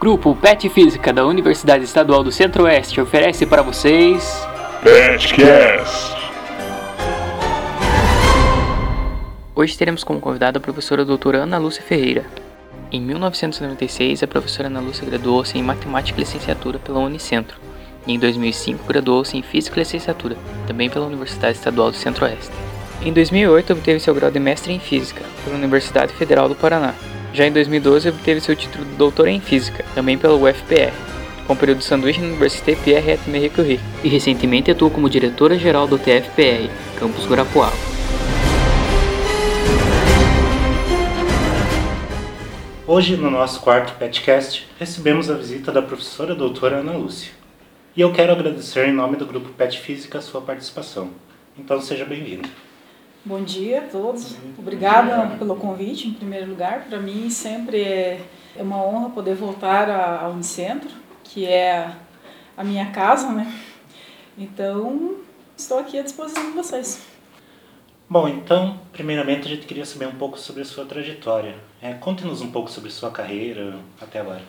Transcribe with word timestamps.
Grupo 0.00 0.32
PET 0.36 0.68
Física 0.68 1.12
da 1.12 1.26
Universidade 1.26 1.82
Estadual 1.82 2.22
do 2.22 2.30
Centro-Oeste 2.30 3.00
oferece 3.00 3.44
para 3.44 3.62
vocês. 3.62 4.46
PetCast! 4.80 6.16
Hoje 9.56 9.76
teremos 9.76 10.04
como 10.04 10.20
convidada 10.20 10.58
a 10.58 10.60
professora 10.60 11.04
doutora 11.04 11.38
Ana 11.38 11.58
Lúcia 11.58 11.82
Ferreira. 11.82 12.24
Em 12.92 13.00
1996, 13.00 14.22
a 14.22 14.28
professora 14.28 14.68
Ana 14.68 14.78
Lúcia 14.78 15.04
graduou-se 15.04 15.58
em 15.58 15.64
Matemática 15.64 16.16
e 16.16 16.22
Licenciatura 16.22 16.78
pela 16.78 17.00
Unicentro 17.00 17.58
e 18.06 18.14
em 18.14 18.20
2005 18.20 18.84
graduou-se 18.86 19.36
em 19.36 19.42
Física 19.42 19.78
e 19.78 19.80
Licenciatura, 19.80 20.36
também 20.68 20.88
pela 20.88 21.06
Universidade 21.06 21.58
Estadual 21.58 21.90
do 21.90 21.96
Centro-Oeste. 21.96 22.52
Em 23.02 23.12
2008, 23.12 23.72
obteve 23.72 23.98
seu 23.98 24.14
grau 24.14 24.30
de 24.30 24.38
mestre 24.38 24.72
em 24.72 24.78
Física 24.78 25.24
pela 25.42 25.56
Universidade 25.56 26.12
Federal 26.12 26.48
do 26.48 26.54
Paraná. 26.54 26.94
Já 27.32 27.46
em 27.46 27.52
2012, 27.52 28.08
obteve 28.08 28.40
seu 28.40 28.56
título 28.56 28.84
de 28.84 28.94
doutor 28.96 29.28
em 29.28 29.40
Física, 29.40 29.84
também 29.94 30.16
pela 30.16 30.34
UFPR, 30.34 30.92
com 31.46 31.54
período 31.54 31.78
de 31.78 31.84
sanduíche 31.84 32.20
na 32.20 32.28
Université 32.28 32.74
Pierre 32.74 33.12
et 33.12 33.20
Marie 33.28 33.50
Curie, 33.50 33.80
e 34.02 34.08
recentemente 34.08 34.70
atuou 34.70 34.90
como 34.90 35.08
diretora-geral 35.08 35.86
do 35.86 35.98
TFPR, 35.98 36.70
Campus 36.98 37.26
Guarapuava. 37.26 37.76
Hoje, 42.86 43.16
no 43.18 43.30
nosso 43.30 43.60
quarto 43.60 43.98
podcast, 43.98 44.66
recebemos 44.78 45.30
a 45.30 45.34
visita 45.34 45.70
da 45.70 45.82
professora 45.82 46.34
doutora 46.34 46.76
Ana 46.76 46.92
Lúcia. 46.92 47.32
E 47.94 48.00
eu 48.00 48.12
quero 48.12 48.32
agradecer 48.32 48.88
em 48.88 48.92
nome 48.92 49.16
do 49.16 49.26
Grupo 49.26 49.50
PET 49.50 49.78
Física 49.78 50.18
a 50.18 50.22
sua 50.22 50.40
participação. 50.40 51.10
Então, 51.58 51.80
seja 51.82 52.06
bem-vindo. 52.06 52.48
Bom 53.28 53.42
dia 53.42 53.80
a 53.80 53.82
todos. 53.82 54.36
Obrigada 54.56 55.36
pelo 55.36 55.54
convite, 55.54 56.08
em 56.08 56.14
primeiro 56.14 56.48
lugar. 56.48 56.86
Para 56.88 56.98
mim, 56.98 57.28
sempre 57.28 57.82
é, 57.82 58.22
é 58.56 58.62
uma 58.62 58.82
honra 58.82 59.10
poder 59.10 59.34
voltar 59.34 59.90
ao 59.90 60.30
Unicentro, 60.30 60.88
que 61.22 61.44
é 61.44 61.92
a 62.56 62.64
minha 62.64 62.90
casa, 62.90 63.30
né? 63.30 63.52
Então, 64.38 65.16
estou 65.54 65.78
aqui 65.78 65.98
à 65.98 66.02
disposição 66.02 66.42
de 66.42 66.52
vocês. 66.52 67.06
Bom, 68.08 68.26
então, 68.26 68.80
primeiramente 68.94 69.46
a 69.46 69.50
gente 69.50 69.66
queria 69.66 69.84
saber 69.84 70.08
um 70.08 70.16
pouco 70.16 70.38
sobre 70.38 70.62
a 70.62 70.64
sua 70.64 70.86
trajetória. 70.86 71.54
É, 71.82 71.92
Conte-nos 71.92 72.40
um 72.40 72.50
pouco 72.50 72.70
sobre 72.70 72.90
sua 72.90 73.10
carreira 73.10 73.78
até 74.00 74.20
agora. 74.20 74.40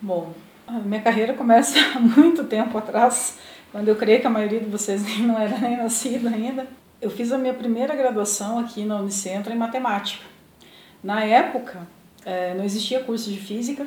Bom, 0.00 0.32
a 0.64 0.74
minha 0.74 1.02
carreira 1.02 1.34
começa 1.34 1.76
há 1.96 1.98
muito 1.98 2.44
tempo 2.44 2.78
atrás, 2.78 3.40
quando 3.72 3.88
eu 3.88 3.96
creio 3.96 4.20
que 4.20 4.28
a 4.28 4.30
maioria 4.30 4.60
de 4.60 4.70
vocês 4.70 5.02
não 5.18 5.36
era 5.36 5.58
nem 5.58 5.76
nascida 5.76 6.28
ainda. 6.28 6.81
Eu 7.02 7.10
fiz 7.10 7.32
a 7.32 7.36
minha 7.36 7.52
primeira 7.52 7.96
graduação 7.96 8.60
aqui 8.60 8.84
na 8.84 8.94
Unicentro 8.94 9.52
em 9.52 9.56
matemática. 9.56 10.24
Na 11.02 11.24
época, 11.24 11.84
eh, 12.24 12.54
não 12.56 12.64
existia 12.64 13.02
curso 13.02 13.28
de 13.28 13.40
física, 13.40 13.84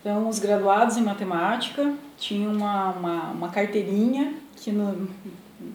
então 0.00 0.26
os 0.26 0.38
graduados 0.38 0.96
em 0.96 1.02
matemática 1.02 1.92
tinham 2.16 2.50
uma, 2.50 2.88
uma, 2.92 3.22
uma 3.32 3.48
carteirinha 3.50 4.32
que 4.56 4.72
no, 4.72 5.10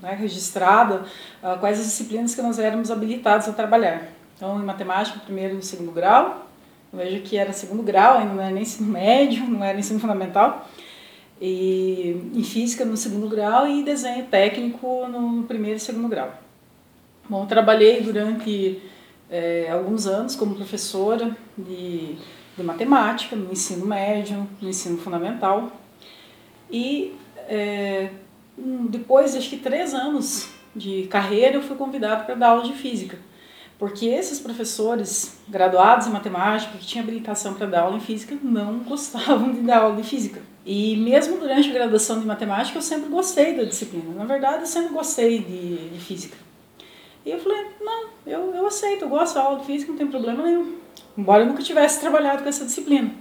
né, 0.01 0.17
registrada 0.19 1.05
uh, 1.43 1.59
quais 1.59 1.79
as 1.79 1.85
disciplinas 1.85 2.33
que 2.33 2.41
nós 2.41 2.57
éramos 2.57 2.89
habilitados 2.89 3.47
a 3.47 3.53
trabalhar. 3.53 4.07
Então, 4.35 4.59
em 4.59 4.65
matemática, 4.65 5.19
primeiro 5.19 5.59
e 5.59 5.61
segundo 5.61 5.91
grau, 5.91 6.49
eu 6.91 6.97
vejo 6.97 7.21
que 7.21 7.37
era 7.37 7.53
segundo 7.53 7.83
grau, 7.83 8.17
ainda 8.17 8.33
não 8.33 8.41
era 8.41 8.51
nem 8.51 8.63
ensino 8.63 8.91
médio, 8.91 9.45
não 9.45 9.63
era 9.63 9.77
ensino 9.77 9.99
fundamental, 9.99 10.67
e 11.39 12.31
em 12.33 12.43
física 12.43 12.83
no 12.83 12.97
segundo 12.97 13.29
grau 13.29 13.67
e 13.67 13.83
desenho 13.83 14.25
técnico 14.25 15.07
no 15.07 15.43
primeiro 15.43 15.77
e 15.77 15.79
segundo 15.79 16.07
grau. 16.07 16.42
Bom, 17.29 17.45
trabalhei 17.45 18.01
durante 18.01 18.81
é, 19.29 19.69
alguns 19.71 20.05
anos 20.05 20.35
como 20.35 20.55
professora 20.55 21.35
de, 21.57 22.15
de 22.57 22.63
matemática 22.63 23.35
no 23.35 23.51
ensino 23.51 23.85
médio, 23.85 24.47
no 24.61 24.69
ensino 24.69 24.97
fundamental, 24.97 25.71
e 26.69 27.15
é, 27.47 28.09
depois 28.89 29.31
de 29.31 29.37
acho 29.37 29.49
que 29.49 29.57
três 29.57 29.93
anos 29.93 30.49
de 30.75 31.03
carreira, 31.03 31.55
eu 31.55 31.61
fui 31.61 31.75
convidado 31.75 32.25
para 32.25 32.35
dar 32.35 32.49
aula 32.49 32.63
de 32.63 32.73
física. 32.73 33.17
Porque 33.77 34.05
esses 34.05 34.39
professores 34.39 35.39
graduados 35.47 36.07
em 36.07 36.11
matemática, 36.11 36.77
que 36.77 36.85
tinham 36.85 37.03
habilitação 37.03 37.53
para 37.53 37.67
dar 37.67 37.81
aula 37.81 37.97
em 37.97 37.99
física, 37.99 38.37
não 38.41 38.79
gostavam 38.85 39.51
de 39.51 39.61
dar 39.61 39.81
aula 39.81 39.95
de 39.95 40.03
física. 40.03 40.41
E 40.65 40.95
mesmo 40.97 41.37
durante 41.37 41.69
a 41.69 41.73
graduação 41.73 42.19
de 42.19 42.25
matemática, 42.25 42.77
eu 42.77 42.81
sempre 42.81 43.09
gostei 43.09 43.55
da 43.55 43.63
disciplina. 43.63 44.13
Na 44.15 44.25
verdade, 44.25 44.61
eu 44.61 44.67
sempre 44.67 44.93
gostei 44.93 45.39
de, 45.39 45.89
de 45.89 45.99
física. 45.99 46.37
E 47.25 47.31
eu 47.31 47.39
falei, 47.39 47.65
não, 47.81 48.09
eu, 48.25 48.53
eu 48.53 48.67
aceito, 48.67 49.03
eu 49.03 49.09
gosto 49.09 49.35
da 49.35 49.41
aula 49.41 49.59
de 49.59 49.65
física, 49.65 49.91
não 49.91 49.97
tem 49.97 50.07
problema 50.07 50.43
nenhum. 50.43 50.75
Embora 51.17 51.43
eu 51.43 51.47
nunca 51.47 51.63
tivesse 51.63 51.99
trabalhado 51.99 52.43
com 52.43 52.49
essa 52.49 52.65
disciplina. 52.65 53.11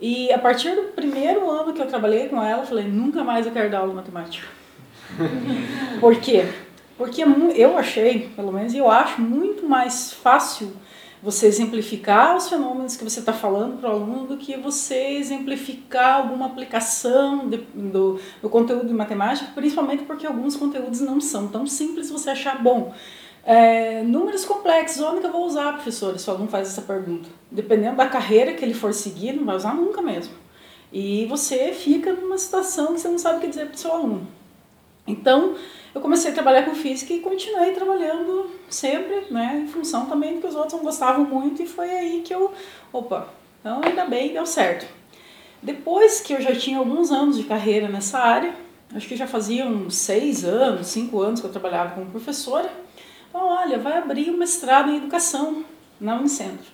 E 0.00 0.32
a 0.32 0.38
partir 0.38 0.74
do 0.74 0.92
primeiro 0.94 1.48
ano 1.50 1.72
que 1.72 1.80
eu 1.80 1.86
trabalhei 1.86 2.28
com 2.28 2.42
ela, 2.42 2.62
eu 2.62 2.66
falei, 2.66 2.84
nunca 2.84 3.22
mais 3.22 3.46
eu 3.46 3.52
quero 3.52 3.70
dar 3.70 3.80
aula 3.80 3.90
de 3.90 3.96
matemática. 3.96 4.48
Por 6.00 6.16
quê? 6.16 6.46
Porque 6.96 7.22
eu 7.54 7.78
achei, 7.78 8.30
pelo 8.34 8.52
menos 8.52 8.74
eu 8.74 8.90
acho, 8.90 9.20
muito 9.20 9.66
mais 9.66 10.12
fácil 10.12 10.72
você 11.22 11.46
exemplificar 11.46 12.36
os 12.36 12.48
fenômenos 12.48 12.96
que 12.96 13.04
você 13.04 13.20
está 13.20 13.32
falando 13.32 13.78
para 13.78 13.90
o 13.90 13.92
aluno 13.92 14.26
do 14.26 14.38
que 14.38 14.56
você 14.56 15.16
exemplificar 15.18 16.16
alguma 16.16 16.46
aplicação 16.46 17.48
de, 17.48 17.58
do, 17.74 18.18
do 18.40 18.48
conteúdo 18.48 18.86
de 18.86 18.94
matemática, 18.94 19.50
principalmente 19.54 20.04
porque 20.04 20.26
alguns 20.26 20.56
conteúdos 20.56 21.00
não 21.00 21.20
são 21.20 21.48
tão 21.48 21.66
simples 21.66 22.10
você 22.10 22.30
achar 22.30 22.62
bom. 22.62 22.94
É, 23.52 24.04
números 24.04 24.44
complexos, 24.44 25.02
onde 25.02 25.22
que 25.22 25.26
eu 25.26 25.32
vou 25.32 25.44
usar, 25.44 25.72
professor? 25.72 26.16
Se 26.16 26.30
o 26.30 26.34
aluno 26.34 26.48
faz 26.48 26.68
essa 26.68 26.82
pergunta. 26.82 27.28
Dependendo 27.50 27.96
da 27.96 28.06
carreira 28.06 28.54
que 28.54 28.64
ele 28.64 28.74
for 28.74 28.94
seguir, 28.94 29.32
não 29.32 29.44
vai 29.44 29.56
usar 29.56 29.74
nunca 29.74 30.00
mesmo. 30.00 30.32
E 30.92 31.26
você 31.26 31.72
fica 31.72 32.12
numa 32.12 32.38
situação 32.38 32.94
que 32.94 33.00
você 33.00 33.08
não 33.08 33.18
sabe 33.18 33.38
o 33.38 33.40
que 33.40 33.48
dizer 33.48 33.66
para 33.66 33.74
o 33.74 33.76
seu 33.76 33.92
aluno. 33.92 34.28
Então, 35.04 35.56
eu 35.92 36.00
comecei 36.00 36.30
a 36.30 36.34
trabalhar 36.34 36.64
com 36.64 36.76
física 36.76 37.12
e 37.12 37.18
continuei 37.18 37.72
trabalhando 37.72 38.52
sempre, 38.68 39.26
né, 39.32 39.64
em 39.64 39.66
função 39.66 40.06
também 40.06 40.36
de 40.36 40.42
que 40.42 40.46
os 40.46 40.54
outros 40.54 40.74
não 40.74 40.84
gostavam 40.84 41.24
muito, 41.24 41.60
e 41.60 41.66
foi 41.66 41.90
aí 41.90 42.22
que 42.24 42.32
eu, 42.32 42.52
opa, 42.92 43.30
então 43.58 43.80
ainda 43.82 44.04
bem, 44.04 44.32
deu 44.32 44.46
certo. 44.46 44.86
Depois 45.60 46.20
que 46.20 46.34
eu 46.34 46.40
já 46.40 46.54
tinha 46.54 46.78
alguns 46.78 47.10
anos 47.10 47.36
de 47.36 47.42
carreira 47.42 47.88
nessa 47.88 48.20
área, 48.20 48.54
acho 48.94 49.08
que 49.08 49.16
já 49.16 49.26
fazia 49.26 49.66
uns 49.66 49.96
seis 49.96 50.44
anos, 50.44 50.86
cinco 50.86 51.20
anos 51.20 51.40
que 51.40 51.46
eu 51.46 51.50
trabalhava 51.50 51.96
como 51.96 52.06
professora, 52.06 52.70
então, 53.30 53.46
olha, 53.46 53.78
vai 53.78 53.96
abrir 53.96 54.28
um 54.28 54.36
mestrado 54.36 54.90
em 54.90 54.96
educação 54.96 55.64
na 56.00 56.16
Unicentro. 56.16 56.66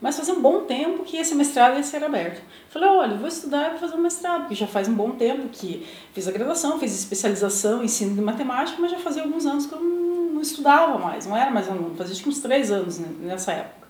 Mas 0.00 0.16
fazia 0.16 0.34
um 0.34 0.42
bom 0.42 0.64
tempo 0.64 1.04
que 1.04 1.16
esse 1.16 1.32
mestrado 1.32 1.76
ia 1.76 1.82
ser 1.84 2.02
aberto. 2.02 2.42
Falei, 2.68 2.88
olha, 2.88 3.16
vou 3.16 3.28
estudar 3.28 3.68
e 3.68 3.70
vou 3.70 3.78
fazer 3.78 3.94
um 3.94 4.00
mestrado, 4.00 4.40
porque 4.40 4.56
já 4.56 4.66
faz 4.66 4.88
um 4.88 4.94
bom 4.94 5.12
tempo 5.12 5.48
que 5.48 5.86
fiz 6.12 6.26
a 6.26 6.32
graduação, 6.32 6.80
fiz 6.80 6.92
especialização 6.92 7.84
ensino 7.84 8.16
de 8.16 8.20
matemática, 8.20 8.78
mas 8.80 8.90
já 8.90 8.98
fazia 8.98 9.22
alguns 9.22 9.46
anos 9.46 9.66
que 9.66 9.72
eu 9.72 9.80
não, 9.80 10.42
estudava 10.42 10.98
mais, 10.98 11.24
não 11.24 11.36
era 11.36 11.52
mais 11.52 11.68
aluno, 11.68 11.94
fazia 11.94 12.14
acho 12.14 12.22
que 12.24 12.28
uns 12.28 12.40
três 12.40 12.72
anos 12.72 12.98
nessa 12.98 13.52
época. 13.52 13.86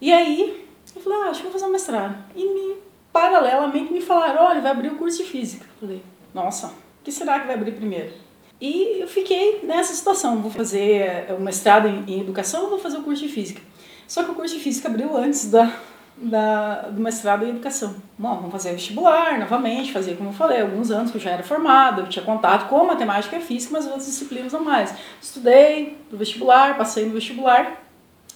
E 0.00 0.10
aí, 0.10 0.66
eu 0.96 1.02
falei, 1.02 1.18
ah, 1.18 1.28
acho 1.28 1.40
que 1.40 1.44
vou 1.44 1.52
fazer 1.52 1.66
um 1.66 1.72
mestrado. 1.72 2.16
E 2.34 2.42
me, 2.42 2.76
paralelamente 3.12 3.92
me 3.92 4.00
falaram, 4.00 4.46
olha, 4.46 4.62
vai 4.62 4.70
abrir 4.70 4.88
o 4.88 4.96
curso 4.96 5.18
de 5.18 5.24
física. 5.24 5.66
Falei, 5.78 6.02
nossa, 6.32 6.68
o 6.68 7.04
que 7.04 7.12
será 7.12 7.38
que 7.38 7.46
vai 7.46 7.56
abrir 7.56 7.72
primeiro? 7.72 8.14
E 8.62 9.00
eu 9.00 9.08
fiquei 9.08 9.58
nessa 9.64 9.92
situação, 9.92 10.40
vou 10.40 10.48
fazer 10.48 11.34
o 11.36 11.40
mestrado 11.40 11.88
em, 11.88 12.04
em 12.06 12.20
educação 12.20 12.62
ou 12.62 12.70
vou 12.70 12.78
fazer 12.78 12.98
o 12.98 13.02
curso 13.02 13.20
de 13.20 13.28
física? 13.28 13.60
Só 14.06 14.22
que 14.22 14.30
o 14.30 14.34
curso 14.36 14.54
de 14.54 14.62
física 14.62 14.86
abriu 14.86 15.16
antes 15.16 15.50
da, 15.50 15.80
da, 16.16 16.82
do 16.82 17.00
mestrado 17.00 17.44
em 17.44 17.48
educação. 17.48 17.96
Bom, 18.16 18.36
vamos 18.36 18.52
fazer 18.52 18.70
vestibular 18.70 19.36
novamente, 19.36 19.92
fazer 19.92 20.16
como 20.16 20.28
eu 20.28 20.32
falei, 20.32 20.60
alguns 20.60 20.92
anos 20.92 21.10
que 21.10 21.16
eu 21.16 21.20
já 21.20 21.30
era 21.32 21.42
formada, 21.42 22.02
eu 22.02 22.06
tinha 22.06 22.24
contato 22.24 22.68
com 22.68 22.84
matemática 22.84 23.36
e 23.36 23.40
física, 23.40 23.72
mas 23.72 23.84
outras 23.84 24.06
disciplinas 24.06 24.52
não 24.52 24.62
mais. 24.62 24.94
Estudei 25.20 25.98
no 26.08 26.16
vestibular, 26.16 26.78
passei 26.78 27.04
no 27.04 27.14
vestibular, 27.14 27.82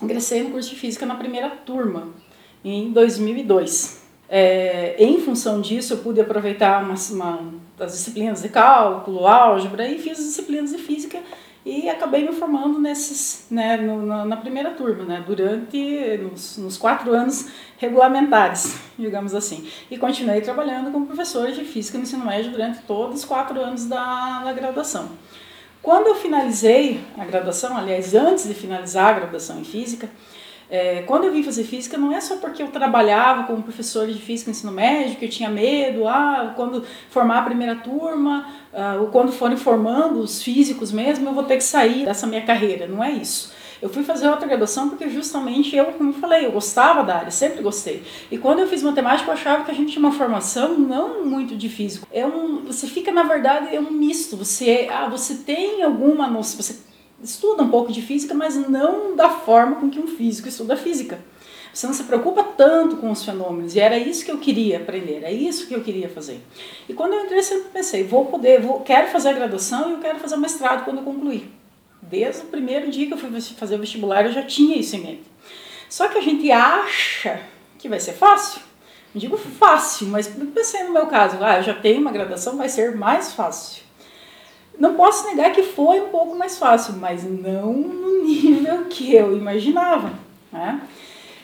ingressei 0.03 0.43
no 0.43 0.51
curso 0.51 0.71
de 0.71 0.75
física 0.75 1.07
na 1.07 1.15
primeira 1.15 1.51
turma, 1.51 2.09
em 2.65 2.91
2002. 2.91 4.03
É, 4.29 4.97
em 4.99 5.21
função 5.21 5.61
disso, 5.61 5.93
eu 5.93 5.99
pude 5.99 6.21
aproveitar 6.21 6.83
uma, 6.83 6.97
uma, 7.13 7.55
das 7.77 7.93
disciplinas 7.93 8.43
de 8.43 8.49
cálculo, 8.49 9.27
álgebra 9.27 9.87
e 9.87 9.99
fiz 9.99 10.19
as 10.19 10.25
disciplinas 10.25 10.71
de 10.71 10.79
física 10.79 11.21
e 11.67 11.89
acabei 11.89 12.25
me 12.25 12.33
formando 12.33 12.79
nesses, 12.79 13.49
né, 13.51 13.77
no, 13.77 14.07
na, 14.07 14.25
na, 14.25 14.37
primeira 14.37 14.71
turma, 14.71 15.05
né, 15.05 15.25
durante 15.27 16.17
nos, 16.19 16.57
nos, 16.59 16.77
quatro 16.79 17.13
anos 17.13 17.49
regulamentares, 17.77 18.79
digamos 18.97 19.35
assim. 19.35 19.69
E 19.91 19.99
continuei 19.99 20.41
trabalhando 20.41 20.93
como 20.93 21.07
professor 21.07 21.51
de 21.51 21.65
física 21.65 21.99
no 21.99 22.05
ensino 22.05 22.25
médio 22.25 22.53
durante 22.53 22.83
todos 22.83 23.17
os 23.17 23.25
quatro 23.25 23.61
anos 23.61 23.85
da, 23.87 24.45
da 24.45 24.53
graduação. 24.53 25.11
Quando 25.83 26.07
eu 26.07 26.15
finalizei 26.15 27.01
a 27.19 27.25
graduação, 27.25 27.77
aliás, 27.77 28.15
antes 28.15 28.47
de 28.47 28.55
finalizar 28.55 29.09
a 29.09 29.19
graduação 29.19 29.59
em 29.59 29.65
física, 29.65 30.09
é, 30.71 31.03
quando 31.03 31.25
eu 31.25 31.33
vim 31.33 31.43
fazer 31.43 31.65
física, 31.65 31.97
não 31.97 32.13
é 32.13 32.21
só 32.21 32.37
porque 32.37 32.63
eu 32.63 32.69
trabalhava 32.69 33.45
como 33.45 33.63
professor 33.63 34.07
de 34.07 34.19
física 34.19 34.51
no 34.51 34.57
ensino 34.57 34.73
médio, 34.73 35.17
que 35.17 35.25
eu 35.25 35.29
tinha 35.29 35.49
medo, 35.49 36.09
ah, 36.09 36.53
quando 36.57 36.85
formar 37.11 37.39
a 37.39 37.43
primeira 37.43 37.77
turma, 37.77 38.47
ah, 38.75 38.97
ou 39.01 39.09
quando 39.09 39.31
forem 39.33 39.57
formando 39.57 40.21
os 40.21 40.43
físicos 40.43 40.91
mesmo, 40.91 41.29
eu 41.29 41.35
vou 41.35 41.45
ter 41.45 41.57
que 41.57 41.65
sair 41.65 42.05
dessa 42.05 42.27
minha 42.27 42.43
carreira. 42.43 42.87
Não 42.87 43.03
é 43.03 43.13
isso. 43.13 43.55
Eu 43.81 43.91
fui 43.91 44.03
fazer 44.03 44.29
outra 44.29 44.49
graduação 44.49 44.89
porque 44.89 45.09
justamente 45.09 45.77
eu, 45.77 45.85
como 45.87 46.11
eu 46.11 46.15
falei, 46.15 46.47
eu 46.47 46.53
gostava 46.53 47.05
da 47.05 47.17
área, 47.17 47.31
sempre 47.31 47.63
gostei. 47.63 48.03
E 48.31 48.39
quando 48.39 48.61
eu 48.61 48.67
fiz 48.67 48.83
matemática, 48.83 49.29
eu 49.29 49.35
achava 49.35 49.65
que 49.65 49.71
a 49.71 49.75
gente 49.75 49.93
tinha 49.93 50.05
uma 50.05 50.13
formação 50.13 50.79
não 50.79 51.25
muito 51.25 51.55
de 51.55 51.69
físico. 51.69 52.09
É 52.11 52.25
um, 52.25 52.65
você 52.65 52.87
fica, 52.87 53.13
na 53.13 53.23
verdade, 53.23 53.75
é 53.75 53.79
um 53.79 53.91
misto. 53.91 54.37
Você, 54.37 54.89
ah, 54.91 55.09
você 55.09 55.35
tem 55.35 55.83
alguma 55.83 56.27
noção, 56.27 56.63
você 56.63 56.79
estuda 57.27 57.63
um 57.63 57.69
pouco 57.69 57.93
de 57.93 58.01
física, 58.03 58.35
mas 58.35 58.57
não 58.57 59.15
da 59.15 59.29
forma 59.29 59.77
com 59.77 59.91
que 59.91 59.99
um 59.99 60.07
físico 60.07 60.49
estuda 60.49 60.77
física. 60.77 61.19
Você 61.73 61.87
não 61.87 61.93
se 61.93 62.05
preocupa 62.05 62.43
tanto 62.43 62.97
com 62.97 63.11
os 63.11 63.23
fenômenos. 63.23 63.77
E 63.77 63.81
era 63.81 63.99
isso 63.99 64.25
que 64.25 64.31
eu 64.31 64.39
queria 64.39 64.79
aprender, 64.79 65.17
era 65.17 65.31
isso 65.31 65.67
que 65.67 65.75
eu 65.75 65.83
queria 65.83 66.09
fazer. 66.09 66.41
E 66.89 66.95
quando 66.95 67.13
eu 67.13 67.25
entrei, 67.25 67.43
sempre 67.43 67.69
pensei, 67.69 68.03
vou 68.03 68.25
poder, 68.25 68.63
vou, 68.63 68.81
quero 68.81 69.09
fazer 69.09 69.29
a 69.29 69.33
graduação 69.35 69.91
e 69.91 69.93
eu 69.93 69.99
quero 69.99 70.19
fazer 70.19 70.37
o 70.37 70.41
mestrado 70.41 70.85
quando 70.85 70.99
eu 70.99 71.05
concluir. 71.05 71.53
Desde 72.01 72.43
o 72.43 72.47
primeiro 72.47 72.91
dia 72.91 73.07
que 73.07 73.13
eu 73.13 73.19
fui 73.19 73.29
fazer 73.41 73.75
o 73.75 73.79
vestibular, 73.79 74.25
eu 74.25 74.33
já 74.33 74.43
tinha 74.43 74.79
isso 74.79 74.97
em 74.97 75.01
mente. 75.01 75.25
Só 75.91 76.09
que 76.09 76.17
a 76.17 76.23
gente 76.23 76.51
acha 76.51 77.41
que 77.79 77.89
vai 77.89 78.01
ser 78.01 78.13
fácil. 78.13 78.63
Não 79.15 79.21
digo 79.21 79.37
fácil, 79.37 80.07
mas 80.09 80.29
pensei 80.55 80.85
no 80.85 80.93
meu 80.93 81.07
caso, 81.07 81.37
ah, 81.41 81.59
eu 81.59 81.63
já 81.63 81.75
tenho 81.75 82.01
uma 82.01 82.13
graduação, 82.13 82.57
vai 82.57 82.69
ser 82.69 82.95
mais 82.97 83.33
fácil. 83.33 83.86
Não 84.79 84.95
posso 84.95 85.27
negar 85.27 85.53
que 85.53 85.63
foi 85.63 86.01
um 86.01 86.09
pouco 86.09 86.37
mais 86.37 86.59
fácil, 86.59 86.95
mas 86.95 87.25
não 87.25 87.73
no 87.73 88.25
nível 88.25 88.85
que 88.85 89.15
eu 89.15 89.37
imaginava. 89.37 90.13
Né? 90.53 90.81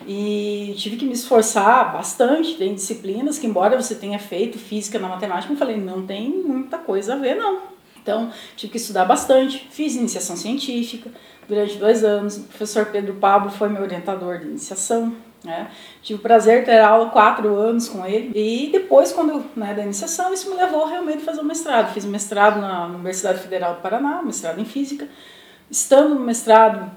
E 0.07 0.75
tive 0.77 0.97
que 0.97 1.05
me 1.05 1.13
esforçar 1.13 1.93
bastante. 1.93 2.55
Tem 2.57 2.75
disciplinas 2.75 3.39
que, 3.39 3.47
embora 3.47 3.81
você 3.81 3.95
tenha 3.95 4.19
feito 4.19 4.59
física 4.59 4.99
na 4.99 5.09
matemática, 5.09 5.53
eu 5.53 5.57
falei, 5.57 5.77
não 5.77 6.07
tem 6.07 6.29
muita 6.29 6.79
coisa 6.79 7.15
a 7.15 7.17
ver, 7.17 7.37
não. 7.37 7.73
Então, 8.03 8.31
tive 8.57 8.73
que 8.73 8.79
estudar 8.79 9.05
bastante. 9.05 9.67
Fiz 9.71 9.95
iniciação 9.95 10.37
científica 10.37 11.11
durante 11.49 11.77
dois 11.77 12.03
anos. 12.03 12.37
O 12.37 12.43
professor 12.43 12.87
Pedro 12.87 13.15
Pablo 13.15 13.51
foi 13.51 13.69
meu 13.69 13.83
orientador 13.83 14.39
de 14.39 14.47
iniciação. 14.47 15.15
Né? 15.45 15.71
Tive 16.03 16.21
o 16.21 16.23
prazer 16.23 16.61
de 16.61 16.67
ter 16.67 16.81
aula 16.81 17.11
quatro 17.11 17.55
anos 17.57 17.89
com 17.89 18.07
ele. 18.07 18.31
E 18.35 18.71
depois, 18.71 19.13
quando 19.13 19.45
né, 19.57 19.75
da 19.75 19.83
iniciação, 19.83 20.33
isso 20.33 20.49
me 20.49 20.57
levou 20.57 20.87
realmente 20.87 21.23
a 21.23 21.25
fazer 21.25 21.41
o 21.41 21.45
mestrado. 21.45 21.93
Fiz 21.93 22.05
mestrado 22.05 22.61
na 22.61 22.87
Universidade 22.87 23.41
Federal 23.41 23.75
do 23.75 23.81
Paraná, 23.81 24.23
mestrado 24.23 24.61
em 24.61 24.65
Física. 24.65 25.09
Estando 25.71 26.15
no 26.15 26.21
mestrado, 26.21 26.91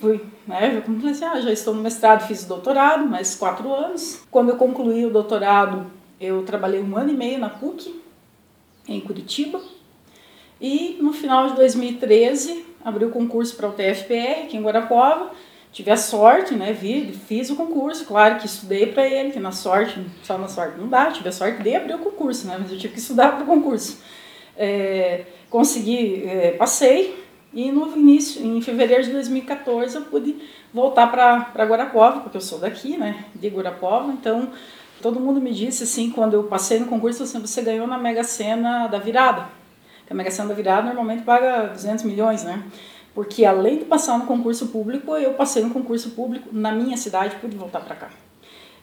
fui, 0.00 0.20
né, 0.46 0.72
já 0.74 0.80
comecei, 0.80 1.26
ah, 1.26 1.40
já 1.40 1.52
estou 1.52 1.74
no 1.74 1.82
mestrado, 1.82 2.26
fiz 2.26 2.44
o 2.44 2.48
doutorado, 2.48 3.06
mais 3.06 3.34
quatro 3.34 3.72
anos. 3.72 4.20
Quando 4.30 4.50
eu 4.50 4.56
concluí 4.56 5.06
o 5.06 5.10
doutorado, 5.10 5.86
eu 6.20 6.42
trabalhei 6.44 6.82
um 6.82 6.96
ano 6.96 7.10
e 7.10 7.16
meio 7.16 7.38
na 7.38 7.50
PUC, 7.50 8.02
em 8.88 9.00
Curitiba. 9.00 9.60
E 10.60 10.96
no 11.00 11.12
final 11.12 11.48
de 11.48 11.54
2013, 11.54 12.64
abri 12.84 13.04
o 13.04 13.10
concurso 13.10 13.56
para 13.56 13.68
o 13.68 13.72
TFPR, 13.72 14.44
aqui 14.44 14.56
em 14.56 14.62
Guarapuava. 14.62 15.30
Tive 15.72 15.90
a 15.90 15.96
sorte, 15.96 16.54
né, 16.54 16.70
vi, 16.72 17.18
fiz 17.26 17.48
o 17.48 17.56
concurso, 17.56 18.04
claro 18.04 18.36
que 18.38 18.44
estudei 18.44 18.86
para 18.86 19.08
ele, 19.08 19.32
que 19.32 19.40
na 19.40 19.52
sorte, 19.52 20.04
só 20.22 20.36
na 20.36 20.46
sorte 20.46 20.78
não 20.78 20.86
dá, 20.86 21.10
tive 21.10 21.30
a 21.30 21.32
sorte 21.32 21.62
de 21.62 21.74
abrir 21.74 21.94
o 21.94 21.98
concurso, 21.98 22.46
né, 22.46 22.58
mas 22.60 22.70
eu 22.70 22.78
tive 22.78 22.92
que 22.92 23.00
estudar 23.00 23.32
para 23.32 23.44
o 23.44 23.46
concurso. 23.46 24.02
É, 24.54 25.24
consegui, 25.48 26.24
é, 26.26 26.50
passei, 26.52 27.24
e 27.54 27.72
no 27.72 27.96
início, 27.96 28.44
em 28.44 28.60
fevereiro 28.60 29.02
de 29.02 29.12
2014, 29.12 29.96
eu 29.96 30.02
pude 30.02 30.36
voltar 30.74 31.06
para 31.06 31.64
Guarapuava, 31.64 32.20
porque 32.20 32.36
eu 32.36 32.40
sou 32.42 32.58
daqui, 32.58 32.98
né, 32.98 33.24
de 33.34 33.48
Guarapuava. 33.48 34.12
Então, 34.12 34.50
todo 35.00 35.20
mundo 35.20 35.40
me 35.40 35.52
disse 35.52 35.84
assim, 35.84 36.10
quando 36.10 36.34
eu 36.34 36.44
passei 36.44 36.80
no 36.80 36.86
concurso, 36.86 37.22
assim, 37.22 37.38
você 37.40 37.62
ganhou 37.62 37.86
na 37.86 37.96
Mega 37.96 38.24
Sena 38.24 38.88
da 38.88 38.98
virada. 38.98 39.48
a 40.10 40.14
Mega 40.14 40.30
Sena 40.30 40.48
da 40.48 40.54
virada 40.54 40.82
normalmente 40.82 41.24
paga 41.24 41.68
200 41.68 42.04
milhões, 42.04 42.44
né? 42.44 42.62
Porque 43.14 43.44
além 43.44 43.78
de 43.78 43.84
passar 43.84 44.18
no 44.18 44.26
concurso 44.26 44.68
público, 44.68 45.16
eu 45.16 45.34
passei 45.34 45.62
no 45.62 45.70
concurso 45.70 46.10
público 46.10 46.48
na 46.52 46.72
minha 46.72 46.96
cidade, 46.96 47.36
pude 47.36 47.56
voltar 47.56 47.80
para 47.80 47.94
cá. 47.94 48.10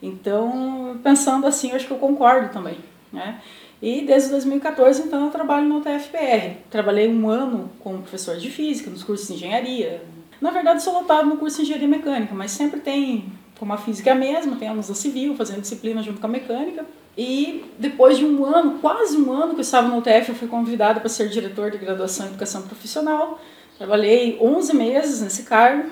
Então, 0.01 0.99
pensando 1.03 1.47
assim, 1.47 1.69
eu 1.69 1.75
acho 1.75 1.87
que 1.87 1.91
eu 1.91 1.97
concordo 1.97 2.53
também, 2.53 2.77
né? 3.11 3.41
E 3.81 4.01
desde 4.01 4.29
2014, 4.29 5.03
então, 5.03 5.25
eu 5.25 5.31
trabalho 5.31 5.67
no 5.67 5.77
UTFPR. 5.77 6.57
Trabalhei 6.69 7.07
um 7.07 7.29
ano 7.29 7.71
como 7.79 7.99
professor 7.99 8.35
de 8.37 8.49
física, 8.49 8.89
nos 8.89 9.03
cursos 9.03 9.27
de 9.27 9.33
engenharia. 9.35 10.03
Na 10.41 10.51
verdade, 10.51 10.83
sou 10.83 10.93
lotado 10.93 11.27
no 11.27 11.37
curso 11.37 11.57
de 11.57 11.63
engenharia 11.63 11.87
mecânica, 11.87 12.35
mas 12.35 12.51
sempre 12.51 12.81
tem, 12.81 13.31
como 13.57 13.73
a 13.73 13.77
física 13.77 14.09
é 14.09 14.13
a 14.13 14.15
mesma, 14.15 14.57
tem 14.57 14.67
alunos 14.67 14.89
da 14.89 14.93
civil 14.93 15.35
fazendo 15.35 15.61
disciplina 15.61 16.03
junto 16.03 16.19
com 16.19 16.27
a 16.27 16.29
mecânica. 16.29 16.85
E 17.17 17.65
depois 17.77 18.17
de 18.17 18.25
um 18.25 18.45
ano, 18.45 18.79
quase 18.79 19.17
um 19.17 19.31
ano 19.31 19.53
que 19.53 19.59
eu 19.59 19.61
estava 19.61 19.87
no 19.87 19.97
UTF, 19.97 20.29
eu 20.29 20.35
fui 20.35 20.47
convidada 20.47 20.99
para 20.99 21.09
ser 21.09 21.27
diretor 21.29 21.71
de 21.71 21.77
graduação 21.77 22.27
em 22.27 22.29
educação 22.29 22.61
profissional. 22.61 23.39
Trabalhei 23.79 24.37
11 24.41 24.75
meses 24.75 25.21
nesse 25.21 25.43
cargo. 25.43 25.89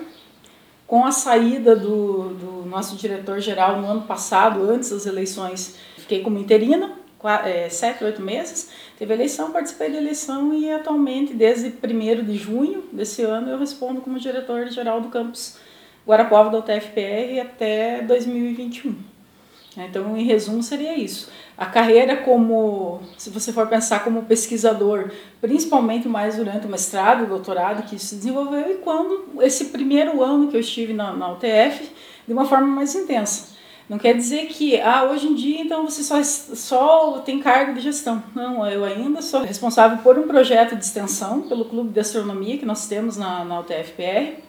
Com 0.86 1.06
a 1.06 1.10
saída 1.10 1.74
do, 1.74 2.34
do 2.34 2.66
nosso 2.66 2.96
diretor-geral 2.96 3.80
no 3.80 3.86
ano 3.86 4.02
passado, 4.02 4.62
antes 4.62 4.90
das 4.90 5.06
eleições, 5.06 5.74
fiquei 5.96 6.22
como 6.22 6.38
interina 6.38 6.92
é, 7.46 7.68
sete, 7.70 8.04
oito 8.04 8.20
meses, 8.20 8.70
teve 8.98 9.12
eleição, 9.14 9.52
participei 9.52 9.90
da 9.90 9.96
eleição 9.96 10.52
e 10.52 10.70
atualmente, 10.70 11.32
desde 11.32 11.68
1 11.68 12.24
de 12.24 12.36
junho 12.36 12.84
desse 12.92 13.22
ano, 13.22 13.50
eu 13.50 13.58
respondo 13.58 14.02
como 14.02 14.18
diretor-geral 14.18 15.00
do 15.00 15.08
campus 15.08 15.58
Guarapuava 16.06 16.50
da 16.50 16.58
UTFPR 16.58 17.40
até 17.40 18.02
2021. 18.02 19.07
Então, 19.86 20.16
em 20.16 20.24
resumo, 20.24 20.62
seria 20.62 20.96
isso. 20.96 21.30
A 21.56 21.66
carreira 21.66 22.16
como, 22.18 23.00
se 23.16 23.30
você 23.30 23.52
for 23.52 23.66
pensar 23.66 24.04
como 24.04 24.22
pesquisador, 24.24 25.10
principalmente 25.40 26.08
mais 26.08 26.36
durante 26.36 26.66
o 26.66 26.70
mestrado, 26.70 27.24
o 27.24 27.26
doutorado 27.26 27.82
que 27.82 27.96
isso 27.96 28.06
se 28.06 28.16
desenvolveu, 28.16 28.70
e 28.70 28.74
quando 28.76 29.42
esse 29.42 29.66
primeiro 29.66 30.22
ano 30.22 30.48
que 30.48 30.56
eu 30.56 30.60
estive 30.60 30.92
na, 30.92 31.12
na 31.12 31.32
UTF, 31.32 31.90
de 32.26 32.32
uma 32.32 32.44
forma 32.44 32.66
mais 32.66 32.94
intensa. 32.94 33.58
Não 33.88 33.98
quer 33.98 34.14
dizer 34.14 34.46
que 34.48 34.78
ah, 34.80 35.04
hoje 35.04 35.26
em 35.26 35.34
dia 35.34 35.62
então 35.62 35.88
você 35.88 36.02
só, 36.02 36.22
só 36.22 37.22
tem 37.24 37.40
cargo 37.40 37.72
de 37.72 37.80
gestão. 37.80 38.22
Não, 38.34 38.66
eu 38.66 38.84
ainda 38.84 39.22
sou 39.22 39.40
responsável 39.40 39.98
por 39.98 40.18
um 40.18 40.28
projeto 40.28 40.76
de 40.76 40.84
extensão 40.84 41.40
pelo 41.42 41.64
Clube 41.64 41.90
de 41.90 42.00
Astronomia 42.00 42.58
que 42.58 42.66
nós 42.66 42.86
temos 42.86 43.16
na, 43.16 43.44
na 43.46 43.60
UTFPR. 43.60 44.42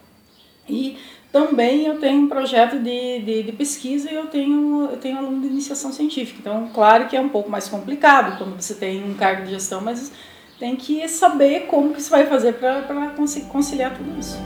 E 0.68 0.98
também 1.32 1.86
eu 1.86 1.98
tenho 1.98 2.22
um 2.22 2.28
projeto 2.28 2.78
de, 2.78 3.20
de, 3.20 3.42
de, 3.44 3.52
pesquisa 3.52 4.10
e 4.10 4.14
eu 4.14 4.26
tenho, 4.26 4.88
eu 4.90 4.96
tenho 4.96 5.18
aluno 5.18 5.40
de 5.40 5.46
iniciação 5.46 5.92
científica. 5.92 6.38
Então, 6.40 6.70
claro 6.74 7.08
que 7.08 7.16
é 7.16 7.20
um 7.20 7.28
pouco 7.28 7.48
mais 7.48 7.68
complicado 7.68 8.36
quando 8.36 8.60
você 8.60 8.74
tem 8.74 9.04
um 9.04 9.14
cargo 9.14 9.44
de 9.44 9.50
gestão, 9.50 9.80
mas 9.80 10.12
tem 10.58 10.76
que 10.76 11.08
saber 11.08 11.66
como 11.66 11.94
que 11.94 12.02
você 12.02 12.10
vai 12.10 12.26
fazer 12.26 12.54
para 12.54 13.14
conciliar 13.48 13.96
tudo 13.96 14.18
isso. 14.18 14.36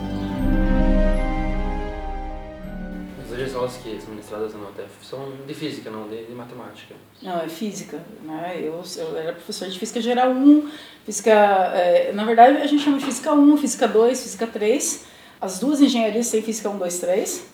as 3.43 3.55
aulas 3.55 3.77
que 3.77 4.01
são 4.01 4.11
ministradas 4.11 4.55
na 4.55 4.69
UTF 4.69 4.91
são 5.03 5.33
de 5.47 5.55
física, 5.55 5.91
não 5.91 6.09
de, 6.09 6.25
de 6.25 6.33
matemática. 6.33 6.95
Não, 7.23 7.41
é 7.41 7.49
física. 7.49 8.01
Né? 8.23 8.61
Eu, 8.61 8.83
eu 8.97 9.17
era 9.17 9.33
professor 9.33 9.69
de 9.69 9.79
física 9.79 10.01
geral 10.01 10.31
1, 10.31 10.71
física. 11.05 11.31
É, 11.75 12.13
na 12.13 12.25
verdade, 12.25 12.59
a 12.59 12.67
gente 12.67 12.83
chama 12.83 12.99
de 12.99 13.05
física 13.05 13.33
1, 13.33 13.57
física 13.57 13.89
2, 13.89 14.23
física 14.23 14.47
3. 14.47 15.14
As 15.41 15.59
duas 15.59 15.81
engenharias 15.81 16.31
têm 16.31 16.43
física 16.43 16.71
1, 16.71 16.79
2, 16.79 16.99
3. 16.99 17.47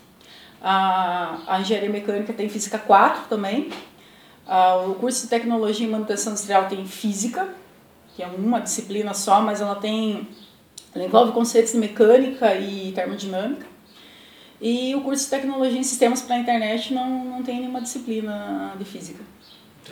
A, 0.62 1.38
a 1.46 1.60
engenharia 1.60 1.90
mecânica 1.90 2.32
tem 2.32 2.48
física 2.48 2.78
4 2.78 3.28
também. 3.28 3.70
A, 4.46 4.76
o 4.76 4.94
curso 4.94 5.22
de 5.22 5.28
tecnologia 5.28 5.86
e 5.86 5.90
manutenção 5.90 6.32
industrial 6.32 6.68
tem 6.68 6.86
física, 6.86 7.48
que 8.14 8.22
é 8.22 8.26
uma 8.26 8.60
disciplina 8.60 9.14
só, 9.14 9.40
mas 9.40 9.60
ela 9.60 9.76
tem. 9.76 10.28
Ela 10.94 11.04
envolve 11.04 11.32
conceitos 11.32 11.72
de 11.72 11.78
mecânica 11.78 12.54
e 12.54 12.92
termodinâmica. 12.92 13.66
E 14.60 14.94
o 14.94 15.00
curso 15.00 15.24
de 15.24 15.30
tecnologia 15.30 15.78
em 15.78 15.82
sistemas 15.82 16.20
para 16.20 16.36
a 16.36 16.38
internet 16.38 16.92
não, 16.92 17.24
não 17.24 17.42
tem 17.42 17.60
nenhuma 17.60 17.80
disciplina 17.80 18.74
de 18.78 18.84
física. 18.84 19.24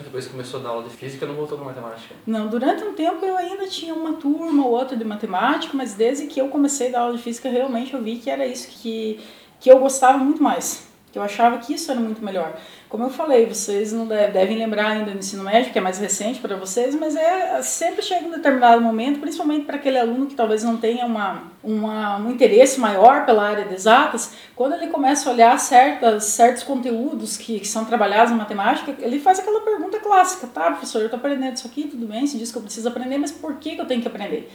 Depois 0.03 0.25
que 0.25 0.31
começou 0.31 0.59
a 0.59 0.63
dar 0.63 0.69
aula 0.69 0.83
de 0.83 0.95
física, 0.95 1.25
não 1.25 1.35
voltou 1.35 1.57
para 1.57 1.67
matemática? 1.67 2.15
Não, 2.25 2.47
durante 2.47 2.83
um 2.83 2.93
tempo 2.93 3.25
eu 3.25 3.37
ainda 3.37 3.67
tinha 3.67 3.93
uma 3.93 4.13
turma 4.13 4.65
ou 4.65 4.71
outra 4.71 4.95
de 4.95 5.03
matemática, 5.05 5.75
mas 5.75 5.93
desde 5.93 6.27
que 6.27 6.39
eu 6.39 6.47
comecei 6.49 6.89
a 6.89 6.91
dar 6.91 6.99
aula 7.01 7.17
de 7.17 7.21
física, 7.21 7.49
realmente 7.49 7.93
eu 7.93 8.01
vi 8.01 8.17
que 8.17 8.29
era 8.29 8.45
isso 8.45 8.67
que, 8.69 9.19
que 9.59 9.69
eu 9.69 9.79
gostava 9.79 10.17
muito 10.17 10.41
mais. 10.41 10.87
Que 11.11 11.17
eu 11.17 11.23
achava 11.23 11.57
que 11.57 11.73
isso 11.73 11.91
era 11.91 11.99
muito 11.99 12.23
melhor. 12.23 12.55
Como 12.89 13.03
eu 13.03 13.11
falei, 13.11 13.45
vocês 13.45 13.93
não 13.93 14.07
devem 14.07 14.57
lembrar 14.57 14.87
ainda 14.87 15.11
do 15.11 15.19
ensino 15.19 15.43
médio, 15.43 15.71
que 15.71 15.77
é 15.77 15.81
mais 15.81 15.99
recente 15.99 16.39
para 16.39 16.55
vocês, 16.55 16.95
mas 16.95 17.15
é 17.15 17.61
sempre 17.61 18.01
chega 18.01 18.25
um 18.25 18.31
determinado 18.31 18.81
momento, 18.81 19.19
principalmente 19.19 19.65
para 19.65 19.75
aquele 19.75 19.99
aluno 19.99 20.25
que 20.25 20.33
talvez 20.33 20.63
não 20.63 20.75
tenha 20.75 21.05
uma, 21.05 21.43
uma, 21.63 22.17
um 22.17 22.31
interesse 22.31 22.79
maior 22.79 23.27
pela 23.27 23.47
área 23.47 23.63
de 23.65 23.75
exatas, 23.75 24.33
quando 24.55 24.73
ele 24.73 24.87
começa 24.87 25.29
a 25.29 25.33
olhar 25.33 25.59
certas, 25.59 26.23
certos 26.23 26.63
conteúdos 26.63 27.37
que, 27.37 27.59
que 27.59 27.67
são 27.67 27.85
trabalhados 27.85 28.33
em 28.33 28.35
matemática, 28.35 28.95
ele 29.01 29.19
faz 29.19 29.37
aquela 29.37 29.61
pergunta 29.61 29.99
clássica, 29.99 30.47
tá, 30.47 30.71
professor, 30.71 30.97
eu 30.97 31.05
estou 31.05 31.19
aprendendo 31.19 31.57
isso 31.57 31.67
aqui, 31.67 31.83
tudo 31.83 32.07
bem, 32.07 32.25
se 32.25 32.39
diz 32.39 32.51
que 32.51 32.57
eu 32.57 32.63
preciso 32.63 32.87
aprender, 32.87 33.19
mas 33.19 33.31
por 33.31 33.57
que, 33.57 33.75
que 33.75 33.81
eu 33.81 33.85
tenho 33.85 34.01
que 34.01 34.07
aprender? 34.07 34.51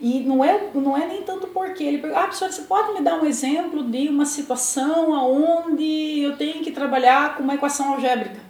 E 0.00 0.20
não 0.20 0.44
é, 0.44 0.70
não 0.74 0.96
é 0.96 1.06
nem 1.06 1.22
tanto 1.22 1.48
porque 1.48 1.82
ele 1.82 1.98
pergunta, 1.98 2.20
ah, 2.20 2.26
professor, 2.26 2.52
você 2.52 2.62
pode 2.62 2.92
me 2.92 3.00
dar 3.00 3.20
um 3.20 3.26
exemplo 3.26 3.82
de 3.82 4.08
uma 4.08 4.24
situação 4.24 5.10
onde 5.10 6.20
eu 6.20 6.36
tenho 6.36 6.62
que 6.62 6.70
trabalhar 6.70 7.36
com 7.36 7.42
uma 7.42 7.54
equação 7.54 7.94
algébrica? 7.94 8.48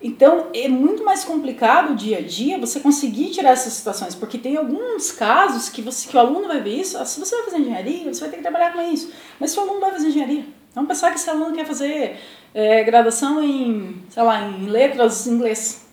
Então, 0.00 0.46
é 0.54 0.68
muito 0.68 1.04
mais 1.04 1.24
complicado 1.24 1.92
o 1.92 1.96
dia 1.96 2.18
a 2.18 2.22
dia 2.22 2.58
você 2.58 2.78
conseguir 2.78 3.30
tirar 3.30 3.50
essas 3.50 3.72
situações, 3.72 4.14
porque 4.14 4.38
tem 4.38 4.56
alguns 4.56 5.10
casos 5.10 5.68
que, 5.68 5.82
você, 5.82 6.08
que 6.08 6.16
o 6.16 6.20
aluno 6.20 6.46
vai 6.46 6.60
ver 6.60 6.80
isso. 6.80 6.96
Ah, 6.96 7.04
se 7.04 7.18
você 7.18 7.34
vai 7.34 7.44
fazer 7.46 7.58
engenharia, 7.58 8.14
você 8.14 8.20
vai 8.20 8.30
ter 8.30 8.36
que 8.36 8.42
trabalhar 8.42 8.72
com 8.72 8.80
isso. 8.80 9.12
Mas 9.40 9.50
se 9.50 9.58
o 9.58 9.62
aluno 9.62 9.80
vai 9.80 9.90
fazer 9.90 10.08
engenharia, 10.08 10.44
vamos 10.72 10.88
pensar 10.88 11.10
que 11.10 11.18
esse 11.18 11.28
aluno 11.28 11.52
quer 11.52 11.66
fazer 11.66 12.16
é, 12.54 12.84
graduação 12.84 13.42
em, 13.42 14.00
sei 14.08 14.22
lá, 14.22 14.40
em 14.42 14.66
letras 14.66 15.26
inglês. 15.26 15.87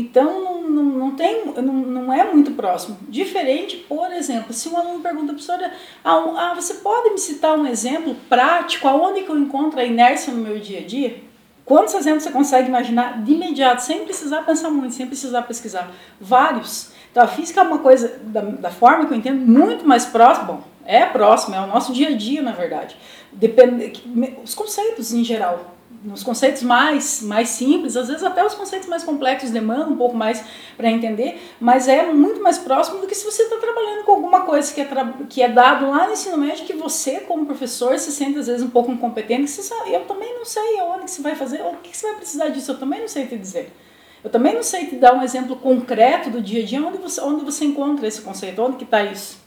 Então, 0.00 0.62
não, 0.62 0.82
não, 0.82 1.10
tem, 1.14 1.44
não, 1.44 1.74
não 1.74 2.12
é 2.12 2.24
muito 2.32 2.52
próximo. 2.52 2.96
Diferente, 3.08 3.76
por 3.88 4.10
exemplo, 4.12 4.52
se 4.52 4.66
um 4.68 4.76
aluno 4.76 5.00
pergunta, 5.00 5.34
professora, 5.34 5.72
ah, 6.02 6.14
ah, 6.36 6.54
você 6.54 6.74
pode 6.74 7.10
me 7.10 7.18
citar 7.18 7.58
um 7.58 7.66
exemplo 7.66 8.16
prático, 8.28 8.88
aonde 8.88 9.22
que 9.22 9.28
eu 9.28 9.38
encontro 9.38 9.78
a 9.78 9.84
inércia 9.84 10.32
no 10.32 10.40
meu 10.42 10.58
dia 10.58 10.78
a 10.78 10.82
dia? 10.82 11.22
Quantos 11.66 11.94
exemplos 11.94 12.22
você 12.22 12.30
consegue 12.30 12.68
imaginar 12.68 13.22
de 13.22 13.32
imediato, 13.32 13.82
sem 13.82 14.04
precisar 14.04 14.42
pensar 14.42 14.70
muito, 14.70 14.94
sem 14.94 15.06
precisar 15.06 15.42
pesquisar? 15.42 15.92
Vários. 16.18 16.92
Então, 17.10 17.22
a 17.22 17.28
física 17.28 17.60
é 17.60 17.62
uma 17.62 17.78
coisa, 17.78 18.18
da, 18.22 18.40
da 18.40 18.70
forma 18.70 19.04
que 19.04 19.12
eu 19.12 19.18
entendo, 19.18 19.44
muito 19.46 19.86
mais 19.86 20.06
próxima. 20.06 20.46
Bom, 20.46 20.62
é 20.86 21.04
próximo, 21.04 21.54
é 21.54 21.60
o 21.60 21.66
nosso 21.66 21.92
dia 21.92 22.08
a 22.08 22.16
dia, 22.16 22.40
na 22.40 22.52
verdade. 22.52 22.96
Depende, 23.30 24.02
os 24.42 24.54
conceitos 24.54 25.12
em 25.12 25.22
geral 25.22 25.76
nos 26.02 26.22
conceitos 26.22 26.62
mais, 26.62 27.20
mais 27.22 27.50
simples, 27.50 27.96
às 27.96 28.08
vezes 28.08 28.22
até 28.22 28.44
os 28.44 28.54
conceitos 28.54 28.88
mais 28.88 29.04
complexos 29.04 29.50
demandam 29.50 29.90
um 29.90 29.96
pouco 29.96 30.16
mais 30.16 30.42
para 30.76 30.90
entender, 30.90 31.38
mas 31.60 31.88
é 31.88 32.10
muito 32.10 32.42
mais 32.42 32.56
próximo 32.58 33.00
do 33.00 33.06
que 33.06 33.14
se 33.14 33.24
você 33.24 33.42
está 33.42 33.56
trabalhando 33.56 34.04
com 34.04 34.12
alguma 34.12 34.42
coisa 34.42 34.72
que 34.72 34.80
é, 34.80 34.88
que 35.28 35.42
é 35.42 35.48
dado 35.48 35.90
lá 35.90 36.06
no 36.06 36.12
ensino 36.12 36.38
médio 36.38 36.64
que 36.64 36.72
você, 36.72 37.20
como 37.20 37.44
professor, 37.44 37.98
se 37.98 38.10
sente 38.12 38.38
às 38.38 38.46
vezes 38.46 38.62
um 38.62 38.70
pouco 38.70 38.90
incompetente, 38.90 39.42
que 39.42 39.50
você 39.50 39.62
sabe, 39.62 39.92
eu 39.92 40.06
também 40.06 40.34
não 40.34 40.44
sei 40.44 40.80
aonde 40.80 41.04
que 41.04 41.10
você 41.10 41.22
vai 41.22 41.34
fazer, 41.34 41.60
o 41.60 41.76
que 41.82 41.96
você 41.96 42.06
vai 42.06 42.16
precisar 42.16 42.48
disso, 42.48 42.72
eu 42.72 42.78
também 42.78 43.00
não 43.00 43.08
sei 43.08 43.26
te 43.26 43.36
dizer. 43.36 43.70
Eu 44.22 44.30
também 44.30 44.54
não 44.54 44.62
sei 44.62 44.86
te 44.86 44.96
dar 44.96 45.14
um 45.14 45.22
exemplo 45.22 45.56
concreto 45.56 46.30
do 46.30 46.42
dia 46.42 46.62
a 46.62 46.66
dia, 46.66 46.82
onde 46.82 46.98
você, 46.98 47.20
onde 47.22 47.44
você 47.44 47.64
encontra 47.64 48.06
esse 48.06 48.20
conceito, 48.20 48.62
onde 48.62 48.76
que 48.76 48.84
está 48.84 49.02
isso. 49.02 49.38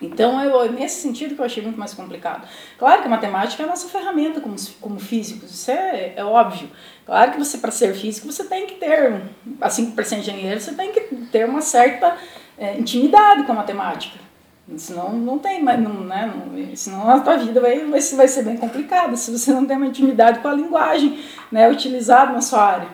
Então, 0.00 0.42
eu, 0.42 0.72
nesse 0.72 1.02
sentido 1.02 1.34
que 1.34 1.40
eu 1.40 1.44
achei 1.44 1.62
muito 1.62 1.78
mais 1.78 1.92
complicado. 1.92 2.48
Claro 2.78 3.02
que 3.02 3.06
a 3.06 3.10
matemática 3.10 3.62
é 3.62 3.66
a 3.66 3.68
nossa 3.68 3.88
ferramenta 3.88 4.40
como, 4.40 4.56
como 4.80 4.98
físicos, 4.98 5.50
isso 5.50 5.70
é, 5.70 6.14
é 6.16 6.24
óbvio. 6.24 6.70
Claro 7.04 7.32
que 7.32 7.38
você, 7.38 7.58
para 7.58 7.70
ser 7.70 7.94
físico, 7.94 8.30
você 8.30 8.44
tem 8.44 8.66
que 8.66 8.74
ter, 8.74 9.22
assim 9.60 9.90
para 9.90 10.04
ser 10.04 10.18
engenheiro, 10.18 10.60
você 10.60 10.72
tem 10.72 10.92
que 10.92 11.00
ter 11.30 11.46
uma 11.46 11.60
certa 11.60 12.16
é, 12.56 12.78
intimidade 12.78 13.42
com 13.44 13.52
a 13.52 13.56
matemática. 13.56 14.18
Senão 14.76 15.12
não 15.12 15.36
tem, 15.38 15.60
mas 15.60 15.80
não, 15.80 15.92
né, 15.94 16.32
não, 16.32 16.76
senão 16.76 17.10
a 17.10 17.18
tua 17.18 17.36
vida 17.36 17.60
vai, 17.60 17.84
vai, 17.84 18.00
vai 18.00 18.28
ser 18.28 18.44
bem 18.44 18.56
complicada 18.56 19.16
se 19.16 19.36
você 19.36 19.52
não 19.52 19.66
tem 19.66 19.76
uma 19.76 19.86
intimidade 19.86 20.38
com 20.38 20.46
a 20.46 20.54
linguagem 20.54 21.18
né, 21.50 21.68
utilizada 21.68 22.32
na 22.32 22.40
sua 22.40 22.62
área 22.62 22.88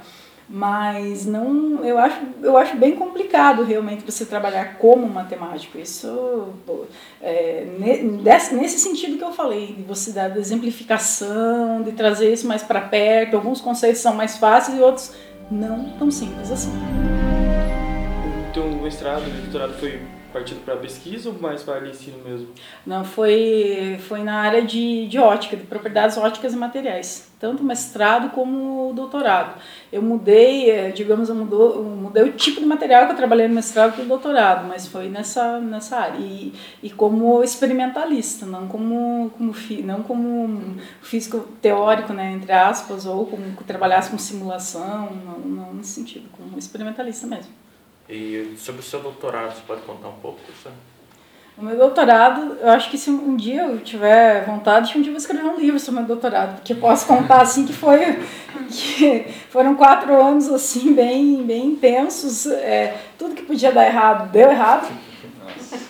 mas 0.49 1.26
não 1.26 1.85
eu 1.85 1.99
acho 1.99 2.21
eu 2.43 2.57
acho 2.57 2.76
bem 2.76 2.95
complicado 2.95 3.65
realmente 3.65 4.05
você 4.05 4.25
trabalhar 4.25 4.79
como 4.79 5.09
matemático. 5.09 5.79
Isso 5.79 6.49
é, 7.21 7.67
nesse, 8.23 8.55
nesse 8.55 8.79
sentido 8.79 9.19
que 9.19 9.25
eu 9.25 9.33
falei 9.33 9.75
de 9.75 9.83
você 9.83 10.12
dar 10.12 10.29
de 10.29 10.38
exemplificação 10.38 11.83
de 11.83 11.93
trazer 11.93 12.33
isso 12.33 12.47
mais 12.47 12.62
para 12.62 12.81
perto. 12.81 13.37
Alguns 13.37 13.61
conceitos 13.61 14.00
são 14.00 14.15
mais 14.15 14.37
fáceis 14.37 14.79
e 14.79 14.81
outros 14.81 15.12
não 15.50 15.91
tão 15.99 16.11
simples 16.11 16.50
assim. 16.50 16.71
O 18.57 18.83
mestrado 18.83 19.26
o 19.26 19.43
doutorado 19.43 19.75
foi 19.75 20.00
partido 20.37 20.61
para 20.64 20.76
pesquisa 20.76 21.31
ou 21.31 21.38
mais 21.38 21.62
para 21.62 21.88
ensino 21.88 22.19
mesmo? 22.23 22.49
Não, 22.85 23.05
foi, 23.05 23.99
foi 24.07 24.23
na 24.23 24.35
área 24.40 24.62
de, 24.62 25.09
de 25.09 25.19
ótica, 25.19 25.57
de 25.57 25.64
propriedades 25.64 26.19
óticas 26.19 26.52
e 26.52 26.57
materiais, 26.57 27.31
tanto 27.40 27.64
mestrado 27.64 28.31
como 28.31 28.93
doutorado. 28.95 29.59
Eu 29.90 30.02
mudei, 30.02 30.71
é, 30.71 30.90
digamos, 30.90 31.31
eu 31.31 31.35
mudou, 31.35 31.76
eu 31.76 31.85
mudei 31.85 32.23
o 32.25 32.33
tipo 32.33 32.61
de 32.61 32.66
material 32.66 33.07
que 33.07 33.12
eu 33.12 33.16
trabalhei 33.16 33.49
no 33.49 33.55
mestrado 33.55 33.99
e 33.99 34.02
no 34.02 34.09
doutorado, 34.09 34.69
mas 34.69 34.87
foi 34.87 35.09
nessa, 35.09 35.59
nessa 35.59 35.97
área. 35.97 36.19
E, 36.19 36.52
e 36.83 36.90
como 36.90 37.43
experimentalista, 37.43 38.45
não 38.45 38.69
como, 38.69 39.31
como, 39.31 39.55
não 39.85 40.02
como 40.02 40.76
físico 41.00 41.49
teórico, 41.62 42.12
né, 42.12 42.33
entre 42.33 42.52
aspas, 42.52 43.07
ou 43.07 43.25
como 43.26 43.57
trabalhasse 43.66 44.11
com 44.11 44.19
simulação, 44.19 45.11
não, 45.25 45.38
não 45.38 45.75
nesse 45.75 45.93
sentido, 45.93 46.28
como 46.37 46.59
experimentalista 46.59 47.26
mesmo. 47.26 47.66
E 48.09 48.55
sobre 48.57 48.81
o 48.81 48.85
seu 48.85 49.01
doutorado, 49.01 49.55
você 49.55 49.63
pode 49.67 49.83
contar 49.83 50.09
um 50.09 50.21
pouco, 50.21 50.41
professor? 50.41 50.73
O 51.59 51.65
meu 51.65 51.77
doutorado, 51.77 52.59
eu 52.61 52.69
acho 52.69 52.91
que 52.91 52.99
se 52.99 53.09
um 53.09 53.35
dia 53.35 53.63
eu 53.63 53.79
tiver 53.79 54.45
vontade, 54.45 54.97
um 54.97 55.01
dia 55.01 55.09
eu 55.09 55.15
vou 55.15 55.21
escrever 55.21 55.43
um 55.43 55.59
livro 55.59 55.81
sobre 55.81 56.01
o 56.01 56.05
meu 56.05 56.15
doutorado, 56.15 56.57
porque 56.57 56.75
posso 56.75 57.07
contar 57.07 57.41
assim 57.41 57.65
que 57.65 57.73
foi 57.73 58.23
que 58.69 59.25
foram 59.49 59.75
quatro 59.75 60.15
anos 60.15 60.51
assim 60.51 60.93
bem 60.93 61.43
bem 61.45 61.69
intensos, 61.69 62.47
é, 62.47 62.99
tudo 63.19 63.35
que 63.35 63.43
podia 63.43 63.73
dar 63.73 63.87
errado 63.87 64.31
deu 64.31 64.51
errado, 64.51 64.87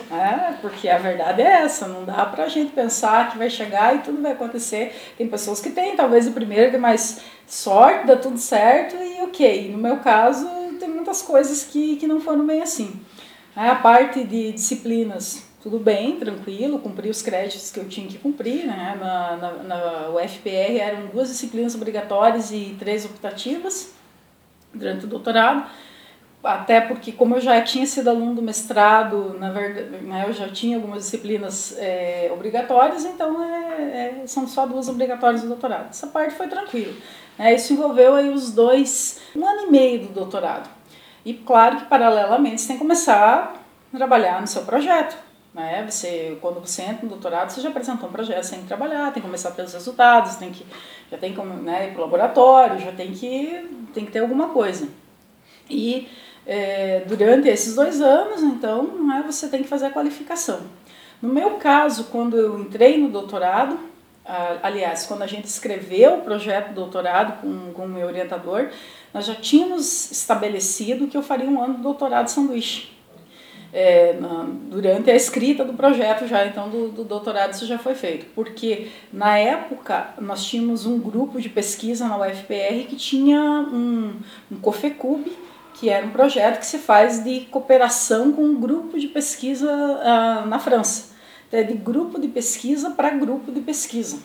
é, 0.08 0.52
porque 0.62 0.88
a 0.88 0.98
verdade 0.98 1.42
é 1.42 1.62
essa, 1.62 1.88
não 1.88 2.04
dá 2.04 2.24
pra 2.26 2.46
gente 2.46 2.70
pensar 2.70 3.32
que 3.32 3.36
vai 3.36 3.50
chegar 3.50 3.96
e 3.96 3.98
tudo 3.98 4.22
vai 4.22 4.32
acontecer. 4.32 4.94
Tem 5.18 5.28
pessoas 5.28 5.60
que 5.60 5.70
têm 5.70 5.96
talvez 5.96 6.28
o 6.28 6.32
primeiro 6.32 6.70
que 6.70 6.78
mais 6.78 7.20
sorte, 7.44 8.06
dá 8.06 8.14
tudo 8.14 8.38
certo 8.38 8.94
e 8.94 9.20
ok. 9.22 9.72
No 9.72 9.78
meu 9.78 9.96
caso 9.96 10.48
tem 10.48 10.55
muitas 11.06 11.22
coisas 11.22 11.62
que, 11.62 11.96
que 11.96 12.06
não 12.06 12.20
foram 12.20 12.44
bem 12.44 12.60
assim. 12.60 13.00
A 13.54 13.76
parte 13.76 14.24
de 14.24 14.52
disciplinas, 14.52 15.48
tudo 15.62 15.78
bem, 15.78 16.16
tranquilo, 16.16 16.80
cumpri 16.80 17.08
os 17.08 17.22
créditos 17.22 17.70
que 17.70 17.78
eu 17.78 17.88
tinha 17.88 18.08
que 18.08 18.18
cumprir. 18.18 18.66
Né? 18.66 18.96
Na, 19.00 19.36
na, 19.36 19.52
na 19.62 20.10
UFPR 20.10 20.78
eram 20.80 21.06
duas 21.06 21.28
disciplinas 21.28 21.74
obrigatórias 21.76 22.50
e 22.50 22.76
três 22.78 23.04
optativas 23.04 23.94
durante 24.74 25.04
o 25.04 25.08
doutorado. 25.08 25.70
Até 26.42 26.80
porque, 26.80 27.12
como 27.12 27.36
eu 27.36 27.40
já 27.40 27.60
tinha 27.62 27.86
sido 27.86 28.08
aluno 28.08 28.34
do 28.34 28.42
mestrado, 28.42 29.36
na 29.38 29.50
verdade, 29.50 30.04
né, 30.04 30.26
eu 30.28 30.32
já 30.32 30.48
tinha 30.48 30.76
algumas 30.76 31.04
disciplinas 31.04 31.76
é, 31.78 32.30
obrigatórias, 32.32 33.04
então 33.04 33.42
é, 33.42 34.22
é, 34.22 34.26
são 34.26 34.46
só 34.46 34.64
duas 34.64 34.88
obrigatórias 34.88 35.42
do 35.42 35.48
doutorado. 35.48 35.90
Essa 35.90 36.06
parte 36.06 36.34
foi 36.34 36.46
tranquila. 36.46 36.92
Né? 37.38 37.54
Isso 37.54 37.72
envolveu 37.72 38.14
aí 38.14 38.28
os 38.28 38.52
dois, 38.52 39.20
um 39.34 39.44
ano 39.44 39.68
e 39.68 39.70
meio 39.70 40.06
do 40.06 40.12
doutorado. 40.12 40.76
E 41.26 41.34
claro 41.34 41.78
que 41.78 41.86
paralelamente 41.86 42.60
você 42.60 42.68
tem 42.68 42.76
que 42.76 42.82
começar 42.82 43.52
a 43.92 43.96
trabalhar 43.96 44.40
no 44.40 44.46
seu 44.46 44.62
projeto. 44.62 45.18
Né? 45.52 45.84
Você, 45.90 46.38
quando 46.40 46.60
você 46.60 46.82
entra 46.82 47.02
no 47.02 47.08
doutorado, 47.08 47.50
você 47.50 47.60
já 47.60 47.68
apresentou 47.68 48.08
um 48.08 48.12
projeto, 48.12 48.44
você 48.44 48.52
tem 48.52 48.60
que 48.60 48.68
trabalhar, 48.68 49.12
tem 49.12 49.20
que 49.20 49.22
começar 49.22 49.50
pelos 49.50 49.74
resultados, 49.74 50.36
tem 50.36 50.52
que, 50.52 50.64
já 51.10 51.18
tem 51.18 51.34
que 51.34 51.40
né, 51.42 51.88
ir 51.88 51.94
para 51.94 51.98
o 51.98 52.04
laboratório, 52.04 52.78
já 52.78 52.92
tem 52.92 53.10
que, 53.12 53.88
tem 53.92 54.06
que 54.06 54.12
ter 54.12 54.20
alguma 54.20 54.50
coisa. 54.50 54.88
E 55.68 56.08
é, 56.46 57.02
durante 57.08 57.48
esses 57.48 57.74
dois 57.74 58.00
anos, 58.00 58.40
então, 58.44 58.84
né, 59.04 59.24
você 59.26 59.48
tem 59.48 59.64
que 59.64 59.68
fazer 59.68 59.86
a 59.86 59.90
qualificação. 59.90 60.60
No 61.20 61.28
meu 61.28 61.56
caso, 61.56 62.04
quando 62.04 62.36
eu 62.38 62.60
entrei 62.60 62.98
no 62.98 63.08
doutorado, 63.08 63.76
aliás, 64.62 65.06
quando 65.06 65.22
a 65.22 65.26
gente 65.26 65.46
escreveu 65.46 66.18
o 66.18 66.20
projeto 66.22 66.68
de 66.68 66.74
doutorado 66.74 67.40
com, 67.40 67.72
com 67.72 67.84
o 67.84 67.88
meu 67.88 68.06
orientador, 68.06 68.70
nós 69.12 69.26
já 69.26 69.34
tínhamos 69.34 70.10
estabelecido 70.10 71.06
que 71.06 71.16
eu 71.16 71.22
faria 71.22 71.48
um 71.48 71.62
ano 71.62 71.74
de 71.74 71.82
doutorado 71.82 72.28
sanduíche. 72.28 72.94
É, 73.72 74.14
na, 74.14 74.46
durante 74.70 75.10
a 75.10 75.14
escrita 75.14 75.64
do 75.64 75.74
projeto 75.74 76.26
já, 76.26 76.46
então, 76.46 76.70
do, 76.70 76.88
do, 76.88 77.04
doutorado 77.04 77.52
isso 77.52 77.66
já 77.66 77.78
foi 77.78 77.94
feito. 77.94 78.26
Porque, 78.34 78.88
na 79.12 79.36
época, 79.36 80.14
nós 80.20 80.44
tínhamos 80.44 80.86
um 80.86 80.98
grupo 80.98 81.40
de 81.40 81.48
pesquisa 81.48 82.08
na 82.08 82.16
UFPR 82.16 82.86
que 82.88 82.96
tinha 82.96 83.40
um, 83.40 84.14
um 84.50 84.56
COFECUB, 84.56 85.30
que 85.74 85.90
era 85.90 86.06
um 86.06 86.10
projeto 86.10 86.58
que 86.58 86.66
se 86.66 86.78
faz 86.78 87.22
de 87.22 87.40
cooperação 87.50 88.32
com 88.32 88.42
um 88.42 88.58
grupo 88.58 88.98
de 88.98 89.08
pesquisa 89.08 89.70
uh, 89.70 90.46
na 90.46 90.58
França 90.58 91.16
é 91.52 91.62
de 91.62 91.74
grupo 91.74 92.20
de 92.20 92.28
pesquisa 92.28 92.90
para 92.90 93.10
grupo 93.10 93.52
de 93.52 93.60
pesquisa. 93.60 94.18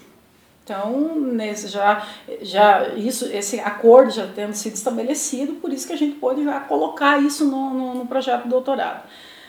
Então, 0.63 1.15
nesse 1.19 1.67
já, 1.67 2.07
já 2.41 2.89
isso, 2.95 3.25
esse 3.25 3.59
acordo 3.59 4.11
já 4.11 4.27
tendo 4.27 4.53
sido 4.53 4.75
estabelecido, 4.75 5.53
por 5.53 5.73
isso 5.73 5.87
que 5.87 5.93
a 5.93 5.97
gente 5.97 6.17
pôde 6.17 6.43
já 6.43 6.59
colocar 6.59 7.21
isso 7.21 7.45
no, 7.45 7.73
no, 7.73 7.93
no 7.95 8.05
projeto 8.05 8.43
de 8.43 8.49
doutorado. 8.49 9.03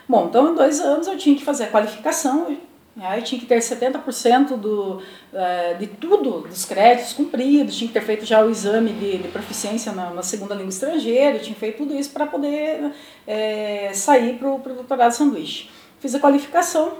Bom, 0.08 0.26
então 0.28 0.52
em 0.52 0.54
dois 0.54 0.80
anos 0.80 1.06
eu 1.06 1.16
tinha 1.16 1.36
que 1.36 1.44
fazer 1.44 1.64
a 1.64 1.70
qualificação, 1.70 2.56
né, 2.96 3.18
eu 3.18 3.22
tinha 3.22 3.40
que 3.40 3.46
ter 3.46 3.58
70% 3.58 4.56
do, 4.56 4.96
uh, 4.96 5.78
de 5.78 5.86
tudo, 5.86 6.40
dos 6.40 6.64
créditos 6.64 7.12
cumpridos, 7.12 7.76
tinha 7.76 7.88
que 7.88 7.94
ter 7.94 8.02
feito 8.02 8.24
já 8.24 8.44
o 8.44 8.50
exame 8.50 8.92
de, 8.92 9.18
de 9.18 9.28
proficiência 9.28 9.92
na, 9.92 10.10
na, 10.10 10.22
segunda 10.22 10.54
língua 10.54 10.70
estrangeira, 10.70 11.38
tinha 11.38 11.54
feito 11.54 11.78
tudo 11.78 11.94
isso 11.94 12.10
para 12.10 12.26
poder 12.26 12.92
é, 13.26 13.90
sair 13.94 14.38
para 14.38 14.48
o 14.48 14.58
doutorado 14.58 15.12
sanduíche. 15.12 15.70
Fiz 16.00 16.14
a 16.14 16.20
qualificação, 16.20 16.94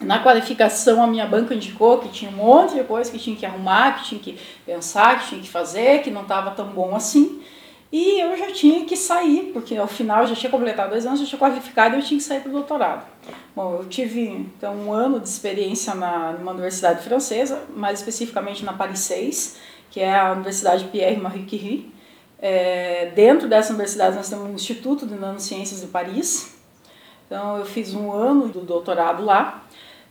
na 0.00 0.18
qualificação, 0.18 1.02
a 1.02 1.06
minha 1.06 1.26
banca 1.26 1.54
indicou 1.54 1.98
que 1.98 2.08
tinha 2.08 2.30
um 2.30 2.34
monte 2.34 2.74
de 2.74 2.84
coisa 2.84 3.10
que 3.10 3.18
tinha 3.18 3.34
que 3.34 3.46
arrumar, 3.46 3.98
que 3.98 4.04
tinha 4.04 4.20
que 4.20 4.38
pensar, 4.64 5.20
que 5.20 5.28
tinha 5.28 5.40
que 5.40 5.48
fazer, 5.48 6.02
que 6.02 6.10
não 6.10 6.22
estava 6.22 6.50
tão 6.50 6.68
bom 6.68 6.94
assim. 6.94 7.40
E 7.90 8.20
eu 8.20 8.36
já 8.36 8.52
tinha 8.52 8.84
que 8.84 8.96
sair, 8.96 9.50
porque 9.52 9.76
ao 9.76 9.86
final 9.86 10.22
eu 10.22 10.26
já 10.26 10.34
tinha 10.34 10.50
completado 10.50 10.90
dois 10.90 11.06
anos, 11.06 11.20
já 11.20 11.26
tinha 11.26 11.38
qualificado 11.38 11.94
e 11.94 11.98
eu 12.00 12.04
tinha 12.04 12.18
que 12.18 12.24
sair 12.24 12.40
para 12.40 12.50
o 12.50 12.52
doutorado. 12.52 13.06
Bom, 13.54 13.76
eu 13.76 13.88
tive 13.88 14.28
então 14.28 14.74
um 14.74 14.92
ano 14.92 15.18
de 15.18 15.28
experiência 15.28 15.94
na, 15.94 16.32
numa 16.32 16.52
universidade 16.52 17.02
francesa, 17.02 17.62
mais 17.74 18.00
especificamente 18.00 18.64
na 18.64 18.72
Paris 18.72 19.00
6, 19.00 19.56
que 19.90 20.00
é 20.00 20.14
a 20.14 20.32
Universidade 20.32 20.84
Pierre 20.86 21.16
Marie 21.16 21.46
Curie, 21.46 21.92
É, 22.38 23.12
dentro 23.14 23.48
dessa 23.48 23.70
universidade 23.70 24.14
nós 24.14 24.28
temos 24.28 24.46
o 24.50 24.52
Instituto 24.52 25.06
de 25.06 25.14
Nanociências 25.14 25.80
de 25.80 25.86
Paris. 25.86 26.54
Então 27.26 27.56
eu 27.56 27.64
fiz 27.64 27.94
um 27.94 28.12
ano 28.12 28.48
do 28.48 28.60
doutorado 28.60 29.24
lá. 29.24 29.64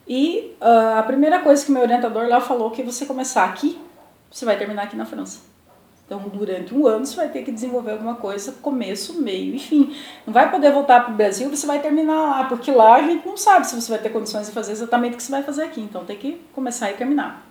E 0.07 0.55
uh, 0.61 0.99
a 0.99 1.03
primeira 1.03 1.39
coisa 1.39 1.65
que 1.65 1.71
meu 1.71 1.81
orientador 1.81 2.27
lá 2.27 2.39
falou 2.39 2.71
que 2.71 2.83
você 2.83 3.05
começar 3.05 3.45
aqui, 3.45 3.79
você 4.29 4.45
vai 4.45 4.57
terminar 4.57 4.83
aqui 4.83 4.95
na 4.95 5.05
França. 5.05 5.39
Então, 6.05 6.19
durante 6.31 6.73
um 6.75 6.85
ano, 6.85 7.03
você 7.03 7.15
vai 7.15 7.29
ter 7.29 7.41
que 7.41 7.51
desenvolver 7.51 7.93
alguma 7.93 8.13
coisa, 8.15 8.51
começo, 8.61 9.19
meio 9.19 9.55
e 9.55 9.59
fim. 9.59 9.95
Não 10.25 10.31
vai 10.31 10.51
poder 10.51 10.71
voltar 10.71 11.03
para 11.03 11.11
o 11.11 11.15
Brasil, 11.15 11.49
você 11.49 11.65
vai 11.65 11.81
terminar 11.81 12.21
lá, 12.21 12.43
porque 12.43 12.69
lá 12.69 12.97
a 12.97 13.01
gente 13.01 13.25
não 13.25 13.35
sabe 13.35 13.65
se 13.65 13.79
você 13.79 13.91
vai 13.91 13.99
ter 13.99 14.09
condições 14.09 14.45
de 14.45 14.53
fazer 14.53 14.73
exatamente 14.73 15.15
o 15.15 15.17
que 15.17 15.23
você 15.23 15.31
vai 15.31 15.41
fazer 15.41 15.63
aqui. 15.63 15.81
Então, 15.81 16.05
tem 16.05 16.15
que 16.15 16.39
começar 16.53 16.91
e 16.91 16.93
terminar. 16.93 17.43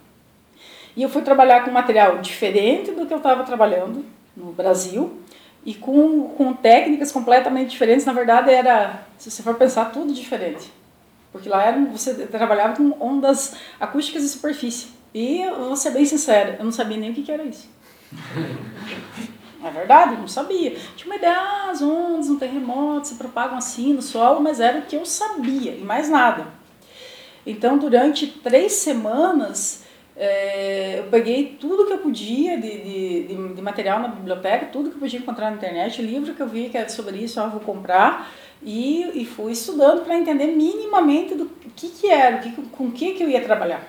E 0.97 1.03
eu 1.03 1.09
fui 1.09 1.23
trabalhar 1.23 1.65
com 1.65 1.73
material 1.73 2.19
diferente 2.19 2.93
do 2.93 3.07
que 3.07 3.13
eu 3.13 3.19
estava 3.19 3.43
trabalhando 3.43 4.05
no 4.37 4.53
Brasil 4.53 5.19
e 5.67 5.75
com, 5.75 6.29
com 6.29 6.53
técnicas 6.53 7.11
completamente 7.11 7.71
diferentes. 7.71 8.05
Na 8.05 8.13
verdade, 8.13 8.53
era, 8.53 9.03
se 9.19 9.33
você 9.33 9.43
for 9.43 9.57
pensar, 9.57 9.87
tudo 9.87 10.13
diferente. 10.13 10.71
Porque 11.35 11.49
lá 11.49 11.65
era, 11.65 11.85
você 11.87 12.15
trabalhava 12.29 12.77
com 12.77 12.95
ondas 13.05 13.57
acústicas 13.81 14.23
de 14.23 14.29
superfície. 14.29 14.87
E 15.13 15.41
eu 15.41 15.65
vou 15.65 15.77
ser 15.77 15.91
bem 15.91 16.05
sincera, 16.05 16.55
eu 16.61 16.65
não 16.65 16.71
sabia 16.71 16.97
nem 16.97 17.11
o 17.11 17.13
que, 17.13 17.25
que 17.25 17.33
era 17.33 17.43
isso. 17.43 17.69
É 19.65 19.69
verdade, 19.69 20.15
eu 20.15 20.21
não 20.21 20.29
sabia. 20.29 20.77
Tinha 20.95 21.07
uma 21.07 21.17
ideia, 21.17 21.37
ah, 21.37 21.71
as 21.73 21.83
ondas, 21.83 22.31
um 22.31 22.39
terremoto 22.39 23.09
se 23.09 23.17
propagam 23.17 23.59
assim 23.59 23.93
no 23.93 24.01
solo, 24.01 24.41
mas 24.41 24.61
era 24.61 24.79
o 24.79 24.83
que 24.83 24.95
eu 24.95 25.05
sabia 25.05 25.73
e 25.73 25.83
mais 25.83 26.09
nada. 26.09 26.47
Então, 27.45 27.79
durante 27.79 28.29
três 28.29 28.75
semanas, 28.75 29.85
é, 30.17 31.01
eu 31.01 31.05
peguei 31.05 31.57
tudo 31.61 31.85
que 31.85 31.95
eu 31.95 31.99
podia 31.99 32.57
de, 32.61 32.71
de, 32.71 33.27
de, 33.27 33.55
de, 33.55 33.63
material 33.63 33.99
na 33.99 34.07
biblioteca, 34.07 34.67
tudo 34.67 34.89
que 34.89 34.95
eu 34.95 35.01
podia 35.01 35.19
encontrar 35.19 35.51
na 35.51 35.57
internet, 35.57 36.01
livro 36.01 36.33
que 36.33 36.41
eu 36.41 36.49
vi 36.49 36.69
que 36.69 36.79
era 36.79 36.89
sobre 36.89 37.17
isso, 37.17 37.41
eu 37.41 37.51
vou 37.51 37.59
comprar, 37.59 38.31
e, 38.65 39.23
e 39.23 39.27
fui 39.27 39.53
estudando 39.53 40.05
para 40.05 40.17
entender 40.17 40.47
minimamente 40.49 41.35
do 41.35 41.47
que, 41.77 41.89
que 41.89 42.09
era, 42.09 42.39
que, 42.39 42.51
com 42.51 42.91
que, 42.91 43.13
que 43.13 43.23
eu 43.23 43.29
ia 43.29 43.43
trabalhar. 43.43 43.87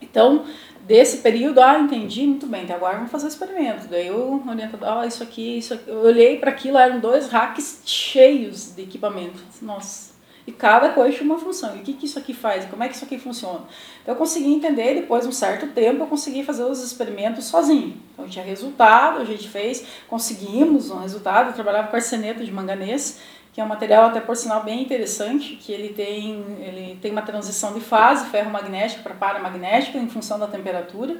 Então, 0.00 0.44
desse 0.82 1.18
período, 1.18 1.60
ah, 1.60 1.78
entendi, 1.78 2.26
muito 2.26 2.46
bem, 2.46 2.64
então 2.64 2.76
agora 2.76 2.96
vamos 2.96 3.10
fazer 3.10 3.26
o 3.26 3.28
experimento. 3.28 3.86
Daí 3.88 4.06
eu 4.06 4.42
orientador, 4.46 4.88
ah, 4.88 5.06
isso 5.06 5.22
aqui, 5.22 5.58
isso 5.58 5.74
aqui. 5.74 5.90
Eu 5.90 5.98
olhei 6.00 6.38
para 6.38 6.50
aquilo, 6.50 6.78
eram 6.78 7.00
dois 7.00 7.28
racks 7.28 7.82
cheios 7.84 8.74
de 8.74 8.82
equipamento. 8.82 9.42
Nossa, 9.62 10.14
e 10.46 10.52
cada 10.52 10.90
coisa 10.90 11.16
tinha 11.16 11.24
uma 11.24 11.38
função. 11.38 11.74
E 11.76 11.80
o 11.80 11.82
que, 11.82 11.94
que 11.94 12.04
isso 12.04 12.18
aqui 12.18 12.34
faz? 12.34 12.66
Como 12.66 12.82
é 12.82 12.88
que 12.88 12.94
isso 12.94 13.04
aqui 13.04 13.18
funciona? 13.18 13.62
Então 14.02 14.14
eu 14.14 14.18
consegui 14.18 14.52
entender, 14.52 14.94
depois 14.94 15.22
de 15.22 15.28
um 15.28 15.32
certo 15.32 15.68
tempo, 15.68 16.02
eu 16.02 16.06
consegui 16.06 16.44
fazer 16.44 16.64
os 16.64 16.82
experimentos 16.82 17.46
sozinho. 17.46 17.96
Então 18.12 18.28
tinha 18.28 18.44
resultado, 18.44 19.22
a 19.22 19.24
gente 19.24 19.48
fez, 19.48 19.86
conseguimos 20.06 20.90
um 20.90 20.98
resultado. 20.98 21.48
Eu 21.48 21.54
trabalhava 21.54 21.88
com 21.88 21.96
arseneto 21.96 22.44
de 22.44 22.52
manganês, 22.52 23.20
que 23.54 23.60
é 23.60 23.64
um 23.64 23.68
material 23.68 24.06
até 24.06 24.20
por 24.20 24.36
sinal 24.36 24.64
bem 24.64 24.82
interessante, 24.82 25.54
que 25.54 25.70
ele 25.70 25.94
tem, 25.94 26.44
ele 26.60 26.98
tem 27.00 27.12
uma 27.12 27.22
transição 27.22 27.72
de 27.72 27.80
fase 27.80 28.26
ferro-magnética 28.26 29.00
para 29.00 29.14
paramagnética 29.14 29.96
em 29.96 30.08
função 30.08 30.40
da 30.40 30.48
temperatura. 30.48 31.18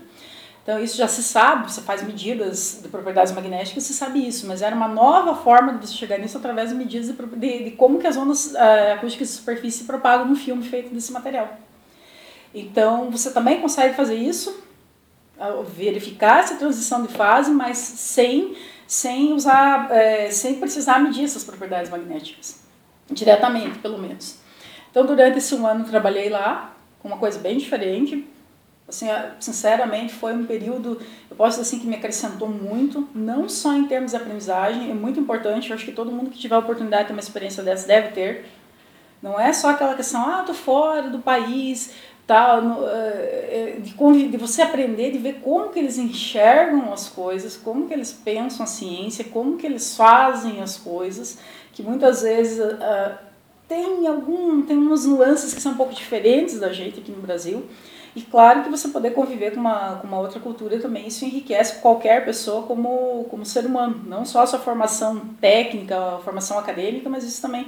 Então, 0.61 0.83
isso 0.83 0.97
já 0.97 1.07
se 1.07 1.23
sabe, 1.23 1.71
você 1.71 1.81
faz 1.81 2.03
medidas 2.03 2.81
de 2.83 2.88
propriedades 2.88 3.33
magnéticas, 3.33 3.85
você 3.85 3.93
sabe 3.93 4.26
isso, 4.26 4.49
mas 4.49 4.62
era 4.62 4.75
uma 4.75 4.88
nova 4.88 5.37
forma 5.37 5.75
de 5.75 5.87
você 5.87 5.95
chegar 5.95 6.19
nisso 6.19 6.37
através 6.37 6.71
de 6.71 6.75
medidas 6.75 7.07
de, 7.07 7.12
de, 7.37 7.64
de 7.64 7.71
como 7.73 8.00
que 8.00 8.07
as 8.07 8.17
ondas 8.17 8.47
uh, 8.47 8.95
acústicas 8.95 9.29
de 9.29 9.35
superfície 9.35 9.79
se 9.81 9.85
propagam 9.85 10.26
no 10.26 10.35
filme 10.35 10.64
feito 10.64 10.93
desse 10.93 11.12
material. 11.12 11.57
Então, 12.53 13.11
você 13.12 13.31
também 13.31 13.61
consegue 13.61 13.95
fazer 13.95 14.17
isso, 14.17 14.64
verificar 15.69 16.41
essa 16.41 16.57
transição 16.57 17.03
de 17.03 17.12
fase, 17.12 17.50
mas 17.50 17.79
sem, 17.79 18.57
sem, 18.87 19.33
usar, 19.33 19.91
é, 19.91 20.31
sem 20.31 20.55
precisar 20.55 20.99
medir 20.99 21.25
essas 21.25 21.45
propriedades 21.45 21.91
magnéticas, 21.91 22.62
diretamente, 23.11 23.79
pelo 23.79 23.99
menos. 23.99 24.38
Então, 24.91 25.05
durante 25.05 25.38
esse 25.38 25.55
um 25.55 25.67
ano, 25.67 25.85
trabalhei 25.85 26.29
lá, 26.29 26.75
com 27.00 27.09
uma 27.09 27.19
coisa 27.19 27.38
bem 27.38 27.59
diferente, 27.59 28.26
Assim, 28.87 29.07
sinceramente, 29.41 30.12
foi 30.12 30.35
um 30.35 30.45
período, 30.45 31.00
eu 31.31 31.37
posso 31.37 31.59
dizer 31.59 31.62
assim, 31.62 31.79
que 31.79 31.87
me 31.87 31.97
acrescentou 31.97 32.49
muito, 32.49 33.09
não 33.14 33.49
só 33.49 33.73
em 33.75 33.87
termos 33.87 34.11
de 34.11 34.19
aprendizagem, 34.19 34.91
é 34.91 34.95
muito 34.95 35.19
importante, 35.19 35.71
eu 35.71 35.75
acho 35.75 35.87
que 35.87 35.92
todo 35.92 36.12
mundo 36.12 36.31
que 36.31 36.38
tiver 36.38 36.55
a 36.55 36.59
oportunidade 36.59 37.05
de 37.05 37.09
ter 37.09 37.12
uma 37.14 37.20
experiência 37.20 37.62
dessa 37.62 37.87
deve 37.87 38.09
ter. 38.09 38.44
Não 39.23 39.40
é 39.40 39.55
só 39.55 39.70
aquela 39.70 39.94
questão, 39.94 40.20
ah, 40.29 40.42
tô 40.42 40.53
fora 40.53 41.09
do 41.09 41.18
país, 41.18 41.94
tal, 42.27 42.89
eh, 42.89 43.77
eh, 43.77 43.81
de, 43.81 44.29
de 44.29 44.37
você 44.37 44.63
aprender, 44.63 45.13
de 45.13 45.19
ver 45.19 45.41
como 45.43 45.69
que 45.69 45.79
eles 45.79 45.99
enxergam 45.99 46.93
as 46.93 47.09
coisas, 47.09 47.57
como 47.57 47.87
que 47.87 47.93
eles 47.93 48.13
pensam 48.13 48.65
a 48.65 48.67
ciência, 48.67 49.25
como 49.25 49.57
que 49.57 49.67
eles 49.67 49.97
fazem 49.97 50.63
as 50.63 50.77
coisas, 50.79 51.39
que 51.73 51.83
muitas 51.83 52.23
vezes 52.23 52.59
uh, 52.59 53.19
tem 53.69 54.07
algum, 54.07 54.63
tem 54.63 54.77
umas 54.77 55.05
nuances 55.05 55.53
que 55.53 55.61
são 55.61 55.73
um 55.73 55.77
pouco 55.77 55.93
diferentes 55.93 56.59
da 56.59 56.73
gente 56.73 57.01
aqui 57.01 57.13
no 57.13 57.21
Brasil, 57.21 57.65
e 58.17 58.23
claro 58.23 58.63
que 58.63 58.71
você 58.71 58.89
poder 58.89 59.11
conviver 59.11 59.53
com 59.53 59.61
uma, 59.61 59.97
com 59.97 60.07
uma 60.07 60.21
outra 60.21 60.39
cultura 60.39 60.79
também, 60.79 61.09
isso 61.09 61.25
enriquece 61.25 61.81
qualquer 61.81 62.25
pessoa 62.25 62.63
como, 62.63 63.27
como 63.29 63.45
ser 63.45 63.67
humano. 63.67 64.03
Não 64.07 64.25
só 64.25 64.43
a 64.43 64.47
sua 64.47 64.61
formação 64.61 65.21
técnica, 65.41 65.99
a 65.99 66.19
formação 66.21 66.57
acadêmica, 66.57 67.11
mas 67.11 67.25
isso 67.25 67.43
também 67.43 67.67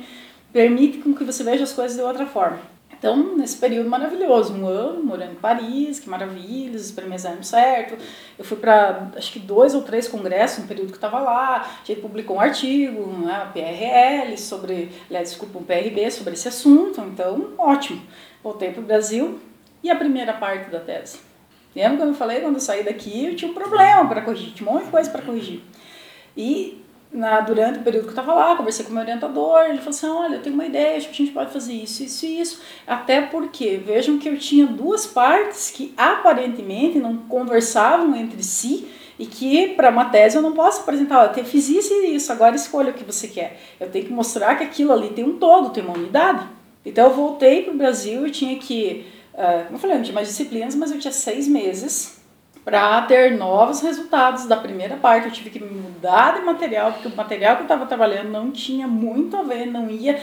permite 0.52 0.98
com 0.98 1.12
que 1.12 1.24
você 1.24 1.42
veja 1.42 1.64
as 1.64 1.72
coisas 1.72 1.96
de 1.96 2.02
outra 2.02 2.26
forma. 2.26 2.75
Então, 2.98 3.36
nesse 3.36 3.56
período 3.58 3.90
maravilhoso, 3.90 4.54
um 4.54 4.66
ano 4.66 5.04
morando 5.04 5.32
em 5.32 5.36
Paris, 5.36 6.00
que 6.00 6.08
maravilha, 6.08 6.76
os 6.76 6.86
experimentos 6.86 7.24
deram 7.24 7.42
certo. 7.42 7.96
Eu 8.38 8.44
fui 8.44 8.56
para, 8.56 9.10
acho 9.16 9.32
que 9.32 9.38
dois 9.38 9.74
ou 9.74 9.82
três 9.82 10.08
congressos 10.08 10.60
no 10.60 10.68
período 10.68 10.88
que 10.88 10.96
estava 10.96 11.18
lá. 11.20 11.60
A 11.60 11.84
gente 11.84 12.00
publicou 12.00 12.36
um 12.36 12.40
artigo, 12.40 13.06
né, 13.18 13.50
PRL, 13.52 14.36
sobre, 14.38 14.90
aliás, 15.08 15.30
desculpa, 15.30 15.58
um 15.58 15.62
PRB 15.62 16.10
sobre 16.10 16.32
esse 16.32 16.48
assunto. 16.48 17.00
Então, 17.02 17.52
ótimo. 17.58 18.02
Voltei 18.42 18.70
para 18.70 18.80
o 18.80 18.84
Brasil, 18.84 19.40
e 19.82 19.90
a 19.90 19.94
primeira 19.96 20.32
parte 20.32 20.70
da 20.70 20.80
tese? 20.80 21.18
Lembra 21.74 21.98
quando 21.98 22.08
eu 22.08 22.14
falei, 22.14 22.40
quando 22.40 22.54
eu 22.54 22.60
saí 22.60 22.82
daqui, 22.82 23.26
eu 23.26 23.36
tinha 23.36 23.50
um 23.50 23.54
problema 23.54 24.08
para 24.08 24.22
corrigir, 24.22 24.52
tinha 24.54 24.68
um 24.68 24.72
monte 24.72 24.86
de 24.86 24.90
coisa 24.90 25.10
para 25.10 25.22
corrigir. 25.22 25.60
E 26.36 26.82
na, 27.12 27.40
durante 27.40 27.78
o 27.78 27.82
período 27.82 28.04
que 28.04 28.08
eu 28.08 28.20
estava 28.20 28.34
lá, 28.34 28.56
conversei 28.56 28.84
com 28.84 28.90
o 28.90 28.94
meu 28.94 29.02
orientador, 29.02 29.62
ele 29.62 29.78
falou 29.78 29.90
assim, 29.90 30.06
olha, 30.06 30.34
eu 30.36 30.42
tenho 30.42 30.54
uma 30.54 30.66
ideia, 30.66 30.96
acho 30.96 31.08
que 31.08 31.22
a 31.22 31.24
gente 31.24 31.32
pode 31.32 31.52
fazer 31.52 31.72
isso, 31.72 32.02
isso 32.02 32.26
e 32.26 32.40
isso. 32.40 32.60
Até 32.86 33.22
porque, 33.22 33.76
vejam 33.76 34.18
que 34.18 34.28
eu 34.28 34.38
tinha 34.38 34.66
duas 34.66 35.06
partes 35.06 35.70
que 35.70 35.94
aparentemente 35.96 36.98
não 36.98 37.16
conversavam 37.16 38.14
entre 38.16 38.42
si, 38.42 38.88
e 39.18 39.24
que 39.24 39.68
para 39.68 39.88
uma 39.88 40.06
tese 40.06 40.36
eu 40.36 40.42
não 40.42 40.52
posso 40.52 40.82
apresentar, 40.82 41.32
eu 41.36 41.44
fiz 41.44 41.70
isso 41.70 41.92
e 41.94 42.16
isso, 42.16 42.30
agora 42.30 42.54
escolha 42.54 42.90
o 42.90 42.94
que 42.94 43.04
você 43.04 43.26
quer. 43.28 43.58
Eu 43.80 43.90
tenho 43.90 44.04
que 44.04 44.12
mostrar 44.12 44.56
que 44.56 44.64
aquilo 44.64 44.92
ali 44.92 45.08
tem 45.10 45.24
um 45.24 45.38
todo, 45.38 45.70
tem 45.70 45.82
uma 45.82 45.96
unidade. 45.96 46.46
Então 46.84 47.06
eu 47.06 47.14
voltei 47.14 47.62
para 47.62 47.72
o 47.72 47.76
Brasil 47.76 48.26
e 48.26 48.30
tinha 48.30 48.58
que 48.58 49.06
Uh, 49.36 49.64
como 49.64 49.74
eu 49.74 49.78
falei, 49.78 49.96
não 49.96 50.02
tinha 50.02 50.14
mais 50.14 50.28
disciplinas, 50.28 50.74
mas 50.74 50.90
eu 50.90 50.98
tinha 50.98 51.12
seis 51.12 51.46
meses 51.46 52.15
para 52.66 53.00
ter 53.02 53.38
novos 53.38 53.80
resultados 53.80 54.46
da 54.46 54.56
primeira 54.56 54.96
parte. 54.96 55.28
Eu 55.28 55.32
tive 55.32 55.50
que 55.50 55.62
mudar 55.62 56.34
de 56.34 56.44
material, 56.44 56.92
porque 56.92 57.06
o 57.06 57.14
material 57.14 57.54
que 57.54 57.62
eu 57.62 57.66
estava 57.66 57.86
trabalhando 57.86 58.28
não 58.28 58.50
tinha 58.50 58.88
muito 58.88 59.36
a 59.36 59.42
ver, 59.44 59.66
não 59.66 59.88
ia 59.88 60.20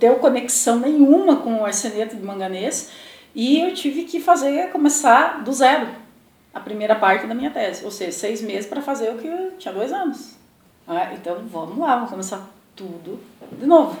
ter 0.00 0.18
conexão 0.18 0.78
nenhuma 0.78 1.36
com 1.36 1.60
o 1.60 1.66
arseneto 1.66 2.16
de 2.16 2.22
manganês. 2.22 2.90
E 3.34 3.60
eu 3.60 3.74
tive 3.74 4.04
que 4.04 4.18
fazer, 4.18 4.70
começar 4.70 5.44
do 5.44 5.52
zero 5.52 5.88
a 6.54 6.60
primeira 6.60 6.94
parte 6.94 7.26
da 7.26 7.34
minha 7.34 7.50
tese, 7.50 7.84
ou 7.84 7.90
seja, 7.90 8.12
seis 8.12 8.40
meses 8.40 8.64
para 8.64 8.80
fazer 8.80 9.10
o 9.10 9.18
que 9.18 9.26
eu 9.26 9.52
tinha 9.58 9.74
dois 9.74 9.92
anos. 9.92 10.38
Ah, 10.86 11.12
então 11.12 11.36
vamos 11.52 11.76
lá, 11.76 11.96
vamos 11.96 12.08
começar 12.08 12.48
tudo 12.74 13.20
de 13.52 13.66
novo 13.66 13.98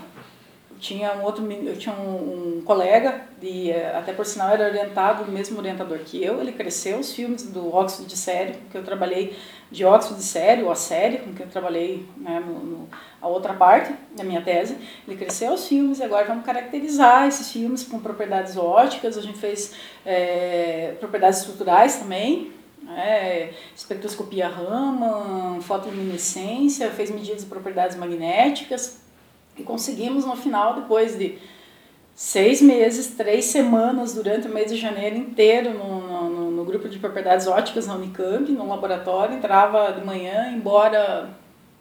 tinha 0.78 1.12
um 1.14 1.22
outro 1.22 1.50
eu 1.50 1.76
tinha 1.76 1.94
um, 1.94 2.58
um, 2.58 2.62
colega 2.62 3.22
de 3.40 3.72
até 3.72 4.12
por 4.12 4.24
sinal 4.24 4.50
era 4.50 4.68
orientado 4.68 5.24
o 5.24 5.30
mesmo 5.30 5.58
orientador 5.58 5.98
que 5.98 6.22
eu. 6.22 6.40
Ele 6.40 6.52
cresceu 6.52 6.98
os 6.98 7.12
filmes 7.12 7.44
do 7.44 7.74
óxido 7.74 8.06
de 8.06 8.16
sério 8.16 8.54
que 8.70 8.76
eu 8.76 8.84
trabalhei 8.84 9.36
de 9.70 9.84
óxido 9.84 10.16
de 10.16 10.22
sério 10.22 10.66
ou 10.66 10.72
a 10.72 10.74
série 10.74 11.18
com 11.18 11.34
que 11.34 11.42
eu 11.42 11.48
trabalhei 11.48 12.06
né, 12.16 12.40
no, 12.40 12.54
no, 12.60 12.88
a 13.20 13.28
outra 13.28 13.54
parte 13.54 13.92
da 14.16 14.24
minha 14.24 14.40
tese. 14.40 14.76
Ele 15.06 15.16
cresceu 15.16 15.52
os 15.52 15.66
filmes 15.66 15.98
e 15.98 16.04
agora 16.04 16.26
vamos 16.26 16.44
caracterizar 16.44 17.26
esses 17.26 17.50
filmes 17.50 17.82
com 17.84 17.98
propriedades 18.00 18.56
óticas. 18.56 19.18
A 19.18 19.22
gente 19.22 19.38
fez 19.38 19.74
é, 20.06 20.94
propriedades 21.00 21.40
estruturais 21.40 21.96
também 21.96 22.52
é, 22.96 23.50
espectroscopia 23.74 24.48
Raman, 24.48 25.60
fotoluminescência, 25.60 26.90
fez 26.90 27.10
medidas 27.10 27.42
de 27.42 27.46
propriedades 27.46 27.96
magnéticas, 27.96 29.00
e 29.58 29.62
conseguimos 29.62 30.24
no 30.24 30.36
final, 30.36 30.74
depois 30.74 31.18
de 31.18 31.38
seis 32.14 32.60
meses, 32.60 33.14
três 33.16 33.44
semanas 33.44 34.14
durante 34.14 34.48
o 34.48 34.50
mês 34.50 34.72
de 34.72 34.76
janeiro 34.76 35.16
inteiro 35.16 35.72
no, 35.72 36.28
no, 36.28 36.50
no, 36.50 36.64
grupo 36.64 36.88
de 36.88 36.98
propriedades 36.98 37.46
óticas 37.46 37.86
na 37.86 37.94
Unicamp, 37.94 38.50
no 38.50 38.68
laboratório, 38.68 39.36
entrava 39.36 39.92
de 39.92 40.04
manhã, 40.04 40.50
embora 40.52 41.30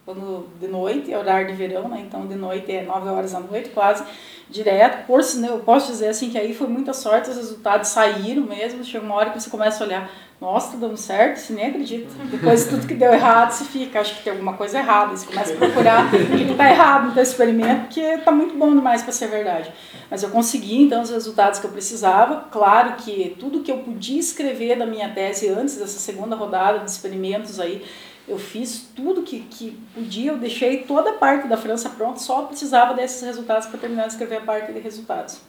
quando 0.07 0.45
de 0.57 0.69
noite, 0.69 1.11
é 1.11 1.17
horário 1.17 1.47
de 1.47 1.53
verão, 1.53 1.89
né? 1.89 2.01
Então 2.07 2.25
de 2.25 2.35
noite 2.35 2.71
é 2.71 2.81
9 2.81 3.09
horas 3.09 3.33
da 3.33 3.41
noite, 3.41 3.71
quase 3.71 4.05
direto. 4.49 5.05
Por 5.05 5.19
eu 5.19 5.59
posso 5.59 5.91
dizer 5.91 6.07
assim 6.07 6.29
que 6.29 6.37
aí 6.37 6.53
foi 6.53 6.67
muita 6.67 6.93
sorte, 6.93 7.29
os 7.29 7.35
resultados 7.35 7.89
saíram 7.89 8.43
mesmo. 8.43 8.85
Chega 8.85 9.03
uma 9.03 9.15
hora 9.15 9.31
que 9.31 9.41
você 9.41 9.49
começa 9.49 9.83
a 9.83 9.87
olhar, 9.87 10.09
nossa, 10.39 10.71
tá 10.71 10.77
dando 10.77 10.95
certo, 10.95 11.39
você 11.39 11.51
nem 11.51 11.65
acredita. 11.65 12.07
Depois 12.31 12.63
de 12.63 12.69
tudo 12.69 12.87
que 12.87 12.93
deu 12.93 13.11
errado, 13.11 13.51
você 13.51 13.65
fica, 13.65 13.99
acho 13.99 14.15
que 14.15 14.23
tem 14.23 14.31
alguma 14.31 14.53
coisa 14.53 14.77
errada. 14.77 15.13
Você 15.13 15.25
começa 15.25 15.53
a 15.53 15.57
procurar 15.57 16.05
o 16.05 16.09
que 16.09 16.51
está 16.51 16.69
errado 16.69 17.07
no 17.07 17.11
teu 17.11 17.23
experimento, 17.23 17.81
porque 17.81 18.17
tá 18.19 18.31
muito 18.31 18.55
bom 18.55 18.73
demais 18.73 19.03
para 19.03 19.11
ser 19.11 19.27
verdade. 19.27 19.73
Mas 20.09 20.23
eu 20.23 20.29
consegui 20.29 20.83
então 20.83 21.01
os 21.01 21.09
resultados 21.09 21.59
que 21.59 21.65
eu 21.65 21.71
precisava. 21.71 22.45
Claro 22.49 22.93
que 22.93 23.35
tudo 23.37 23.59
que 23.59 23.69
eu 23.69 23.79
podia 23.79 24.21
escrever 24.21 24.77
da 24.77 24.85
minha 24.85 25.09
tese 25.09 25.49
antes 25.49 25.75
dessa 25.75 25.99
segunda 25.99 26.33
rodada 26.33 26.79
de 26.79 26.89
experimentos 26.89 27.59
aí, 27.59 27.83
eu 28.27 28.37
fiz 28.37 28.89
tudo 28.95 29.23
que, 29.23 29.39
que 29.41 29.79
podia, 29.93 30.31
eu 30.31 30.37
deixei 30.37 30.83
toda 30.83 31.11
a 31.11 31.13
parte 31.13 31.47
da 31.47 31.55
França 31.55 31.89
pronta, 31.89 32.19
só 32.19 32.43
precisava 32.43 32.93
desses 32.93 33.21
resultados 33.21 33.67
para 33.67 33.79
terminar 33.79 34.07
de 34.07 34.13
escrever 34.13 34.37
a 34.37 34.41
parte 34.41 34.73
de 34.73 34.79
resultados. 34.79 35.39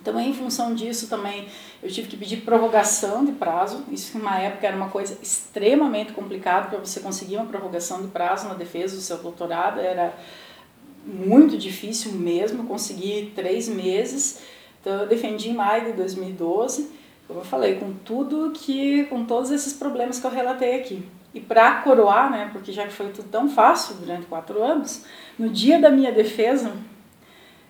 Então, 0.00 0.20
em 0.20 0.32
função 0.32 0.72
disso, 0.72 1.08
também 1.08 1.48
eu 1.82 1.90
tive 1.90 2.06
que 2.06 2.16
pedir 2.16 2.38
prorrogação 2.42 3.24
de 3.24 3.32
prazo. 3.32 3.84
Isso, 3.90 4.16
uma 4.16 4.38
época, 4.38 4.66
era 4.66 4.76
uma 4.76 4.88
coisa 4.88 5.18
extremamente 5.20 6.12
complicada 6.12 6.68
para 6.68 6.78
você 6.78 7.00
conseguir 7.00 7.36
uma 7.36 7.46
prorrogação 7.46 8.00
de 8.00 8.08
prazo 8.08 8.46
na 8.46 8.54
defesa 8.54 8.94
do 8.94 9.02
seu 9.02 9.18
doutorado. 9.18 9.80
Era 9.80 10.14
muito 11.04 11.58
difícil 11.58 12.12
mesmo, 12.12 12.66
consegui 12.66 13.32
três 13.34 13.68
meses. 13.68 14.42
Então, 14.80 15.00
eu 15.00 15.08
defendi 15.08 15.50
em 15.50 15.54
maio 15.54 15.86
de 15.86 15.92
2012, 15.94 16.88
como 17.26 17.40
eu 17.40 17.44
falei, 17.44 17.74
com 17.74 17.92
tudo 17.92 18.52
que, 18.52 19.04
com 19.06 19.24
todos 19.24 19.50
esses 19.50 19.72
problemas 19.72 20.20
que 20.20 20.26
eu 20.26 20.30
relatei 20.30 20.76
aqui. 20.76 21.04
E 21.34 21.40
para 21.40 21.82
coroar, 21.82 22.30
né, 22.30 22.48
porque 22.52 22.72
já 22.72 22.86
que 22.86 22.92
foi 22.92 23.08
tudo 23.10 23.28
tão 23.28 23.48
fácil 23.48 23.96
durante 23.96 24.26
quatro 24.26 24.62
anos, 24.62 25.04
no 25.38 25.50
dia 25.50 25.78
da 25.78 25.90
minha 25.90 26.10
defesa, 26.10 26.72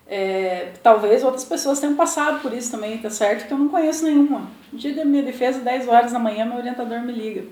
é, 0.07 0.73
talvez 0.83 1.25
outras 1.25 1.45
pessoas 1.45 1.81
tenham 1.81 1.97
passado 1.97 2.41
por 2.41 2.53
isso 2.53 2.71
também, 2.71 2.97
tá 2.99 3.11
certo? 3.11 3.47
Que 3.47 3.53
eu 3.53 3.59
não 3.59 3.69
conheço 3.69 4.05
nenhuma. 4.05 4.49
No 4.73 4.79
dia 4.79 4.95
da 4.95 5.05
minha 5.05 5.23
defesa, 5.23 5.59
10 5.59 5.89
horas 5.89 6.13
da 6.13 6.19
manhã, 6.19 6.45
meu 6.45 6.59
orientador 6.59 7.01
me 7.01 7.13
liga. 7.13 7.45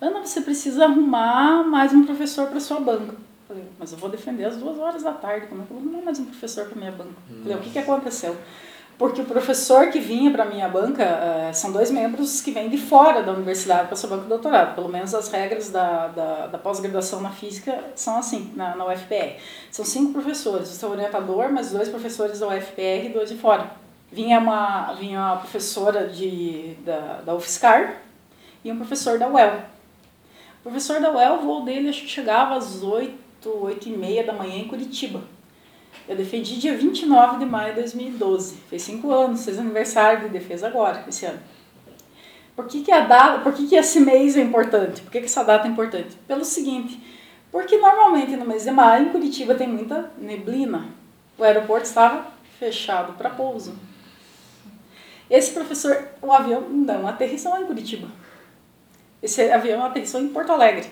Ana, 0.00 0.20
você 0.20 0.40
precisa 0.40 0.84
arrumar 0.86 1.62
mais 1.62 1.92
um 1.92 2.04
professor 2.04 2.48
para 2.48 2.58
sua 2.58 2.80
banca. 2.80 3.14
Falei, 3.46 3.62
mas 3.78 3.92
eu 3.92 3.98
vou 3.98 4.08
defender 4.08 4.46
às 4.46 4.56
duas 4.56 4.78
horas 4.78 5.04
da 5.04 5.12
tarde, 5.12 5.46
como 5.46 5.62
é 5.62 5.64
que 5.64 5.70
eu 5.70 5.78
vou 5.78 5.86
arrumar 5.86 6.04
mais 6.06 6.18
um 6.18 6.24
professor 6.24 6.64
para 6.66 6.76
minha 6.76 6.90
banca? 6.90 7.14
Falei, 7.42 7.56
o 7.56 7.60
que, 7.60 7.70
que 7.70 7.78
aconteceu? 7.78 8.36
Porque 8.98 9.20
o 9.20 9.24
professor 9.24 9.88
que 9.88 9.98
vinha 9.98 10.30
para 10.30 10.44
a 10.44 10.46
minha 10.46 10.68
banca 10.68 11.02
uh, 11.04 11.54
são 11.54 11.72
dois 11.72 11.90
membros 11.90 12.40
que 12.40 12.50
vêm 12.50 12.68
de 12.68 12.78
fora 12.78 13.22
da 13.22 13.32
universidade 13.32 13.88
para 13.88 13.96
sua 13.96 14.10
banca 14.10 14.22
de 14.22 14.28
doutorado. 14.28 14.74
Pelo 14.74 14.88
menos 14.88 15.14
as 15.14 15.28
regras 15.28 15.70
da, 15.70 16.08
da, 16.08 16.46
da 16.46 16.58
pós-graduação 16.58 17.20
na 17.20 17.30
física 17.30 17.82
são 17.94 18.16
assim, 18.18 18.52
na, 18.54 18.76
na 18.76 18.86
UFPR. 18.86 19.40
São 19.70 19.84
cinco 19.84 20.12
professores, 20.12 20.70
o 20.70 20.74
seu 20.74 20.90
orientador, 20.90 21.50
mas 21.50 21.72
dois 21.72 21.88
professores 21.88 22.40
da 22.40 22.48
UFPR 22.48 23.06
e 23.06 23.08
dois 23.08 23.30
de 23.30 23.36
fora. 23.36 23.70
Vinha 24.12 24.38
uma, 24.38 24.92
vinha 24.92 25.18
uma 25.18 25.36
professora 25.36 26.06
de, 26.06 26.74
da, 26.84 27.22
da 27.24 27.34
UFSCar 27.34 28.02
e 28.62 28.70
um 28.70 28.76
professor 28.76 29.18
da 29.18 29.26
UEL. 29.26 29.62
O 30.60 30.62
professor 30.62 31.00
da 31.00 31.10
UEL, 31.10 31.34
o 31.34 31.40
voo 31.40 31.64
dele 31.64 31.88
acho 31.88 32.02
que 32.02 32.08
chegava 32.08 32.54
às 32.54 32.82
oito, 32.82 33.48
oito 33.62 33.88
e 33.88 33.96
meia 33.96 34.22
da 34.22 34.32
manhã 34.32 34.56
em 34.56 34.68
Curitiba. 34.68 35.20
Eu 36.08 36.16
defendi 36.16 36.58
dia 36.58 36.76
29 36.76 37.38
de 37.38 37.44
maio 37.44 37.74
de 37.74 37.80
2012. 37.80 38.56
Fez 38.68 38.82
cinco 38.82 39.10
anos, 39.10 39.44
fez 39.44 39.58
aniversário 39.58 40.22
de 40.22 40.28
defesa 40.28 40.66
agora, 40.66 41.04
esse 41.08 41.24
ano. 41.26 41.40
Por 42.54 42.66
que, 42.66 42.82
que 42.82 42.92
a 42.92 43.00
data, 43.00 43.40
por 43.40 43.52
que, 43.52 43.66
que 43.66 43.76
esse 43.76 44.00
mês 44.00 44.36
é 44.36 44.40
importante? 44.40 45.00
Por 45.02 45.10
que, 45.10 45.20
que 45.20 45.26
essa 45.26 45.42
data 45.42 45.66
é 45.66 45.70
importante? 45.70 46.16
Pelo 46.26 46.44
seguinte, 46.44 47.00
porque 47.50 47.78
normalmente 47.78 48.36
no 48.36 48.44
mês 48.44 48.64
de 48.64 48.70
maio 48.70 49.06
em 49.06 49.08
Curitiba 49.10 49.54
tem 49.54 49.68
muita 49.68 50.10
neblina. 50.18 50.88
O 51.38 51.44
aeroporto 51.44 51.86
estava 51.86 52.26
fechado 52.58 53.14
para 53.14 53.30
pouso. 53.30 53.74
Esse 55.30 55.52
professor, 55.52 56.08
o 56.20 56.30
avião 56.30 56.68
não 56.68 57.06
aterrissou 57.06 57.56
em 57.58 57.64
Curitiba. 57.64 58.08
Esse 59.22 59.50
avião 59.50 59.84
aterrissou 59.84 60.20
em 60.20 60.28
Porto 60.28 60.52
Alegre. 60.52 60.90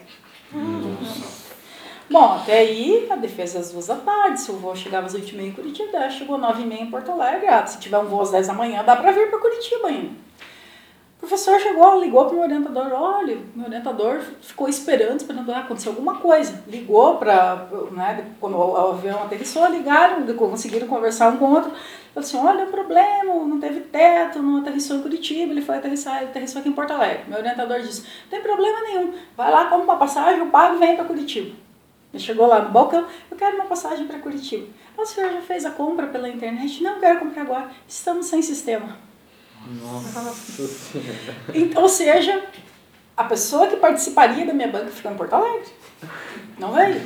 Bom, 2.11 2.35
até 2.35 2.59
aí 2.59 3.07
a 3.09 3.15
defesa 3.15 3.61
às 3.61 3.71
duas 3.71 3.87
da 3.87 3.95
tarde, 3.95 4.41
se 4.41 4.51
o 4.51 4.57
voo 4.57 4.75
chegava 4.75 5.07
às 5.07 5.15
oito 5.15 5.33
e 5.33 5.37
meia 5.37 5.49
em 5.51 5.53
Curitiba, 5.53 6.11
chegou 6.11 6.35
às 6.35 6.43
nove 6.43 6.63
e 6.65 6.67
meia 6.67 6.83
em 6.83 6.91
Porto 6.91 7.13
Alegre, 7.13 7.47
ah, 7.47 7.65
se 7.65 7.79
tiver 7.79 7.99
um 7.99 8.07
voo 8.07 8.21
às 8.21 8.33
dez 8.33 8.49
da 8.49 8.53
manhã, 8.53 8.83
dá 8.83 8.97
para 8.97 9.13
vir 9.13 9.31
para 9.31 9.39
Curitiba 9.39 9.87
ainda. 9.87 10.09
O 10.09 11.21
professor 11.21 11.61
chegou, 11.61 12.01
ligou 12.01 12.25
para 12.25 12.33
o 12.33 12.35
meu 12.35 12.43
orientador, 12.43 12.93
olha, 12.93 13.39
meu 13.55 13.67
orientador 13.67 14.23
ficou 14.41 14.69
esperando, 14.69 15.21
esperando, 15.21 15.53
ah, 15.53 15.65
alguma 15.87 16.17
coisa. 16.17 16.65
Ligou 16.67 17.17
para, 17.19 17.69
né, 17.93 18.27
quando 18.41 18.57
o 18.57 18.77
avião 18.77 19.23
aterrissou, 19.23 19.69
ligaram, 19.69 20.27
conseguiram 20.35 20.89
conversar 20.89 21.33
um 21.33 21.37
com 21.37 21.45
o 21.45 21.55
outro. 21.55 21.71
Falou 21.71 22.27
assim, 22.27 22.39
olha 22.39 22.65
o 22.65 22.73
problema, 22.73 23.35
não 23.35 23.61
teve 23.61 23.83
teto, 23.83 24.43
não 24.43 24.57
aterrissou 24.63 24.97
em 24.97 25.03
Curitiba, 25.03 25.53
ele 25.53 25.63
foi 25.63 25.77
aterrissar, 25.77 26.25
aterrissou 26.25 26.59
aqui 26.59 26.71
em 26.71 26.73
Porto 26.73 26.93
Alegre. 26.93 27.27
Meu 27.29 27.39
orientador 27.39 27.79
disse, 27.81 28.01
não 28.01 28.31
tem 28.31 28.41
problema 28.41 28.81
nenhum, 28.81 29.15
vai 29.37 29.53
lá, 29.53 29.67
compra 29.67 29.85
uma 29.85 29.97
passagem, 29.97 30.41
eu 30.41 30.47
pago 30.47 30.75
e 30.75 30.79
vem 30.79 30.97
para 30.97 31.05
Curitiba. 31.05 31.70
Ele 32.13 32.23
chegou 32.23 32.47
lá 32.47 32.63
no 32.63 32.71
balcão, 32.71 33.07
eu 33.31 33.37
quero 33.37 33.57
uma 33.57 33.67
passagem 33.67 34.07
para 34.07 34.19
Curitiba. 34.19 34.67
A 34.99 35.07
senhora 35.07 35.35
já 35.35 35.43
fez 35.43 35.65
a 35.65 35.71
compra 35.71 36.09
pela 36.09 36.29
internet? 36.29 36.83
Não, 36.83 36.99
quero 37.01 37.21
comprar 37.21 37.43
agora. 37.43 37.71
Estamos 37.89 38.27
sem 38.27 38.43
sistema. 38.43 38.99
Nossa 39.67 40.35
então, 41.55 41.83
Ou 41.83 41.89
seja, 41.89 42.45
a 43.17 43.25
pessoa 43.25 43.67
que 43.67 43.77
participaria 43.77 44.45
da 44.45 44.53
minha 44.53 44.69
banca 44.69 44.89
ficou 44.89 45.13
em 45.13 45.17
Porto 45.17 45.35
Alegre. 45.35 45.73
Não 46.59 46.73
veio. 46.73 47.01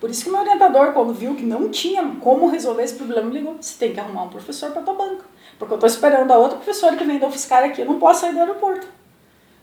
Por 0.00 0.08
isso 0.08 0.24
que 0.24 0.30
o 0.30 0.32
meu 0.32 0.40
orientador, 0.40 0.92
quando 0.92 1.12
viu 1.12 1.34
que 1.34 1.42
não 1.42 1.68
tinha 1.68 2.02
como 2.20 2.48
resolver 2.48 2.82
esse 2.82 2.94
problema, 2.94 3.28
me 3.28 3.34
ligou. 3.34 3.56
Você 3.60 3.78
tem 3.78 3.92
que 3.92 4.00
arrumar 4.00 4.22
um 4.22 4.28
professor 4.30 4.70
para 4.70 4.82
tua 4.82 4.94
banca. 4.94 5.24
Porque 5.58 5.74
eu 5.74 5.76
estou 5.76 5.88
esperando 5.88 6.30
a 6.30 6.38
outra 6.38 6.56
professora 6.56 6.96
que 6.96 7.04
vem 7.04 7.18
da 7.18 7.26
UFSCar 7.26 7.64
aqui, 7.64 7.82
eu 7.82 7.86
não 7.86 7.98
posso 7.98 8.22
sair 8.22 8.32
do 8.32 8.40
aeroporto. 8.40 8.86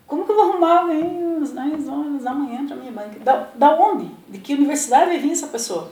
Como 0.08 0.26
que 0.26 0.32
eu 0.32 0.36
vou 0.36 0.50
arrumar 0.50 0.80
alguém 0.80 1.38
às 1.42 1.52
10 1.52 1.88
horas 1.90 2.24
da 2.24 2.34
manhã 2.34 2.66
para 2.66 2.78
minha 2.78 2.92
banca? 2.92 3.20
Da, 3.20 3.50
da 3.54 3.76
onde? 3.76 4.10
De 4.30 4.40
que 4.40 4.54
universidade 4.54 5.18
vir 5.18 5.32
essa 5.32 5.48
pessoa? 5.48 5.92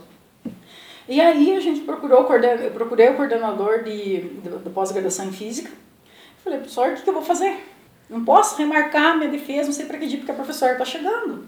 E 1.08 1.22
aí 1.22 1.56
a 1.56 1.60
gente 1.60 1.82
procurou, 1.82 2.28
eu 2.28 2.72
procurei 2.72 3.10
o 3.10 3.16
coordenador 3.16 3.84
de, 3.84 4.22
de, 4.40 4.50
de 4.50 4.70
pós-graduação 4.70 5.26
em 5.26 5.32
física. 5.34 5.70
Falei, 6.44 6.60
professor, 6.60 6.90
o 6.90 6.96
que, 6.96 7.02
que 7.02 7.10
eu 7.10 7.14
vou 7.14 7.22
fazer? 7.22 7.70
Não 8.10 8.24
posso 8.24 8.58
remarcar 8.58 9.18
minha 9.18 9.30
defesa, 9.30 9.66
não 9.66 9.74
sei 9.74 9.86
para 9.86 9.98
que 9.98 10.08
dia, 10.08 10.18
porque 10.18 10.32
a 10.32 10.36
professora 10.36 10.74
está 10.74 10.86
chegando. 10.86 11.48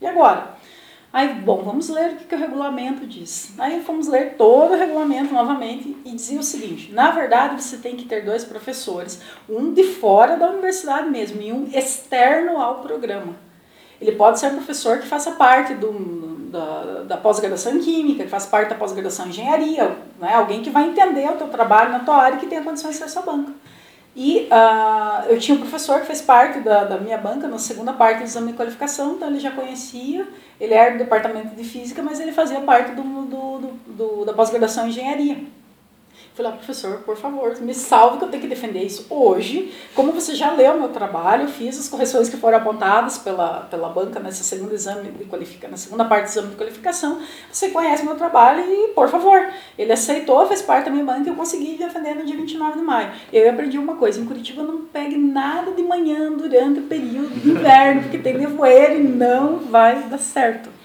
E 0.00 0.06
agora? 0.06 0.54
Aí, 1.12 1.34
bom, 1.34 1.62
vamos 1.64 1.88
ler 1.88 2.12
o 2.12 2.16
que, 2.16 2.24
que 2.24 2.34
o 2.36 2.38
regulamento 2.38 3.04
diz. 3.04 3.52
Aí 3.58 3.82
fomos 3.82 4.06
ler 4.06 4.34
todo 4.36 4.74
o 4.74 4.76
regulamento 4.76 5.34
novamente 5.34 5.96
e 6.04 6.12
dizia 6.12 6.38
o 6.38 6.42
seguinte: 6.42 6.92
na 6.92 7.10
verdade, 7.10 7.60
você 7.60 7.78
tem 7.78 7.96
que 7.96 8.04
ter 8.04 8.24
dois 8.24 8.44
professores, 8.44 9.20
um 9.48 9.72
de 9.72 9.82
fora 9.82 10.36
da 10.36 10.48
universidade 10.48 11.10
mesmo 11.10 11.42
e 11.42 11.52
um 11.52 11.68
externo 11.72 12.60
ao 12.60 12.76
programa. 12.76 13.34
Ele 14.00 14.12
pode 14.12 14.38
ser 14.38 14.46
um 14.46 14.56
professor 14.56 14.98
que 14.98 15.06
faça 15.06 15.32
parte 15.32 15.74
do, 15.74 15.92
da, 16.50 17.02
da 17.02 17.16
pós-graduação 17.16 17.74
em 17.74 17.80
Química, 17.80 18.24
que 18.24 18.30
faça 18.30 18.48
parte 18.48 18.70
da 18.70 18.76
pós-graduação 18.76 19.26
em 19.26 19.30
Engenharia, 19.30 19.96
né? 20.18 20.32
alguém 20.34 20.62
que 20.62 20.70
vai 20.70 20.88
entender 20.88 21.28
o 21.28 21.36
teu 21.36 21.48
trabalho 21.48 21.90
na 21.90 21.98
tua 22.00 22.16
área 22.16 22.36
e 22.36 22.38
que 22.38 22.46
tenha 22.46 22.62
condições 22.62 22.92
de 22.92 22.98
ser 22.98 23.08
sua 23.08 23.22
banca. 23.22 23.52
E 24.14 24.48
uh, 24.50 25.26
eu 25.28 25.38
tinha 25.38 25.56
um 25.56 25.60
professor 25.60 26.00
que 26.00 26.06
fez 26.06 26.20
parte 26.20 26.60
da, 26.60 26.84
da 26.84 26.98
minha 26.98 27.16
banca 27.16 27.46
na 27.46 27.58
segunda 27.58 27.92
parte 27.92 28.18
do 28.18 28.24
exame 28.24 28.52
de 28.52 28.58
qualificação, 28.58 29.12
então 29.12 29.28
ele 29.28 29.38
já 29.38 29.52
conhecia, 29.52 30.26
ele 30.60 30.74
era 30.74 30.92
do 30.92 30.98
departamento 30.98 31.54
de 31.54 31.62
física, 31.62 32.02
mas 32.02 32.18
ele 32.18 32.32
fazia 32.32 32.60
parte 32.60 32.92
do, 32.92 33.02
do, 33.02 33.58
do, 33.58 33.68
do 33.86 34.24
da 34.24 34.32
pós-graduação 34.32 34.86
em 34.86 34.88
engenharia. 34.88 35.38
Falei, 36.40 36.54
ah, 36.54 36.56
professor, 36.56 36.96
por 37.04 37.18
favor, 37.18 37.54
me 37.60 37.74
salve 37.74 38.16
que 38.16 38.24
eu 38.24 38.28
tenho 38.28 38.42
que 38.42 38.48
defender 38.48 38.82
isso 38.82 39.06
hoje. 39.10 39.74
Como 39.94 40.10
você 40.10 40.34
já 40.34 40.50
leu 40.52 40.78
meu 40.78 40.88
trabalho, 40.88 41.46
fiz 41.46 41.78
as 41.78 41.86
correções 41.86 42.30
que 42.30 42.38
foram 42.38 42.56
apontadas 42.56 43.18
pela, 43.18 43.66
pela 43.70 43.90
banca 43.90 44.18
nessa 44.18 44.42
segunda 44.42 44.74
exame 44.74 45.10
de 45.10 45.26
qualificação, 45.26 45.70
na 45.70 45.76
segunda 45.76 46.04
parte 46.06 46.24
do 46.24 46.28
exame 46.30 46.48
de 46.48 46.56
qualificação. 46.56 47.20
Você 47.52 47.68
conhece 47.68 48.06
meu 48.06 48.14
trabalho 48.14 48.64
e, 48.66 48.88
por 48.94 49.10
favor, 49.10 49.50
ele 49.76 49.92
aceitou, 49.92 50.46
fez 50.46 50.62
parte 50.62 50.86
da 50.86 50.90
minha 50.90 51.04
banca 51.04 51.24
e 51.24 51.28
eu 51.28 51.36
consegui 51.36 51.76
defender 51.76 52.14
no 52.14 52.24
dia 52.24 52.36
29 52.36 52.78
de 52.78 52.86
maio. 52.86 53.12
Eu 53.30 53.50
aprendi 53.50 53.76
uma 53.76 53.96
coisa, 53.96 54.18
em 54.18 54.24
Curitiba 54.24 54.62
não 54.62 54.86
pegue 54.86 55.18
nada 55.18 55.72
de 55.72 55.82
manhã 55.82 56.32
durante 56.32 56.80
o 56.80 56.84
período 56.84 57.38
de 57.38 57.50
inverno, 57.50 58.00
porque 58.04 58.16
tem 58.16 58.38
nevoeiro 58.38 58.94
e 58.94 59.02
não 59.02 59.58
vai 59.58 60.04
dar 60.04 60.16
certo. 60.16 60.79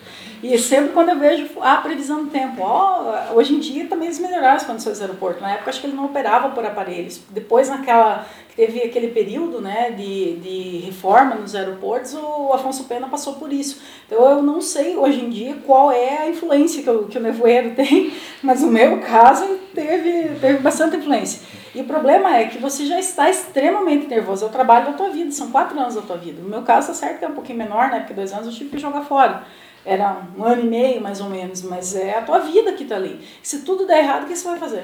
E 0.47 0.59
sempre 0.59 0.93
quando 0.93 1.09
eu 1.09 1.17
vejo 1.17 1.47
a 1.59 1.77
previsão 1.77 2.23
do 2.23 2.29
tempo, 2.29 2.61
ó, 2.61 3.33
hoje 3.33 3.55
em 3.55 3.59
dia 3.59 3.87
também 3.87 4.09
eles 4.09 4.19
melhoraram 4.19 4.57
as 4.57 4.63
condições 4.63 4.99
do 4.99 5.01
aeroporto. 5.01 5.41
Na 5.41 5.53
época 5.53 5.71
acho 5.71 5.81
que 5.81 5.87
ele 5.87 5.95
não 5.95 6.05
operava 6.05 6.49
por 6.49 6.63
aparelhos. 6.63 7.19
Depois 7.31 7.67
naquela 7.67 8.27
que 8.47 8.55
teve 8.55 8.79
aquele 8.83 9.07
período, 9.07 9.59
né, 9.59 9.89
de, 9.89 10.35
de 10.35 10.85
reforma 10.85 11.33
nos 11.33 11.55
aeroportos, 11.55 12.13
o 12.13 12.53
Afonso 12.53 12.83
Pena 12.83 13.07
passou 13.07 13.33
por 13.33 13.51
isso. 13.51 13.81
Então 14.05 14.23
eu 14.29 14.43
não 14.43 14.61
sei 14.61 14.95
hoje 14.95 15.25
em 15.25 15.31
dia 15.31 15.57
qual 15.65 15.91
é 15.91 16.19
a 16.19 16.29
influência 16.29 16.83
que 16.83 16.89
o, 16.91 17.07
que 17.07 17.17
o 17.17 17.21
nevoeiro 17.21 17.73
tem, 17.73 18.13
mas 18.43 18.61
no 18.61 18.67
meu 18.67 18.99
caso 18.99 19.47
teve, 19.73 20.35
teve 20.39 20.59
bastante 20.59 20.95
influência. 20.97 21.41
E 21.73 21.81
o 21.81 21.85
problema 21.85 22.37
é 22.37 22.45
que 22.45 22.59
você 22.59 22.85
já 22.85 22.99
está 22.99 23.27
extremamente 23.31 24.05
nervoso. 24.05 24.45
É 24.45 24.47
o 24.47 24.51
trabalho 24.51 24.85
da 24.85 24.93
tua 24.93 25.09
vida, 25.09 25.31
são 25.31 25.49
quatro 25.49 25.77
anos 25.79 25.95
da 25.95 26.01
tua 26.01 26.17
vida. 26.17 26.39
No 26.39 26.47
meu 26.47 26.61
caso, 26.61 26.89
tá 26.89 26.93
certo 26.93 27.17
que 27.17 27.25
é 27.25 27.27
um 27.27 27.33
pouquinho 27.33 27.57
menor, 27.57 27.89
né? 27.89 27.99
Porque 28.01 28.13
dois 28.13 28.31
anos 28.31 28.45
eu 28.45 28.53
tive 28.53 28.69
que 28.69 28.77
jogar 28.77 29.01
fora. 29.01 29.43
Era 29.85 30.25
um 30.37 30.43
ano 30.43 30.63
e 30.63 30.65
meio 30.65 31.01
mais 31.01 31.21
ou 31.21 31.29
menos, 31.29 31.61
mas 31.61 31.95
é 31.95 32.17
a 32.17 32.21
tua 32.21 32.39
vida 32.39 32.73
que 32.73 32.83
está 32.83 32.95
ali. 32.95 33.19
Se 33.43 33.61
tudo 33.61 33.85
der 33.85 33.99
errado, 33.99 34.23
o 34.23 34.27
que 34.27 34.35
você 34.35 34.47
vai 34.47 34.57
fazer? 34.57 34.83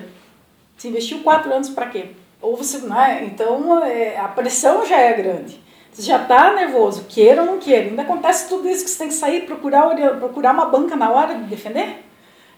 Você 0.78 0.90
investiu 0.90 1.20
quatro 1.20 1.52
anos 1.52 1.70
para 1.70 1.88
quê? 1.88 2.12
Ou 2.42 2.56
você, 2.56 2.78
né? 2.80 3.24
Então 3.26 3.84
é, 3.84 4.18
a 4.18 4.28
pressão 4.28 4.86
já 4.86 4.98
é 4.98 5.14
grande. 5.14 5.60
Você 5.92 6.04
já 6.04 6.22
está 6.22 6.54
nervoso, 6.54 7.06
queira 7.10 7.42
ou 7.42 7.48
não 7.48 7.60
queira. 7.60 7.90
Ainda 7.90 8.04
acontece 8.04 8.48
tudo 8.48 8.68
isso 8.70 8.84
que 8.84 8.90
você 8.90 9.00
tem 9.00 9.08
que 9.10 9.14
sair 9.14 9.46
procurar 9.46 9.90
procurar 10.18 10.54
uma 10.54 10.66
banca 10.66 10.96
na 10.96 11.10
hora 11.12 11.36
de 11.36 11.44
defender. 11.44 12.04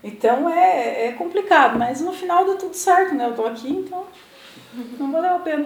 Então 0.04 0.50
é, 0.50 1.08
é 1.08 1.12
complicado, 1.14 1.80
mas 1.80 2.02
no 2.02 2.12
final 2.12 2.46
deu 2.46 2.58
tudo 2.58 2.76
certo, 2.76 3.16
né? 3.16 3.26
Eu 3.26 3.32
estou 3.32 3.48
aqui, 3.48 3.70
então 3.70 4.06
não 5.00 5.12
valeu 5.12 5.36
a 5.36 5.40
pena. 5.40 5.66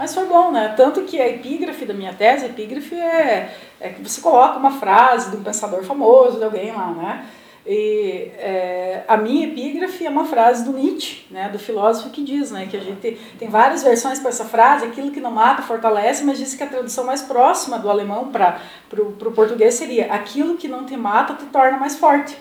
Mas 0.00 0.14
foi 0.14 0.24
bom, 0.24 0.50
né? 0.50 0.72
Tanto 0.74 1.02
que 1.02 1.20
a 1.20 1.28
epígrafe 1.28 1.84
da 1.84 1.92
minha 1.92 2.14
tese, 2.14 2.46
epígrafe 2.46 2.94
é, 2.94 3.54
é 3.78 3.90
que 3.90 4.00
você 4.00 4.18
coloca 4.22 4.58
uma 4.58 4.70
frase 4.70 5.30
de 5.30 5.36
um 5.36 5.42
pensador 5.42 5.82
famoso, 5.82 6.38
de 6.38 6.44
alguém 6.44 6.72
lá, 6.72 6.86
né? 6.86 7.26
E 7.66 8.32
é, 8.38 9.04
a 9.06 9.18
minha 9.18 9.46
epígrafe 9.46 10.06
é 10.06 10.08
uma 10.08 10.24
frase 10.24 10.64
do 10.64 10.72
Nietzsche, 10.72 11.26
né, 11.30 11.50
do 11.50 11.58
filósofo 11.58 12.08
que 12.08 12.24
diz, 12.24 12.50
né, 12.50 12.66
que 12.70 12.78
a 12.78 12.80
gente 12.80 13.18
tem 13.38 13.48
várias 13.50 13.82
versões 13.82 14.18
para 14.18 14.30
essa 14.30 14.46
frase, 14.46 14.86
aquilo 14.86 15.10
que 15.10 15.20
não 15.20 15.30
mata 15.30 15.60
fortalece, 15.60 16.24
mas 16.24 16.38
diz 16.38 16.54
que 16.54 16.62
a 16.62 16.66
tradução 16.66 17.04
mais 17.04 17.20
próxima 17.20 17.78
do 17.78 17.90
alemão 17.90 18.30
para 18.32 18.58
o 18.98 19.30
português 19.32 19.74
seria 19.74 20.10
aquilo 20.14 20.56
que 20.56 20.66
não 20.66 20.86
te 20.86 20.96
mata 20.96 21.34
te 21.34 21.44
torna 21.44 21.76
mais 21.76 21.98
forte. 21.98 22.34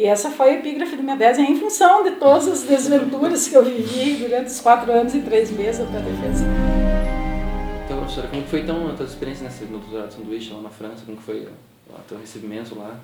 E 0.00 0.06
essa 0.06 0.30
foi 0.30 0.48
a 0.48 0.54
epígrafe 0.54 0.96
do 0.96 1.02
minha 1.02 1.14
tese 1.14 1.42
em 1.42 1.60
função 1.60 2.02
de 2.02 2.12
todas 2.12 2.48
as 2.48 2.62
desventuras 2.62 3.46
que 3.46 3.54
eu 3.54 3.62
vivi 3.62 4.14
durante 4.14 4.46
os 4.46 4.58
quatro 4.58 4.90
anos 4.90 5.14
e 5.14 5.20
três 5.20 5.50
meses 5.50 5.82
até 5.82 5.98
a 5.98 6.00
defesa. 6.00 6.46
Então, 7.84 7.98
professora, 7.98 8.28
como 8.28 8.42
foi 8.46 8.60
então 8.60 8.88
a 8.88 8.94
tua 8.94 9.04
experiência 9.04 9.44
nesse, 9.44 9.64
no 9.64 9.78
doutorado 9.78 10.08
de 10.08 10.14
sanduíche 10.14 10.54
lá 10.54 10.62
na 10.62 10.70
França? 10.70 11.02
Como 11.04 11.18
foi 11.18 11.46
o 11.86 11.98
teu 12.08 12.16
recebimento 12.16 12.78
lá? 12.78 12.98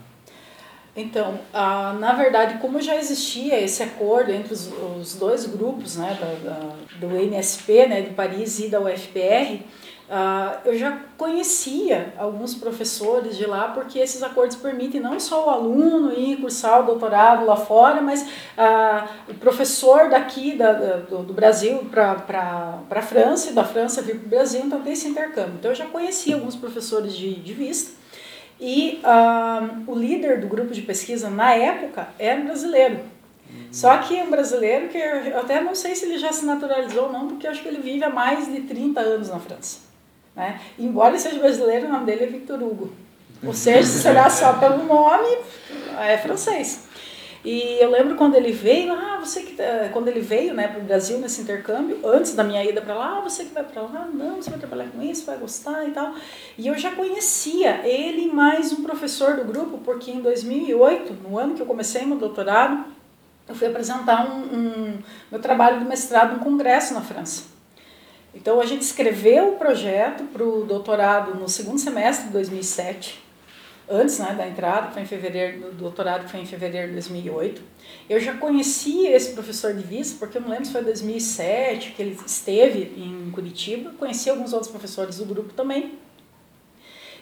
Então, 0.97 1.39
ah, 1.53 1.95
na 2.01 2.15
verdade, 2.15 2.61
como 2.61 2.81
já 2.81 2.97
existia 2.97 3.61
esse 3.61 3.83
acordo 3.83 4.33
entre 4.33 4.55
os, 4.55 4.73
os 4.99 5.17
dois 5.17 5.45
grupos, 5.45 5.97
né, 5.99 6.17
da, 6.19 6.51
da, 6.51 6.77
do 6.99 7.15
NSP, 7.15 7.89
né, 7.89 8.01
de 8.01 8.15
Paris 8.15 8.59
e 8.59 8.69
da 8.69 8.81
UFPR, 8.81 9.61
ah, 10.09 10.61
eu 10.65 10.79
já 10.79 11.01
conhecia 11.19 12.15
alguns 12.17 12.55
professores 12.55 13.37
de 13.37 13.45
lá, 13.45 13.69
porque 13.69 13.99
esses 13.99 14.23
acordos 14.23 14.57
permitem 14.57 15.01
não 15.01 15.19
só 15.19 15.47
o 15.47 15.51
aluno 15.51 16.13
ir 16.13 16.37
cursar 16.37 16.83
o 16.83 16.87
doutorado 16.87 17.45
lá 17.45 17.57
fora, 17.57 18.01
mas 18.01 18.25
ah, 18.57 19.09
o 19.29 19.35
professor 19.35 20.09
daqui 20.09 20.53
da, 20.53 20.73
da 20.73 20.97
do, 20.99 21.25
do, 21.25 21.33
Brasil 21.33 21.85
para 21.91 22.79
a 22.89 23.03
França 23.03 23.51
e 23.51 23.53
da 23.53 23.65
França 23.65 24.01
vir 24.01 24.19
para 24.19 24.27
o 24.27 24.31
Brasil, 24.31 24.63
então 24.65 24.81
tem 24.81 24.93
esse 24.93 25.09
intercâmbio. 25.09 25.55
Então 25.59 25.73
eu 25.73 25.75
já 25.75 25.87
conhecia 25.87 26.37
alguns 26.37 26.55
professores 26.55 27.15
de, 27.15 27.35
de 27.35 27.53
vista. 27.53 27.97
E 28.61 29.03
uh, 29.05 29.91
o 29.91 29.95
líder 29.95 30.41
do 30.41 30.47
grupo 30.47 30.73
de 30.73 30.83
pesquisa 30.83 31.29
na 31.29 31.53
época 31.53 32.09
era 32.19 32.41
brasileiro. 32.41 33.01
Uhum. 33.51 33.67
Só 33.71 33.99
que 33.99 34.15
um 34.23 34.31
brasileiro 34.31 34.89
que 34.89 34.97
eu 34.97 35.39
até 35.39 35.61
não 35.61 35.75
sei 35.75 35.95
se 35.95 36.07
ele 36.07 36.17
já 36.17 36.33
se 36.33 36.47
naturalizou 36.47 37.05
ou 37.05 37.13
não, 37.13 37.29
porque 37.29 37.47
eu 37.47 37.51
acho 37.51 37.61
que 37.61 37.69
ele 37.69 37.81
vive 37.81 38.03
há 38.05 38.09
mais 38.09 38.47
de 38.47 38.63
30 38.63 39.01
anos 39.01 39.29
na 39.29 39.39
França. 39.39 39.86
Né? 40.37 40.61
Embora 40.79 41.11
ele 41.11 41.19
seja 41.19 41.39
brasileiro, 41.39 41.87
o 41.87 41.93
nome 41.93 42.05
dele 42.05 42.25
é 42.25 42.27
Victor 42.27 42.63
Hugo. 42.63 42.93
Ou 43.45 43.55
seja, 43.55 43.85
se 43.85 43.99
será 44.01 44.29
só 44.29 44.55
pelo 44.55 44.85
nome, 44.85 45.39
é 45.99 46.19
francês. 46.19 46.87
E 47.45 47.81
eu 47.81 47.91
lembro 47.91 48.17
quando 48.17 48.35
ele 48.35 48.51
veio, 48.51 48.93
ah, 48.93 49.19
você 49.21 49.43
que 49.43 49.55
tá, 49.55 49.89
quando 49.93 50.09
ele 50.09 50.21
veio, 50.21 50.53
né, 50.53 50.67
para 50.67 50.81
o 50.81 50.85
Brasil 50.85 51.19
nesse 51.19 51.43
intercâmbio, 51.43 52.01
antes 52.05 52.35
da 52.35 52.43
minha 52.43 52.65
ida 52.65 52.81
para 52.81 52.95
lá, 52.95 53.19
ah, 53.19 53.21
você 53.21 53.45
que 53.45 53.55
vai 53.55 53.63
para 53.63 53.83
lá, 53.83 54.09
não, 54.13 54.37
você 54.37 54.51
vai 54.51 54.59
trabalhar 54.59 54.89
com 54.89 55.01
isso, 55.01 55.25
vai 55.25 55.37
gostar 55.37 55.87
e 55.87 55.93
tal. 55.93 56.13
E 56.59 56.67
eu 56.67 56.77
já 56.77 56.91
conhecia 56.91 57.87
ele 57.87 58.33
mais 58.33 58.73
um 58.73 58.83
professor 58.83 59.37
do 59.37 59.45
grupo, 59.45 59.79
porque 59.79 60.11
em 60.11 60.21
2008, 60.21 61.13
no 61.23 61.39
ano 61.39 61.55
que 61.55 61.63
eu 61.63 61.67
comecei 61.67 62.05
meu 62.05 62.19
doutorado, 62.19 62.85
eu 63.49 63.55
fui 63.55 63.69
apresentar 63.69 64.29
um, 64.29 64.41
um 64.41 64.99
meu 65.31 65.41
trabalho 65.41 65.79
de 65.79 65.85
mestrado 65.85 66.35
em 66.35 66.37
um 66.39 66.41
congresso 66.41 66.95
na 66.95 67.01
França. 67.01 67.56
Então 68.37 68.61
a 68.61 68.67
gente 68.67 68.83
escreveu 68.83 69.55
o 69.55 69.57
projeto 69.57 70.25
para 70.25 70.45
o 70.45 70.65
doutorado 70.65 71.35
no 71.35 71.49
segundo 71.49 71.79
semestre 71.79 72.27
de 72.27 72.33
2007 72.35 73.25
antes 73.89 74.19
né, 74.19 74.35
da 74.35 74.47
entrada, 74.47 74.91
foi 74.91 75.03
em 75.03 75.07
fevereiro, 75.07 75.71
do 75.71 75.77
doutorado, 75.77 76.29
foi 76.29 76.41
em 76.41 76.47
fevereiro 76.47 76.89
de 76.89 76.95
2008. 76.95 77.63
Eu 78.11 78.21
já 78.21 78.35
conhecia 78.35 79.15
esse 79.15 79.33
professor 79.33 79.73
de 79.73 79.83
vista, 79.83 80.17
porque 80.19 80.39
eu 80.39 80.43
não 80.43 80.51
lembro 80.51 80.67
se 80.67 80.73
foi 80.73 80.83
2007 80.83 81.93
que 81.93 82.03
ele 82.03 82.19
esteve 82.27 82.93
em 82.97 83.31
Curitiba, 83.31 83.93
conheci 83.99 84.29
alguns 84.29 84.53
outros 84.53 84.71
professores 84.71 85.19
do 85.19 85.25
grupo 85.25 85.55
também. 85.55 85.99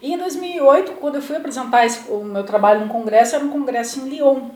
E 0.03 0.13
em 0.13 0.19
2008, 0.19 0.93
quando 0.93 1.17
eu 1.17 1.23
fui 1.23 1.37
apresentar 1.37 1.87
esse, 1.87 2.11
o 2.11 2.25
meu 2.25 2.45
trabalho 2.45 2.81
no 2.81 2.89
congresso, 2.89 3.37
era 3.37 3.45
um 3.45 3.51
congresso 3.51 4.01
em 4.01 4.09
Lyon. 4.09 4.51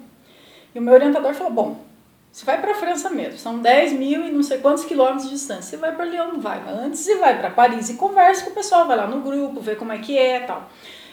E 0.75 0.79
o 0.79 0.83
meu 0.83 0.95
orientador 0.95 1.35
falou, 1.35 1.53
bom, 1.53 1.88
você 2.31 2.45
vai 2.45 2.61
para 2.61 2.73
a 2.73 2.75
França 2.75 3.11
mesmo, 3.11 3.39
são 3.39 3.59
10 3.59 3.93
mil 3.95 4.25
e 4.25 4.31
não 4.31 4.43
sei 4.43 4.59
quantos 4.59 4.85
quilômetros 4.85 5.25
de 5.25 5.31
distância. 5.31 5.63
Você 5.63 5.77
vai 5.77 5.95
para 5.95 6.05
Lyon, 6.05 6.39
vai, 6.39 6.63
antes 6.69 7.01
você 7.01 7.17
vai 7.17 7.39
para 7.39 7.51
Paris 7.51 7.89
e 7.89 7.95
conversa 7.95 8.45
com 8.45 8.51
o 8.51 8.55
pessoal, 8.55 8.87
vai 8.87 8.97
lá 8.97 9.07
no 9.07 9.21
grupo, 9.21 9.61
vê 9.61 9.75
como 9.75 9.93
é 9.93 9.99
que 9.99 10.17
é 10.17 10.41
tal. 10.41 10.69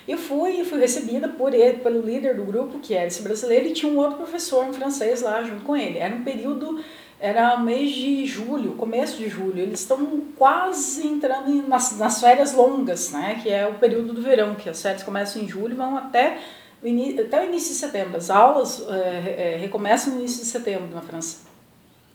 Eu 0.07 0.19
fui 0.19 0.61
e 0.61 0.65
fui 0.65 0.79
recebida 0.79 1.27
por 1.27 1.53
ele, 1.53 1.79
pelo 1.79 1.99
líder 1.99 2.35
do 2.35 2.43
grupo, 2.43 2.77
que 2.77 2.93
era 2.93 3.07
esse 3.07 3.23
brasileiro, 3.23 3.67
e 3.67 3.73
tinha 3.73 3.91
um 3.91 3.97
outro 3.97 4.17
professor 4.17 4.63
em 4.65 4.73
francês 4.73 5.23
lá 5.23 5.41
junto 5.41 5.63
com 5.63 5.75
ele. 5.75 5.97
Era 5.97 6.13
um 6.13 6.23
período, 6.23 6.79
era 7.19 7.57
mês 7.57 7.89
de 7.89 8.23
julho, 8.27 8.73
começo 8.73 9.17
de 9.17 9.27
julho. 9.27 9.57
Eles 9.57 9.79
estão 9.79 10.21
quase 10.35 11.07
entrando 11.07 11.67
nas, 11.67 11.97
nas 11.97 12.19
férias 12.19 12.53
longas, 12.53 13.11
né? 13.11 13.39
Que 13.41 13.49
é 13.49 13.67
o 13.67 13.73
período 13.75 14.13
do 14.13 14.21
verão, 14.21 14.53
que 14.53 14.69
as 14.69 14.79
férias 14.79 15.01
começam 15.01 15.41
em 15.41 15.47
julho 15.47 15.73
e 15.73 15.77
vão 15.77 15.97
até 15.97 16.37
até 17.21 17.41
o 17.41 17.45
início 17.45 17.69
de 17.73 17.79
setembro. 17.79 18.17
As 18.17 18.29
aulas 18.29 18.85
é, 18.89 19.53
é, 19.53 19.57
recomeçam 19.57 20.13
no 20.13 20.19
início 20.19 20.41
de 20.43 20.49
setembro 20.49 20.93
na 20.93 21.01
França. 21.01 21.39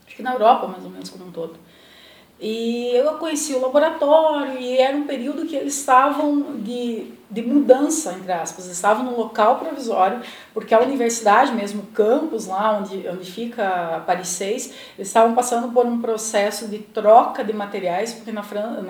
Acho 0.05 0.15
que 0.15 0.23
na 0.23 0.33
Europa, 0.33 0.67
mais 0.67 0.83
ou 0.83 0.89
menos, 0.89 1.09
como 1.09 1.25
um 1.25 1.31
todo. 1.31 1.55
E 2.39 2.87
eu 2.95 3.17
conheci 3.17 3.53
o 3.53 3.61
laboratório 3.61 4.59
e 4.59 4.77
era 4.77 4.97
um 4.97 5.05
período 5.05 5.45
que 5.45 5.55
eles 5.55 5.77
estavam 5.77 6.57
de 6.57 7.13
de 7.31 7.41
mudança, 7.41 8.13
entre 8.13 8.31
aspas. 8.31 8.65
Estavam 8.65 9.05
num 9.05 9.15
local 9.15 9.57
provisório, 9.57 10.21
porque 10.53 10.75
a 10.75 10.79
universidade 10.79 11.53
mesmo, 11.53 11.83
o 11.83 11.87
campus 11.87 12.45
lá 12.45 12.77
onde, 12.77 13.07
onde 13.07 13.31
fica 13.31 13.95
a 13.95 13.99
Paris 14.01 14.27
6, 14.27 14.65
eles 14.97 15.07
estavam 15.07 15.33
passando 15.33 15.71
por 15.71 15.85
um 15.85 16.01
processo 16.01 16.67
de 16.67 16.79
troca 16.79 17.43
de 17.43 17.53
materiais, 17.53 18.13
porque 18.13 18.31
na 18.31 18.43
França, 18.43 18.83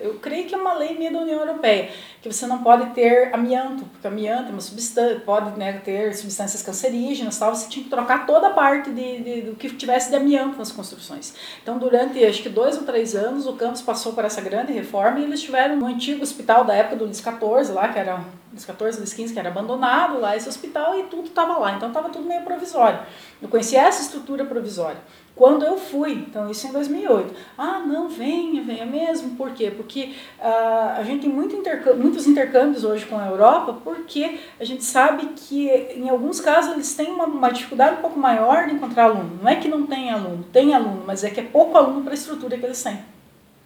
eu 0.00 0.14
creio 0.14 0.46
que 0.46 0.54
é 0.54 0.58
uma 0.58 0.74
lei 0.74 0.98
meio 0.98 1.12
da 1.12 1.20
União 1.20 1.40
Europeia, 1.40 1.90
que 2.20 2.30
você 2.30 2.46
não 2.46 2.58
pode 2.58 2.90
ter 2.90 3.32
amianto, 3.32 3.84
porque 3.84 4.06
amianto 4.06 4.48
é 4.48 4.52
uma 4.52 4.60
substância, 4.60 5.20
pode 5.20 5.58
né, 5.58 5.74
ter 5.84 6.14
substâncias 6.14 6.62
cancerígenas, 6.62 7.38
tal, 7.38 7.54
você 7.54 7.68
tinha 7.68 7.84
que 7.84 7.90
trocar 7.90 8.26
toda 8.26 8.48
a 8.48 8.50
parte 8.50 8.90
de, 8.90 9.20
de, 9.20 9.42
do 9.42 9.56
que 9.56 9.70
tivesse 9.70 10.10
de 10.10 10.16
amianto 10.16 10.58
nas 10.58 10.72
construções. 10.72 11.34
Então, 11.62 11.78
durante 11.78 12.22
acho 12.24 12.42
que 12.42 12.48
dois 12.48 12.76
ou 12.76 12.82
três 12.82 13.14
anos, 13.14 13.46
o 13.46 13.52
campus 13.52 13.80
passou 13.80 14.12
por 14.12 14.24
essa 14.24 14.40
grande 14.40 14.72
reforma 14.72 15.20
e 15.20 15.24
eles 15.24 15.40
tiveram 15.40 15.76
no 15.76 15.86
antigo 15.86 16.22
hospital 16.22 16.64
da 16.64 16.74
época 16.74 16.96
do 16.96 17.04
Luís 17.04 17.18
XIV, 17.18 17.59
lá, 17.68 17.88
que 17.88 17.98
era 17.98 18.20
dos 18.52 18.64
14, 18.64 19.00
dos 19.00 19.12
15, 19.12 19.32
que 19.32 19.38
era 19.38 19.48
abandonado 19.48 20.18
lá, 20.18 20.36
esse 20.36 20.48
hospital, 20.48 20.98
e 20.98 21.04
tudo 21.04 21.28
estava 21.28 21.58
lá. 21.58 21.76
Então 21.76 21.88
estava 21.88 22.08
tudo 22.08 22.26
meio 22.26 22.42
provisório. 22.42 23.00
Eu 23.40 23.48
conheci 23.48 23.76
essa 23.76 24.02
estrutura 24.02 24.44
provisória. 24.44 24.98
Quando 25.36 25.64
eu 25.64 25.78
fui, 25.78 26.12
então 26.12 26.50
isso 26.50 26.66
em 26.66 26.72
2008, 26.72 27.34
ah, 27.56 27.78
não, 27.78 28.08
venha, 28.10 28.62
venha 28.62 28.84
mesmo, 28.84 29.36
por 29.36 29.52
quê? 29.52 29.70
Porque 29.70 30.14
uh, 30.38 30.98
a 30.98 31.02
gente 31.02 31.22
tem 31.22 31.30
muito 31.30 31.56
intercâmbio, 31.56 32.02
muitos 32.02 32.26
intercâmbios 32.26 32.84
hoje 32.84 33.06
com 33.06 33.16
a 33.16 33.26
Europa, 33.26 33.78
porque 33.82 34.38
a 34.58 34.64
gente 34.64 34.84
sabe 34.84 35.28
que 35.36 35.70
em 35.96 36.10
alguns 36.10 36.40
casos 36.40 36.72
eles 36.72 36.94
têm 36.94 37.10
uma, 37.10 37.24
uma 37.24 37.50
dificuldade 37.50 37.96
um 37.96 38.02
pouco 38.02 38.18
maior 38.18 38.66
de 38.66 38.74
encontrar 38.74 39.04
aluno. 39.04 39.38
Não 39.40 39.48
é 39.48 39.56
que 39.56 39.68
não 39.68 39.86
tem 39.86 40.10
aluno, 40.10 40.44
tem 40.52 40.74
aluno, 40.74 41.04
mas 41.06 41.24
é 41.24 41.30
que 41.30 41.40
é 41.40 41.44
pouco 41.44 41.78
aluno 41.78 42.02
para 42.02 42.12
a 42.12 42.14
estrutura 42.14 42.58
que 42.58 42.66
eles 42.66 42.82
têm. 42.82 43.00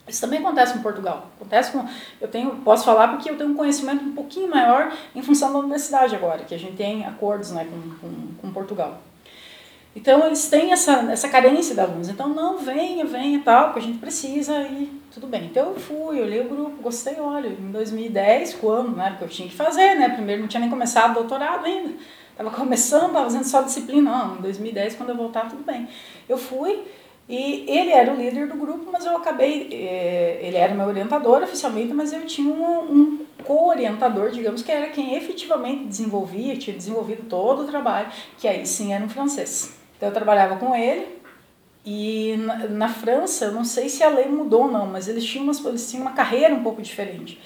Isso 0.06 0.20
também 0.20 0.38
acontece 0.38 0.76
em 0.76 0.82
Portugal. 0.82 1.30
Acontece 1.36 1.72
com, 1.72 1.86
eu 2.20 2.28
tenho, 2.28 2.56
posso 2.56 2.84
falar 2.84 3.08
porque 3.08 3.30
eu 3.30 3.38
tenho 3.38 3.50
um 3.50 3.54
conhecimento 3.54 4.04
um 4.04 4.12
pouquinho 4.12 4.48
maior 4.48 4.92
em 5.14 5.22
função 5.22 5.52
da 5.52 5.58
universidade 5.58 6.14
agora, 6.14 6.44
que 6.44 6.54
a 6.54 6.58
gente 6.58 6.76
tem 6.76 7.06
acordos 7.06 7.52
né, 7.52 7.64
com, 7.64 8.06
com, 8.06 8.34
com 8.40 8.52
Portugal. 8.52 9.00
Então 9.96 10.26
eles 10.26 10.48
têm 10.48 10.72
essa, 10.72 10.92
essa 11.12 11.28
carência 11.28 11.74
de 11.74 11.80
alunos. 11.80 12.08
Então 12.08 12.28
não, 12.28 12.58
venha, 12.58 13.04
venha 13.04 13.40
tal, 13.44 13.66
porque 13.66 13.78
a 13.78 13.82
gente 13.82 13.98
precisa 13.98 14.60
e 14.62 15.00
tudo 15.12 15.26
bem. 15.26 15.44
Então 15.46 15.70
eu 15.70 15.76
fui, 15.76 16.20
olhei 16.20 16.40
o 16.40 16.48
grupo, 16.48 16.82
gostei, 16.82 17.18
olha, 17.20 17.48
em 17.48 17.70
2010, 17.70 18.54
quando, 18.54 18.96
né, 18.96 19.10
porque 19.10 19.24
eu 19.24 19.28
tinha 19.28 19.48
que 19.48 19.54
fazer, 19.54 19.94
né, 19.94 20.08
primeiro 20.08 20.42
não 20.42 20.48
tinha 20.48 20.60
nem 20.60 20.68
começado 20.70 21.12
o 21.12 21.14
doutorado 21.14 21.64
ainda, 21.64 21.94
estava 22.30 22.50
começando, 22.50 23.06
estava 23.06 23.24
fazendo 23.24 23.44
só 23.44 23.62
disciplina, 23.62 24.10
não, 24.10 24.38
em 24.38 24.40
2010 24.42 24.96
quando 24.96 25.10
eu 25.10 25.16
voltar 25.16 25.48
tudo 25.48 25.62
bem. 25.62 25.88
Eu 26.28 26.36
fui, 26.36 26.82
e 27.28 27.64
ele 27.68 27.90
era 27.90 28.12
o 28.12 28.16
líder 28.16 28.48
do 28.48 28.56
grupo, 28.56 28.90
mas 28.92 29.04
eu 29.06 29.16
acabei. 29.16 29.68
É, 29.72 30.40
ele 30.42 30.56
era 30.56 30.74
meu 30.74 30.86
orientador 30.86 31.42
oficialmente, 31.42 31.92
mas 31.94 32.12
eu 32.12 32.26
tinha 32.26 32.52
um, 32.52 32.92
um 32.92 33.26
co-orientador, 33.44 34.30
digamos, 34.30 34.62
que 34.62 34.70
era 34.72 34.88
quem 34.88 35.14
efetivamente 35.14 35.84
desenvolvia, 35.84 36.56
tinha 36.56 36.76
desenvolvido 36.76 37.24
todo 37.28 37.62
o 37.62 37.66
trabalho, 37.66 38.08
que 38.38 38.46
aí 38.48 38.66
sim 38.66 38.92
era 38.92 39.04
um 39.04 39.08
francês. 39.08 39.74
Então 39.96 40.08
eu 40.08 40.14
trabalhava 40.14 40.56
com 40.56 40.74
ele. 40.74 41.06
E 41.86 42.36
na, 42.38 42.56
na 42.68 42.88
França, 42.88 43.46
eu 43.46 43.52
não 43.52 43.64
sei 43.64 43.88
se 43.90 44.02
a 44.02 44.08
lei 44.08 44.26
mudou 44.26 44.62
ou 44.62 44.70
não, 44.70 44.86
mas 44.86 45.06
eles 45.08 45.24
tinham, 45.24 45.44
umas, 45.44 45.62
eles 45.64 45.90
tinham 45.90 46.02
uma 46.02 46.12
carreira 46.12 46.54
um 46.54 46.62
pouco 46.62 46.80
diferente. 46.80 47.38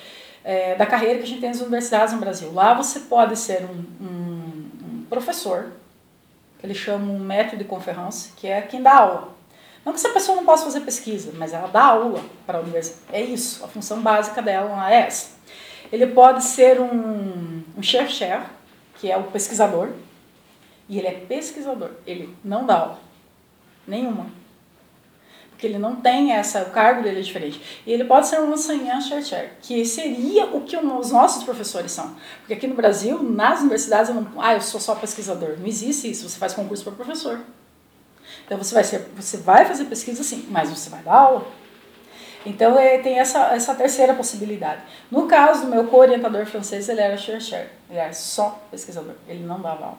é, 0.44 0.74
da 0.74 0.86
carreira 0.86 1.18
que 1.18 1.24
a 1.24 1.26
gente 1.26 1.40
tem 1.40 1.50
nas 1.50 1.60
universidades 1.60 2.14
no 2.14 2.20
Brasil. 2.20 2.52
Lá 2.52 2.74
você 2.74 3.00
pode 3.00 3.36
ser 3.36 3.64
um, 3.64 4.04
um, 4.04 4.70
um 4.82 5.04
professor, 5.08 5.72
que 6.58 6.66
eles 6.66 6.76
chamam 6.76 7.18
método 7.18 7.58
de 7.58 7.64
conferência, 7.64 8.32
que 8.36 8.46
é 8.46 8.62
quem 8.62 8.82
dá 8.82 8.96
aula. 8.96 9.37
Não 9.84 9.92
que 9.92 9.98
essa 9.98 10.10
pessoa 10.10 10.36
não 10.36 10.44
possa 10.44 10.64
fazer 10.64 10.80
pesquisa, 10.80 11.32
mas 11.36 11.52
ela 11.52 11.68
dá 11.68 11.84
aula 11.84 12.22
para 12.46 12.58
a 12.58 12.60
universidade. 12.60 13.02
É 13.12 13.22
isso, 13.22 13.64
a 13.64 13.68
função 13.68 14.00
básica 14.00 14.42
dela 14.42 14.90
é 14.90 15.00
essa. 15.00 15.38
Ele 15.90 16.06
pode 16.06 16.44
ser 16.44 16.80
um, 16.80 17.62
um 17.76 17.80
que 18.94 19.10
é 19.10 19.16
o 19.16 19.24
pesquisador, 19.24 19.90
e 20.88 20.98
ele 20.98 21.06
é 21.06 21.12
pesquisador, 21.12 21.90
ele 22.06 22.36
não 22.44 22.66
dá 22.66 22.78
aula. 22.78 22.98
Nenhuma. 23.86 24.26
Porque 25.50 25.66
ele 25.66 25.78
não 25.78 25.96
tem 25.96 26.32
essa, 26.32 26.62
o 26.62 26.70
cargo 26.70 27.02
dele 27.02 27.18
é 27.18 27.22
diferente. 27.22 27.60
E 27.84 27.92
ele 27.92 28.04
pode 28.04 28.28
ser 28.28 28.38
um 28.38 28.52
enseignant 28.52 29.02
chercheur, 29.02 29.50
que 29.60 29.84
seria 29.84 30.46
o 30.46 30.60
que 30.60 30.76
os 30.76 31.10
nossos 31.10 31.42
professores 31.42 31.90
são. 31.90 32.14
Porque 32.38 32.52
aqui 32.54 32.66
no 32.68 32.76
Brasil, 32.76 33.20
nas 33.22 33.60
universidades, 33.60 34.08
eu 34.08 34.14
não, 34.14 34.40
ah, 34.40 34.54
eu 34.54 34.60
sou 34.60 34.80
só 34.80 34.94
pesquisador. 34.94 35.56
Não 35.58 35.66
existe 35.66 36.08
isso, 36.08 36.28
você 36.28 36.38
faz 36.38 36.54
concurso 36.54 36.84
para 36.84 36.92
professor. 36.92 37.40
Então 38.48 38.56
você 38.56 38.74
vai, 38.74 38.82
ser, 38.82 39.10
você 39.14 39.36
vai 39.36 39.66
fazer 39.66 39.84
pesquisa 39.84 40.22
sim, 40.22 40.46
mas 40.48 40.70
você 40.70 40.88
vai 40.88 41.02
dar 41.02 41.12
aula. 41.12 41.46
Então 42.46 42.78
é, 42.78 42.96
tem 42.96 43.18
essa, 43.18 43.54
essa 43.54 43.74
terceira 43.74 44.14
possibilidade. 44.14 44.80
No 45.10 45.26
caso 45.26 45.66
do 45.66 45.70
meu 45.70 45.84
co-orientador 45.84 46.46
francês, 46.46 46.88
ele 46.88 47.02
era 47.02 47.14
chercheur, 47.18 47.66
ele 47.90 47.98
era 47.98 48.12
só 48.14 48.58
pesquisador, 48.70 49.16
ele 49.28 49.44
não 49.44 49.60
dava 49.60 49.84
aula. 49.84 49.98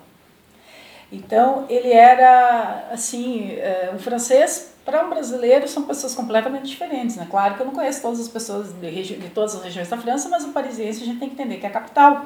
Então 1.12 1.68
ele 1.70 1.92
era 1.92 2.88
assim, 2.92 3.52
é, 3.52 3.92
um 3.94 4.00
francês 4.00 4.74
para 4.84 5.06
um 5.06 5.12
brasileiro 5.12 5.68
são 5.68 5.84
pessoas 5.84 6.16
completamente 6.16 6.68
diferentes, 6.68 7.18
né? 7.18 7.28
Claro 7.30 7.54
que 7.54 7.62
eu 7.62 7.68
não 7.68 7.74
conheço 7.74 8.02
todas 8.02 8.20
as 8.20 8.28
pessoas 8.28 8.74
de, 8.74 9.16
de 9.16 9.30
todas 9.30 9.54
as 9.54 9.64
regiões 9.64 9.88
da 9.88 9.98
França, 9.98 10.28
mas 10.28 10.44
o 10.44 10.50
parisiense 10.50 11.04
a 11.04 11.06
gente 11.06 11.20
tem 11.20 11.30
que 11.30 11.36
entender 11.36 11.58
que 11.58 11.68
é 11.68 11.70
a 11.70 11.72
capital. 11.72 12.26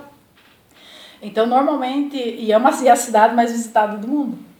Então 1.21 1.45
normalmente 1.45 2.17
e 2.17 2.49
é 2.49 2.57
uma 2.57 2.71
e 2.81 2.87
é 2.87 2.91
a 2.91 2.95
cidade 2.95 3.35
mais 3.35 3.51
visitada 3.51 3.97
do 3.97 4.07
mundo. 4.07 4.52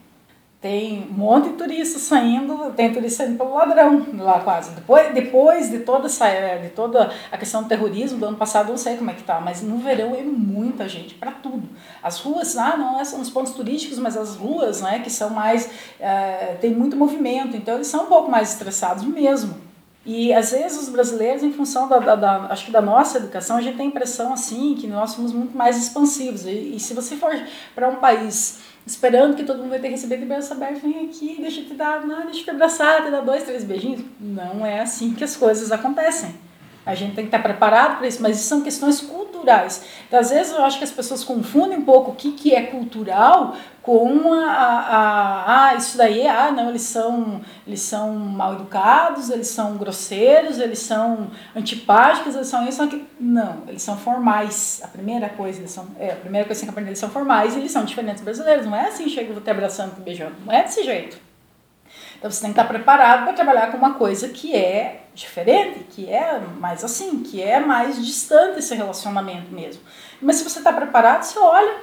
Tem 0.64 1.06
um 1.12 1.14
monte 1.14 1.50
de 1.50 1.56
turistas 1.56 2.04
saindo, 2.04 2.72
tem 2.72 2.94
turista 2.94 3.26
saindo 3.26 3.38
pelo 3.38 3.54
ladrão 3.54 4.08
lá 4.18 4.40
quase. 4.40 4.72
Depois, 4.72 5.14
depois 5.14 5.70
de 5.70 5.80
toda 5.80 6.06
essa 6.06 6.26
de 6.56 6.70
toda 6.70 7.12
a 7.30 7.38
questão 7.38 7.64
do 7.64 7.68
terrorismo 7.68 8.18
do 8.18 8.28
ano 8.28 8.38
passado, 8.38 8.70
não 8.70 8.78
sei 8.78 8.96
como 8.96 9.12
é 9.12 9.14
que 9.14 9.24
tá, 9.24 9.42
mas 9.42 9.62
no 9.62 9.78
verão 9.80 10.16
é 10.16 10.22
muita 10.22 10.88
gente 10.88 11.16
para 11.16 11.32
tudo. 11.32 11.68
As 12.02 12.18
ruas, 12.22 12.58
ah, 12.58 12.78
não 12.78 12.98
é 12.98 13.04
são 13.04 13.20
os 13.20 13.30
pontos 13.30 13.52
turísticos, 13.52 14.00
mas 14.00 14.16
as 14.16 14.38
ruas, 14.38 14.82
né, 14.82 15.00
que 15.00 15.10
são 15.10 15.32
mais 15.32 15.70
é, 16.00 16.56
tem 16.62 16.74
muito 16.74 16.96
movimento, 16.96 17.58
então 17.58 17.76
eles 17.76 17.88
são 17.88 18.06
um 18.06 18.08
pouco 18.08 18.32
mais 18.32 18.54
estressados 18.54 19.04
mesmo. 19.04 19.74
E 20.06 20.34
às 20.34 20.52
vezes 20.52 20.82
os 20.82 20.90
brasileiros, 20.90 21.44
em 21.44 21.52
função 21.52 21.90
da, 21.90 22.00
da, 22.00 22.16
da, 22.16 22.36
acho 22.50 22.66
que 22.66 22.72
da 22.72 22.82
nossa 22.82 23.18
educação, 23.18 23.58
a 23.58 23.62
gente 23.62 23.76
tem 23.76 23.88
a 23.88 23.90
impressão 23.90 24.32
assim 24.32 24.76
que 24.76 24.88
nós 24.88 25.12
somos 25.12 25.34
muito 25.34 25.58
mais 25.58 25.78
expansivos. 25.78 26.46
E, 26.46 26.76
e 26.76 26.80
se 26.80 26.94
você 26.94 27.18
for 27.18 27.32
para 27.76 27.90
um 27.90 27.98
país 27.98 28.60
esperando 28.86 29.36
que 29.36 29.44
todo 29.44 29.60
mundo 29.60 29.70
vai 29.70 29.80
ter 29.80 29.90
recebido 29.90 30.20
de 30.20 30.26
braço 30.26 30.54
aberto, 30.54 30.82
vem 30.82 31.06
aqui, 31.06 31.38
deixa 31.40 31.62
eu 31.62 31.66
te 31.66 31.74
dar, 31.74 32.06
não, 32.06 32.26
deixa 32.26 32.40
eu 32.40 32.44
te 32.44 32.50
abraçar, 32.52 33.04
te 33.04 33.12
dar 33.12 33.22
dois, 33.22 33.44
três 33.44 33.64
beijinhos. 33.64 34.02
Não 34.20 34.66
é 34.66 34.82
assim 34.82 35.14
que 35.14 35.24
as 35.24 35.36
coisas 35.36 35.72
acontecem. 35.72 36.36
A 36.86 36.96
gente 36.96 37.16
tem 37.16 37.24
que 37.24 37.30
estar 37.30 37.42
preparado 37.42 37.98
para 37.98 38.08
isso, 38.08 38.22
mas 38.22 38.38
isso 38.38 38.48
são 38.48 38.62
questões 38.62 39.00
culturais. 39.00 39.86
Então, 40.06 40.20
às 40.20 40.30
vezes, 40.30 40.52
eu 40.52 40.62
acho 40.64 40.78
que 40.78 40.84
as 40.84 40.92
pessoas 40.92 41.24
confundem 41.24 41.78
um 41.78 41.86
pouco 41.86 42.12
o 42.12 42.16
que, 42.16 42.34
que 42.34 42.54
é 42.54 42.64
cultural 42.64 43.56
com 43.84 44.32
a, 44.34 44.46
a, 44.46 44.80
a, 44.96 45.68
ah, 45.68 45.76
isso 45.76 45.98
daí, 45.98 46.26
ah, 46.26 46.54
não, 46.54 46.70
eles 46.70 46.84
são, 46.84 47.42
eles 47.68 47.82
são 47.82 48.16
mal 48.16 48.54
educados, 48.54 49.30
eles 49.30 49.50
são 49.50 49.76
grosseiros, 49.76 50.58
eles 50.58 50.80
são 50.80 51.30
antipáticos, 51.54 52.34
eles 52.34 52.48
são 52.48 52.66
isso, 52.66 52.82
aquilo. 52.82 53.06
Não, 53.20 53.64
eles 53.68 53.82
são 53.82 53.98
formais. 53.98 54.80
A 54.82 54.88
primeira 54.88 55.28
coisa, 55.28 55.60
eles 55.60 55.72
são, 55.72 55.86
é, 56.00 56.14
a 56.14 56.16
primeira 56.16 56.48
coisa 56.48 56.64
que 56.64 56.70
aprender, 56.70 56.92
eles 56.92 57.00
são 57.00 57.10
formais 57.10 57.56
e 57.56 57.60
eles 57.60 57.74
são 57.74 57.84
diferentes 57.84 58.24
brasileiros. 58.24 58.66
Não 58.66 58.74
é 58.74 58.88
assim, 58.88 59.10
chega, 59.10 59.34
vou 59.34 59.42
te 59.42 59.52
abraçando, 59.52 59.96
te 59.96 60.02
beijando. 60.02 60.36
Não 60.46 60.54
é 60.54 60.64
desse 60.64 60.82
jeito. 60.82 61.18
Então 62.18 62.32
você 62.32 62.40
tem 62.40 62.54
que 62.54 62.60
estar 62.60 62.70
preparado 62.70 63.26
para 63.26 63.34
trabalhar 63.34 63.70
com 63.70 63.78
uma 63.78 63.96
coisa 63.96 64.30
que 64.30 64.56
é 64.56 65.02
diferente, 65.14 65.80
que 65.90 66.10
é 66.10 66.40
mais 66.58 66.86
assim, 66.86 67.22
que 67.22 67.42
é 67.42 67.60
mais 67.60 68.04
distante 68.04 68.60
esse 68.60 68.74
relacionamento 68.76 69.52
mesmo. 69.52 69.82
Mas 70.22 70.38
se 70.38 70.46
você 70.46 70.60
está 70.60 70.72
preparado, 70.72 71.24
você 71.24 71.38
olha. 71.38 71.82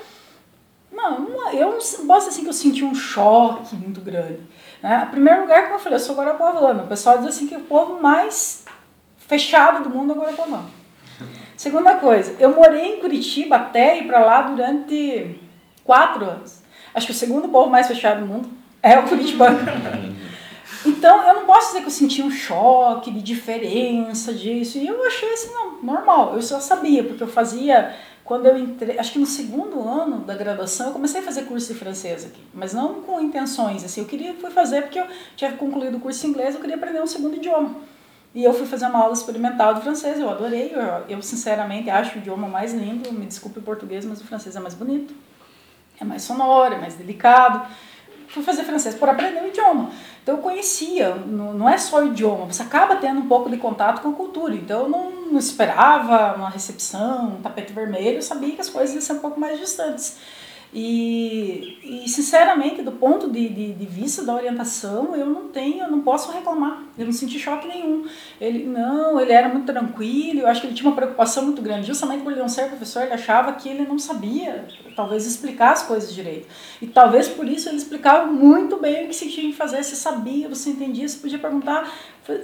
Não, 0.92 1.52
eu 1.52 1.78
não 1.78 2.06
posso 2.06 2.28
assim 2.28 2.42
que 2.42 2.48
eu 2.48 2.52
senti 2.52 2.84
um 2.84 2.94
choque 2.94 3.74
muito 3.76 4.00
grande. 4.00 4.40
Né? 4.82 5.04
Em 5.06 5.10
primeiro 5.10 5.42
lugar, 5.42 5.62
como 5.64 5.74
eu 5.74 5.78
falei, 5.78 5.96
eu 5.96 6.00
sou 6.00 6.16
guarapuavana. 6.16 6.82
O 6.82 6.86
pessoal 6.88 7.18
diz 7.18 7.28
assim 7.28 7.46
que 7.46 7.56
o 7.56 7.60
povo 7.60 8.00
mais 8.02 8.64
fechado 9.18 9.84
do 9.84 9.90
mundo 9.90 10.12
é 10.12 10.16
guarapuavana. 10.16 10.80
Segunda 11.56 11.94
coisa, 11.96 12.34
eu 12.38 12.54
morei 12.54 12.96
em 12.96 13.00
Curitiba 13.00 13.56
até 13.56 13.98
ir 13.98 14.06
para 14.06 14.24
lá 14.24 14.42
durante 14.42 15.38
quatro 15.84 16.24
anos. 16.24 16.62
Acho 16.94 17.06
que 17.06 17.12
o 17.12 17.14
segundo 17.14 17.48
povo 17.48 17.70
mais 17.70 17.86
fechado 17.86 18.20
do 18.20 18.26
mundo 18.26 18.48
é 18.82 18.98
o 18.98 19.04
curitibano. 19.04 19.58
Então, 20.86 21.26
eu 21.28 21.34
não 21.34 21.44
posso 21.44 21.68
dizer 21.68 21.80
que 21.80 21.88
eu 21.88 21.90
senti 21.90 22.22
um 22.22 22.30
choque 22.30 23.10
de 23.10 23.20
diferença 23.20 24.32
disso. 24.32 24.78
E 24.78 24.86
eu 24.86 25.04
achei 25.04 25.30
assim, 25.30 25.52
não, 25.52 25.82
normal. 25.82 26.34
Eu 26.34 26.40
só 26.40 26.58
sabia, 26.58 27.04
porque 27.04 27.22
eu 27.22 27.28
fazia, 27.28 27.94
quando 28.30 28.46
eu 28.46 28.56
entrei, 28.56 28.96
acho 28.96 29.14
que 29.14 29.18
no 29.18 29.26
segundo 29.26 29.82
ano 29.88 30.18
da 30.18 30.36
graduação, 30.36 30.86
eu 30.86 30.92
comecei 30.92 31.20
a 31.20 31.24
fazer 31.24 31.46
curso 31.46 31.72
de 31.72 31.76
francês 31.76 32.24
aqui. 32.24 32.40
Mas 32.54 32.72
não 32.72 33.02
com 33.02 33.20
intenções, 33.20 33.82
assim. 33.82 34.02
Eu 34.02 34.06
queria, 34.06 34.34
fui 34.34 34.52
fazer 34.52 34.82
porque 34.82 35.00
eu 35.00 35.06
tinha 35.34 35.50
concluído 35.54 35.96
o 35.96 36.00
curso 36.00 36.20
de 36.20 36.28
inglês, 36.28 36.54
eu 36.54 36.60
queria 36.60 36.76
aprender 36.76 37.02
um 37.02 37.08
segundo 37.08 37.34
idioma. 37.34 37.74
E 38.32 38.44
eu 38.44 38.54
fui 38.54 38.68
fazer 38.68 38.86
uma 38.86 39.00
aula 39.00 39.14
experimental 39.14 39.74
de 39.74 39.80
francês, 39.80 40.20
eu 40.20 40.30
adorei. 40.30 40.70
Eu, 40.72 41.16
eu 41.16 41.22
sinceramente 41.22 41.90
acho 41.90 42.14
o 42.14 42.18
idioma 42.18 42.46
mais 42.46 42.72
lindo. 42.72 43.12
Me 43.12 43.26
desculpe 43.26 43.58
o 43.58 43.62
português, 43.62 44.04
mas 44.04 44.20
o 44.20 44.24
francês 44.24 44.54
é 44.54 44.60
mais 44.60 44.74
bonito. 44.74 45.12
É 46.00 46.04
mais 46.04 46.22
sonoro, 46.22 46.72
é 46.72 46.78
mais 46.78 46.94
delicado 46.94 47.66
fui 48.30 48.42
fazer 48.44 48.62
francês 48.62 48.94
por 48.94 49.08
aprender 49.08 49.42
o 49.42 49.48
idioma. 49.48 49.90
Então 50.30 50.38
eu 50.38 50.44
conhecia, 50.44 51.16
não, 51.26 51.68
é 51.68 51.76
só 51.76 52.04
o 52.04 52.06
idioma, 52.06 52.46
você 52.46 52.62
acaba 52.62 52.94
tendo 52.94 53.18
um 53.18 53.26
pouco 53.26 53.50
de 53.50 53.56
contato 53.56 54.00
com 54.00 54.10
a 54.10 54.12
cultura. 54.12 54.54
Então 54.54 54.82
eu 54.82 54.88
não, 54.88 55.36
esperava 55.36 56.36
uma 56.36 56.48
recepção, 56.48 57.30
um 57.30 57.42
tapete 57.42 57.72
vermelho, 57.72 58.18
eu 58.18 58.22
sabia 58.22 58.54
que 58.54 58.60
as 58.60 58.70
coisas 58.70 58.94
iam 58.94 59.02
ser 59.02 59.14
um 59.14 59.18
pouco 59.18 59.40
mais 59.40 59.58
distantes. 59.58 60.18
E, 60.72 61.78
e 62.04 62.08
sinceramente, 62.08 62.80
do 62.82 62.92
ponto 62.92 63.28
de, 63.28 63.48
de, 63.48 63.72
de, 63.72 63.86
vista 63.86 64.22
da 64.22 64.32
orientação, 64.32 65.16
eu 65.16 65.26
não 65.26 65.48
tenho, 65.48 65.82
eu 65.82 65.90
não 65.90 66.00
posso 66.00 66.30
reclamar. 66.30 66.84
Eu 66.96 67.06
não 67.06 67.12
senti 67.12 67.40
choque 67.40 67.66
nenhum. 67.66 68.06
Ele 68.40 68.64
não, 68.66 69.20
ele 69.20 69.32
era 69.32 69.48
muito 69.48 69.66
tranquilo. 69.66 70.40
Eu 70.40 70.46
acho 70.46 70.60
que 70.60 70.68
ele 70.68 70.74
tinha 70.74 70.88
uma 70.88 70.94
preocupação 70.94 71.44
muito 71.44 71.60
grande. 71.60 71.88
Justamente 71.88 72.22
por 72.22 72.30
ele 72.30 72.40
não 72.40 72.48
ser 72.48 72.68
professor, 72.68 73.02
ele 73.02 73.14
achava 73.14 73.54
que 73.54 73.68
ele 73.68 73.84
não 73.84 73.98
sabia, 73.98 74.64
talvez 74.94 75.26
explicar 75.26 75.72
as 75.72 75.82
coisas 75.82 76.14
direito. 76.14 76.46
E 76.80 76.86
talvez 76.86 77.26
por 77.26 77.48
isso 77.48 77.68
ele 77.68 77.78
explicava 77.78 78.26
muito 78.26 78.76
bem 78.76 79.06
o 79.06 79.08
que 79.08 79.14
se 79.14 79.28
tinha 79.28 79.50
que 79.50 79.56
fazer. 79.56 79.82
Você 79.82 79.96
sabia, 79.96 80.48
você 80.48 80.70
entendia, 80.70 81.08
você 81.08 81.18
podia 81.18 81.38
perguntar. 81.38 81.92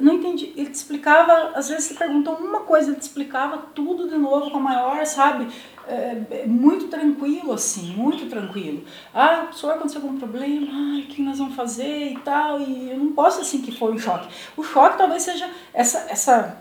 Não 0.00 0.14
entendi. 0.14 0.52
Ele 0.56 0.70
te 0.70 0.74
explicava, 0.74 1.52
às 1.54 1.68
vezes 1.68 1.84
você 1.84 1.94
perguntou 1.94 2.34
uma 2.34 2.60
coisa, 2.60 2.90
ele 2.90 2.98
te 2.98 3.02
explicava 3.02 3.58
tudo 3.72 4.08
de 4.08 4.16
novo 4.16 4.50
com 4.50 4.58
a 4.58 4.60
maior, 4.60 5.06
sabe? 5.06 5.46
É, 5.88 6.20
é, 6.30 6.46
muito 6.46 6.88
tranquilo, 6.88 7.52
assim, 7.52 7.94
muito 7.94 8.28
tranquilo. 8.28 8.82
Ah, 9.14 9.46
senhor 9.52 9.74
aconteceu 9.74 10.02
algum 10.02 10.18
problema, 10.18 10.98
o 10.98 11.02
que 11.06 11.22
nós 11.22 11.38
vamos 11.38 11.54
fazer 11.54 12.12
e 12.12 12.18
tal, 12.18 12.60
e 12.60 12.90
eu 12.90 12.98
não 12.98 13.12
posso, 13.12 13.40
assim, 13.40 13.62
que 13.62 13.70
foi 13.70 13.92
um 13.92 13.98
choque. 13.98 14.28
O 14.56 14.64
choque 14.64 14.98
talvez 14.98 15.22
seja 15.22 15.48
essa, 15.72 16.06
essa 16.10 16.58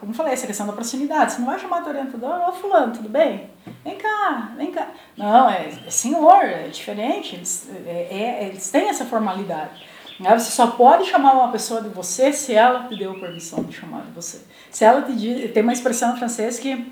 como 0.00 0.12
eu 0.12 0.16
falei, 0.16 0.32
essa 0.32 0.46
questão 0.46 0.66
da 0.66 0.72
proximidade. 0.72 1.32
Você 1.32 1.38
não 1.38 1.46
vai 1.46 1.58
chamar 1.58 1.84
o 1.84 1.88
orientador, 1.88 2.48
ô 2.48 2.52
fulano, 2.52 2.92
tudo 2.92 3.08
bem? 3.08 3.50
Vem 3.84 3.96
cá, 3.96 4.52
vem 4.56 4.72
cá. 4.72 4.88
Não, 5.16 5.50
é, 5.50 5.68
é 5.86 5.90
senhor, 5.90 6.42
é 6.42 6.68
diferente, 6.68 7.36
eles, 7.36 7.68
é, 7.86 8.08
é, 8.10 8.48
eles 8.48 8.70
têm 8.70 8.88
essa 8.88 9.04
formalidade. 9.04 9.86
Né? 10.18 10.36
Você 10.38 10.50
só 10.50 10.68
pode 10.68 11.04
chamar 11.04 11.34
uma 11.34 11.52
pessoa 11.52 11.82
de 11.82 11.88
você 11.88 12.32
se 12.32 12.54
ela 12.54 12.88
te 12.88 12.96
deu 12.96 13.18
permissão 13.20 13.62
de 13.64 13.74
chamar 13.74 14.02
de 14.02 14.12
você. 14.12 14.40
Se 14.70 14.84
ela 14.84 15.02
te 15.02 15.12
diz, 15.12 15.52
tem 15.52 15.62
uma 15.62 15.72
expressão 15.72 16.14
em 16.14 16.18
francês 16.18 16.58
que 16.58 16.90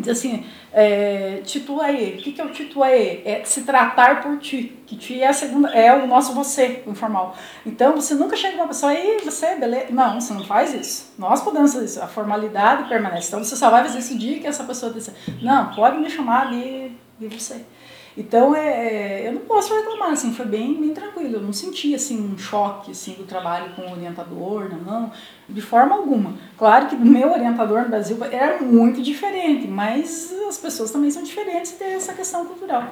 diz 0.00 0.18
assim, 0.18 0.44
é, 0.72 1.40
tituaê. 1.44 2.14
O 2.14 2.16
que, 2.18 2.32
que 2.32 2.40
é 2.40 2.44
o 2.44 2.50
tituaê? 2.50 3.22
É 3.24 3.42
se 3.44 3.62
tratar 3.62 4.22
por 4.22 4.38
ti, 4.38 4.76
que 4.86 4.96
ti 4.96 5.22
é, 5.22 5.28
a 5.28 5.32
segunda, 5.32 5.68
é 5.70 5.94
o 5.94 6.06
nosso 6.06 6.32
você, 6.32 6.82
informal. 6.86 7.36
Então, 7.64 7.94
você 7.94 8.14
nunca 8.14 8.36
chega 8.36 8.56
uma 8.56 8.68
pessoa, 8.68 8.92
aí 8.92 9.20
você, 9.24 9.54
beleza? 9.54 9.86
Não, 9.90 10.20
você 10.20 10.34
não 10.34 10.44
faz 10.44 10.74
isso. 10.74 11.12
Nós 11.18 11.42
podemos 11.42 11.72
fazer 11.72 11.84
isso. 11.84 12.02
A 12.02 12.08
formalidade 12.08 12.88
permanece. 12.88 13.28
Então, 13.28 13.42
você 13.42 13.56
só 13.56 13.70
vai 13.70 13.84
fazer 13.84 13.98
isso 13.98 14.18
dia 14.18 14.40
que 14.40 14.46
essa 14.46 14.64
pessoa 14.64 14.92
disser, 14.92 15.14
não, 15.40 15.74
pode 15.74 15.98
me 15.98 16.10
chamar 16.10 16.50
de, 16.50 16.90
de 17.18 17.28
você. 17.28 17.64
Então, 18.16 18.54
é, 18.54 19.22
é, 19.22 19.28
eu 19.28 19.32
não 19.32 19.40
posso 19.40 19.74
reclamar, 19.74 20.12
assim, 20.12 20.32
foi 20.32 20.46
bem, 20.46 20.80
bem 20.80 20.94
tranquilo. 20.94 21.34
Eu 21.34 21.40
não 21.42 21.52
senti, 21.52 21.94
assim, 21.94 22.20
um 22.20 22.38
choque, 22.38 22.92
assim, 22.92 23.14
do 23.14 23.24
trabalho 23.24 23.74
com 23.74 23.82
o 23.82 23.92
orientador, 23.92 24.70
não, 24.70 24.84
não, 24.84 25.12
de 25.48 25.60
forma 25.60 25.94
alguma. 25.96 26.34
Claro 26.56 26.86
que 26.86 26.94
o 26.94 27.00
meu 27.00 27.32
orientador 27.32 27.82
no 27.82 27.88
Brasil 27.88 28.16
era 28.30 28.62
muito 28.62 29.02
diferente, 29.02 29.66
mas 29.66 30.32
as 30.48 30.58
pessoas 30.58 30.90
também 30.90 31.10
são 31.10 31.22
diferentes 31.22 31.72
e 31.72 31.76
tem 31.76 31.94
essa 31.94 32.14
questão 32.14 32.46
cultural 32.46 32.88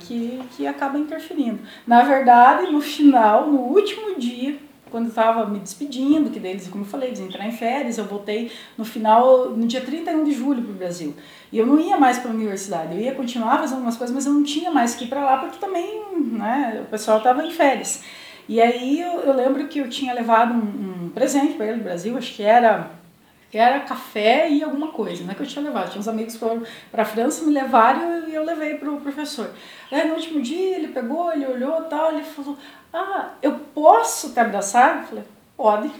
que, 0.00 0.42
que 0.56 0.66
acaba 0.66 0.98
interferindo. 0.98 1.60
Na 1.86 2.02
verdade, 2.02 2.70
no 2.70 2.80
final, 2.80 3.46
no 3.46 3.60
último 3.60 4.18
dia, 4.18 4.58
quando 4.90 5.08
estava 5.08 5.46
me 5.46 5.58
despedindo, 5.58 6.30
que 6.30 6.40
deles, 6.40 6.68
como 6.68 6.84
eu 6.84 6.88
falei, 6.88 7.08
eles 7.08 7.20
entrar 7.20 7.46
em 7.46 7.52
férias, 7.52 7.98
eu 7.98 8.04
voltei 8.04 8.50
no 8.76 8.84
final, 8.84 9.50
no 9.50 9.66
dia 9.66 9.80
31 9.80 10.24
de 10.24 10.32
julho 10.32 10.62
para 10.62 10.72
o 10.72 10.74
Brasil. 10.74 11.14
E 11.52 11.58
eu 11.58 11.66
não 11.66 11.78
ia 11.78 11.96
mais 11.96 12.18
para 12.18 12.30
a 12.30 12.34
universidade, 12.34 12.94
eu 12.94 13.00
ia 13.00 13.14
continuar 13.14 13.58
fazendo 13.58 13.76
algumas 13.76 13.96
coisas, 13.96 14.14
mas 14.14 14.26
eu 14.26 14.32
não 14.32 14.42
tinha 14.42 14.70
mais 14.70 14.94
que 14.94 15.04
ir 15.04 15.08
para 15.08 15.24
lá, 15.24 15.38
porque 15.38 15.58
também 15.58 16.02
né, 16.12 16.82
o 16.86 16.90
pessoal 16.90 17.18
estava 17.18 17.44
em 17.44 17.50
férias. 17.50 18.02
E 18.48 18.60
aí 18.60 19.00
eu, 19.00 19.20
eu, 19.20 19.34
lembro 19.34 19.68
que 19.68 19.78
eu 19.78 19.88
tinha 19.88 20.14
levado 20.14 20.54
um, 20.54 21.04
um 21.04 21.08
presente 21.10 21.54
para 21.54 21.66
ele 21.66 21.76
no 21.78 21.84
Brasil, 21.84 22.16
acho 22.16 22.34
que 22.34 22.42
era 22.42 22.97
era 23.56 23.80
café 23.80 24.50
e 24.50 24.62
alguma 24.62 24.88
coisa, 24.88 25.24
não 25.24 25.30
é 25.30 25.34
que 25.34 25.42
eu 25.42 25.46
tinha 25.46 25.64
levado. 25.64 25.90
Tinha 25.90 26.00
uns 26.00 26.08
amigos 26.08 26.34
que 26.34 26.40
foram 26.40 26.62
para 26.90 27.02
a 27.02 27.06
França, 27.06 27.44
me 27.44 27.52
levaram 27.52 28.28
e 28.28 28.34
eu, 28.34 28.44
levei 28.44 28.74
para 28.74 28.90
o 28.90 29.00
professor. 29.00 29.50
Aí 29.90 30.06
no 30.06 30.14
último 30.14 30.42
dia 30.42 30.76
ele 30.76 30.88
pegou, 30.88 31.32
ele 31.32 31.46
olhou 31.46 31.82
tal, 31.82 32.12
ele 32.12 32.24
falou: 32.24 32.58
Ah, 32.92 33.30
eu 33.40 33.52
posso 33.74 34.32
te 34.32 34.40
abraçar? 34.40 34.98
Eu 34.98 35.06
falei: 35.06 35.24
Pode. 35.56 35.90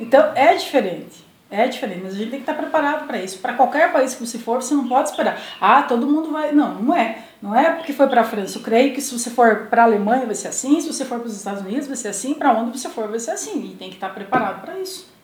Então 0.00 0.32
é 0.34 0.54
diferente. 0.54 1.26
É 1.48 1.68
diferente, 1.68 2.00
mas 2.02 2.14
a 2.14 2.16
gente 2.16 2.30
tem 2.30 2.40
que 2.40 2.50
estar 2.50 2.60
preparado 2.60 3.06
para 3.06 3.22
isso. 3.22 3.38
Para 3.38 3.52
qualquer 3.52 3.92
país 3.92 4.14
que 4.14 4.26
você 4.26 4.36
for, 4.36 4.60
você 4.60 4.74
não 4.74 4.88
pode 4.88 5.10
esperar. 5.10 5.40
Ah, 5.60 5.82
todo 5.82 6.06
mundo 6.06 6.32
vai. 6.32 6.50
Não, 6.50 6.74
não 6.74 6.96
é. 6.96 7.18
Não 7.40 7.54
é 7.54 7.70
porque 7.70 7.92
foi 7.92 8.08
para 8.08 8.22
a 8.22 8.24
França. 8.24 8.58
Eu 8.58 8.62
creio 8.62 8.92
que 8.92 9.00
se 9.00 9.16
você 9.16 9.30
for 9.30 9.66
para 9.68 9.82
a 9.82 9.84
Alemanha 9.84 10.26
vai 10.26 10.34
ser 10.34 10.48
assim, 10.48 10.80
se 10.80 10.92
você 10.92 11.04
for 11.04 11.20
para 11.20 11.28
os 11.28 11.36
Estados 11.36 11.62
Unidos 11.62 11.86
vai 11.86 11.96
ser 11.96 12.08
assim, 12.08 12.34
para 12.34 12.52
onde 12.52 12.76
você 12.76 12.88
for 12.88 13.06
vai 13.08 13.20
ser 13.20 13.32
assim. 13.32 13.72
E 13.72 13.76
tem 13.76 13.90
que 13.90 13.94
estar 13.94 14.08
preparado 14.08 14.62
para 14.62 14.76
isso. 14.78 15.15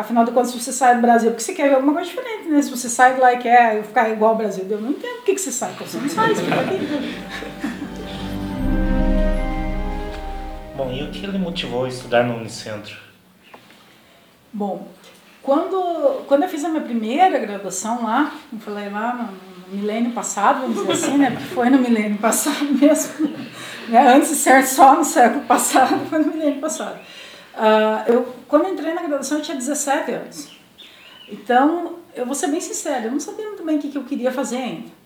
Afinal 0.00 0.24
de 0.24 0.30
contas, 0.30 0.50
se 0.50 0.58
você 0.58 0.72
sai 0.72 0.94
do 0.94 1.02
Brasil, 1.02 1.30
porque 1.30 1.42
você 1.42 1.52
quer 1.52 1.68
ver 1.68 1.74
alguma 1.74 1.92
coisa 1.92 2.08
diferente, 2.08 2.48
né? 2.48 2.62
Se 2.62 2.70
você 2.70 2.88
sai 2.88 3.16
de 3.16 3.20
lá 3.20 3.34
e 3.34 3.38
quer 3.38 3.82
ficar 3.82 4.08
igual 4.08 4.30
ao 4.30 4.36
Brasil, 4.38 4.64
eu 4.70 4.80
não 4.80 4.92
entendo 4.92 5.16
por 5.16 5.24
que, 5.26 5.34
que 5.34 5.40
você 5.40 5.52
sai. 5.52 5.74
Você 5.78 5.98
não 5.98 6.08
sai, 6.08 6.34
você 6.34 6.42
fica 6.42 6.58
aqui. 6.58 6.78
Bom, 10.74 10.90
e 10.90 11.02
o 11.02 11.10
que 11.10 11.22
ele 11.22 11.36
motivou 11.36 11.84
a 11.84 11.88
estudar 11.88 12.24
no 12.24 12.36
Unicentro? 12.36 12.96
Bom, 14.50 14.88
quando, 15.42 16.24
quando 16.26 16.44
eu 16.44 16.48
fiz 16.48 16.64
a 16.64 16.70
minha 16.70 16.80
primeira 16.80 17.38
graduação 17.38 18.02
lá, 18.02 18.32
eu 18.50 18.58
falei 18.58 18.88
lá 18.88 19.12
no, 19.12 19.24
no 19.68 19.76
milênio 19.76 20.12
passado, 20.12 20.62
vamos 20.62 20.76
dizer 20.76 20.92
assim, 20.92 21.18
né? 21.18 21.30
Porque 21.30 21.44
foi 21.54 21.68
no 21.68 21.76
milênio 21.76 22.16
passado 22.16 22.64
mesmo. 22.72 23.28
Né? 23.86 24.14
Antes 24.14 24.30
de 24.30 24.36
ser 24.36 24.66
só 24.66 24.96
no 24.96 25.04
século 25.04 25.44
passado, 25.44 26.00
foi 26.08 26.20
no 26.20 26.32
milênio 26.32 26.58
passado. 26.58 26.98
Uh, 27.54 28.10
eu, 28.12 28.34
quando 28.48 28.66
eu 28.66 28.74
entrei 28.74 28.94
na 28.94 29.02
graduação, 29.02 29.38
eu 29.38 29.44
tinha 29.44 29.56
17 29.56 30.12
anos. 30.12 30.48
Então, 31.28 31.96
eu 32.14 32.26
vou 32.26 32.34
ser 32.34 32.48
bem 32.48 32.60
sincera, 32.60 33.06
eu 33.06 33.12
não 33.12 33.20
sabia 33.20 33.46
muito 33.46 33.64
bem 33.64 33.76
o 33.76 33.80
que, 33.80 33.88
que 33.88 33.98
eu 33.98 34.04
queria 34.04 34.32
fazer 34.32 34.56
ainda. 34.56 35.00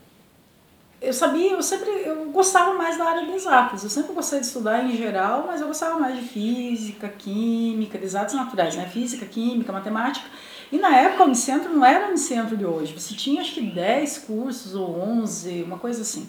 Eu 1.01 1.13
sabia, 1.13 1.53
eu 1.53 1.63
sempre 1.63 1.91
eu 1.91 2.31
gostava 2.31 2.73
mais 2.75 2.97
da 2.97 3.05
área 3.05 3.27
de 3.27 3.33
exatas. 3.33 3.85
Eu 3.85 3.91
sempre 3.91 4.15
gostei 4.15 4.41
de 4.41 4.47
estudar 4.47 4.83
em 4.83 4.97
geral, 4.97 5.45
mas 5.47 5.61
eu 5.61 5.67
gostava 5.67 5.99
mais 6.01 6.17
de 6.17 6.23
física, 6.23 7.09
química, 7.09 7.99
de 7.99 8.05
exatas 8.05 8.33
naturais, 8.33 8.75
né? 8.75 8.87
Física, 8.87 9.27
química, 9.27 9.71
matemática. 9.71 10.27
E 10.73 10.79
na 10.79 10.97
época 10.97 11.25
o 11.25 11.27
Unicentro 11.27 11.71
não 11.71 11.85
era 11.85 12.07
o 12.07 12.09
Unicentro 12.09 12.57
de 12.57 12.65
hoje. 12.65 12.99
Você 12.99 13.15
tinha 13.15 13.43
acho 13.43 13.53
que 13.53 13.61
10 13.61 14.19
cursos 14.19 14.75
ou 14.75 14.99
11, 14.99 15.63
uma 15.65 15.79
coisa 15.79 16.01
assim. 16.01 16.27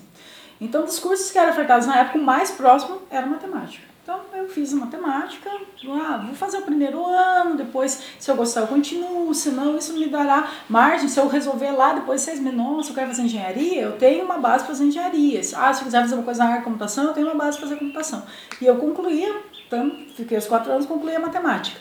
Então, 0.59 0.83
dos 0.83 0.99
cursos 0.99 1.31
que 1.31 1.37
eram 1.37 1.51
ofertados 1.51 1.87
na 1.87 1.99
época, 1.99 2.17
o 2.17 2.21
mais 2.21 2.51
próximo 2.51 3.01
era 3.09 3.25
matemática. 3.25 3.94
Então 4.05 4.21
eu 4.35 4.47
fiz 4.47 4.71
matemática, 4.71 5.49
ah, 5.89 6.21
vou 6.23 6.35
fazer 6.35 6.59
o 6.59 6.61
primeiro 6.61 7.03
ano, 7.03 7.57
depois 7.57 8.03
se 8.19 8.29
eu 8.29 8.35
gostar 8.35 8.61
eu 8.61 8.67
continuo, 8.67 9.33
senão 9.33 9.75
isso 9.75 9.93
me 9.93 10.05
dará 10.05 10.47
margem, 10.69 11.09
se 11.09 11.19
eu 11.19 11.27
resolver 11.27 11.71
lá 11.71 11.93
depois 11.93 12.21
seis 12.21 12.39
meses, 12.39 12.55
nossa, 12.55 12.91
eu 12.91 12.93
quero 12.93 13.07
fazer 13.07 13.23
engenharia, 13.23 13.81
eu 13.81 13.93
tenho 13.93 14.23
uma 14.23 14.37
base 14.37 14.63
para 14.63 14.75
fazer 14.75 14.85
engenharia. 14.85 15.39
Ah, 15.55 15.73
se 15.73 15.81
eu 15.81 15.85
quiser 15.85 16.01
fazer 16.01 16.13
uma 16.13 16.23
coisa 16.23 16.43
na 16.43 16.49
área 16.49 16.59
de 16.59 16.65
computação, 16.65 17.05
eu 17.05 17.13
tenho 17.13 17.25
uma 17.25 17.35
base 17.35 17.57
para 17.57 17.67
fazer 17.67 17.79
computação. 17.79 18.23
E 18.61 18.67
eu 18.67 18.75
concluía, 18.75 19.41
então, 19.65 19.91
fiquei 20.15 20.37
os 20.37 20.45
quatro 20.45 20.71
anos, 20.71 20.85
concluí 20.85 21.15
a 21.15 21.19
matemática. 21.19 21.79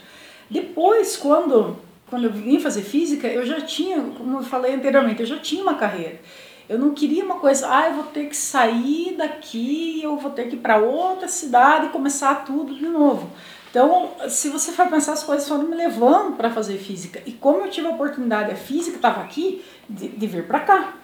Depois, 0.48 1.18
quando, 1.18 1.76
quando 2.08 2.24
eu 2.24 2.32
vim 2.32 2.58
fazer 2.58 2.84
física, 2.84 3.28
eu 3.28 3.44
já 3.44 3.60
tinha, 3.60 4.00
como 4.00 4.38
eu 4.38 4.42
falei 4.42 4.74
anteriormente, 4.74 5.20
eu 5.20 5.26
já 5.26 5.38
tinha 5.38 5.62
uma 5.62 5.74
carreira. 5.74 6.18
Eu 6.68 6.78
não 6.78 6.92
queria 6.92 7.24
uma 7.24 7.38
coisa, 7.38 7.68
ah, 7.70 7.88
eu 7.88 7.94
vou 7.94 8.04
ter 8.04 8.26
que 8.26 8.36
sair 8.36 9.14
daqui, 9.16 10.00
eu 10.02 10.16
vou 10.16 10.30
ter 10.30 10.48
que 10.48 10.56
ir 10.56 10.60
para 10.60 10.78
outra 10.78 11.28
cidade 11.28 11.86
e 11.86 11.90
começar 11.90 12.44
tudo 12.44 12.74
de 12.74 12.86
novo. 12.86 13.30
Então, 13.70 14.12
se 14.28 14.48
você 14.48 14.72
for 14.72 14.86
pensar, 14.88 15.12
as 15.12 15.24
coisas 15.24 15.48
foram 15.48 15.64
me 15.64 15.74
levando 15.74 16.36
para 16.36 16.48
fazer 16.48 16.78
física. 16.78 17.20
E 17.26 17.32
como 17.32 17.62
eu 17.62 17.70
tive 17.70 17.88
a 17.88 17.90
oportunidade, 17.90 18.52
a 18.52 18.56
física 18.56 18.96
estava 18.96 19.20
aqui, 19.20 19.64
de, 19.88 20.08
de 20.08 20.26
vir 20.26 20.46
para 20.46 20.60
cá. 20.60 20.94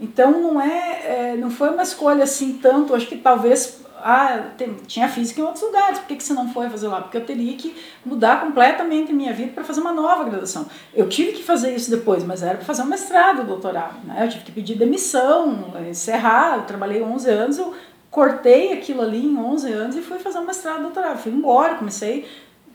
Então, 0.00 0.32
não, 0.32 0.60
é, 0.60 1.02
é, 1.04 1.36
não 1.36 1.50
foi 1.50 1.68
uma 1.68 1.82
escolha 1.82 2.24
assim 2.24 2.54
tanto, 2.54 2.94
acho 2.94 3.06
que 3.06 3.18
talvez 3.18 3.83
ah, 4.06 4.50
tem, 4.58 4.74
tinha 4.86 5.08
física 5.08 5.40
em 5.40 5.44
outros 5.44 5.62
lugares, 5.62 5.98
por 5.98 6.08
que, 6.08 6.16
que 6.16 6.22
você 6.22 6.34
não 6.34 6.52
foi 6.52 6.68
fazer 6.68 6.88
lá? 6.88 7.00
Porque 7.00 7.16
eu 7.16 7.24
teria 7.24 7.56
que 7.56 7.74
mudar 8.04 8.42
completamente 8.42 9.10
a 9.10 9.14
minha 9.14 9.32
vida 9.32 9.52
para 9.52 9.64
fazer 9.64 9.80
uma 9.80 9.94
nova 9.94 10.24
graduação. 10.24 10.66
Eu 10.92 11.08
tive 11.08 11.32
que 11.32 11.42
fazer 11.42 11.74
isso 11.74 11.90
depois, 11.90 12.22
mas 12.22 12.42
era 12.42 12.58
para 12.58 12.66
fazer 12.66 12.82
um 12.82 12.86
mestrado, 12.86 13.46
doutorado. 13.46 14.06
Né? 14.06 14.22
Eu 14.22 14.28
tive 14.28 14.44
que 14.44 14.52
pedir 14.52 14.74
demissão, 14.74 15.72
encerrar. 15.88 16.58
Eu 16.58 16.62
trabalhei 16.64 17.02
11 17.02 17.30
anos, 17.30 17.56
eu 17.56 17.72
cortei 18.10 18.74
aquilo 18.74 19.00
ali 19.00 19.24
em 19.24 19.38
11 19.38 19.72
anos 19.72 19.96
e 19.96 20.02
fui 20.02 20.18
fazer 20.18 20.38
um 20.38 20.44
mestrado, 20.44 20.82
doutorado. 20.82 21.16
Fui 21.16 21.32
embora, 21.32 21.76
comecei 21.76 22.28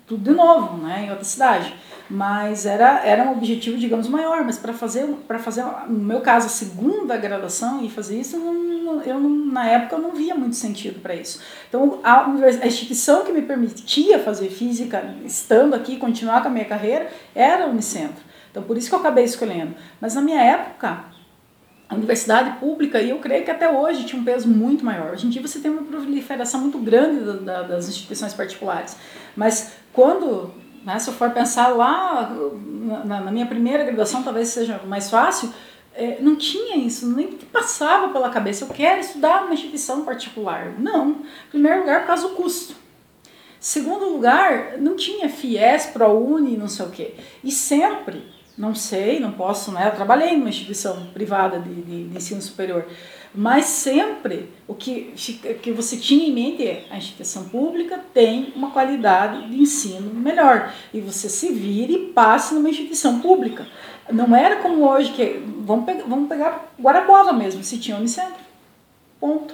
tudo 0.10 0.24
de 0.24 0.32
novo, 0.32 0.78
né, 0.78 1.05
em 1.05 1.10
outra 1.12 1.24
cidade. 1.24 1.74
Mas 2.10 2.66
era, 2.66 3.05
era 3.05 3.24
um 3.24 3.34
objetivo, 3.34 3.78
digamos, 3.78 4.07
maior. 4.07 4.43
Mas 4.43 4.57
para 4.57 4.74
fazer, 4.74 5.05
para 5.28 5.38
fazer, 5.38 5.64
no 5.88 5.99
meu 5.99 6.22
caso, 6.22 6.47
a 6.47 6.49
segunda 6.49 7.16
graduação 7.16 7.86
e 7.86 7.89
fazer 7.89 8.20
isso, 8.20 8.36
eu, 8.36 8.41
não, 8.41 9.01
eu 9.03 9.20
não, 9.20 9.30
na 9.30 9.70
época 9.70 9.95
eu 9.95 10.01
não 10.01 10.12
via 10.14 10.34
muito 10.34 10.55
sentido 10.55 10.99
para 10.99 11.14
isso. 11.14 11.39
Então, 11.70 11.99
a, 12.03 12.26
a 12.26 12.68
instituição 12.68 13.24
que 13.24 13.32
me 13.32 13.43
permitia 13.43 14.18
fazer 14.18 14.49
física, 14.49 15.16
estando 15.24 15.76
aqui, 15.76 15.97
continuar 15.97 16.41
com 16.41 16.47
a 16.47 16.51
minha 16.51 16.66
carreira, 16.66 17.12
era 17.36 17.68
o 17.68 17.70
Unicentro. 17.70 18.24
Então, 18.49 18.64
por 18.64 18.76
isso 18.76 18.89
que 18.89 18.95
eu 18.95 18.99
acabei 18.99 19.24
escolhendo. 19.24 19.76
Mas 20.01 20.16
na 20.16 20.22
minha 20.22 20.41
época, 20.41 21.05
a 21.89 21.95
universidade 21.95 22.60
pública, 22.60 23.01
e 23.01 23.10
eu 23.10 23.18
creio 23.18 23.43
que 23.43 23.49
até 23.49 23.68
hoje 23.68 24.05
tinha 24.05 24.22
um 24.22 24.24
peso 24.24 24.47
muito 24.47 24.86
maior. 24.86 25.12
Hoje 25.12 25.26
em 25.26 25.30
dia 25.30 25.41
você 25.41 25.60
tem 25.60 25.72
uma 25.72 25.82
proliferação 25.82 26.62
muito 26.62 26.78
grande 26.78 27.24
da, 27.24 27.34
da, 27.34 27.62
das 27.64 27.89
instituições 27.89 28.32
particulares. 28.34 28.95
Mas 29.36 29.74
quando, 29.93 30.53
né, 30.83 30.97
se 30.99 31.09
eu 31.09 31.13
for 31.13 31.31
pensar 31.31 31.69
lá, 31.69 32.35
na, 33.05 33.21
na 33.21 33.31
minha 33.31 33.45
primeira 33.45 33.83
graduação, 33.83 34.23
talvez 34.23 34.49
seja 34.49 34.81
mais 34.85 35.09
fácil, 35.09 35.53
é, 35.93 36.17
não 36.21 36.35
tinha 36.35 36.77
isso, 36.77 37.09
nem 37.13 37.27
passava 37.51 38.09
pela 38.09 38.29
cabeça, 38.29 38.63
eu 38.63 38.69
quero 38.69 39.01
estudar 39.01 39.41
numa 39.41 39.53
instituição 39.53 40.05
particular. 40.05 40.73
Não. 40.79 41.11
Em 41.11 41.49
primeiro 41.49 41.79
lugar, 41.81 42.01
por 42.01 42.07
causa 42.07 42.27
do 42.27 42.35
custo. 42.35 42.75
Segundo 43.59 44.05
lugar, 44.05 44.77
não 44.77 44.95
tinha 44.95 45.27
FIES, 45.27 45.87
ProUni, 45.87 46.55
não 46.55 46.69
sei 46.69 46.85
o 46.85 46.89
quê. 46.89 47.15
E 47.43 47.51
sempre 47.51 48.23
não 48.59 48.75
sei, 48.75 49.21
não 49.21 49.31
posso, 49.31 49.71
né? 49.71 49.87
Eu 49.87 49.95
trabalhei 49.95 50.35
numa 50.35 50.49
instituição 50.49 51.07
privada 51.13 51.59
de, 51.59 51.73
de, 51.73 52.09
de 52.09 52.17
ensino 52.17 52.41
superior, 52.41 52.85
mas 53.34 53.65
sempre 53.65 54.51
o 54.67 54.73
que, 54.73 55.13
que 55.61 55.71
você 55.71 55.97
tinha 55.97 56.27
em 56.27 56.34
mente 56.34 56.65
é 56.65 56.86
a 56.89 56.97
instituição 56.97 57.45
pública 57.45 57.99
tem 58.13 58.51
uma 58.55 58.71
qualidade 58.71 59.49
de 59.49 59.61
ensino 59.61 60.13
melhor 60.13 60.73
e 60.93 60.99
você 60.99 61.30
se 61.30 61.51
vire 61.51 61.93
e 61.93 62.13
passe 62.13 62.53
numa 62.53 62.69
instituição 62.69 63.19
pública. 63.19 63.67
Não 64.11 64.36
era 64.36 64.57
como 64.57 64.88
hoje 64.88 65.11
que 65.11 65.41
vamos 65.59 65.86
pegar, 65.86 66.03
vamos 66.05 66.27
pegar 66.27 66.73
Guarapuava 66.80 67.32
mesmo, 67.32 67.63
se 67.63 67.77
tinha 67.77 67.97
Unicentro. 67.97 68.43
Ponto. 69.19 69.53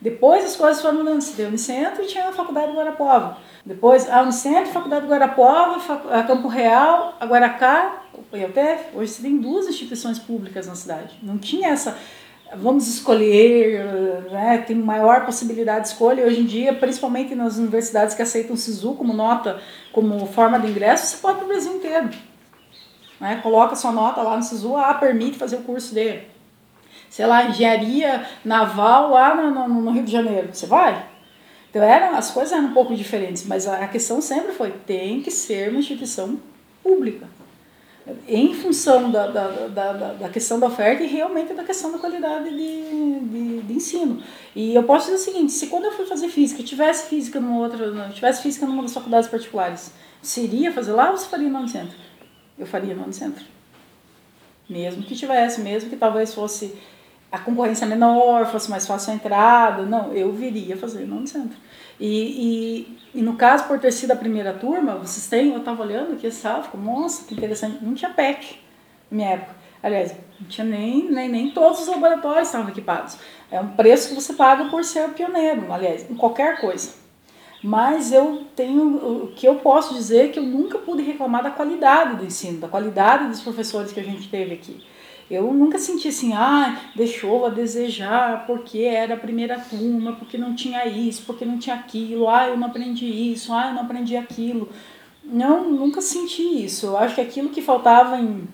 Depois 0.00 0.44
as 0.44 0.56
coisas 0.56 0.80
foram 0.80 0.98
mudando, 0.98 1.20
se 1.20 1.36
deu 1.36 1.48
Unicentro 1.48 2.02
e 2.02 2.06
tinha 2.06 2.28
a 2.28 2.32
faculdade 2.32 2.70
de 2.70 2.76
Guarapuava. 2.76 3.36
Depois, 3.64 4.08
a 4.08 4.22
Unicentro, 4.22 4.72
Faculdade 4.72 5.04
do 5.06 5.10
Guarapuava, 5.12 6.18
a 6.18 6.22
Campo 6.22 6.48
Real, 6.48 7.14
a 7.20 7.26
Guaracá, 7.26 8.04
o 8.32 8.36
IUTF. 8.36 8.96
Hoje 8.96 9.12
você 9.12 9.22
tem 9.22 9.36
duas 9.36 9.68
instituições 9.68 10.18
públicas 10.18 10.66
na 10.66 10.74
cidade. 10.74 11.18
Não 11.22 11.36
tinha 11.36 11.68
essa, 11.68 11.98
vamos 12.56 12.88
escolher, 12.88 14.24
né, 14.30 14.58
tem 14.66 14.76
maior 14.76 15.24
possibilidade 15.24 15.82
de 15.82 15.88
escolha. 15.88 16.24
Hoje 16.24 16.40
em 16.40 16.44
dia, 16.44 16.72
principalmente 16.72 17.34
nas 17.34 17.56
universidades 17.56 18.14
que 18.14 18.22
aceitam 18.22 18.54
o 18.54 18.58
SISU 18.58 18.94
como 18.94 19.12
nota, 19.12 19.60
como 19.92 20.26
forma 20.26 20.58
de 20.58 20.68
ingresso, 20.68 21.06
você 21.06 21.16
pode 21.18 21.38
para 21.38 21.44
o 21.44 21.48
Brasil 21.48 21.76
inteiro. 21.76 22.10
Né, 23.20 23.40
coloca 23.42 23.76
sua 23.76 23.92
nota 23.92 24.22
lá 24.22 24.36
no 24.36 24.42
SISU, 24.42 24.76
ah, 24.76 24.94
permite 24.94 25.38
fazer 25.38 25.56
o 25.56 25.62
curso 25.62 25.94
dele. 25.94 26.28
Sei 27.08 27.26
lá, 27.26 27.44
engenharia 27.44 28.26
naval 28.44 29.10
lá 29.10 29.34
no, 29.34 29.50
no, 29.50 29.82
no 29.82 29.90
Rio 29.90 30.04
de 30.04 30.12
Janeiro. 30.12 30.48
Você 30.52 30.66
vai? 30.66 31.06
Então 31.68 31.82
eram, 31.82 32.16
as 32.16 32.30
coisas 32.30 32.52
eram 32.52 32.66
um 32.66 32.72
pouco 32.72 32.94
diferentes, 32.94 33.46
mas 33.46 33.66
a 33.66 33.86
questão 33.86 34.20
sempre 34.20 34.52
foi, 34.52 34.70
tem 34.70 35.20
que 35.20 35.30
ser 35.30 35.70
uma 35.70 35.78
instituição 35.78 36.40
pública. 36.82 37.28
Em 38.28 38.54
função 38.54 39.10
da, 39.10 39.26
da, 39.26 39.48
da, 39.68 39.92
da, 40.14 40.28
questão 40.28 40.58
da 40.58 40.66
oferta 40.66 41.02
e 41.02 41.06
realmente 41.06 41.54
da 41.54 41.64
questão 41.64 41.92
da 41.92 41.98
qualidade 41.98 42.50
de, 42.50 43.20
de, 43.20 43.60
de, 43.62 43.72
ensino. 43.72 44.22
E 44.54 44.74
eu 44.74 44.82
posso 44.82 45.10
dizer 45.10 45.16
o 45.16 45.24
seguinte, 45.24 45.52
se 45.52 45.66
quando 45.66 45.84
eu 45.84 45.92
fui 45.92 46.06
fazer 46.06 46.28
física, 46.28 46.62
tivesse 46.62 47.08
física 47.08 47.40
numa 47.40 47.58
outra, 47.58 48.10
tivesse 48.14 48.42
física 48.42 48.66
numa 48.66 48.82
das 48.82 48.94
faculdades 48.94 49.28
particulares, 49.28 49.92
seria 50.22 50.72
fazer 50.72 50.92
lá 50.92 51.10
ou 51.10 51.16
você 51.16 51.28
faria 51.28 51.48
no 51.48 51.68
centro? 51.68 51.96
Eu 52.58 52.66
faria 52.66 52.94
no 52.94 53.12
centro. 53.12 53.44
Mesmo 54.68 55.02
que 55.02 55.16
tivesse, 55.16 55.60
mesmo 55.60 55.90
que 55.90 55.96
talvez 55.96 56.32
fosse 56.32 56.74
a 57.30 57.38
concorrência 57.38 57.86
menor, 57.86 58.46
fosse 58.46 58.70
mais 58.70 58.86
fácil 58.86 59.12
a 59.12 59.14
entrada. 59.16 59.84
Não, 59.84 60.12
eu 60.12 60.32
viria 60.32 60.76
fazer 60.76 61.06
no 61.06 61.16
Unicentro. 61.16 61.56
E, 61.98 62.86
e, 62.86 62.98
e, 63.14 63.22
no 63.22 63.36
caso, 63.36 63.64
por 63.64 63.78
ter 63.78 63.92
sido 63.92 64.12
a 64.12 64.16
primeira 64.16 64.52
turma, 64.52 64.94
vocês 64.94 65.26
têm, 65.26 65.52
eu 65.52 65.58
estava 65.58 65.82
olhando 65.82 66.12
aqui, 66.12 66.30
sabe, 66.30 66.64
ficou, 66.64 66.80
nossa, 66.80 67.24
que 67.24 67.34
interessante, 67.34 67.84
não 67.84 67.94
tinha 67.94 68.10
PEC 68.10 68.58
na 69.10 69.16
minha 69.16 69.30
época. 69.30 69.56
Aliás, 69.82 70.14
não 70.38 70.46
tinha 70.46 70.64
nem, 70.64 71.10
nem, 71.10 71.28
nem 71.28 71.50
todos 71.50 71.80
os 71.80 71.88
laboratórios 71.88 72.48
estavam 72.48 72.68
equipados. 72.68 73.16
É 73.50 73.60
um 73.60 73.68
preço 73.68 74.10
que 74.10 74.14
você 74.14 74.34
paga 74.34 74.66
por 74.66 74.84
ser 74.84 75.08
pioneiro, 75.10 75.72
aliás, 75.72 76.08
em 76.08 76.14
qualquer 76.14 76.60
coisa. 76.60 77.00
Mas 77.62 78.12
eu 78.12 78.44
tenho, 78.56 79.24
o 79.24 79.26
que 79.28 79.46
eu 79.46 79.56
posso 79.56 79.94
dizer 79.94 80.26
é 80.26 80.28
que 80.28 80.38
eu 80.38 80.42
nunca 80.42 80.78
pude 80.78 81.02
reclamar 81.02 81.42
da 81.42 81.50
qualidade 81.50 82.16
do 82.16 82.24
ensino, 82.24 82.58
da 82.58 82.68
qualidade 82.68 83.28
dos 83.28 83.40
professores 83.40 83.92
que 83.92 84.00
a 84.00 84.04
gente 84.04 84.28
teve 84.28 84.54
aqui. 84.54 84.82
Eu 85.30 85.52
nunca 85.54 85.78
senti 85.78 86.08
assim, 86.08 86.32
ah, 86.32 86.76
deixou 86.96 87.46
a 87.46 87.50
desejar 87.50 88.46
porque 88.46 88.80
era 88.80 89.14
a 89.14 89.16
primeira 89.16 89.60
turma, 89.60 90.14
porque 90.14 90.36
não 90.36 90.56
tinha 90.56 90.84
isso, 90.86 91.22
porque 91.24 91.44
não 91.44 91.56
tinha 91.56 91.76
aquilo, 91.76 92.28
ah, 92.28 92.48
eu 92.48 92.56
não 92.56 92.66
aprendi 92.66 93.06
isso, 93.06 93.52
ah, 93.52 93.68
eu 93.68 93.74
não 93.74 93.82
aprendi 93.82 94.16
aquilo. 94.16 94.68
Não, 95.22 95.70
nunca 95.70 96.00
senti 96.00 96.42
isso. 96.42 96.86
Eu 96.86 96.98
acho 96.98 97.14
que 97.14 97.20
aquilo 97.20 97.50
que 97.50 97.62
faltava 97.62 98.18
em, 98.18 98.48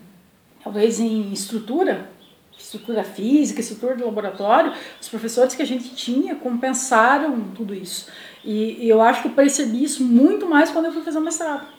talvez 0.63 0.99
em 0.99 1.33
estrutura, 1.33 2.11
estrutura 2.55 3.03
física, 3.03 3.59
estrutura 3.59 3.95
do 3.95 4.05
laboratório, 4.05 4.71
os 5.01 5.09
professores 5.09 5.55
que 5.55 5.63
a 5.63 5.67
gente 5.67 5.95
tinha 5.95 6.35
compensaram 6.35 7.41
tudo 7.55 7.73
isso. 7.73 8.07
E, 8.45 8.85
e 8.85 8.89
eu 8.89 9.01
acho 9.01 9.23
que 9.23 9.29
eu 9.29 9.33
percebi 9.33 9.83
isso 9.83 10.03
muito 10.03 10.47
mais 10.47 10.69
quando 10.69 10.85
eu 10.85 10.93
fui 10.93 11.01
fazer 11.01 11.17
o 11.17 11.21
mestrado. 11.21 11.76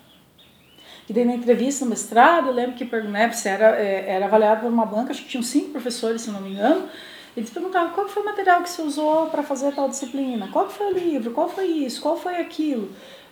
E 1.08 1.12
daí 1.12 1.24
na 1.24 1.34
entrevista 1.34 1.84
no 1.84 1.90
mestrado, 1.90 2.48
eu 2.48 2.52
lembro 2.52 2.76
que 2.76 2.84
né, 2.84 3.32
você 3.32 3.48
era, 3.48 3.80
é, 3.80 4.10
era 4.10 4.26
avaliado 4.26 4.60
por 4.60 4.70
uma 4.70 4.84
banca, 4.84 5.10
acho 5.10 5.22
que 5.22 5.28
tinham 5.28 5.42
cinco 5.42 5.70
professores, 5.70 6.20
se 6.22 6.30
não 6.30 6.42
me 6.42 6.50
engano, 6.50 6.86
eles 7.34 7.48
perguntavam 7.48 7.92
qual 7.92 8.08
foi 8.08 8.22
o 8.22 8.26
material 8.26 8.62
que 8.62 8.68
você 8.68 8.82
usou 8.82 9.26
para 9.26 9.42
fazer 9.42 9.72
tal 9.72 9.88
disciplina, 9.88 10.48
qual 10.52 10.68
foi 10.68 10.92
o 10.92 10.92
livro, 10.92 11.30
qual 11.30 11.48
foi 11.48 11.64
isso, 11.66 12.02
qual 12.02 12.16
foi 12.16 12.36
aquilo. 12.36 12.90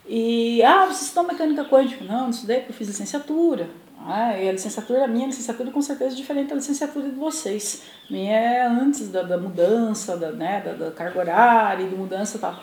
E, 0.08 0.62
ah, 0.62 0.86
você 0.86 1.04
estudou 1.04 1.24
mecânica 1.24 1.64
quântica? 1.64 2.04
Não, 2.04 2.22
não 2.22 2.30
estudei 2.30 2.58
porque 2.58 2.72
eu 2.72 2.76
fiz 2.76 2.88
licenciatura. 2.88 3.68
Ah, 4.08 4.38
e 4.38 4.48
a 4.48 4.52
licenciatura, 4.52 5.04
a 5.04 5.08
minha 5.08 5.26
licenciatura 5.26 5.70
com 5.70 5.82
certeza 5.82 6.14
é 6.14 6.16
diferente 6.16 6.50
da 6.50 6.54
licenciatura 6.54 7.08
de 7.08 7.16
vocês. 7.16 7.82
A 8.08 8.12
minha 8.12 8.32
é 8.32 8.66
antes 8.66 9.08
da, 9.08 9.22
da 9.22 9.36
mudança, 9.36 10.16
da, 10.16 10.30
né, 10.30 10.62
da, 10.64 10.72
da 10.72 10.90
carga 10.92 11.18
horária, 11.18 11.86
de 11.86 11.96
mudança 11.96 12.36
e 12.36 12.40
tal 12.40 12.56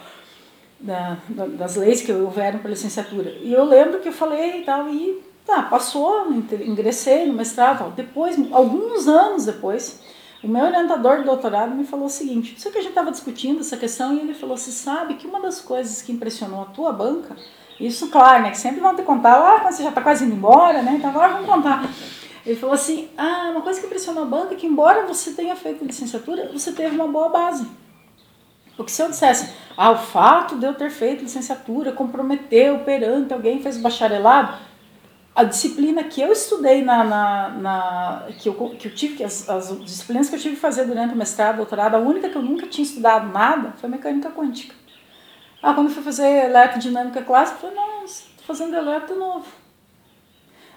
da, 0.83 1.17
da, 1.29 1.45
das 1.45 1.75
leis 1.77 2.01
que 2.01 2.11
houveram 2.11 2.59
para 2.59 2.69
licenciatura. 2.69 3.33
E 3.41 3.53
eu 3.53 3.63
lembro 3.63 3.99
que 3.99 4.09
eu 4.09 4.13
falei 4.13 4.59
e 4.59 4.63
tal, 4.63 4.89
e 4.89 5.23
tá, 5.45 5.63
passou, 5.63 6.29
ingressei 6.31 7.25
no 7.25 7.33
mestrado 7.33 7.79
tal. 7.79 7.91
Depois, 7.91 8.37
alguns 8.51 9.07
anos 9.07 9.45
depois, 9.45 10.01
o 10.43 10.47
meu 10.47 10.65
orientador 10.65 11.19
de 11.19 11.23
doutorado 11.23 11.73
me 11.73 11.85
falou 11.85 12.07
o 12.07 12.09
seguinte, 12.09 12.55
isso 12.57 12.69
que 12.69 12.77
a 12.77 12.81
gente 12.81 12.89
estava 12.89 13.11
discutindo, 13.11 13.61
essa 13.61 13.77
questão, 13.77 14.13
e 14.13 14.19
ele 14.19 14.33
falou, 14.33 14.57
você 14.57 14.71
sabe 14.71 15.13
que 15.13 15.25
uma 15.25 15.39
das 15.39 15.61
coisas 15.61 16.01
que 16.01 16.11
impressionou 16.11 16.61
a 16.61 16.65
tua 16.65 16.91
banca, 16.91 17.35
isso, 17.79 18.09
claro, 18.09 18.43
né, 18.43 18.51
que 18.51 18.57
sempre 18.57 18.81
vão 18.81 18.93
te 18.93 19.03
contar, 19.03 19.35
ah, 19.35 19.61
quando 19.61 19.73
você 19.73 19.83
já 19.83 19.89
está 19.89 20.01
quase 20.01 20.25
indo 20.25 20.35
embora, 20.35 20.81
né, 20.81 20.95
então 20.97 21.09
agora 21.09 21.33
vamos 21.33 21.47
contar. 21.47 21.89
Ele 22.45 22.57
falou 22.57 22.75
assim, 22.75 23.09
ah, 23.17 23.51
uma 23.51 23.61
coisa 23.61 23.79
que 23.79 23.85
impressionou 23.85 24.23
a 24.23 24.27
banca 24.27 24.53
é 24.53 24.57
que 24.57 24.67
embora 24.67 25.07
você 25.07 25.31
tenha 25.31 25.55
feito 25.55 25.85
licenciatura, 25.85 26.49
você 26.51 26.73
teve 26.73 26.93
uma 26.93 27.07
boa 27.07 27.29
base. 27.29 27.65
Porque 28.75 28.91
se 28.91 29.01
eu 29.01 29.09
dissesse, 29.09 29.53
ah, 29.75 29.91
o 29.91 29.97
fato 29.97 30.55
de 30.57 30.65
eu 30.65 30.73
ter 30.73 30.89
feito 30.89 31.23
licenciatura 31.23 31.91
comprometeu 31.91 32.79
perante 32.79 33.33
alguém 33.33 33.61
fez 33.61 33.77
bacharelado, 33.77 34.57
a 35.35 35.43
disciplina 35.43 36.03
que 36.03 36.21
eu 36.21 36.31
estudei 36.31 36.83
na, 36.83 37.03
na, 37.03 37.49
na 37.49 38.27
que, 38.39 38.47
eu, 38.47 38.53
que 38.53 38.87
eu 38.87 38.93
tive, 38.93 39.23
as, 39.23 39.49
as 39.49 39.79
disciplinas 39.83 40.29
que 40.29 40.35
eu 40.35 40.39
tive 40.39 40.55
que 40.55 40.61
fazer 40.61 40.85
durante 40.85 41.13
o 41.13 41.17
mestrado, 41.17 41.57
doutorado, 41.57 41.95
a 41.95 41.99
única 41.99 42.29
que 42.29 42.35
eu 42.35 42.41
nunca 42.41 42.67
tinha 42.67 42.85
estudado 42.85 43.31
nada 43.31 43.73
foi 43.77 43.89
mecânica 43.89 44.29
quântica. 44.29 44.75
Ah, 45.61 45.73
quando 45.73 45.87
eu 45.87 45.93
fui 45.93 46.03
fazer 46.03 46.27
eletrodinâmica 46.45 47.21
clássica, 47.23 47.65
eu 47.65 47.71
falei, 47.71 47.75
não, 47.75 48.05
estou 48.05 48.45
fazendo 48.45 48.75
eletro 48.75 49.17
novo. 49.17 49.62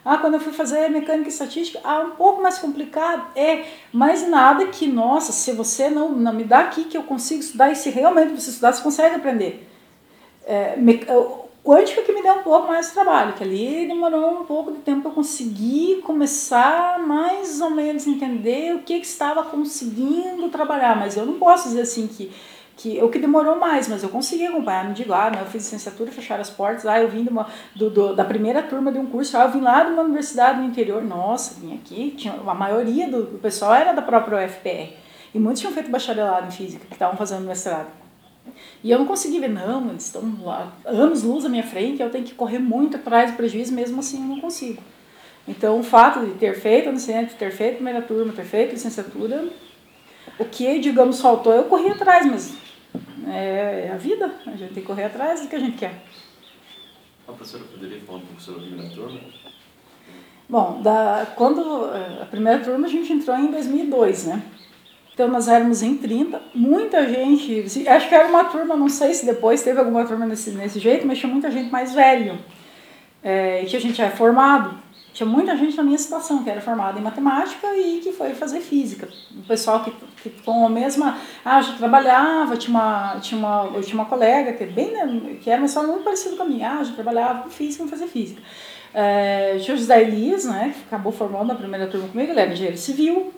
Ah, 0.09 0.19
quando 0.19 0.35
eu 0.35 0.41
fui 0.41 0.53
fazer 0.53 0.89
mecânica 0.89 1.29
e 1.29 1.33
estatística, 1.33 1.81
ah, 1.83 2.03
um 2.03 2.11
pouco 2.11 2.41
mais 2.41 2.59
complicado. 2.59 3.27
É, 3.35 3.65
mas 3.93 4.29
nada 4.29 4.69
que, 4.69 4.87
nossa, 4.87 5.33
se 5.33 5.51
você 5.51 5.91
não, 5.91 6.13
não 6.13 6.33
me 6.33 6.45
dá 6.45 6.61
aqui 6.61 6.85
que 6.85 6.97
eu 6.97 7.03
consigo 7.03 7.41
estudar, 7.41 7.73
e 7.73 7.75
se 7.75 7.91
realmente 7.91 8.41
você 8.41 8.51
estudar, 8.51 8.73
você 8.73 8.83
consegue 8.83 9.17
aprender. 9.17 9.69
É, 10.47 10.77
me, 10.77 11.05
quântica 11.65 12.03
que 12.03 12.13
me 12.13 12.23
deu 12.23 12.35
um 12.35 12.43
pouco 12.45 12.69
mais 12.69 12.87
de 12.87 12.93
trabalho, 12.93 13.33
que 13.33 13.43
ali 13.43 13.89
demorou 13.89 14.43
um 14.43 14.45
pouco 14.45 14.71
de 14.71 14.79
tempo 14.79 15.01
para 15.01 15.11
eu 15.11 15.15
conseguir 15.17 16.01
começar 16.03 17.01
mais 17.01 17.61
ou 17.61 17.71
menos 17.71 18.07
entender 18.07 18.77
o 18.77 18.83
que, 18.83 19.01
que 19.01 19.07
estava 19.07 19.43
conseguindo 19.43 20.49
trabalhar, 20.49 20.95
mas 20.95 21.17
eu 21.17 21.27
não 21.27 21.35
posso 21.35 21.67
dizer 21.67 21.81
assim 21.81 22.07
que 22.07 22.31
que 22.77 23.03
o 23.03 23.09
que 23.09 23.19
demorou 23.19 23.57
mais, 23.57 23.89
mas 23.89 24.03
eu 24.03 24.11
consegui 24.11 24.47
acompanhar, 24.47 24.85
não 24.85 24.93
digo, 24.93 25.13
ah, 25.15 25.33
eu 25.41 25.47
fiz 25.47 25.65
licenciatura, 25.65 26.11
fecharam 26.13 26.43
as 26.43 26.51
portas, 26.51 26.85
ah, 26.85 27.01
eu 27.01 27.09
vim 27.09 27.23
de 27.23 27.31
uma, 27.31 27.47
do, 27.75 27.89
do, 27.89 28.15
da 28.15 28.23
primeira 28.23 28.63
turma 28.63 28.93
de 28.93 28.99
um 28.99 29.07
curso, 29.07 29.37
ah, 29.39 29.45
eu 29.45 29.51
vim 29.51 29.63
lá 29.63 29.83
de 29.83 29.93
uma 29.93 30.03
universidade 30.03 30.61
no 30.61 30.67
interior, 30.67 31.03
nossa, 31.03 31.59
vim 31.59 31.75
aqui, 31.75 32.11
tinha, 32.11 32.35
a 32.35 32.55
maioria 32.55 33.09
do, 33.09 33.23
do 33.23 33.39
pessoal 33.39 33.75
era 33.75 33.93
da 33.95 34.03
própria 34.03 34.45
UFPR, 34.45 34.93
e 35.35 35.39
muitos 35.39 35.61
tinham 35.61 35.73
feito 35.73 35.91
bacharelado 35.91 36.49
em 36.49 36.51
física, 36.51 36.85
que 36.87 36.93
estavam 36.93 37.17
fazendo 37.17 37.47
mestrado. 37.47 37.89
E 38.85 38.91
eu 38.91 38.99
não 38.99 39.07
consegui 39.07 39.41
ver, 39.41 39.49
não, 39.49 39.89
eles 39.89 40.05
estão 40.05 40.23
lá, 40.43 40.71
anos 40.85 41.23
luz 41.23 41.47
à 41.47 41.49
minha 41.49 41.65
frente, 41.65 42.03
eu 42.03 42.11
tenho 42.11 42.25
que 42.25 42.35
correr 42.35 42.59
muito 42.59 42.99
atrás 42.99 43.31
do 43.31 43.39
prejuízo, 43.39 43.73
mesmo 43.73 44.01
assim 44.01 44.21
eu 44.21 44.37
não 44.37 44.41
consigo. 44.41 44.83
Então, 45.49 45.79
o 45.79 45.83
fato 45.83 46.21
de 46.21 46.33
ter 46.33 46.55
feito 46.55 46.93
de 46.93 47.35
ter 47.35 47.53
feito 47.53 47.77
primeira 47.77 48.03
turma, 48.03 48.33
ter 48.33 48.45
feito 48.45 48.73
licenciatura, 48.73 49.49
o 50.39 50.45
que, 50.45 50.79
digamos, 50.79 51.21
faltou, 51.21 51.53
eu 51.53 51.65
corri 51.65 51.91
atrás, 51.91 52.27
mas 52.27 52.66
é, 53.29 53.87
é 53.87 53.93
a 53.93 53.97
vida, 53.97 54.35
a 54.47 54.51
gente 54.51 54.75
tem 54.75 54.83
que 54.83 54.89
correr 54.89 55.05
atrás 55.05 55.41
do 55.41 55.49
que 55.49 55.57
a 55.57 55.61
gente 55.61 55.77
quer. 55.77 56.03
A 57.27 57.33
professora 57.33 57.65
poderia 57.65 58.01
falar 58.01 58.19
um 58.19 58.23
pouco 58.23 58.41
sobre 58.41 58.65
a 58.65 58.67
primeira 58.67 58.95
turma? 58.95 59.21
Bom, 60.49 60.81
da, 60.81 61.27
quando 61.35 61.93
é, 61.93 62.23
a 62.23 62.27
primeira 62.27 62.63
turma 62.63 62.87
a 62.87 62.91
gente 62.91 63.13
entrou 63.13 63.37
em 63.37 63.51
2002, 63.51 64.27
né? 64.27 64.43
Então 65.13 65.29
nós 65.29 65.49
éramos 65.49 65.83
em 65.83 65.97
30, 65.97 66.41
muita 66.55 67.09
gente, 67.09 67.89
acho 67.89 68.09
que 68.09 68.15
era 68.15 68.29
uma 68.29 68.45
turma, 68.45 68.77
não 68.77 68.89
sei 68.89 69.15
se 69.15 69.25
depois 69.25 69.63
teve 69.63 69.79
alguma 69.79 70.07
turma 70.07 70.27
nesse, 70.27 70.51
nesse 70.51 70.79
jeito, 70.79 71.07
mas 71.07 71.19
tinha 71.19 71.33
muita 71.33 71.51
gente 71.51 71.71
mais 71.71 71.95
velho, 71.95 72.39
é, 73.23 73.65
que 73.65 73.75
a 73.75 73.81
gente 73.81 74.01
é 74.01 74.11
formado. 74.11 74.79
Tinha 75.17 75.27
muita 75.27 75.57
gente 75.57 75.75
na 75.75 75.83
minha 75.83 75.97
situação 75.97 76.45
que 76.45 76.51
era 76.51 76.61
formada 76.61 77.01
em 77.01 77.03
matemática 77.03 77.75
e 77.75 78.01
que 78.01 78.13
foi 78.13 78.35
fazer 78.35 78.61
física. 78.61 79.09
O 79.35 79.45
pessoal 79.45 79.83
que, 79.83 79.91
que 80.23 80.29
com 80.43 80.67
a 80.67 80.69
mesma. 80.69 81.17
Ah, 81.43 81.63
já 81.63 81.73
trabalhava, 81.73 82.55
tinha 82.59 82.77
uma, 82.77 83.19
tinha 83.19 83.39
uma, 83.39 83.71
eu 83.75 83.81
tinha 83.81 83.95
uma 83.95 84.05
colega 84.05 84.53
que, 84.53 84.65
é 84.65 84.67
bem, 84.67 85.39
que 85.41 85.49
era 85.49 85.63
uma 85.63 85.83
muito 85.85 86.05
parecida 86.05 86.37
com 86.37 86.43
a 86.43 86.47
minha. 86.47 86.71
Ah, 86.71 86.85
já 86.85 86.93
trabalhava 86.93 87.45
com 87.45 87.49
física, 87.49 87.83
e 87.83 87.89
fazer 87.89 88.09
física. 88.09 88.43
É, 88.93 89.57
tinha 89.59 89.75
o 89.75 89.79
José 89.79 90.03
Elias, 90.03 90.45
né, 90.45 90.75
que 90.77 90.85
acabou 90.87 91.11
formando 91.11 91.51
a 91.51 91.55
primeira 91.55 91.87
turma 91.87 92.09
comigo, 92.09 92.33
ele 92.33 92.41
era 92.41 92.53
engenheiro 92.53 92.77
civil, 92.77 93.33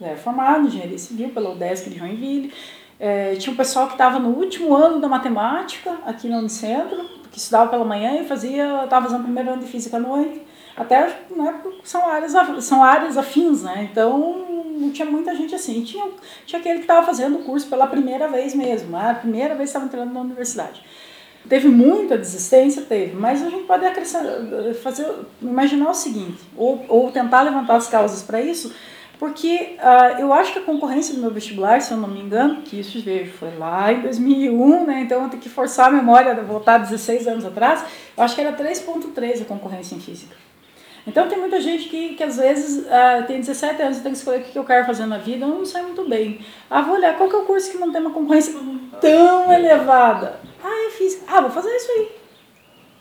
ele 0.00 0.10
era 0.10 0.16
formado 0.16 0.68
engenharia 0.68 0.98
civil 0.98 1.30
pela 1.30 1.50
UDESC 1.50 1.90
de 1.90 1.98
Joinville. 1.98 2.52
É, 3.00 3.34
tinha 3.34 3.52
um 3.52 3.56
pessoal 3.56 3.88
que 3.88 3.94
estava 3.94 4.20
no 4.20 4.28
último 4.28 4.72
ano 4.72 5.00
da 5.00 5.08
matemática 5.08 5.98
aqui 6.06 6.28
no 6.28 6.38
Unicentro, 6.38 7.10
que 7.32 7.38
estudava 7.38 7.70
pela 7.70 7.84
manhã 7.84 8.20
e 8.20 8.24
fazia, 8.24 8.84
estava 8.84 9.06
fazendo 9.06 9.22
o 9.22 9.24
primeiro 9.24 9.50
ano 9.50 9.62
de 9.62 9.68
física 9.68 9.96
à 9.96 10.00
noite 10.00 10.53
até 10.76 11.06
né, 11.30 11.60
são, 11.82 12.08
áreas, 12.08 12.32
são 12.64 12.82
áreas 12.82 13.16
afins, 13.16 13.62
né? 13.62 13.88
Então 13.90 14.44
tinha 14.92 15.08
muita 15.08 15.34
gente 15.34 15.54
assim. 15.54 15.82
Tinha, 15.82 16.06
tinha 16.46 16.60
aquele 16.60 16.76
que 16.76 16.84
estava 16.84 17.06
fazendo 17.06 17.38
o 17.38 17.42
curso 17.42 17.68
pela 17.68 17.86
primeira 17.86 18.28
vez 18.28 18.54
mesmo, 18.54 18.96
a 18.96 19.14
primeira 19.14 19.54
vez 19.54 19.68
estava 19.68 19.84
entrando 19.84 20.12
na 20.12 20.20
universidade. 20.20 20.82
Teve 21.48 21.68
muita 21.68 22.16
desistência? 22.16 22.82
Teve, 22.82 23.14
mas 23.14 23.42
a 23.42 23.50
gente 23.50 23.64
pode 23.64 23.84
fazer, 24.82 25.06
imaginar 25.42 25.90
o 25.90 25.94
seguinte, 25.94 26.42
ou, 26.56 26.84
ou 26.88 27.12
tentar 27.12 27.42
levantar 27.42 27.76
as 27.76 27.86
causas 27.86 28.22
para 28.22 28.40
isso, 28.40 28.74
porque 29.18 29.76
uh, 29.78 30.20
eu 30.20 30.32
acho 30.32 30.54
que 30.54 30.58
a 30.58 30.62
concorrência 30.62 31.14
do 31.14 31.20
meu 31.20 31.30
vestibular, 31.30 31.82
se 31.82 31.92
eu 31.92 31.98
não 31.98 32.08
me 32.08 32.20
engano, 32.20 32.62
que 32.62 32.80
isso 32.80 32.98
vejo, 33.00 33.32
foi 33.32 33.54
lá 33.58 33.92
em 33.92 34.00
2001, 34.00 34.86
né? 34.86 35.00
Então 35.02 35.22
eu 35.22 35.28
tenho 35.28 35.42
que 35.42 35.50
forçar 35.50 35.88
a 35.88 35.90
memória, 35.90 36.34
voltar 36.42 36.78
16 36.78 37.28
anos 37.28 37.44
atrás, 37.44 37.84
eu 38.16 38.24
acho 38.24 38.34
que 38.34 38.40
era 38.40 38.56
3.3 38.56 39.42
a 39.42 39.44
concorrência 39.44 39.94
em 39.94 40.00
física. 40.00 40.34
Então 41.06 41.28
tem 41.28 41.38
muita 41.38 41.60
gente 41.60 41.88
que, 41.88 42.14
que 42.14 42.22
às 42.22 42.36
vezes 42.36 42.86
uh, 42.86 43.26
tem 43.26 43.38
17 43.38 43.82
anos 43.82 43.98
e 43.98 44.00
tem 44.00 44.12
que 44.12 44.18
escolher 44.18 44.40
o 44.40 44.44
que 44.44 44.58
eu 44.58 44.64
quero 44.64 44.86
fazer 44.86 45.04
na 45.04 45.18
vida, 45.18 45.44
eu 45.44 45.48
não 45.48 45.64
sei 45.64 45.82
muito 45.82 46.08
bem. 46.08 46.40
Ah, 46.70 46.80
vou 46.80 46.96
olhar 46.96 47.16
qual 47.16 47.28
que 47.28 47.36
é 47.36 47.38
o 47.38 47.44
curso 47.44 47.70
que 47.70 47.78
não 47.78 47.92
tem 47.92 48.00
uma 48.00 48.10
concorrência 48.10 48.54
tão 49.00 49.52
elevada. 49.52 50.40
Ah, 50.62 50.86
é 50.88 50.90
física. 50.90 51.24
Ah, 51.28 51.42
vou 51.42 51.50
fazer 51.50 51.68
isso 51.70 51.90
aí. 51.92 52.08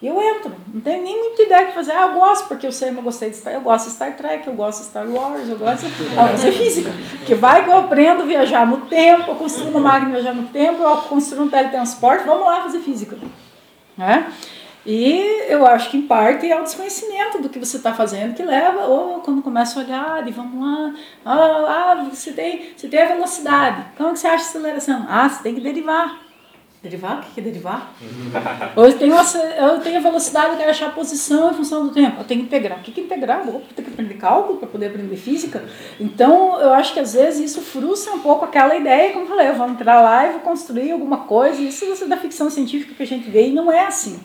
Eu 0.04 0.22
entro. 0.22 0.52
Não 0.74 0.82
tenho 0.82 1.02
nem 1.02 1.18
muita 1.18 1.44
ideia 1.44 1.68
de 1.68 1.74
fazer. 1.74 1.94
Ah, 1.94 2.08
eu 2.08 2.20
gosto, 2.20 2.50
porque 2.50 2.68
eu 2.68 2.74
sempre 2.74 3.02
gostei 3.02 3.30
de 3.30 3.38
Star 3.38 3.54
Eu 3.54 3.62
gosto 3.62 3.86
de 3.86 3.94
Star 3.94 4.18
Trek, 4.18 4.46
eu 4.46 4.54
gosto 4.54 4.80
de 4.80 4.86
Star 4.88 5.10
Wars, 5.10 5.48
eu 5.48 5.58
gosto 5.58 5.86
de 5.86 6.08
ah, 6.20 6.28
fazer 6.28 6.52
física. 6.52 6.92
Porque 7.20 7.36
vai 7.36 7.64
que 7.64 7.70
eu 7.70 7.78
aprendo 7.78 8.24
a 8.24 8.26
viajar 8.26 8.68
no 8.68 8.82
tempo, 8.88 9.32
eu 9.32 9.36
construo 9.36 9.70
uma 9.70 9.80
máquina 9.80 10.12
viajar 10.12 10.36
no 10.36 10.50
tempo, 10.50 10.84
eu 10.84 10.98
construo 10.98 11.46
um 11.46 11.50
teletransporte, 11.50 12.26
vamos 12.26 12.46
lá 12.46 12.64
fazer 12.64 12.80
física. 12.80 13.18
Né? 13.98 14.30
E 14.86 15.46
eu 15.48 15.66
acho 15.66 15.90
que 15.90 15.98
em 15.98 16.02
parte 16.02 16.50
é 16.50 16.60
o 16.60 16.64
desconhecimento 16.64 17.42
do 17.42 17.50
que 17.50 17.58
você 17.58 17.78
está 17.78 17.94
fazendo 17.94 18.36
que 18.36 18.44
leva, 18.44 18.86
ou 18.86 19.22
quando 19.22 19.42
começa 19.42 19.80
a 19.80 19.84
olhar, 19.84 20.28
e 20.28 20.32
vamos 20.32 20.62
lá, 20.62 20.94
ah, 21.26 22.08
você, 22.10 22.34
tem, 22.34 22.74
você 22.76 22.88
tem 22.90 23.02
a 23.02 23.08
velocidade, 23.08 23.86
como 23.98 24.14
que 24.14 24.20
você 24.20 24.28
acha 24.28 24.44
a 24.44 24.48
aceleração? 24.48 25.06
Ah, 25.08 25.30
você 25.30 25.42
tem 25.42 25.56
que 25.56 25.62
derivar. 25.62 26.22
Derivar? 26.82 27.20
O 27.20 27.34
que 27.34 27.40
é 27.40 27.44
derivar? 27.44 27.94
ou 28.76 28.88
eu 28.88 29.00
tenho, 29.00 29.18
a, 29.18 29.24
eu 29.58 29.80
tenho 29.80 29.98
a 30.00 30.02
velocidade, 30.02 30.52
eu 30.52 30.58
quero 30.58 30.70
achar 30.70 30.88
a 30.88 30.92
posição 30.92 31.52
em 31.52 31.54
função 31.54 31.88
do 31.88 31.94
tempo. 31.94 32.20
Eu 32.20 32.26
tenho 32.26 32.42
que 32.42 32.48
integrar. 32.48 32.80
O 32.80 32.82
que 32.82 33.00
é 33.00 33.04
integrar? 33.06 33.42
Vou 33.46 33.62
ter 33.74 33.84
que 33.84 33.90
aprender 33.90 34.16
cálculo 34.16 34.60
para 34.60 34.68
poder 34.68 34.88
aprender 34.88 35.16
física. 35.16 35.64
Então, 35.98 36.60
eu 36.60 36.74
acho 36.74 36.94
que 36.94 37.00
às 37.00 37.14
vezes 37.14 37.52
isso 37.52 37.62
frustra 37.62 38.14
um 38.14 38.20
pouco 38.20 38.44
aquela 38.44 38.76
ideia, 38.76 39.14
como 39.14 39.24
eu 39.24 39.30
falei, 39.30 39.48
eu 39.48 39.56
vou 39.56 39.70
entrar 39.70 40.02
lá 40.02 40.28
e 40.28 40.32
vou 40.34 40.42
construir 40.42 40.92
alguma 40.92 41.20
coisa. 41.20 41.62
Isso 41.62 41.86
é 41.86 42.06
da 42.06 42.18
ficção 42.18 42.50
científica 42.50 42.94
que 42.94 43.04
a 43.04 43.08
gente 43.08 43.30
vê 43.30 43.48
e 43.48 43.54
não 43.54 43.72
é 43.72 43.86
assim. 43.86 44.20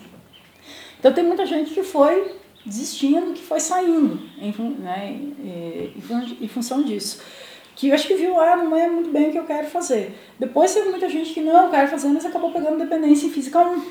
Então 0.99 1.13
tem 1.13 1.23
muita 1.23 1.45
gente 1.45 1.71
que 1.73 1.83
foi 1.83 2.35
desistindo, 2.65 3.33
que 3.33 3.41
foi 3.41 3.59
saindo 3.59 4.19
em, 4.37 4.51
né, 4.79 5.17
em, 6.41 6.47
função 6.47 6.83
disso. 6.83 7.21
Que 7.75 7.87
eu 7.89 7.95
acho 7.95 8.07
que 8.07 8.15
viu, 8.15 8.39
ah, 8.39 8.57
não 8.57 8.75
é 8.75 8.89
muito 8.89 9.09
bem 9.09 9.29
o 9.29 9.31
que 9.31 9.39
eu 9.39 9.45
quero 9.45 9.67
fazer. 9.67 10.13
Depois 10.37 10.73
teve 10.73 10.89
muita 10.89 11.07
gente 11.07 11.33
que 11.33 11.39
não, 11.39 11.65
eu 11.65 11.71
quero 11.71 11.87
fazer, 11.87 12.09
mas 12.09 12.25
acabou 12.25 12.51
pegando 12.51 12.77
dependência 12.77 13.27
em 13.27 13.31
física 13.31 13.59
1. 13.61 13.81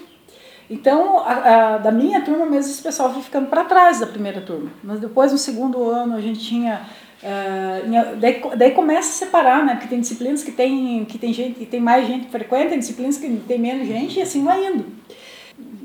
Então, 0.71 1.21
a, 1.21 1.33
a, 1.75 1.79
da 1.79 1.91
minha 1.91 2.21
turma 2.21 2.45
mesmo, 2.45 2.71
esse 2.71 2.83
pessoal 2.83 3.11
foi 3.11 3.23
ficando 3.23 3.49
para 3.49 3.65
trás 3.65 4.01
da 4.01 4.07
primeira 4.07 4.43
turma. 4.43 4.71
Mas 4.85 5.01
depois, 5.01 5.33
no 5.33 5.39
segundo 5.39 5.89
ano, 5.89 6.15
a 6.15 6.21
gente 6.21 6.41
tinha 6.41 6.87
Uh, 7.19 8.17
daí, 8.21 8.41
daí, 8.57 8.71
começa 8.71 9.09
a 9.09 9.27
separar, 9.27 9.67
né? 9.67 9.75
Porque 9.75 9.89
tem 9.89 10.01
disciplinas 10.01 10.45
que 10.45 10.53
tem, 10.53 11.05
que 11.05 11.19
tem 11.19 11.33
gente 11.33 11.59
que 11.59 11.67
tem 11.67 11.81
mais 11.81 12.07
gente 12.07 12.27
que 12.27 12.31
frequenta, 12.31 12.71
tem 12.71 12.79
disciplinas 12.79 13.19
que 13.19 13.29
tem 13.49 13.59
menos 13.59 13.89
gente, 13.89 14.19
e 14.19 14.23
assim 14.23 14.45
vai 14.45 14.65
indo. 14.65 14.87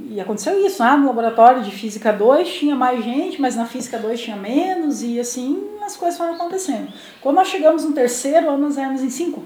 E 0.10 0.22
aconteceu 0.22 0.64
isso, 0.66 0.84
ah, 0.84 0.96
no 0.96 1.08
laboratório 1.08 1.64
de 1.64 1.72
Física 1.72 2.14
2 2.14 2.48
tinha 2.48 2.76
mais 2.76 3.04
gente, 3.04 3.42
mas 3.42 3.56
na 3.56 3.66
Física 3.66 3.98
2 3.98 4.22
tinha 4.22 4.36
menos, 4.36 5.02
e 5.02 5.20
assim 5.20 5.70
as 5.84 5.98
coisas 5.98 6.18
foram 6.18 6.36
acontecendo. 6.36 6.88
Quando 7.22 7.38
nós 7.38 7.48
chegamos 7.48 7.84
no 7.84 7.94
terceiro 7.94 8.50
ano, 8.50 8.68
nós 8.68 8.78
éramos 8.78 9.02
em 9.02 9.10
cinco. 9.10 9.44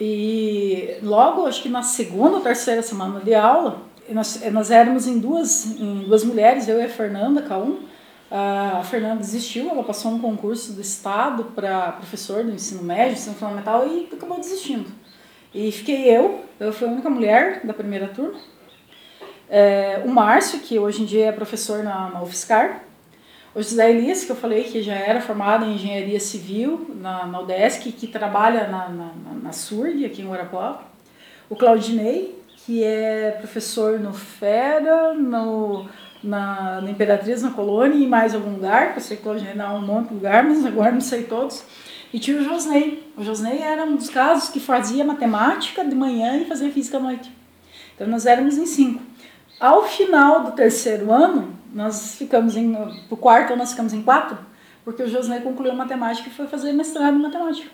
E 0.00 0.96
logo, 1.02 1.46
acho 1.46 1.62
que 1.62 1.68
na 1.68 1.82
segunda 1.82 2.36
ou 2.36 2.40
terceira 2.40 2.82
semana 2.82 3.20
de 3.20 3.34
aula, 3.34 3.82
nós, 4.08 4.42
nós 4.52 4.70
éramos 4.70 5.06
em 5.06 5.18
duas, 5.18 5.78
em 5.78 6.04
duas 6.04 6.24
mulheres, 6.24 6.68
eu 6.68 6.80
e 6.80 6.84
a 6.84 6.88
Fernanda, 6.88 7.42
K1. 7.42 7.76
A 8.30 8.82
Fernanda 8.84 9.16
desistiu, 9.16 9.68
ela 9.68 9.84
passou 9.84 10.10
um 10.10 10.18
concurso 10.18 10.72
do 10.72 10.80
Estado 10.80 11.44
para 11.54 11.92
professor 11.92 12.42
do 12.42 12.50
ensino 12.50 12.82
médio, 12.82 13.12
ensino 13.12 13.36
fundamental, 13.36 13.86
e 13.86 14.08
acabou 14.12 14.38
desistindo. 14.38 14.90
E 15.54 15.70
fiquei 15.70 16.08
eu, 16.08 16.42
eu 16.58 16.72
fui 16.72 16.88
a 16.88 16.90
única 16.90 17.10
mulher 17.10 17.60
da 17.62 17.74
primeira 17.74 18.08
turma. 18.08 18.38
É, 19.54 20.00
o 20.02 20.08
Márcio, 20.08 20.60
que 20.60 20.78
hoje 20.78 21.02
em 21.02 21.04
dia 21.04 21.26
é 21.26 21.32
professor 21.32 21.84
na, 21.84 22.08
na 22.08 22.22
UFSCar. 22.22 22.80
O 23.54 23.62
José 23.62 23.90
Elias, 23.90 24.24
que 24.24 24.32
eu 24.32 24.36
falei 24.36 24.64
que 24.64 24.82
já 24.82 24.94
era 24.94 25.20
formado 25.20 25.66
em 25.66 25.74
engenharia 25.74 26.18
civil 26.18 26.90
na, 26.98 27.26
na 27.26 27.40
UDESC, 27.40 27.92
que 27.92 28.06
trabalha 28.06 28.66
na, 28.68 28.88
na, 28.88 29.10
na 29.42 29.52
SURG, 29.52 30.06
aqui 30.06 30.22
em 30.22 30.26
Guarapuava. 30.26 30.80
O 31.50 31.54
Claudinei, 31.54 32.42
que 32.64 32.82
é 32.82 33.32
professor 33.32 34.00
no 34.00 34.14
FERA, 34.14 35.12
no, 35.12 35.86
na, 36.24 36.80
na 36.80 36.90
Imperatriz, 36.90 37.42
na 37.42 37.50
Colônia 37.50 38.02
e 38.02 38.06
mais 38.06 38.34
algum 38.34 38.54
lugar, 38.54 38.86
porque 38.86 39.00
eu 39.00 39.04
sei 39.04 39.16
que 39.18 39.22
Claudinei 39.22 39.52
dá 39.52 39.70
um 39.74 39.82
monte 39.82 40.08
de 40.08 40.14
lugar, 40.14 40.44
mas 40.44 40.64
agora 40.64 40.92
não 40.92 41.02
sei 41.02 41.24
todos. 41.24 41.62
E 42.10 42.18
tinha 42.18 42.38
o 42.38 42.42
Josnei. 42.42 43.06
O 43.18 43.22
Josnei 43.22 43.58
era 43.58 43.84
um 43.84 43.96
dos 43.96 44.08
casos 44.08 44.48
que 44.48 44.60
fazia 44.60 45.04
matemática 45.04 45.84
de 45.84 45.94
manhã 45.94 46.38
e 46.38 46.46
fazia 46.46 46.72
física 46.72 46.96
à 46.96 47.00
noite. 47.00 47.30
Então 47.94 48.06
nós 48.06 48.24
éramos 48.24 48.56
em 48.56 48.64
cinco. 48.64 49.12
Ao 49.62 49.84
final 49.84 50.42
do 50.42 50.52
terceiro 50.56 51.12
ano, 51.12 51.56
nós 51.72 52.16
ficamos 52.16 52.56
em. 52.56 52.74
O 53.08 53.16
quarto 53.16 53.52
ano 53.52 53.58
nós 53.58 53.70
ficamos 53.70 53.92
em 53.92 54.02
quatro, 54.02 54.36
porque 54.84 55.04
o 55.04 55.08
José 55.08 55.38
concluiu 55.38 55.72
matemática 55.72 56.28
e 56.28 56.32
foi 56.32 56.48
fazer 56.48 56.72
mestrado 56.72 57.14
em 57.14 57.22
matemática. 57.22 57.70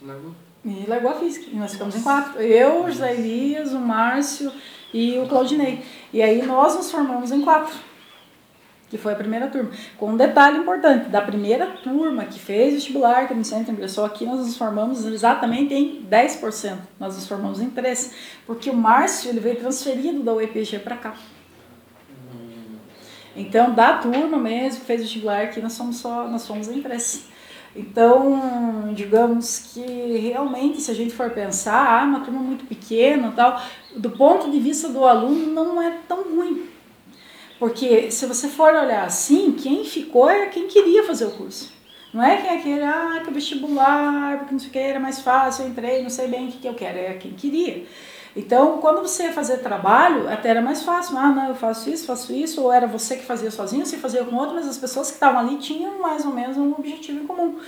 Largou? 0.00 0.36
E 0.64 0.84
largou 0.86 1.10
a 1.10 1.14
física. 1.14 1.50
E 1.50 1.56
nós 1.56 1.72
ficamos 1.72 1.96
em 1.96 2.02
quatro. 2.02 2.40
Eu, 2.40 2.84
o 2.84 2.90
José 2.92 3.12
Elias, 3.12 3.72
o 3.72 3.80
Márcio 3.80 4.52
e 4.94 5.18
o 5.18 5.26
Claudinei. 5.26 5.84
E 6.12 6.22
aí 6.22 6.46
nós 6.46 6.76
nos 6.76 6.88
formamos 6.88 7.32
em 7.32 7.42
quatro 7.42 7.74
que 8.92 8.98
foi 8.98 9.14
a 9.14 9.16
primeira 9.16 9.46
turma. 9.46 9.70
Com 9.96 10.10
um 10.10 10.16
detalhe 10.18 10.58
importante, 10.58 11.08
da 11.08 11.22
primeira 11.22 11.66
turma 11.66 12.26
que 12.26 12.38
fez 12.38 12.74
vestibular, 12.74 13.26
que 13.26 13.32
no 13.32 13.42
centro 13.42 13.72
ingressou 13.72 14.04
aqui, 14.04 14.26
nós 14.26 14.40
nos 14.40 14.54
formamos 14.54 15.06
exatamente 15.06 15.72
em 15.72 16.02
10%. 16.02 16.76
Nós 17.00 17.14
nos 17.14 17.26
formamos 17.26 17.58
em 17.62 17.70
3%, 17.70 18.12
porque 18.46 18.68
o 18.68 18.74
Márcio 18.74 19.30
ele 19.30 19.40
veio 19.40 19.56
transferido 19.56 20.22
da 20.22 20.34
UEPG 20.34 20.80
para 20.80 20.96
cá. 20.98 21.14
Então, 23.34 23.72
da 23.72 23.96
turma 23.96 24.36
mesmo 24.36 24.80
que 24.80 24.86
fez 24.86 25.00
vestibular 25.00 25.44
aqui, 25.44 25.62
nós 25.62 25.72
somos 25.72 25.96
só, 25.96 26.28
nós 26.28 26.42
somos 26.42 26.68
em 26.68 26.82
3%. 26.82 27.22
Então, 27.74 28.92
digamos 28.92 29.70
que 29.72 30.18
realmente, 30.18 30.82
se 30.82 30.90
a 30.90 30.94
gente 30.94 31.14
for 31.14 31.30
pensar, 31.30 32.02
ah, 32.02 32.04
uma 32.04 32.20
turma 32.20 32.40
muito 32.40 32.66
pequena 32.66 33.32
tal, 33.34 33.58
do 33.96 34.10
ponto 34.10 34.50
de 34.50 34.60
vista 34.60 34.90
do 34.90 35.02
aluno, 35.06 35.46
não 35.46 35.80
é 35.80 35.96
tão 36.06 36.24
ruim 36.24 36.71
porque 37.62 38.10
se 38.10 38.26
você 38.26 38.48
for 38.48 38.74
olhar 38.74 39.04
assim, 39.04 39.52
quem 39.52 39.84
ficou 39.84 40.28
era 40.28 40.46
quem 40.46 40.66
queria 40.66 41.04
fazer 41.04 41.26
o 41.26 41.30
curso. 41.30 41.72
Não 42.12 42.20
é 42.20 42.38
quem 42.38 42.50
é 42.50 42.58
aquele, 42.58 42.82
ah, 42.82 43.22
que 43.24 43.30
vestibular, 43.30 44.38
porque 44.38 44.52
não 44.52 44.58
sei 44.58 44.68
o 44.68 44.72
que, 44.72 44.78
era 44.80 44.98
mais 44.98 45.20
fácil, 45.20 45.62
eu 45.62 45.68
entrei, 45.68 46.02
não 46.02 46.10
sei 46.10 46.26
bem 46.26 46.48
o 46.48 46.50
que, 46.50 46.58
que 46.58 46.66
eu 46.66 46.74
quero, 46.74 46.98
é 46.98 47.14
quem 47.14 47.30
queria. 47.34 47.86
Então, 48.34 48.78
quando 48.78 49.00
você 49.00 49.26
ia 49.26 49.32
fazer 49.32 49.58
trabalho, 49.58 50.28
até 50.28 50.48
era 50.48 50.60
mais 50.60 50.82
fácil. 50.82 51.16
Ah, 51.16 51.28
não, 51.28 51.50
eu 51.50 51.54
faço 51.54 51.88
isso, 51.88 52.04
faço 52.04 52.32
isso, 52.32 52.60
ou 52.60 52.72
era 52.72 52.88
você 52.88 53.14
que 53.14 53.24
fazia 53.24 53.52
sozinho, 53.52 53.86
você 53.86 53.96
fazia 53.96 54.24
com 54.24 54.34
outro, 54.34 54.56
mas 54.56 54.66
as 54.66 54.76
pessoas 54.76 55.06
que 55.06 55.14
estavam 55.14 55.38
ali 55.38 55.56
tinham 55.58 56.00
mais 56.00 56.26
ou 56.26 56.32
menos 56.32 56.56
um 56.56 56.72
objetivo 56.72 57.22
em 57.22 57.26
comum. 57.28 57.60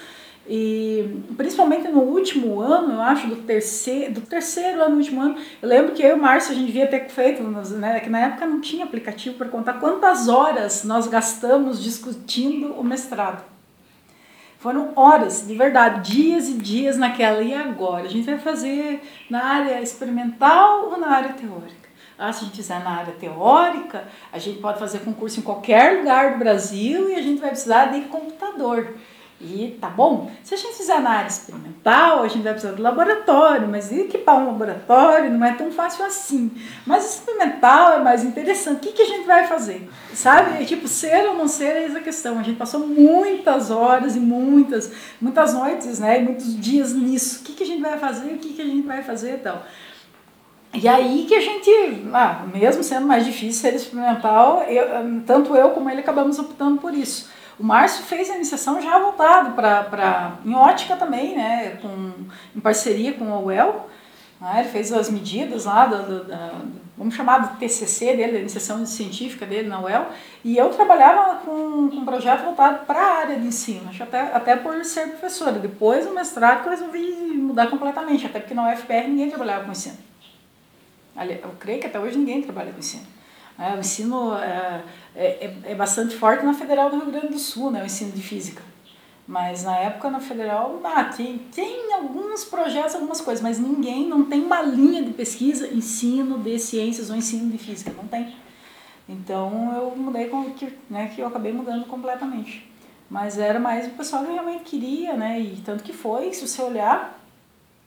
E 0.47 1.23
principalmente 1.37 1.89
no 1.89 2.01
último 2.01 2.61
ano, 2.61 2.95
eu 2.95 3.03
acho, 3.03 3.29
do 3.29 3.37
terceiro, 3.37 4.13
do 4.13 4.21
terceiro 4.21 4.83
ano, 4.83 4.97
último 4.97 5.23
ano, 5.23 5.37
eu 5.63 5.69
lembro 5.69 5.93
que 5.93 6.03
eu 6.03 6.11
e 6.11 6.13
o 6.13 6.21
Márcio 6.21 6.53
a 6.53 6.55
gente 6.55 6.67
devia 6.67 6.87
ter 6.87 7.09
feito, 7.09 7.43
né, 7.43 8.01
que 8.01 8.11
na 8.11 8.21
época 8.21 8.47
não 8.47 8.61
tinha 8.61 8.85
aplicativo 8.85 9.37
para 9.37 9.49
contar 9.49 9.75
quantas 9.75 10.29
horas 10.29 10.85
nós 10.85 11.07
gastamos 11.07 11.83
discutindo 11.83 12.73
o 12.75 12.85
mestrado. 12.85 13.43
Foram 14.59 14.93
horas, 14.97 15.47
de 15.47 15.55
verdade, 15.55 16.11
dias 16.11 16.49
e 16.49 16.55
dias 16.55 16.97
naquela. 16.97 17.43
E 17.43 17.53
agora? 17.53 18.05
A 18.05 18.09
gente 18.09 18.25
vai 18.25 18.39
fazer 18.39 19.03
na 19.29 19.45
área 19.45 19.83
experimental 19.83 20.91
ou 20.91 20.99
na 20.99 21.09
área 21.09 21.35
teórica? 21.35 21.85
Ah, 22.19 22.33
se 22.33 22.45
a 22.45 22.47
gente 22.47 22.57
fizer 22.57 22.83
na 22.83 22.99
área 22.99 23.13
teórica, 23.13 24.05
a 24.33 24.39
gente 24.39 24.61
pode 24.61 24.79
fazer 24.79 25.01
concurso 25.01 25.41
em 25.41 25.43
qualquer 25.43 25.99
lugar 25.99 26.33
do 26.33 26.39
Brasil 26.39 27.11
e 27.11 27.15
a 27.15 27.21
gente 27.21 27.43
vai 27.43 27.51
precisar 27.51 27.87
de 27.87 28.03
computador. 28.03 28.95
E 29.41 29.77
tá 29.81 29.89
bom. 29.89 30.31
Se 30.43 30.55
a 30.55 30.57
gente 30.57 30.77
fizer 30.77 31.01
na 31.01 31.11
área 31.11 31.29
experimental, 31.29 32.23
a 32.23 32.29
gente 32.29 32.43
vai 32.43 32.53
precisar 32.53 32.75
do 32.75 32.83
laboratório, 32.83 33.69
mas 33.69 33.93
equipar 33.93 34.39
um 34.39 34.47
laboratório 34.47 35.31
não 35.31 35.45
é 35.45 35.53
tão 35.53 35.71
fácil 35.71 36.05
assim. 36.05 36.51
Mas 36.87 37.17
experimental 37.17 37.95
é 37.95 37.99
mais 37.99 38.25
interessante. 38.25 38.77
O 38.77 38.81
que, 38.81 38.93
que 38.93 39.03
a 39.03 39.07
gente 39.07 39.27
vai 39.27 39.47
fazer? 39.47 39.91
Sabe? 40.15 40.63
É 40.63 40.65
tipo, 40.65 40.89
ser 40.89 41.27
ou 41.29 41.35
não 41.35 41.49
ser 41.49 41.77
é 41.77 41.85
essa 41.85 42.01
questão. 42.01 42.39
A 42.39 42.43
gente 42.43 42.57
passou 42.57 42.87
muitas 42.87 43.71
horas 43.71 44.17
e 44.17 44.21
muitas, 44.21 44.93
muitas 45.21 45.53
noites, 45.53 45.99
né? 45.99 46.21
E 46.21 46.25
muitos 46.25 46.59
dias 46.59 46.93
nisso. 46.95 47.41
O 47.41 47.45
que, 47.45 47.53
que 47.53 47.65
a 47.65 47.67
gente 47.67 47.83
vai 47.83 47.99
fazer? 47.99 48.33
O 48.35 48.39
que, 48.39 48.55
que 48.55 48.63
a 48.63 48.67
gente 48.67 48.87
vai 48.87 49.03
fazer 49.03 49.35
e 49.35 49.39
tal. 49.39 49.63
E 50.73 50.89
aí 50.89 51.25
que 51.29 51.35
a 51.35 51.41
gente, 51.41 51.71
ah, 52.13 52.45
mesmo 52.53 52.83
sendo 52.83 53.07
mais 53.07 53.25
difícil 53.25 53.61
ser 53.61 53.75
experimental, 53.77 54.63
eu, 54.63 54.87
tanto 55.25 55.55
eu 55.55 55.71
como 55.71 55.89
ele 55.89 56.01
acabamos 56.01 56.39
optando 56.39 56.81
por 56.81 56.93
isso. 56.93 57.31
O 57.59 57.63
Márcio 57.63 58.05
fez 58.05 58.29
a 58.31 58.35
iniciação 58.35 58.81
já 58.81 58.99
voltado 58.99 59.53
para 59.53 60.39
em 60.45 60.55
ótica 60.55 60.97
também, 60.97 61.37
né, 61.37 61.79
com, 61.81 62.13
em 62.55 62.61
parceria 62.61 63.13
com 63.13 63.33
a 63.33 63.39
UEL. 63.39 63.89
Né, 64.41 64.61
ele 64.61 64.69
fez 64.71 64.93
as 64.93 65.09
medidas 65.09 65.65
lá, 65.65 65.89
vamos 66.97 67.15
chamar 67.15 67.39
do 67.39 67.59
TCC 67.59 68.17
dele, 68.17 68.33
da 68.33 68.39
iniciação 68.41 68.85
científica 68.85 69.47
dele 69.47 69.69
na 69.69 69.81
UEL. 69.81 70.07
E 70.45 70.57
eu 70.57 70.71
trabalhava 70.71 71.37
com, 71.45 71.89
com 71.89 71.97
um 71.97 72.05
projeto 72.05 72.43
voltado 72.43 72.85
para 72.87 73.01
a 73.01 73.19
área 73.19 73.39
de 73.39 73.47
ensino, 73.47 73.89
até, 74.01 74.21
até 74.21 74.57
por 74.57 74.85
ser 74.85 75.11
professora. 75.11 75.53
Depois, 75.53 76.07
no 76.07 76.13
mestrado, 76.13 76.63
que 76.63 76.69
eu 76.69 76.73
resolvi 76.73 77.13
mudar 77.37 77.69
completamente, 77.69 78.27
até 78.27 78.41
porque 78.41 78.55
na 78.55 78.73
UFPR 78.73 79.07
ninguém 79.07 79.29
trabalhava 79.29 79.65
com 79.65 79.73
ensino. 79.73 79.97
Eu 81.17 81.55
creio 81.61 81.81
que 81.81 81.87
até 81.87 82.01
hoje 82.01 82.19
ninguém 82.19 82.43
trabalha 82.43 82.73
com 82.73 82.81
ensino. 82.81 83.07
É, 83.59 83.75
o 83.75 83.79
ensino 83.79 84.35
é, 84.37 84.83
é, 85.15 85.27
é, 85.27 85.57
é, 85.65 85.75
bastante 85.75 86.17
forte 86.17 86.45
na 86.45 86.55
Federal 86.55 86.91
do 86.91 86.97
Rio 86.97 87.07
Grande 87.07 87.29
do 87.29 87.39
Sul, 87.39 87.71
né, 87.71 87.83
o 87.83 87.87
ensino 87.87 88.13
de 88.13 88.23
física. 88.23 88.63
Mas 89.27 89.65
na 89.65 89.77
época 89.77 90.11
na 90.11 90.21
Federal, 90.21 90.81
ah, 90.85 91.05
tem, 91.05 91.39
tem 91.55 91.95
alguns 91.95 92.45
projetos, 92.45 92.95
algumas 92.95 93.21
coisas, 93.21 93.43
mas 93.43 93.59
ninguém, 93.59 94.07
não 94.07 94.25
tem 94.25 94.43
uma 94.45 94.61
linha 94.61 95.03
de 95.03 95.13
pesquisa, 95.13 95.73
ensino 95.73 96.39
de 96.39 96.59
ciências 96.59 97.11
ou 97.11 97.17
ensino 97.17 97.51
de 97.51 97.57
física, 97.57 97.93
não 97.97 98.07
tem. 98.07 98.35
Então 99.09 99.73
eu 99.75 99.97
mudei, 99.97 100.29
com, 100.29 100.51
que, 100.53 100.77
né, 100.91 101.11
que 101.15 101.21
eu 101.21 101.27
acabei 101.27 101.53
mudando 101.53 101.87
completamente. 101.87 102.71
Mas 103.09 103.39
era 103.39 103.61
mais 103.61 103.87
o 103.87 103.91
pessoal 103.91 104.25
que 104.25 104.33
realmente 104.33 104.65
queria, 104.65 105.15
né, 105.15 105.41
e 105.41 105.57
tanto 105.65 105.85
que 105.85 105.93
foi, 105.93 106.33
se 106.33 106.47
você 106.47 106.61
olhar, 106.61 107.24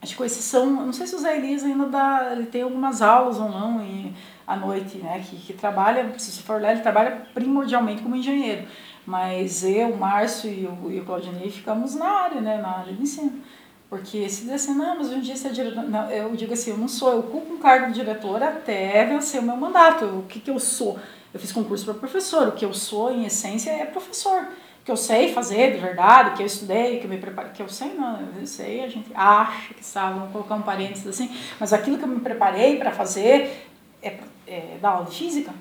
acho 0.00 0.12
que 0.12 0.18
com 0.18 0.24
exceção, 0.24 0.66
não 0.66 0.92
sei 0.92 1.06
se 1.06 1.14
o 1.14 1.18
Zé 1.18 1.36
Elias 1.36 1.64
ainda 1.64 1.86
dá, 1.86 2.30
ele 2.32 2.46
tem 2.46 2.62
algumas 2.62 3.02
aulas 3.02 3.38
ou 3.38 3.48
não 3.48 3.80
em, 3.82 4.14
à 4.46 4.56
noite, 4.56 4.98
né, 4.98 5.24
que, 5.28 5.36
que 5.36 5.52
trabalha, 5.52 6.12
se 6.18 6.30
você 6.30 6.42
for 6.42 6.60
lá, 6.60 6.72
ele 6.72 6.80
trabalha 6.80 7.26
primordialmente 7.34 8.02
como 8.02 8.16
engenheiro, 8.16 8.66
mas 9.04 9.64
eu, 9.64 9.90
o 9.90 9.98
Márcio 9.98 10.50
e 10.50 10.66
o, 10.66 10.90
e 10.92 11.00
o 11.00 11.04
Claudinei 11.04 11.50
ficamos 11.50 11.94
na 11.94 12.06
área, 12.06 12.40
né, 12.40 12.58
na 12.60 12.78
área 12.78 12.92
de 12.92 13.02
ensino. 13.02 13.42
Porque 13.88 14.28
se 14.28 14.42
diz 14.42 14.52
assim, 14.52 14.74
não, 14.74 14.98
mas 14.98 15.08
um 15.10 15.20
dia 15.20 15.34
você 15.34 15.48
é 15.48 15.50
diretor. 15.50 15.82
Não, 15.84 16.10
eu 16.10 16.36
digo 16.36 16.52
assim, 16.52 16.72
eu 16.72 16.76
não 16.76 16.88
sou, 16.88 17.12
eu 17.12 17.20
ocupo 17.20 17.54
um 17.54 17.56
cargo 17.56 17.86
de 17.86 17.94
diretor 17.94 18.42
até 18.42 19.02
vencer 19.06 19.40
o 19.40 19.44
meu 19.44 19.56
mandato. 19.56 20.04
O 20.04 20.26
que, 20.28 20.40
que 20.40 20.50
eu 20.50 20.58
sou? 20.58 20.98
Eu 21.32 21.40
fiz 21.40 21.52
concurso 21.52 21.86
para 21.86 21.94
professor, 21.94 22.48
o 22.48 22.52
que 22.52 22.64
eu 22.64 22.74
sou, 22.74 23.10
em 23.10 23.24
essência, 23.24 23.70
é 23.70 23.86
professor. 23.86 24.46
Que 24.88 24.92
eu 24.92 24.96
sei 24.96 25.34
fazer 25.34 25.74
de 25.74 25.80
verdade, 25.80 26.34
que 26.34 26.42
eu 26.42 26.46
estudei, 26.46 26.98
que 26.98 27.04
eu 27.04 27.10
me 27.10 27.18
preparei, 27.18 27.52
que 27.52 27.60
eu 27.60 27.68
sei 27.68 27.92
não, 27.92 28.18
eu 28.40 28.46
sei, 28.46 28.82
a 28.82 28.88
gente 28.88 29.10
acha 29.14 29.74
que 29.74 29.84
sabe, 29.84 30.14
vamos 30.18 30.32
colocar 30.32 30.54
um 30.54 30.62
parênteses 30.62 31.06
assim, 31.06 31.30
mas 31.60 31.74
aquilo 31.74 31.98
que 31.98 32.04
eu 32.04 32.08
me 32.08 32.20
preparei 32.20 32.78
para 32.78 32.90
fazer 32.90 33.68
é, 34.02 34.16
é 34.46 34.78
dar 34.80 34.92
aula 34.92 35.04
de 35.04 35.14
física. 35.14 35.52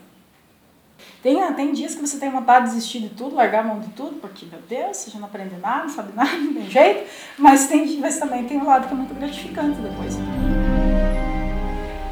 Tem, 1.22 1.54
tem 1.56 1.74
dias 1.74 1.94
que 1.94 2.00
você 2.00 2.18
tem 2.18 2.30
vontade 2.30 2.68
de 2.68 2.76
desistir 2.76 3.02
de 3.02 3.10
tudo, 3.10 3.36
largar 3.36 3.66
a 3.66 3.68
mão 3.68 3.82
de 3.82 3.90
tudo, 3.90 4.16
porque, 4.22 4.46
meu 4.46 4.62
Deus, 4.62 4.96
você 4.96 5.12
já 5.12 5.20
não 5.20 5.28
aprende 5.28 5.58
nada, 5.58 5.84
não 5.84 5.90
sabe 5.90 6.16
nada, 6.16 6.32
não 6.32 6.54
tem 6.54 6.70
jeito, 6.70 7.10
mas, 7.38 7.68
tem, 7.68 7.98
mas 7.98 8.18
também 8.18 8.46
tem 8.46 8.58
um 8.58 8.66
lado 8.66 8.88
que 8.88 8.94
é 8.94 8.96
muito 8.96 9.14
gratificante 9.14 9.78
depois. 9.82 10.16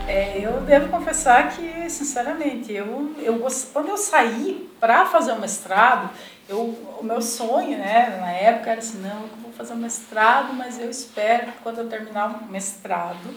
É, 0.07 0.39
eu 0.39 0.61
devo 0.61 0.89
confessar 0.89 1.55
que, 1.55 1.89
sinceramente, 1.89 2.71
eu, 2.71 3.11
eu 3.17 3.43
quando 3.73 3.89
eu 3.89 3.97
saí 3.97 4.69
para 4.79 5.05
fazer 5.07 5.31
o 5.31 5.39
mestrado, 5.39 6.11
eu, 6.47 6.59
o 6.99 7.03
meu 7.03 7.21
sonho, 7.23 7.75
né, 7.77 8.17
na 8.21 8.31
época 8.31 8.69
era 8.69 8.79
assim, 8.79 8.99
não, 8.99 9.21
eu 9.21 9.29
vou 9.41 9.51
fazer 9.53 9.73
o 9.73 9.77
mestrado, 9.77 10.53
mas 10.53 10.79
eu 10.79 10.91
espero 10.91 11.51
que 11.51 11.57
quando 11.63 11.79
eu 11.79 11.89
terminar 11.89 12.39
o 12.39 12.45
mestrado, 12.51 13.33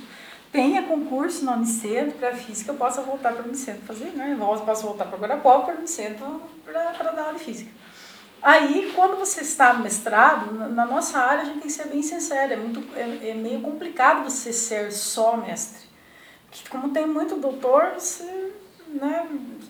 tenha 0.52 0.82
concurso 0.82 1.42
no 1.42 1.52
Unicentro 1.52 2.18
para 2.18 2.34
física, 2.34 2.70
eu 2.70 2.76
possa 2.76 3.00
voltar 3.00 3.32
para 3.32 3.44
o 3.44 3.46
Unicentro 3.46 3.86
fazer, 3.86 4.10
né, 4.14 4.36
eu 4.38 4.60
posso 4.60 4.82
voltar 4.82 5.06
para 5.06 5.18
Guarapó, 5.18 5.60
para 5.60 5.74
o 5.74 5.78
Unicentro, 5.78 6.42
para 6.66 7.12
dar 7.12 7.22
aula 7.22 7.38
de 7.38 7.44
física. 7.44 7.70
Aí, 8.42 8.92
quando 8.94 9.18
você 9.18 9.40
está 9.40 9.72
no 9.72 9.82
mestrado, 9.82 10.52
na 10.52 10.84
nossa 10.84 11.18
área 11.18 11.42
a 11.42 11.44
gente 11.46 11.60
tem 11.60 11.62
que 11.62 11.72
ser 11.72 11.88
bem 11.88 12.02
sincero, 12.02 12.52
é, 12.52 12.56
muito, 12.56 12.84
é, 12.94 13.30
é 13.30 13.34
meio 13.34 13.62
complicado 13.62 14.22
você 14.22 14.52
ser 14.52 14.92
só 14.92 15.34
mestre 15.34 15.87
como 16.70 16.90
tem 16.90 17.06
muito 17.06 17.36
doutor, 17.36 17.92
você, 17.94 18.52
né, 18.88 19.26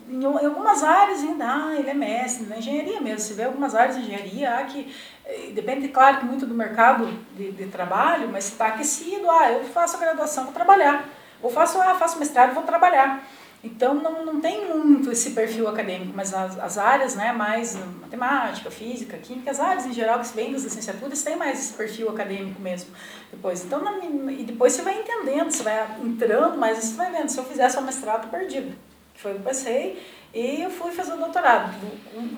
em, 0.08 0.24
algumas 0.24 0.82
áreas 0.82 1.20
ainda, 1.20 1.44
ah, 1.44 1.76
ele 1.76 1.90
é 1.90 1.94
mestre, 1.94 2.46
na 2.46 2.58
engenharia 2.58 3.00
mesmo, 3.00 3.20
você 3.20 3.34
vê 3.34 3.44
algumas 3.44 3.74
áreas 3.74 3.96
de 3.96 4.02
engenharia, 4.02 4.54
ah, 4.54 4.64
que 4.64 4.94
eh, 5.24 5.50
depende, 5.52 5.88
claro, 5.88 6.18
que 6.18 6.24
muito 6.24 6.46
do 6.46 6.54
mercado 6.54 7.06
de, 7.34 7.52
de 7.52 7.66
trabalho, 7.66 8.28
mas 8.30 8.48
está 8.48 8.68
aquecido, 8.68 9.28
ah, 9.30 9.52
eu 9.52 9.64
faço 9.64 9.96
a 9.96 10.00
graduação, 10.00 10.44
vou 10.44 10.52
trabalhar, 10.52 11.08
ou 11.42 11.50
faço, 11.50 11.80
ah, 11.80 11.94
faço 11.94 12.18
mestrado, 12.18 12.54
vou 12.54 12.62
trabalhar. 12.62 13.22
Então 13.62 13.92
não, 13.94 14.24
não 14.24 14.40
tem 14.40 14.72
muito 14.72 15.10
esse 15.10 15.30
perfil 15.30 15.66
acadêmico, 15.66 16.12
mas 16.14 16.32
as, 16.32 16.58
as 16.58 16.78
áreas 16.78 17.16
né, 17.16 17.32
mais 17.32 17.76
matemática, 18.00 18.70
física, 18.70 19.18
química, 19.18 19.50
as 19.50 19.58
áreas 19.58 19.84
em 19.84 19.92
geral 19.92 20.20
que 20.20 20.28
vêm 20.28 20.52
das 20.52 20.62
licenciaturas 20.62 21.22
têm 21.24 21.36
mais 21.36 21.58
esse 21.58 21.72
perfil 21.72 22.08
acadêmico 22.08 22.60
mesmo. 22.60 22.90
Depois, 23.32 23.64
então, 23.64 23.82
na, 23.82 23.98
e 23.98 24.44
depois 24.44 24.72
você 24.72 24.82
vai 24.82 25.00
entendendo, 25.00 25.50
você 25.50 25.64
vai 25.64 25.88
entrando, 26.04 26.56
mas 26.56 26.78
você 26.78 26.94
vai 26.94 27.10
vendo, 27.10 27.28
se 27.28 27.38
eu 27.38 27.44
fizesse 27.44 27.76
o 27.78 27.82
mestrado, 27.82 28.30
perdido. 28.30 28.76
Foi 29.16 29.32
o 29.32 29.34
que 29.34 29.40
eu 29.40 29.44
passei 29.44 30.06
e 30.32 30.62
eu 30.62 30.70
fui 30.70 30.92
fazer 30.92 31.14
o 31.14 31.16
doutorado. 31.16 31.74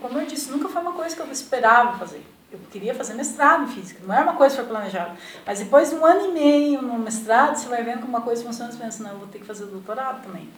Como 0.00 0.18
eu 0.18 0.26
disse, 0.26 0.50
nunca 0.50 0.70
foi 0.70 0.80
uma 0.80 0.92
coisa 0.92 1.14
que 1.14 1.20
eu 1.20 1.30
esperava 1.30 1.98
fazer. 1.98 2.24
Eu 2.50 2.58
queria 2.70 2.94
fazer 2.94 3.12
mestrado 3.12 3.64
em 3.64 3.68
física, 3.68 4.00
não 4.04 4.14
era 4.14 4.24
uma 4.24 4.34
coisa 4.34 4.56
que 4.56 4.62
foi 4.62 4.70
planejada. 4.70 5.14
Mas 5.46 5.58
depois 5.58 5.90
de 5.90 5.96
um 5.96 6.04
ano 6.04 6.30
e 6.30 6.32
meio 6.32 6.82
no 6.82 6.98
mestrado, 6.98 7.56
você 7.56 7.68
vai 7.68 7.84
vendo 7.84 8.00
como 8.00 8.08
uma 8.08 8.22
coisa 8.22 8.42
funciona, 8.42 8.72
você 8.72 8.78
pensa, 8.78 9.02
não, 9.02 9.10
eu 9.10 9.18
vou 9.18 9.28
ter 9.28 9.38
que 9.38 9.44
fazer 9.44 9.66
doutorado 9.66 10.22
também. 10.22 10.48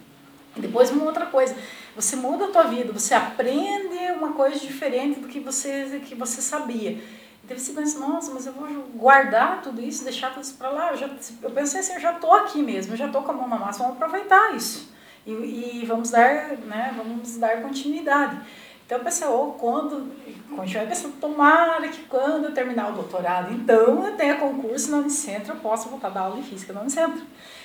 Depois 0.57 0.91
uma 0.91 1.05
outra 1.05 1.27
coisa, 1.27 1.57
você 1.97 2.15
muda 2.17 2.47
a 2.47 2.49
tua 2.49 2.65
vida, 2.65 2.93
você 2.93 3.15
aprende 3.15 3.97
uma 4.17 4.33
coisa 4.33 4.59
diferente 4.59 5.21
do 5.21 5.29
que 5.29 5.41
você 5.41 6.01
que 6.05 6.15
você 6.15 6.43
sabia. 6.43 6.91
E 6.91 7.47
daí 7.47 7.59
você 7.59 7.73
pensa, 7.73 7.99
nossa, 7.99 8.33
mas 8.33 8.47
eu 8.47 8.53
vou 8.53 8.69
guardar 8.95 9.63
tudo 9.63 9.81
isso, 9.81 10.05
deixar 10.05 10.31
tudo 10.31 10.43
isso 10.43 10.55
para 10.55 10.71
lá. 10.71 10.91
Eu, 10.91 10.97
já, 10.97 11.11
eu 11.43 11.51
pensei 11.51 11.81
assim, 11.81 11.95
eu 11.95 12.01
já 12.01 12.13
estou 12.13 12.33
aqui 12.35 12.63
mesmo, 12.63 12.93
eu 12.93 12.97
já 12.97 13.07
estou 13.07 13.23
com 13.23 13.33
a 13.33 13.35
mão 13.35 13.49
na 13.49 13.57
massa, 13.57 13.81
vamos 13.83 13.97
aproveitar 13.97 14.55
isso. 14.55 14.93
E, 15.27 15.33
e 15.33 15.87
vamos 15.87 16.11
dar, 16.11 16.57
né, 16.59 16.95
vamos 16.97 17.37
dar 17.39 17.63
continuidade. 17.63 18.39
Então 18.85 18.99
eu 18.99 19.05
pensei, 19.05 19.27
oh, 19.27 19.53
quando, 19.59 20.13
continuei 20.55 20.87
pensando, 20.87 21.19
tomara 21.19 21.89
que 21.89 22.03
quando 22.05 22.45
eu 22.45 22.53
terminar 22.53 22.91
o 22.91 22.95
doutorado, 22.95 23.53
então 23.53 24.07
eu 24.07 24.17
tenha 24.17 24.37
concurso 24.37 24.91
na 24.91 24.99
Unicentro, 24.99 25.55
eu 25.55 25.61
possa 25.61 25.89
voltar 25.89 26.09
a 26.09 26.11
dar 26.11 26.21
aula 26.23 26.37
de 26.37 26.43
física 26.43 26.73
na 26.73 26.83
Unicentro. 26.83 27.23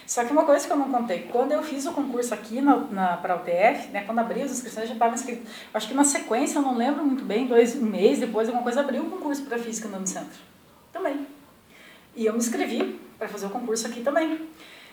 Só 0.08 0.24
que 0.24 0.32
uma 0.32 0.46
coisa 0.46 0.66
que 0.66 0.72
eu 0.72 0.78
não 0.78 0.90
contei, 0.90 1.28
quando 1.30 1.52
eu 1.52 1.62
fiz 1.62 1.86
o 1.86 1.92
concurso 1.92 2.34
aqui 2.34 2.62
na, 2.62 2.78
na, 2.78 3.18
para 3.18 3.34
a 3.34 3.38
UTF, 3.38 3.90
né, 3.90 4.04
quando 4.06 4.20
abri 4.20 4.42
as 4.42 4.52
inscrições, 4.52 4.88
já 4.88 4.94
estava 4.94 5.14
inscrito. 5.14 5.46
Acho 5.74 5.90
que 5.90 5.94
na 5.94 6.06
sequência, 6.06 6.60
eu 6.60 6.62
não 6.62 6.78
lembro 6.78 7.04
muito 7.04 7.26
bem, 7.26 7.46
dois 7.46 7.76
um 7.76 7.86
mês 7.86 8.18
depois, 8.18 8.48
alguma 8.48 8.64
coisa, 8.64 8.80
abriu 8.80 9.04
o 9.04 9.10
concurso 9.10 9.44
para 9.44 9.60
física 9.60 9.90
no 9.90 10.08
centro. 10.08 10.40
Também. 10.94 11.28
E 12.16 12.26
eu 12.26 12.32
me 12.32 12.40
inscrevi 12.40 12.98
para 13.20 13.28
fazer 13.28 13.48
o 13.48 13.50
concurso 13.50 13.86
aqui 13.86 14.00
também. 14.00 14.48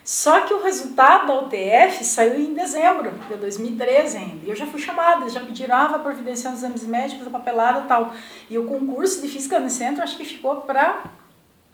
Só 0.05 0.41
que 0.41 0.53
o 0.53 0.63
resultado 0.63 1.29
da 1.29 1.41
UTF 1.43 2.05
saiu 2.05 2.41
em 2.41 2.53
dezembro 2.53 3.13
de 3.29 3.37
2013 3.37 4.17
ainda. 4.17 4.45
E 4.45 4.51
eu 4.51 4.57
já 4.57 4.67
fui 4.67 4.81
chamada, 4.81 5.29
já 5.29 5.41
pediram 5.41 5.77
a 5.77 5.99
providenciar 6.01 6.53
os 6.53 6.59
exames 6.59 6.83
médicos, 6.83 7.25
a 7.25 7.31
papelada 7.31 7.85
e 7.85 7.87
tal. 7.87 8.13
E 8.51 8.59
o 8.59 8.67
concurso 8.67 9.23
de 9.23 9.29
física 9.29 9.61
no 9.61 9.71
centro 9.71 10.03
acho 10.03 10.17
que 10.17 10.25
ficou 10.25 10.63
para 10.63 11.05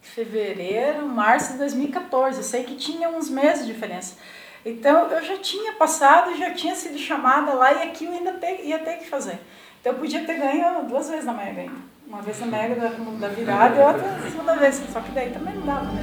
fevereiro, 0.01 1.07
março 1.07 1.53
de 1.53 1.59
2014. 1.59 2.39
Eu 2.39 2.45
sei 2.45 2.65
que 2.65 2.77
tinha 2.77 3.09
uns 3.09 3.29
meses 3.29 3.67
de 3.67 3.73
diferença. 3.73 4.17
Então 4.65 5.11
eu 5.11 5.23
já 5.23 5.39
tinha 5.39 5.73
passado, 5.75 6.37
já 6.37 6.53
tinha 6.53 6.75
sido 6.75 6.99
chamada 6.99 7.55
lá 7.55 7.73
e 7.73 7.89
aqui 7.89 8.05
eu 8.05 8.13
ainda 8.13 8.39
ia 8.63 8.79
ter 8.79 8.99
que 8.99 9.09
fazer. 9.09 9.39
Então 9.81 9.93
eu 9.93 9.99
podia 9.99 10.25
ter 10.27 10.39
ganho 10.39 10.85
duas 10.85 11.09
vezes 11.09 11.25
na 11.25 11.33
Mega 11.33 11.63
ainda. 11.63 11.91
Uma 12.07 12.21
vez 12.21 12.41
na 12.41 12.47
Mega 12.47 12.75
da, 12.75 12.89
da 12.89 13.29
virada 13.29 13.77
e 13.77 13.83
outra 13.83 14.31
segunda 14.31 14.55
vez. 14.57 14.83
Só 14.93 15.01
que 15.01 15.13
daí 15.13 15.31
também 15.31 15.55
não 15.55 15.65
dava, 15.65 15.87
né? 15.93 16.03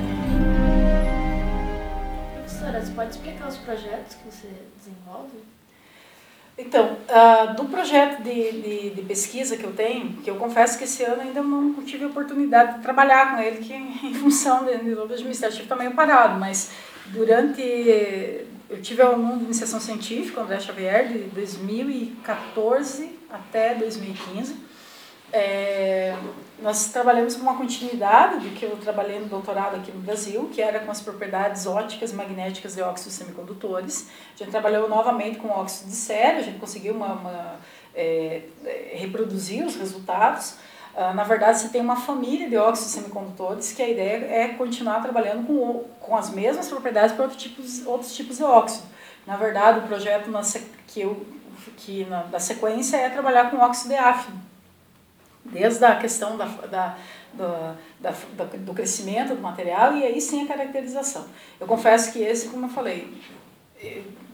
Professora, 2.34 2.82
você 2.82 2.92
pode 2.94 3.12
explicar 3.12 3.48
os 3.48 3.58
projetos 3.58 4.16
que 4.16 4.26
você 4.26 4.50
desenvolve? 4.78 5.38
Então, 6.58 6.98
uh, 7.08 7.54
do 7.54 7.66
projeto 7.66 8.24
de, 8.24 8.52
de, 8.52 8.90
de, 8.90 9.02
pesquisa 9.04 9.56
que 9.56 9.64
eu 9.64 9.74
tenho, 9.74 10.14
que 10.24 10.30
eu 10.30 10.36
confesso 10.38 10.76
que 10.76 10.86
esse 10.86 11.04
ano 11.04 11.22
ainda 11.22 11.44
não 11.44 11.72
tive 11.84 12.06
a 12.06 12.08
oportunidade 12.08 12.78
de 12.78 12.82
trabalhar 12.82 13.36
com 13.36 13.42
ele, 13.42 13.60
que 13.60 13.74
em 13.76 14.14
função 14.16 14.66
de, 14.66 14.94
obra 14.96 15.14
administrativa 15.14 15.68
também 15.68 15.88
meio 15.88 15.96
parado, 15.96 16.40
mas 16.40 16.72
durante. 17.08 17.62
Eu 18.70 18.82
tive 18.82 19.02
aluno 19.02 19.38
de 19.38 19.46
iniciação 19.46 19.80
científica, 19.80 20.42
André 20.42 20.60
Xavier, 20.60 21.08
de 21.08 21.20
2014 21.30 23.18
até 23.30 23.74
2015. 23.76 24.58
É, 25.32 26.14
nós 26.60 26.90
trabalhamos 26.90 27.36
com 27.36 27.44
uma 27.44 27.56
continuidade 27.56 28.48
do 28.48 28.56
que 28.56 28.66
eu 28.66 28.76
trabalhei 28.78 29.20
no 29.20 29.28
doutorado 29.28 29.76
aqui 29.76 29.92
no 29.92 30.00
Brasil, 30.00 30.50
que 30.52 30.62
era 30.62 30.80
com 30.80 30.90
as 30.90 31.02
propriedades 31.02 31.68
ópticas 31.68 32.12
e 32.12 32.16
magnéticas 32.16 32.76
de 32.76 32.82
óxidos 32.82 33.14
semicondutores. 33.14 34.10
A 34.34 34.38
gente 34.38 34.50
trabalhou 34.50 34.90
novamente 34.90 35.38
com 35.38 35.50
óxido 35.50 35.90
de 35.90 35.96
sério, 35.96 36.40
a 36.40 36.44
gente 36.44 36.58
conseguiu 36.58 36.96
uma, 36.96 37.14
uma 37.14 37.56
é, 37.96 38.42
reproduzir 38.94 39.66
os 39.66 39.76
resultados. 39.76 40.56
Ah, 40.96 41.14
na 41.14 41.24
verdade, 41.24 41.60
você 41.60 41.70
tem 41.70 41.80
uma 41.80 41.96
família 41.96 42.50
de 42.50 42.58
óxidos 42.58 42.92
semicondutores 42.92 43.72
que 43.72 43.84
a 43.84 43.88
ideia 43.88 44.26
é 44.26 44.48
continuar 44.48 45.00
trabalhando 45.02 45.46
com, 45.46 45.86
com 46.00 46.18
as 46.18 46.32
mesmas 46.32 46.68
propriedades 46.68 47.14
para 47.14 47.26
outros 47.26 47.42
tipos, 47.42 47.86
outros 47.86 48.16
tipos 48.16 48.38
de 48.38 48.44
óxido. 48.44 48.88
Na 49.28 49.36
verdade, 49.36 49.80
o 49.80 49.84
projeto 49.84 50.32
na, 50.32 50.42
que 50.88 51.02
eu, 51.02 51.24
que 51.76 52.04
na, 52.06 52.24
da 52.24 52.40
sequência 52.40 52.98
é 52.98 53.10
trabalhar 53.10 53.52
com 53.52 53.58
óxido 53.58 53.90
de 53.90 53.96
áfido 53.96 54.47
desde 55.52 55.84
a 55.86 55.96
questão 55.96 56.38
da, 56.38 56.46
da, 56.46 56.98
do, 57.34 57.78
da, 58.00 58.46
do 58.58 58.74
crescimento 58.74 59.36
do 59.36 59.42
material 59.42 59.96
e 59.96 60.04
aí 60.04 60.20
sim 60.20 60.44
a 60.44 60.48
caracterização. 60.48 61.26
Eu 61.60 61.68
confesso 61.68 62.12
que 62.12 62.20
esse, 62.20 62.50
como 62.50 62.66
eu 62.66 62.70
falei, 62.70 63.14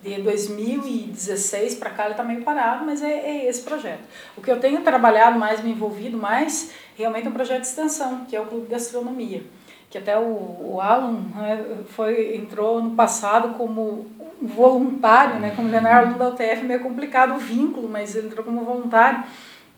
de 0.02 0.22
2016 0.22 1.76
para 1.76 1.90
cá 1.90 2.04
ele 2.04 2.12
está 2.12 2.24
meio 2.24 2.44
parado, 2.44 2.86
mas 2.86 3.02
é, 3.02 3.12
é, 3.12 3.50
esse 3.50 3.62
projeto. 3.62 4.04
O 4.38 4.42
que 4.42 4.52
eu 4.52 4.60
tenho 4.60 4.82
trabalhado 4.82 5.40
mais, 5.40 5.64
me 5.64 5.72
envolvido 5.72 6.18
mais, 6.18 6.72
realmente 6.96 7.28
é 7.28 7.30
um 7.30 7.34
projeto 7.34 7.62
de 7.62 7.68
extensão, 7.68 8.26
que 8.26 8.36
é 8.36 8.42
o 8.42 8.46
Clube 8.46 8.66
de 8.66 8.72
Gastronomia, 8.72 9.44
que 9.90 9.98
até 9.98 10.18
o, 10.18 10.74
o 10.74 10.80
Alan 10.82 11.22
né, 11.36 11.66
foi, 11.90 12.36
entrou 12.36 12.82
no 12.82 12.92
passado 12.92 13.56
como 13.58 14.06
voluntário, 14.42 15.40
né, 15.40 15.54
como 15.56 15.74
era 15.74 16.00
aluno 16.00 16.18
da 16.18 16.30
UTF, 16.30 16.64
meio 16.64 16.82
complicado 16.82 17.36
o 17.36 17.40
vínculo, 17.40 17.88
mas 17.88 18.16
ele 18.16 18.28
entrou 18.28 18.44
como 18.44 18.66
voluntário, 18.66 19.24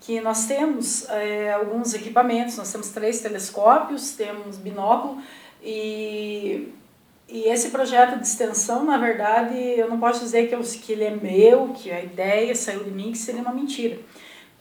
que 0.05 0.21
nós 0.21 0.45
temos 0.45 1.09
é, 1.09 1.51
alguns 1.51 1.95
equipamentos, 1.95 2.55
nós 2.57 2.71
temos 2.71 2.89
três 2.89 3.21
telescópios, 3.21 4.11
temos 4.11 4.57
binóculo 4.57 5.19
e, 5.63 6.71
e 7.27 7.45
esse 7.45 7.71
projeto 7.71 8.19
de 8.19 8.27
extensão, 8.27 8.85
na 8.85 8.97
verdade, 8.97 9.57
eu 9.57 9.89
não 9.89 9.99
posso 9.99 10.19
dizer 10.19 10.47
que, 10.47 10.53
eu, 10.53 10.61
que 10.61 10.91
ele 10.91 11.05
é 11.05 11.09
meu, 11.09 11.69
que 11.69 11.91
a 11.91 12.03
ideia 12.03 12.53
saiu 12.53 12.83
de 12.83 12.91
mim, 12.91 13.11
que 13.13 13.17
seria 13.17 13.41
uma 13.41 13.51
mentira. 13.51 13.97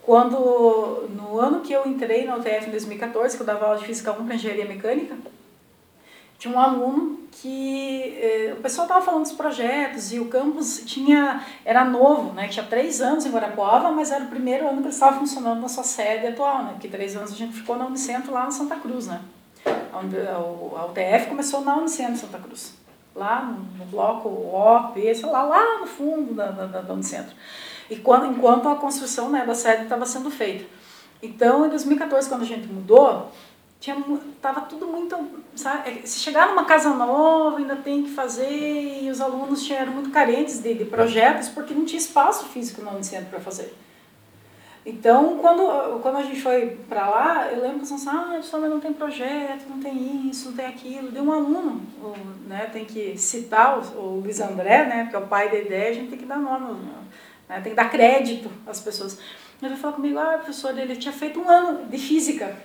Quando, 0.00 1.08
no 1.10 1.38
ano 1.38 1.60
que 1.60 1.74
eu 1.74 1.86
entrei 1.86 2.24
na 2.24 2.36
UTF 2.36 2.68
em 2.68 2.70
2014, 2.70 3.36
que 3.36 3.42
eu 3.42 3.46
dava 3.46 3.66
aula 3.66 3.78
de 3.78 3.84
Física 3.84 4.12
1 4.12 4.24
para 4.24 4.34
Engenharia 4.34 4.64
Mecânica, 4.64 5.14
tinha 6.44 6.54
um 6.54 6.60
aluno 6.60 7.20
que 7.32 8.18
eh, 8.20 8.54
o 8.56 8.60
pessoal 8.60 8.86
estava 8.86 9.02
falando 9.02 9.22
dos 9.22 9.32
projetos 9.32 10.12
e 10.12 10.20
o 10.20 10.26
campus 10.26 10.82
tinha 10.84 11.42
era 11.64 11.86
novo, 11.86 12.34
né? 12.34 12.48
Tinha 12.48 12.66
três 12.66 13.00
anos 13.00 13.24
em 13.24 13.30
Guarapuava, 13.30 13.90
mas 13.90 14.10
era 14.10 14.24
o 14.24 14.28
primeiro 14.28 14.68
ano 14.68 14.76
que 14.76 14.88
ele 14.88 14.88
estava 14.90 15.18
funcionando 15.18 15.62
na 15.62 15.68
sua 15.68 15.84
sede 15.84 16.26
atual, 16.26 16.64
né? 16.64 16.72
Porque 16.72 16.88
três 16.88 17.16
anos 17.16 17.32
a 17.32 17.34
gente 17.34 17.54
ficou 17.54 17.78
na 17.78 17.86
Unicentro 17.86 18.30
lá 18.30 18.44
na 18.44 18.50
Santa 18.50 18.76
Cruz, 18.76 19.06
né? 19.06 19.22
A, 19.64 20.84
UTF 20.84 21.28
começou 21.30 21.62
na 21.62 21.78
Unicentro 21.78 22.18
Santa 22.18 22.38
Cruz, 22.38 22.74
lá 23.14 23.42
no, 23.42 23.62
no 23.78 23.86
bloco 23.86 24.28
O, 24.28 24.92
P, 24.92 25.14
sei 25.14 25.26
lá, 25.30 25.44
lá 25.44 25.80
no 25.80 25.86
fundo 25.86 26.34
da, 26.34 26.50
da, 26.50 26.82
da 26.82 26.92
Unicentro. 26.92 27.34
E 27.88 27.96
quando, 27.96 28.26
enquanto 28.26 28.68
a 28.68 28.76
construção 28.76 29.30
né, 29.30 29.46
da 29.46 29.54
sede 29.54 29.84
estava 29.84 30.04
sendo 30.04 30.30
feita. 30.30 30.66
Então, 31.22 31.64
em 31.64 31.70
2014, 31.70 32.28
quando 32.28 32.42
a 32.42 32.46
gente 32.46 32.66
mudou, 32.66 33.32
tinha 33.84 34.02
tava 34.40 34.62
tudo 34.62 34.86
muito 34.86 35.14
sabe 35.54 35.90
é, 35.90 36.06
se 36.06 36.20
chegar 36.20 36.48
numa 36.48 36.64
casa 36.64 36.88
nova 36.94 37.58
ainda 37.58 37.76
tem 37.76 38.02
que 38.02 38.10
fazer 38.12 39.02
e 39.02 39.10
os 39.10 39.20
alunos 39.20 39.70
eram 39.70 39.92
muito 39.92 40.10
carentes 40.10 40.58
de, 40.60 40.72
de 40.72 40.86
projetos 40.86 41.50
porque 41.50 41.74
não 41.74 41.84
tinha 41.84 41.98
espaço 41.98 42.46
físico 42.46 42.80
no 42.80 42.92
Unicentro 42.92 43.26
para 43.26 43.40
fazer. 43.40 43.74
Então 44.86 45.36
quando 45.38 46.00
quando 46.00 46.16
a 46.16 46.22
gente 46.22 46.40
foi 46.40 46.78
para 46.88 47.10
lá 47.10 47.52
eu 47.52 47.60
lembro 47.60 47.86
que 47.86 47.92
assim, 47.92 48.08
ah 48.08 48.40
só 48.40 48.58
não 48.58 48.80
tem 48.80 48.94
projeto 48.94 49.68
não 49.68 49.78
tem 49.78 50.30
isso 50.30 50.48
não 50.48 50.56
tem 50.56 50.66
aquilo. 50.66 51.10
Deu 51.10 51.22
um 51.22 51.32
aluno 51.32 51.82
né 52.46 52.70
tem 52.72 52.86
que 52.86 53.18
citar 53.18 53.78
o, 53.78 53.98
o 53.98 54.20
Luiz 54.20 54.40
André 54.40 54.86
né 54.86 55.02
porque 55.02 55.16
é 55.16 55.18
o 55.18 55.26
pai 55.26 55.50
da 55.50 55.58
ideia 55.58 55.90
a 55.90 55.94
gente 55.94 56.08
tem 56.08 56.18
que 56.18 56.24
dar 56.24 56.38
nome 56.38 56.80
né, 57.46 57.60
tem 57.60 57.72
que 57.72 57.76
dar 57.76 57.90
crédito 57.90 58.50
às 58.66 58.80
pessoas. 58.80 59.18
Ele 59.62 59.76
falar 59.76 59.92
comigo 59.92 60.18
ah 60.18 60.38
professor 60.38 60.78
ele 60.78 60.96
tinha 60.96 61.12
feito 61.12 61.38
um 61.38 61.46
ano 61.46 61.84
de 61.84 61.98
física 61.98 62.56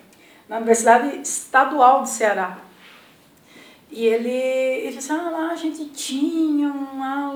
na 0.49 0.57
Universidade 0.57 1.21
Estadual 1.21 2.01
do 2.01 2.09
Ceará. 2.09 2.57
E 3.91 4.05
ele, 4.05 4.29
ele 4.29 4.97
disse, 4.97 5.11
ah, 5.11 5.29
lá 5.29 5.51
a 5.51 5.55
gente 5.55 5.85
tinha 5.89 6.67
lá 6.95 7.31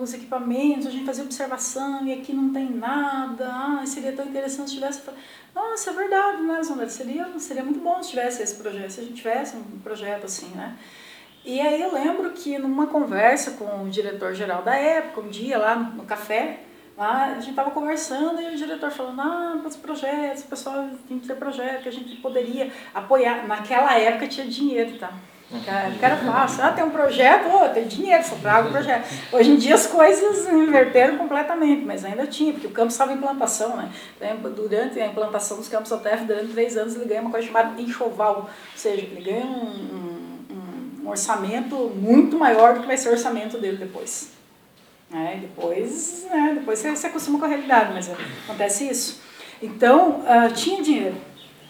os 0.00 0.14
equipamentos, 0.14 0.86
a 0.86 0.90
gente 0.90 1.04
fazia 1.04 1.22
observação 1.22 2.04
e 2.06 2.12
aqui 2.12 2.32
não 2.32 2.52
tem 2.52 2.70
nada, 2.70 3.48
ah, 3.48 3.82
seria 3.84 4.12
tão 4.12 4.26
interessante 4.26 4.70
se 4.70 4.76
tivesse... 4.76 5.02
Nossa, 5.54 5.90
é 5.90 5.92
verdade, 5.92 6.42
né, 6.42 6.62
Zandra? 6.62 6.88
Seria, 6.88 7.28
seria 7.38 7.62
muito 7.62 7.80
bom 7.80 8.02
se 8.02 8.10
tivesse 8.10 8.42
esse 8.42 8.56
projeto, 8.56 8.90
se 8.90 9.00
a 9.00 9.04
gente 9.04 9.14
tivesse 9.14 9.56
um 9.56 9.78
projeto 9.80 10.24
assim, 10.24 10.48
né? 10.56 10.76
E 11.44 11.60
aí 11.60 11.80
eu 11.82 11.92
lembro 11.92 12.30
que 12.30 12.58
numa 12.58 12.86
conversa 12.86 13.52
com 13.52 13.84
o 13.84 13.90
diretor-geral 13.90 14.62
da 14.62 14.74
época, 14.74 15.20
um 15.20 15.28
dia 15.28 15.58
lá 15.58 15.76
no 15.76 16.04
café, 16.04 16.60
Lá 17.02 17.24
a 17.24 17.34
gente 17.34 17.50
estava 17.50 17.72
conversando 17.72 18.40
e 18.40 18.54
o 18.54 18.56
diretor 18.56 18.92
falando, 18.92 19.20
ah, 19.20 19.60
os 19.66 19.74
projetos, 19.74 20.44
o 20.44 20.46
pessoal 20.46 20.88
tem 21.08 21.18
que 21.18 21.26
ter 21.26 21.34
projeto 21.34 21.82
que 21.82 21.88
a 21.88 21.92
gente 21.92 22.14
poderia 22.18 22.70
apoiar. 22.94 23.44
Naquela 23.44 23.98
época 23.98 24.28
tinha 24.28 24.46
dinheiro, 24.46 24.96
tá? 25.00 25.12
Naquela 25.50 26.14
era 26.14 26.16
fácil. 26.18 26.62
Ah, 26.62 26.70
tem 26.70 26.84
um 26.84 26.90
projeto, 26.90 27.48
oh, 27.52 27.68
tem 27.70 27.88
dinheiro, 27.88 28.22
só 28.22 28.36
trago 28.36 28.68
o 28.68 28.70
projeto. 28.70 29.04
Hoje 29.32 29.50
em 29.50 29.56
dia 29.56 29.74
as 29.74 29.88
coisas 29.88 30.46
inverteram 30.48 31.18
completamente, 31.18 31.84
mas 31.84 32.04
ainda 32.04 32.24
tinha, 32.24 32.52
porque 32.52 32.68
o 32.68 32.70
campus 32.70 32.94
estava 32.94 33.12
em 33.12 33.16
implantação, 33.16 33.76
né? 33.76 33.90
Durante 34.54 35.00
a 35.00 35.06
implantação 35.08 35.56
dos 35.56 35.66
campos 35.66 35.90
OTF, 35.90 36.24
durante 36.24 36.52
três 36.52 36.76
anos, 36.76 36.94
ele 36.94 37.06
ganha 37.06 37.20
uma 37.20 37.32
coisa 37.32 37.44
chamada 37.44 37.82
enxoval, 37.82 38.42
ou 38.42 38.78
seja, 38.78 39.02
ele 39.02 39.24
ganha 39.24 39.44
um, 39.44 40.46
um, 40.52 41.00
um 41.02 41.08
orçamento 41.08 41.74
muito 41.96 42.38
maior 42.38 42.74
do 42.74 42.82
que 42.82 42.86
vai 42.86 42.96
ser 42.96 43.08
o 43.08 43.12
orçamento 43.12 43.58
dele 43.58 43.78
depois. 43.78 44.40
Né? 45.12 45.38
Depois, 45.42 46.24
né? 46.30 46.54
depois 46.54 46.78
você 46.78 46.96
se 46.96 47.06
acostuma 47.06 47.38
com 47.38 47.44
a 47.44 47.48
realidade, 47.48 47.92
mas 47.92 48.10
acontece 48.44 48.88
isso. 48.88 49.20
Então, 49.60 50.20
uh, 50.20 50.52
tinha 50.54 50.82
dinheiro. 50.82 51.14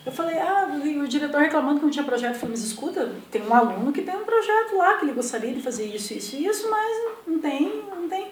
Eu 0.06 0.10
falei, 0.10 0.38
ah, 0.38 0.68
o 1.02 1.06
diretor 1.06 1.40
reclamando 1.40 1.78
que 1.78 1.84
não 1.84 1.92
tinha 1.92 2.04
projeto. 2.04 2.34
Eu 2.34 2.40
falei, 2.40 2.56
mas 2.56 2.64
escuta, 2.64 3.14
tem 3.30 3.42
um 3.42 3.54
aluno 3.54 3.92
que 3.92 4.02
tem 4.02 4.16
um 4.16 4.24
projeto 4.24 4.76
lá, 4.76 4.96
que 4.96 5.04
ele 5.04 5.12
gostaria 5.12 5.52
de 5.52 5.60
fazer 5.60 5.86
isso, 5.86 6.14
isso 6.14 6.36
e 6.36 6.46
isso, 6.46 6.68
mas 6.70 7.12
não 7.26 7.38
tem, 7.38 7.84
não 7.94 8.08
tem, 8.08 8.28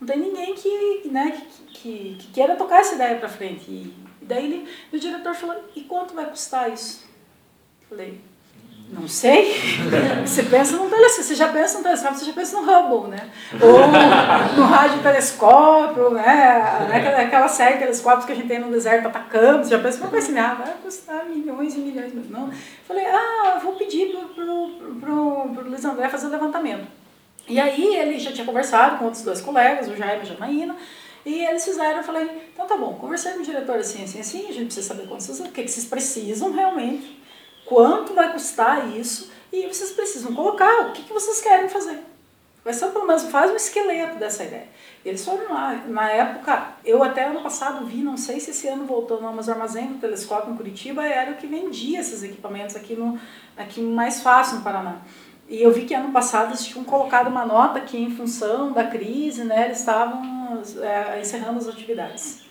não 0.00 0.06
tem 0.06 0.18
ninguém 0.18 0.54
que, 0.54 1.08
né, 1.08 1.30
que, 1.30 1.62
que, 1.72 2.16
que 2.18 2.32
queira 2.32 2.56
tocar 2.56 2.80
essa 2.80 2.94
ideia 2.94 3.16
para 3.16 3.28
frente. 3.28 3.70
E 3.70 3.94
daí 4.20 4.44
ele, 4.44 4.68
o 4.92 4.98
diretor 4.98 5.34
falou, 5.34 5.64
e 5.74 5.82
quanto 5.82 6.14
vai 6.14 6.26
custar 6.26 6.70
isso? 6.70 7.06
Eu 7.82 7.88
falei, 7.88 8.20
não 8.94 9.08
sei. 9.08 9.54
Você 10.24 10.44
pensa 10.44 10.76
num 10.76 10.88
telescópio, 10.88 11.24
você 11.24 11.34
já 11.34 11.48
pensa 11.48 11.78
no 11.78 11.84
telescópio, 11.84 12.18
você 12.18 12.24
já 12.26 12.32
pensa 12.32 12.60
no 12.60 12.62
Hubble, 12.62 13.10
né? 13.10 13.30
Ou 13.60 14.56
no 14.56 14.64
radiotelescópio, 14.64 16.10
né? 16.10 16.88
Aquela, 16.92 17.20
aquela 17.20 17.48
série 17.48 17.74
de 17.74 17.80
telescópios 17.80 18.24
que 18.24 18.32
a 18.32 18.34
gente 18.34 18.48
tem 18.48 18.58
no 18.58 18.70
deserto 18.70 19.08
atacando, 19.08 19.64
você 19.64 19.70
já 19.70 19.78
pensa, 19.78 19.98
coisa 20.06 20.18
assim, 20.18 20.38
ah, 20.38 20.54
vai 20.54 20.74
custar 20.82 21.26
milhões 21.26 21.74
e 21.74 21.78
milhões, 21.78 22.12
mas 22.14 22.30
não. 22.30 22.50
Falei, 22.86 23.04
ah, 23.06 23.60
vou 23.62 23.74
pedir 23.74 24.10
pro, 24.10 24.28
pro, 24.28 24.68
pro, 25.00 25.54
pro 25.54 25.68
Luiz 25.68 25.84
André 25.84 26.08
fazer 26.08 26.26
o 26.26 26.30
levantamento. 26.30 26.86
E 27.48 27.60
aí 27.60 27.96
ele 27.96 28.18
já 28.18 28.32
tinha 28.32 28.46
conversado 28.46 28.98
com 28.98 29.04
outros 29.04 29.22
dois 29.22 29.40
colegas, 29.40 29.88
o 29.88 29.96
Jaime 29.96 30.18
e 30.18 30.22
a 30.22 30.24
Janaína, 30.24 30.76
e 31.26 31.44
eles 31.44 31.64
fizeram, 31.64 31.98
eu 31.98 32.04
falei, 32.04 32.48
então 32.52 32.66
tá 32.66 32.76
bom, 32.76 32.94
conversei 32.94 33.32
com 33.32 33.40
o 33.40 33.42
diretor 33.42 33.76
assim, 33.76 34.04
assim, 34.04 34.20
assim, 34.20 34.48
a 34.48 34.52
gente 34.52 34.66
precisa 34.66 34.88
saber 34.88 35.06
quantos, 35.06 35.28
o 35.40 35.44
que, 35.44 35.62
que 35.62 35.70
vocês 35.70 35.86
precisam 35.86 36.52
realmente 36.52 37.23
quanto 37.64 38.14
vai 38.14 38.32
custar 38.32 38.88
isso 38.96 39.32
e 39.52 39.66
vocês 39.66 39.92
precisam 39.92 40.34
colocar 40.34 40.86
o 40.86 40.92
que, 40.92 41.02
que 41.02 41.12
vocês 41.12 41.40
querem 41.40 41.68
fazer. 41.68 41.98
Vai 42.64 42.72
ser 42.72 42.88
pelo 42.88 43.06
menos 43.06 43.24
faz 43.24 43.50
um 43.50 43.56
esqueleto 43.56 44.18
dessa 44.18 44.42
ideia. 44.42 44.68
Eles 45.04 45.22
foram 45.22 45.52
lá, 45.52 45.84
na 45.86 46.10
época, 46.10 46.68
eu 46.82 47.02
até 47.02 47.26
ano 47.26 47.42
passado 47.42 47.84
vi, 47.84 48.02
não 48.02 48.16
sei 48.16 48.40
se 48.40 48.52
esse 48.52 48.66
ano 48.66 48.86
voltou, 48.86 49.20
não, 49.20 49.34
mas 49.34 49.48
o 49.48 49.50
armazém 49.50 49.88
do 49.88 49.98
telescópio 49.98 50.52
em 50.52 50.56
Curitiba 50.56 51.06
era 51.06 51.32
o 51.32 51.36
que 51.36 51.46
vendia 51.46 52.00
esses 52.00 52.22
equipamentos 52.22 52.74
aqui, 52.74 52.94
no, 52.94 53.20
aqui 53.54 53.82
mais 53.82 54.22
fácil 54.22 54.56
no 54.56 54.62
Paraná. 54.62 55.02
E 55.46 55.62
eu 55.62 55.70
vi 55.70 55.84
que 55.84 55.92
ano 55.92 56.10
passado 56.10 56.50
eles 56.50 56.64
tinham 56.64 56.84
colocado 56.84 57.28
uma 57.28 57.44
nota 57.44 57.82
que 57.82 57.98
em 57.98 58.10
função 58.16 58.72
da 58.72 58.84
crise, 58.84 59.44
né, 59.44 59.66
eles 59.66 59.80
estavam 59.80 60.62
é, 60.80 61.20
encerrando 61.20 61.58
as 61.58 61.68
atividades. 61.68 62.43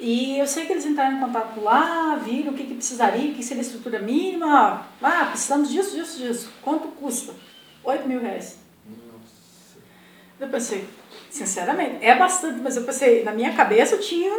E 0.00 0.38
eu 0.38 0.46
sei 0.46 0.64
que 0.64 0.72
eles 0.72 0.86
entraram 0.86 1.18
em 1.18 1.20
contato 1.20 1.60
lá, 1.60 2.18
viram 2.24 2.52
o 2.52 2.56
que, 2.56 2.64
que 2.64 2.74
precisaria, 2.74 3.30
o 3.30 3.34
que 3.34 3.42
seria 3.42 3.62
a 3.62 3.66
estrutura 3.66 3.98
mínima. 3.98 4.86
Ah, 5.02 5.26
precisamos 5.26 5.68
disso, 5.68 5.94
disso, 5.94 6.16
disso. 6.16 6.50
Quanto 6.62 6.88
custa? 6.88 7.34
8 7.84 8.08
mil 8.08 8.18
reais. 8.18 8.58
Nossa. 8.86 9.78
Eu 10.40 10.48
pensei, 10.48 10.88
sinceramente, 11.28 11.98
é 12.00 12.16
bastante, 12.16 12.60
mas 12.60 12.76
eu 12.76 12.84
pensei, 12.84 13.22
na 13.22 13.32
minha 13.32 13.52
cabeça 13.52 13.96
eu 13.96 14.00
tinha 14.00 14.34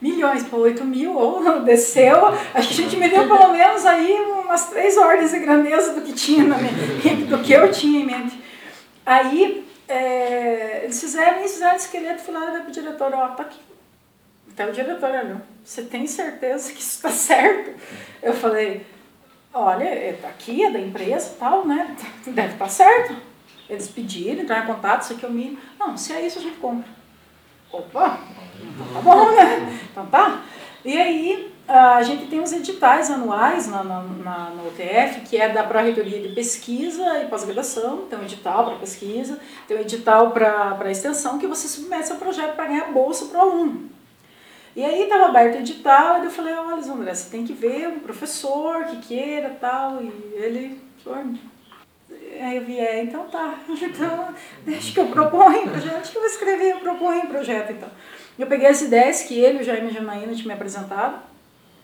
milhões 0.00 0.44
para 0.44 0.58
8 0.60 0.84
mil, 0.84 1.16
ou 1.16 1.60
desceu, 1.66 2.26
acho 2.54 2.68
que 2.68 2.74
a 2.74 2.84
gente 2.84 2.96
me 2.96 3.08
deu 3.08 3.26
pelo 3.26 3.52
menos 3.52 3.84
aí 3.84 4.12
umas 4.12 4.70
três 4.70 4.96
ordens 4.96 5.32
de 5.32 5.40
grandeza 5.40 5.92
do 5.92 6.02
que 6.02 6.12
tinha 6.12 6.44
na 6.44 6.56
minha, 6.56 7.26
do 7.26 7.42
que 7.42 7.52
eu 7.52 7.68
tinha 7.72 8.00
em 8.00 8.06
mente. 8.06 8.40
Aí 9.04 9.66
é, 9.88 10.82
eles 10.84 11.00
fizeram 11.00 11.44
isso, 11.44 11.54
fizeram 11.54 11.74
esqueleto, 11.74 12.22
fui 12.22 12.32
lá 12.32 12.56
e 12.56 12.60
para 12.60 12.68
o 12.68 12.70
diretor, 12.70 13.12
ó, 13.12 13.28
tá 13.30 13.42
aqui 13.42 13.69
até 14.52 14.68
o 14.68 14.72
diretor 14.72 15.10
olhou, 15.10 15.40
você 15.64 15.82
tem 15.82 16.06
certeza 16.06 16.72
que 16.72 16.80
isso 16.80 16.96
está 16.96 17.10
certo? 17.10 17.72
Eu 18.22 18.34
falei, 18.34 18.86
olha, 19.52 19.84
é, 19.84 20.12
tá 20.20 20.28
aqui, 20.28 20.64
é 20.64 20.70
da 20.70 20.78
empresa 20.78 21.36
tal, 21.38 21.66
né? 21.66 21.96
Deve 22.26 22.52
estar 22.52 22.64
tá 22.64 22.70
certo. 22.70 23.16
Eles 23.68 23.88
pediram, 23.88 24.42
entraram 24.42 24.64
em 24.64 24.74
contato, 24.74 25.02
isso 25.02 25.12
aqui 25.12 25.24
é 25.24 25.28
o 25.28 25.32
mínimo. 25.32 25.58
Não, 25.78 25.96
se 25.96 26.12
é 26.12 26.26
isso 26.26 26.38
a 26.38 26.42
gente 26.42 26.56
compra. 26.56 26.88
Opa, 27.72 28.20
então 28.58 28.86
tá 28.92 29.00
bom, 29.00 29.30
né? 29.30 29.80
Então 29.90 30.06
tá. 30.06 30.42
E 30.84 30.98
aí, 30.98 31.52
a 31.68 32.02
gente 32.02 32.26
tem 32.26 32.40
os 32.40 32.52
editais 32.52 33.10
anuais 33.10 33.68
na, 33.68 33.84
na, 33.84 34.02
na, 34.02 34.62
UTF, 34.66 35.20
que 35.20 35.36
é 35.36 35.48
da 35.48 35.62
Pró-Reitoria 35.62 36.20
de 36.20 36.34
Pesquisa 36.34 37.20
e 37.20 37.26
Pós-Graduação, 37.26 38.06
tem 38.08 38.18
um 38.18 38.22
edital 38.22 38.64
para 38.64 38.76
pesquisa, 38.76 39.38
tem 39.68 39.76
um 39.76 39.80
edital 39.80 40.32
para 40.32 40.90
extensão, 40.90 41.38
que 41.38 41.46
você 41.46 41.68
submete 41.68 42.08
seu 42.08 42.16
projeto 42.16 42.56
para 42.56 42.66
ganhar 42.66 42.90
bolsa 42.92 43.26
para 43.26 43.38
o 43.38 43.42
aluno. 43.42 43.90
E 44.80 44.84
aí 44.84 45.02
estava 45.02 45.26
aberto 45.26 45.56
o 45.56 45.58
edital, 45.58 46.22
e 46.22 46.24
eu 46.24 46.30
falei, 46.30 46.54
olha, 46.54 46.82
André, 46.90 47.14
você 47.14 47.28
tem 47.28 47.44
que 47.44 47.52
ver 47.52 47.86
um 47.86 47.98
professor 47.98 48.86
que 48.86 49.08
queira 49.08 49.54
tal. 49.60 50.02
E 50.02 50.10
ele, 50.32 50.80
aí 52.40 52.56
eu 52.56 52.64
vi, 52.64 52.78
é, 52.78 53.02
então 53.02 53.24
tá, 53.24 53.58
então 53.68 54.34
deixa 54.64 54.94
que 54.94 55.00
eu 55.00 55.08
proponho 55.08 55.66
o 55.66 55.70
projeto, 55.70 56.10
que 56.10 56.16
eu 56.16 56.22
vou 56.22 56.30
escrever, 56.30 56.70
eu 56.70 56.80
proponho 56.80 57.24
o 57.24 57.26
projeto 57.26 57.72
então. 57.72 57.90
Eu 58.38 58.46
peguei 58.46 58.68
as 58.68 58.80
ideias 58.80 59.20
que 59.24 59.38
ele 59.38 59.58
o 59.58 59.62
Jaime 59.62 59.90
Janaína 59.90 60.32
tinham 60.32 60.46
me 60.46 60.54
apresentado, 60.54 61.20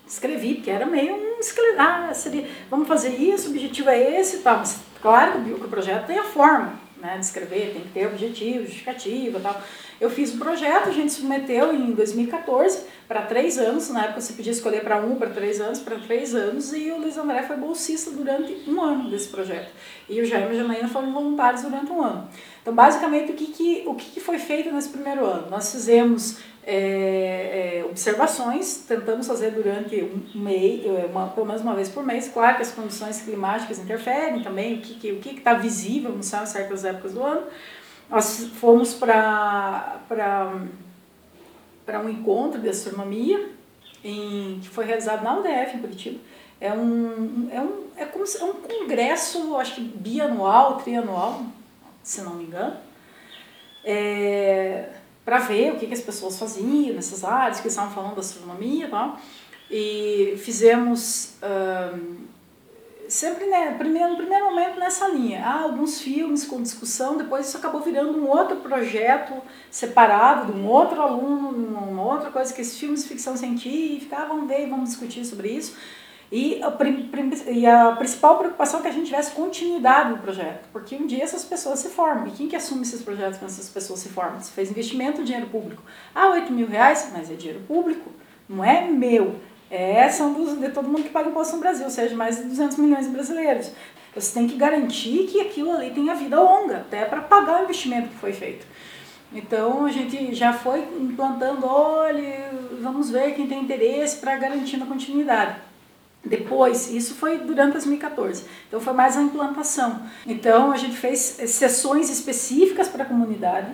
escrevi, 0.08 0.54
porque 0.54 0.70
era 0.70 0.86
meio 0.86 1.16
um 1.16 1.38
esqueleto, 1.38 1.78
ah, 1.78 2.14
seria, 2.14 2.48
vamos 2.70 2.88
fazer 2.88 3.10
isso, 3.10 3.48
o 3.48 3.50
objetivo 3.50 3.90
é 3.90 4.18
esse 4.18 4.36
e 4.36 4.38
tal. 4.38 4.56
Mas 4.56 4.80
claro 5.02 5.44
que 5.44 5.52
o 5.52 5.68
projeto 5.68 6.06
tem 6.06 6.18
a 6.18 6.24
forma, 6.24 6.72
né, 6.96 7.18
de 7.18 7.26
escrever, 7.26 7.74
tem 7.74 7.82
que 7.82 7.90
ter 7.90 8.06
objetivo, 8.06 8.64
justificativa 8.64 9.38
e 9.38 9.42
tal. 9.42 9.62
Eu 10.00 10.10
fiz 10.10 10.34
o 10.34 10.38
projeto, 10.38 10.88
a 10.88 10.92
gente 10.92 11.12
submeteu 11.12 11.74
em 11.74 11.92
2014 11.92 12.84
para 13.08 13.22
três 13.22 13.58
anos. 13.58 13.88
Na 13.90 14.04
época 14.04 14.20
você 14.20 14.32
podia 14.34 14.52
escolher 14.52 14.82
para 14.82 14.98
um, 14.98 15.16
para 15.16 15.30
três 15.30 15.60
anos, 15.60 15.78
para 15.78 15.96
três 15.98 16.34
anos. 16.34 16.72
E 16.72 16.90
o 16.90 16.98
Luiz 16.98 17.16
André 17.16 17.42
foi 17.44 17.56
bolsista 17.56 18.10
durante 18.10 18.68
um 18.68 18.80
ano 18.82 19.08
desse 19.10 19.28
projeto. 19.28 19.70
E 20.08 20.20
o 20.20 20.24
Jaime 20.26 20.54
e 20.54 20.58
a 20.58 20.62
Janaína 20.62 20.88
foram 20.88 21.12
voluntários 21.12 21.62
durante 21.62 21.90
um 21.90 22.02
ano. 22.02 22.28
Então, 22.60 22.74
basicamente, 22.74 23.32
o 23.32 23.34
que, 23.34 23.46
que, 23.46 23.84
o 23.86 23.94
que, 23.94 24.10
que 24.10 24.20
foi 24.20 24.38
feito 24.38 24.70
nesse 24.70 24.90
primeiro 24.90 25.24
ano? 25.24 25.48
Nós 25.50 25.70
fizemos 25.72 26.38
é, 26.66 27.78
é, 27.78 27.84
observações, 27.84 28.84
tentamos 28.88 29.26
fazer 29.26 29.52
durante 29.52 30.02
um 30.34 30.40
mês, 30.40 30.82
uma, 31.10 31.28
pelo 31.28 31.46
menos 31.46 31.62
uma 31.62 31.74
vez 31.74 31.88
por 31.88 32.04
mês. 32.04 32.28
Claro 32.28 32.56
que 32.56 32.62
as 32.62 32.72
condições 32.72 33.22
climáticas 33.22 33.78
interferem 33.78 34.42
também, 34.42 34.74
o 34.74 34.80
que 34.80 34.92
está 34.92 35.00
que, 35.00 35.12
o 35.12 35.20
que 35.20 35.34
que 35.34 35.40
tá 35.40 35.54
visível 35.54 36.10
no 36.10 36.24
céu 36.24 36.42
em 36.42 36.46
certas 36.46 36.84
épocas 36.84 37.14
do 37.14 37.22
ano. 37.22 37.46
Nós 38.08 38.48
fomos 38.60 38.94
para 38.94 40.00
um 42.02 42.08
encontro 42.08 42.60
de 42.60 42.68
astronomia 42.68 43.50
em, 44.04 44.60
que 44.60 44.68
foi 44.68 44.84
realizado 44.84 45.24
na 45.24 45.38
UDF, 45.38 45.76
em 45.76 45.80
Curitiba. 45.80 46.20
É 46.60 46.72
um, 46.72 47.48
é 47.50 47.60
um, 47.60 47.84
é 47.96 48.04
como 48.06 48.24
é 48.24 48.44
um 48.44 48.54
congresso, 48.54 49.56
acho 49.56 49.74
que 49.74 49.80
bianual, 49.82 50.76
trianual, 50.76 51.44
se 52.02 52.22
não 52.22 52.34
me 52.34 52.44
engano, 52.44 52.76
é, 53.84 54.90
para 55.24 55.38
ver 55.38 55.72
o 55.72 55.76
que, 55.76 55.86
que 55.86 55.94
as 55.94 56.00
pessoas 56.00 56.38
faziam 56.38 56.94
nessas 56.94 57.24
áreas, 57.24 57.60
que 57.60 57.68
estavam 57.68 57.92
falando 57.92 58.14
da 58.14 58.20
astronomia 58.20 58.86
e 58.86 58.90
tal. 58.90 59.18
E 59.68 60.34
fizemos 60.38 61.34
sempre 63.08 63.46
né, 63.46 63.74
primeiro, 63.78 64.10
no 64.10 64.16
primeiro 64.16 64.46
momento 64.46 64.78
nessa 64.78 65.08
linha. 65.08 65.42
Ah, 65.44 65.62
alguns 65.62 66.00
filmes 66.00 66.44
com 66.44 66.62
discussão, 66.62 67.16
depois 67.16 67.48
isso 67.48 67.56
acabou 67.56 67.80
virando 67.80 68.18
um 68.18 68.28
outro 68.28 68.56
projeto 68.56 69.34
separado 69.70 70.52
de 70.52 70.58
um 70.58 70.66
outro 70.66 71.00
aluno, 71.00 71.50
uma 71.90 72.04
outra 72.04 72.30
coisa 72.30 72.52
que 72.52 72.60
esses 72.60 72.78
filmes 72.78 73.02
de 73.02 73.08
ficção 73.08 73.36
científica, 73.36 74.16
ah, 74.18 74.24
vamos 74.26 74.48
ver, 74.48 74.68
vamos 74.68 74.90
discutir 74.90 75.24
sobre 75.24 75.48
isso. 75.48 75.76
E 76.30 76.60
a, 76.60 76.76
e 77.52 77.66
a 77.66 77.92
principal 77.92 78.36
preocupação 78.38 78.80
é 78.80 78.82
que 78.82 78.88
a 78.88 78.92
gente 78.92 79.06
tivesse 79.06 79.30
continuidade 79.30 80.10
no 80.10 80.18
projeto, 80.18 80.68
porque 80.72 80.96
um 80.96 81.06
dia 81.06 81.22
essas 81.22 81.44
pessoas 81.44 81.78
se 81.78 81.88
formam. 81.90 82.26
E 82.26 82.32
quem 82.32 82.48
que 82.48 82.56
assume 82.56 82.82
esses 82.82 83.00
projetos 83.00 83.38
quando 83.38 83.50
essas 83.50 83.68
pessoas 83.68 84.00
se 84.00 84.08
formam? 84.08 84.40
Você 84.40 84.50
fez 84.50 84.70
investimento, 84.70 85.22
dinheiro 85.22 85.46
público. 85.48 85.82
Ah, 86.12 86.30
8 86.30 86.52
mil 86.52 86.66
reais, 86.66 87.10
mas 87.12 87.30
é 87.30 87.34
dinheiro 87.34 87.62
público, 87.68 88.10
não 88.48 88.64
é 88.64 88.88
meu. 88.88 89.36
É, 89.70 90.08
são 90.08 90.32
dos, 90.32 90.58
de 90.58 90.68
todo 90.70 90.88
mundo 90.88 91.02
que 91.02 91.08
paga 91.08 91.28
imposto 91.28 91.56
no 91.56 91.60
Brasil, 91.60 91.84
ou 91.84 91.90
seja, 91.90 92.14
mais 92.14 92.36
de 92.36 92.44
200 92.44 92.76
milhões 92.76 93.06
de 93.06 93.12
brasileiros. 93.12 93.72
Você 94.14 94.32
tem 94.32 94.46
que 94.46 94.56
garantir 94.56 95.26
que 95.26 95.40
aquilo 95.40 95.72
ali 95.72 95.90
tenha 95.90 96.14
vida 96.14 96.40
longa, 96.40 96.78
até 96.78 97.04
para 97.04 97.20
pagar 97.20 97.60
o 97.60 97.64
investimento 97.64 98.08
que 98.08 98.16
foi 98.16 98.32
feito. 98.32 98.66
Então 99.32 99.84
a 99.84 99.90
gente 99.90 100.34
já 100.34 100.52
foi 100.52 100.80
implantando, 100.98 101.66
olha, 101.66 102.50
vamos 102.80 103.10
ver 103.10 103.34
quem 103.34 103.46
tem 103.46 103.62
interesse 103.62 104.16
para 104.18 104.36
garantir 104.36 104.82
a 104.82 104.86
continuidade. 104.86 105.56
Depois, 106.24 106.90
isso 106.90 107.14
foi 107.14 107.38
durante 107.38 107.72
2014, 107.74 108.44
então 108.66 108.80
foi 108.80 108.92
mais 108.92 109.16
a 109.16 109.22
implantação. 109.22 110.02
Então 110.26 110.72
a 110.72 110.76
gente 110.76 110.96
fez 110.96 111.20
sessões 111.20 112.10
específicas 112.10 112.88
para 112.88 113.04
a 113.04 113.06
comunidade, 113.06 113.68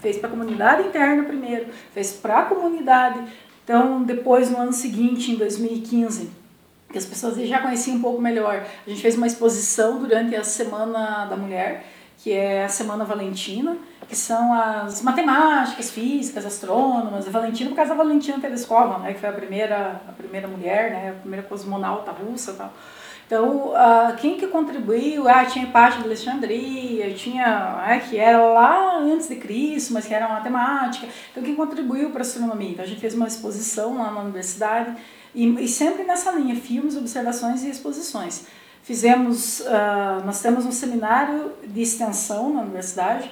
fez 0.00 0.18
para 0.18 0.28
a 0.28 0.30
comunidade 0.30 0.88
interna 0.88 1.24
primeiro, 1.24 1.68
fez 1.94 2.12
para 2.12 2.40
a 2.40 2.42
comunidade, 2.44 3.20
então, 3.66 4.04
depois, 4.04 4.48
no 4.48 4.58
ano 4.58 4.72
seguinte, 4.72 5.32
em 5.32 5.34
2015, 5.34 6.30
que 6.88 6.96
as 6.96 7.04
pessoas 7.04 7.36
já 7.48 7.58
conheciam 7.58 7.96
um 7.96 8.00
pouco 8.00 8.22
melhor, 8.22 8.64
a 8.86 8.88
gente 8.88 9.02
fez 9.02 9.16
uma 9.16 9.26
exposição 9.26 9.98
durante 9.98 10.36
a 10.36 10.44
Semana 10.44 11.26
da 11.26 11.36
Mulher, 11.36 11.84
que 12.18 12.32
é 12.32 12.64
a 12.64 12.68
Semana 12.68 13.04
Valentina, 13.04 13.76
que 14.08 14.14
são 14.14 14.52
as 14.52 15.02
matemáticas, 15.02 15.90
físicas, 15.90 16.46
astrônomas, 16.46 17.26
a 17.26 17.30
Valentina, 17.32 17.70
por 17.70 17.74
causa 17.74 17.90
da 17.90 17.96
Valentina 17.96 18.38
Tereskova, 18.38 18.98
né, 18.98 19.14
que 19.14 19.18
foi 19.18 19.30
a 19.30 19.32
primeira, 19.32 20.00
a 20.08 20.12
primeira 20.12 20.46
mulher, 20.46 20.92
né, 20.92 21.10
a 21.10 21.20
primeira 21.20 21.44
cosmonauta 21.44 22.12
russa 22.12 22.52
e 22.52 22.54
tal. 22.54 22.72
Então, 23.26 23.70
uh, 23.72 24.16
quem 24.18 24.36
que 24.36 24.46
contribuiu? 24.46 25.28
Ah, 25.28 25.44
tinha 25.44 25.66
parte 25.66 25.98
de 25.98 26.04
Alexandria, 26.04 27.12
tinha, 27.12 27.84
é, 27.88 27.98
que 27.98 28.16
era 28.16 28.40
lá 28.40 28.98
antes 28.98 29.28
de 29.28 29.34
Cristo, 29.34 29.92
mas 29.92 30.06
que 30.06 30.14
era 30.14 30.28
matemática. 30.28 31.08
Então, 31.32 31.42
quem 31.42 31.56
contribuiu 31.56 32.10
para 32.10 32.20
a 32.20 32.22
astronomia? 32.22 32.70
Então, 32.70 32.84
a 32.84 32.88
gente 32.88 33.00
fez 33.00 33.14
uma 33.14 33.26
exposição 33.26 33.98
lá 33.98 34.12
na 34.12 34.20
universidade, 34.20 34.96
e, 35.34 35.44
e 35.64 35.66
sempre 35.66 36.04
nessa 36.04 36.30
linha, 36.30 36.54
filmes, 36.54 36.96
observações 36.96 37.64
e 37.64 37.68
exposições. 37.68 38.46
Fizemos, 38.84 39.58
uh, 39.58 40.24
nós 40.24 40.40
temos 40.40 40.64
um 40.64 40.70
seminário 40.70 41.50
de 41.64 41.82
extensão 41.82 42.54
na 42.54 42.60
universidade, 42.60 43.28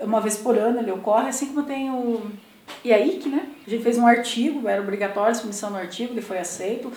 uma 0.00 0.22
vez 0.22 0.38
por 0.38 0.56
ano 0.56 0.78
ele 0.78 0.90
ocorre, 0.90 1.28
assim 1.28 1.48
como 1.48 1.64
tem 1.64 1.90
o 1.90 2.30
IAIC, 2.84 3.28
né? 3.28 3.46
A 3.66 3.70
gente 3.70 3.82
fez 3.82 3.98
um 3.98 4.06
artigo, 4.06 4.68
era 4.68 4.80
obrigatório 4.80 5.32
a 5.32 5.34
submissão 5.34 5.70
no 5.70 5.76
artigo, 5.76 6.12
ele 6.12 6.22
foi 6.22 6.38
aceito. 6.38 6.90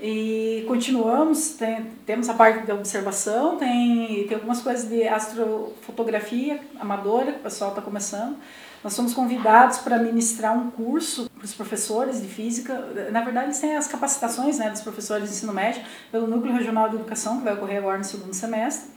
E 0.00 0.64
continuamos, 0.68 1.50
tem, 1.50 1.86
temos 2.06 2.28
a 2.28 2.34
parte 2.34 2.64
da 2.64 2.74
observação, 2.74 3.56
tem, 3.56 4.26
tem 4.28 4.34
algumas 4.36 4.60
coisas 4.62 4.88
de 4.88 5.08
astrofotografia 5.08 6.60
amadora 6.78 7.32
que 7.32 7.40
o 7.40 7.42
pessoal 7.42 7.70
está 7.70 7.82
começando. 7.82 8.36
Nós 8.82 8.92
somos 8.92 9.12
convidados 9.12 9.78
para 9.78 9.98
ministrar 9.98 10.56
um 10.56 10.70
curso 10.70 11.28
para 11.28 11.44
os 11.44 11.52
professores 11.52 12.22
de 12.22 12.28
física. 12.28 12.74
Na 13.10 13.22
verdade, 13.22 13.46
eles 13.46 13.58
têm 13.58 13.76
as 13.76 13.88
capacitações 13.88 14.58
né, 14.58 14.70
dos 14.70 14.82
professores 14.82 15.28
de 15.28 15.34
ensino 15.34 15.52
médio 15.52 15.82
pelo 16.12 16.28
Núcleo 16.28 16.54
Regional 16.54 16.88
de 16.88 16.94
Educação, 16.94 17.38
que 17.38 17.44
vai 17.44 17.54
ocorrer 17.54 17.78
agora 17.78 17.98
no 17.98 18.04
segundo 18.04 18.32
semestre. 18.32 18.90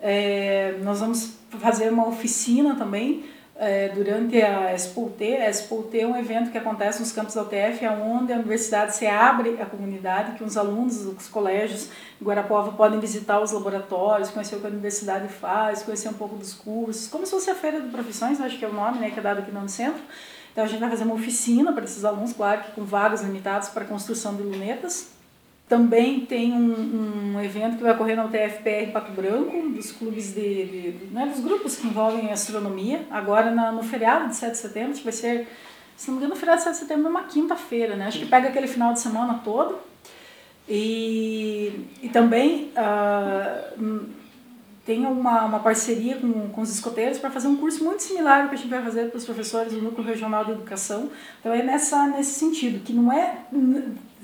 É, 0.00 0.78
nós 0.84 1.00
vamos 1.00 1.32
fazer 1.58 1.92
uma 1.92 2.06
oficina 2.06 2.76
também 2.76 3.24
é, 3.60 3.88
durante 3.88 4.40
a 4.40 4.72
Expo 4.72 5.12
A 5.20 5.24
Expo 5.24 5.90
é 5.92 6.06
um 6.06 6.16
evento 6.16 6.52
que 6.52 6.58
acontece 6.58 7.00
nos 7.00 7.10
campos 7.10 7.34
da 7.34 7.42
UTF, 7.42 7.84
onde 8.00 8.32
a 8.32 8.36
universidade 8.36 8.94
se 8.94 9.04
abre 9.04 9.60
à 9.60 9.66
comunidade, 9.66 10.38
que 10.38 10.44
os 10.44 10.56
alunos 10.56 11.04
dos 11.04 11.26
colégios 11.26 11.90
de 12.20 12.24
Guarapuava 12.24 12.70
podem 12.72 13.00
visitar 13.00 13.40
os 13.40 13.50
laboratórios, 13.50 14.30
conhecer 14.30 14.54
o 14.54 14.60
que 14.60 14.66
a 14.66 14.70
universidade 14.70 15.26
faz, 15.28 15.82
conhecer 15.82 16.08
um 16.08 16.14
pouco 16.14 16.36
dos 16.36 16.54
cursos, 16.54 17.08
como 17.08 17.26
se 17.26 17.32
fosse 17.32 17.50
a 17.50 17.54
Feira 17.56 17.80
de 17.80 17.88
Profissões, 17.88 18.40
acho 18.40 18.56
que 18.56 18.64
é 18.64 18.68
o 18.68 18.72
nome 18.72 19.00
né, 19.00 19.10
que 19.10 19.18
é 19.18 19.22
dado 19.22 19.40
aqui 19.40 19.50
no 19.50 19.68
centro. 19.68 20.02
Então 20.52 20.64
a 20.64 20.68
gente 20.68 20.78
vai 20.78 20.90
fazer 20.90 21.02
uma 21.02 21.14
oficina 21.14 21.72
para 21.72 21.82
esses 21.82 22.04
alunos, 22.04 22.32
claro 22.32 22.62
que 22.62 22.72
com 22.72 22.84
vagas 22.84 23.22
limitadas 23.22 23.70
para 23.70 23.84
construção 23.84 24.36
de 24.36 24.42
lunetas, 24.42 25.17
também 25.68 26.24
tem 26.24 26.52
um, 26.52 27.34
um, 27.34 27.40
evento 27.42 27.76
que 27.76 27.82
vai 27.82 27.92
ocorrer 27.92 28.16
na 28.16 28.24
UTFPR 28.24 28.90
Pato 28.90 29.12
Branco, 29.12 29.68
dos 29.68 29.92
clubes 29.92 30.32
de, 30.32 30.64
de 30.64 31.06
né, 31.12 31.26
dos 31.26 31.40
grupos 31.40 31.76
que 31.76 31.86
envolvem 31.86 32.32
astronomia, 32.32 33.06
agora 33.10 33.50
na, 33.50 33.70
no 33.70 33.82
feriado 33.82 34.28
de 34.28 34.36
7 34.36 34.52
de 34.52 34.58
setembro, 34.58 34.94
que 34.94 35.04
vai 35.04 35.12
ser, 35.12 35.46
se 35.94 36.08
não 36.08 36.14
me 36.14 36.20
engano, 36.20 36.34
no 36.34 36.40
feriado 36.40 36.60
de 36.60 36.64
7 36.64 36.74
de 36.74 36.80
setembro 36.80 37.06
é 37.06 37.10
uma 37.10 37.24
quinta-feira, 37.24 37.96
né? 37.96 38.06
Acho 38.06 38.18
que 38.18 38.26
pega 38.26 38.48
aquele 38.48 38.66
final 38.66 38.94
de 38.94 39.00
semana 39.00 39.42
todo. 39.44 39.78
E, 40.66 41.86
e 42.02 42.08
também 42.10 42.72
uh, 42.76 44.06
tem 44.84 45.04
uma, 45.04 45.44
uma 45.44 45.60
parceria 45.60 46.16
com, 46.16 46.48
com 46.48 46.60
os 46.62 46.70
escoteiros 46.70 47.18
para 47.18 47.30
fazer 47.30 47.48
um 47.48 47.56
curso 47.56 47.84
muito 47.84 48.02
similar 48.02 48.42
ao 48.42 48.48
que 48.48 48.54
a 48.54 48.58
gente 48.58 48.70
vai 48.70 48.82
fazer 48.82 49.10
para 49.10 49.18
os 49.18 49.24
professores 49.24 49.72
do 49.72 49.82
Núcleo 49.82 50.06
Regional 50.06 50.46
de 50.46 50.52
Educação. 50.52 51.10
Então 51.40 51.52
é 51.52 51.62
nessa, 51.62 52.06
nesse 52.06 52.38
sentido, 52.38 52.82
que 52.82 52.92
não 52.92 53.12
é, 53.12 53.38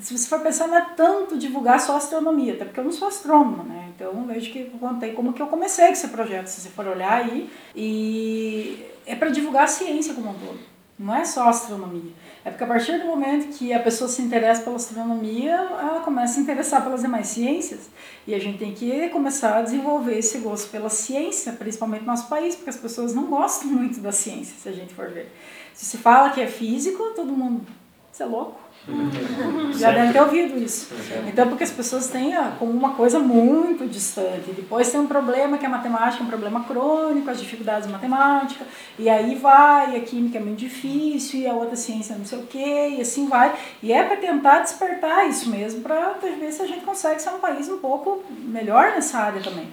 se 0.01 0.17
você 0.17 0.29
for 0.29 0.41
pensar, 0.41 0.67
não 0.67 0.77
é 0.77 0.87
tanto 0.97 1.39
divulgar 1.39 1.81
só 1.81 1.97
astronomia, 1.97 2.55
até 2.55 2.65
porque 2.65 2.81
eu 2.81 2.85
não 2.85 2.93
sou 2.93 3.09
astrônoma, 3.09 3.65
né? 3.65 3.91
Então 3.95 4.27
vejo 4.27 4.51
que 4.53 4.71
eu 4.73 4.79
contei 4.79 5.13
como 5.13 5.33
que 5.33 5.41
eu 5.41 5.47
comecei 5.47 5.87
com 5.87 5.93
esse 5.93 6.09
projeto, 6.09 6.47
se 6.49 6.61
você 6.61 6.69
for 6.69 6.87
olhar 6.87 7.13
aí, 7.13 7.51
e 7.75 8.85
é 9.07 9.15
para 9.15 9.31
divulgar 9.31 9.65
a 9.65 9.69
ciência 9.69 10.15
como 10.15 10.31
um 10.31 10.35
todo, 10.35 10.59
não 10.99 11.15
é 11.15 11.25
só 11.25 11.49
astronomia. 11.49 12.13
É 12.45 12.51
porque 12.51 12.65
a 12.65 12.67
partir 12.67 12.99
do 12.99 13.07
momento 13.07 13.57
que 13.57 13.73
a 13.73 13.81
pessoa 13.81 14.07
se 14.07 14.21
interessa 14.21 14.63
pela 14.63 14.77
astronomia, 14.77 15.53
ela 15.53 16.01
começa 16.01 16.33
a 16.33 16.35
se 16.35 16.41
interessar 16.41 16.83
pelas 16.83 17.01
demais 17.01 17.29
ciências. 17.29 17.89
E 18.27 18.35
a 18.35 18.39
gente 18.39 18.59
tem 18.59 18.75
que 18.75 19.09
começar 19.09 19.59
a 19.59 19.63
desenvolver 19.63 20.19
esse 20.19 20.39
gosto 20.39 20.71
pela 20.71 20.91
ciência, 20.91 21.53
principalmente 21.53 22.03
no 22.03 22.09
nosso 22.09 22.29
país, 22.29 22.55
porque 22.55 22.69
as 22.69 22.77
pessoas 22.77 23.15
não 23.15 23.27
gostam 23.27 23.69
muito 23.69 23.99
da 24.01 24.13
ciência, 24.13 24.55
se 24.61 24.69
a 24.69 24.73
gente 24.73 24.93
for 24.93 25.09
ver. 25.09 25.33
Se 25.73 25.87
se 25.87 25.97
fala 25.97 26.31
que 26.31 26.41
é 26.41 26.47
físico, 26.47 27.03
todo 27.17 27.33
mundo, 27.33 27.67
você 28.13 28.23
é 28.23 28.27
louco. 28.27 28.64
Já 29.79 29.91
deve 29.91 30.13
ter 30.13 30.21
ouvido 30.21 30.59
isso. 30.63 30.93
Então, 31.27 31.49
porque 31.49 31.65
as 31.65 31.71
pessoas 31.71 32.09
têm 32.09 32.35
ah, 32.35 32.55
como 32.59 32.71
uma 32.71 32.95
coisa 32.95 33.19
muito 33.19 33.87
distante. 33.89 34.53
Depois 34.53 34.91
tem 34.91 35.01
um 35.01 35.07
problema 35.07 35.57
que 35.57 35.65
é 35.65 35.69
a 35.69 35.71
matemática, 35.71 36.23
um 36.23 36.27
problema 36.27 36.65
crônico, 36.65 37.31
as 37.31 37.41
dificuldades 37.41 37.87
de 37.87 37.93
matemática, 37.93 38.65
e 38.99 39.09
aí 39.09 39.35
vai, 39.37 39.97
a 39.97 40.01
química 40.01 40.39
é 40.39 40.41
muito 40.41 40.59
difícil, 40.59 41.41
e 41.41 41.47
a 41.47 41.55
outra 41.55 41.77
ciência 41.77 42.17
não 42.17 42.27
sei 42.27 42.39
o 42.39 42.47
quê, 42.47 42.97
e 42.99 43.01
assim 43.01 43.27
vai. 43.27 43.55
E 43.83 43.93
é 43.93 44.03
para 44.03 44.17
tentar 44.17 44.61
despertar 44.61 45.29
isso 45.29 45.49
mesmo, 45.49 45.81
para 45.81 46.13
ver 46.21 46.53
se 46.53 46.63
a 46.63 46.67
gente 46.67 46.85
consegue 46.85 47.21
ser 47.21 47.31
um 47.31 47.39
país 47.39 47.69
um 47.69 47.79
pouco 47.79 48.23
melhor 48.31 48.93
nessa 48.93 49.19
área 49.19 49.43
também. 49.43 49.69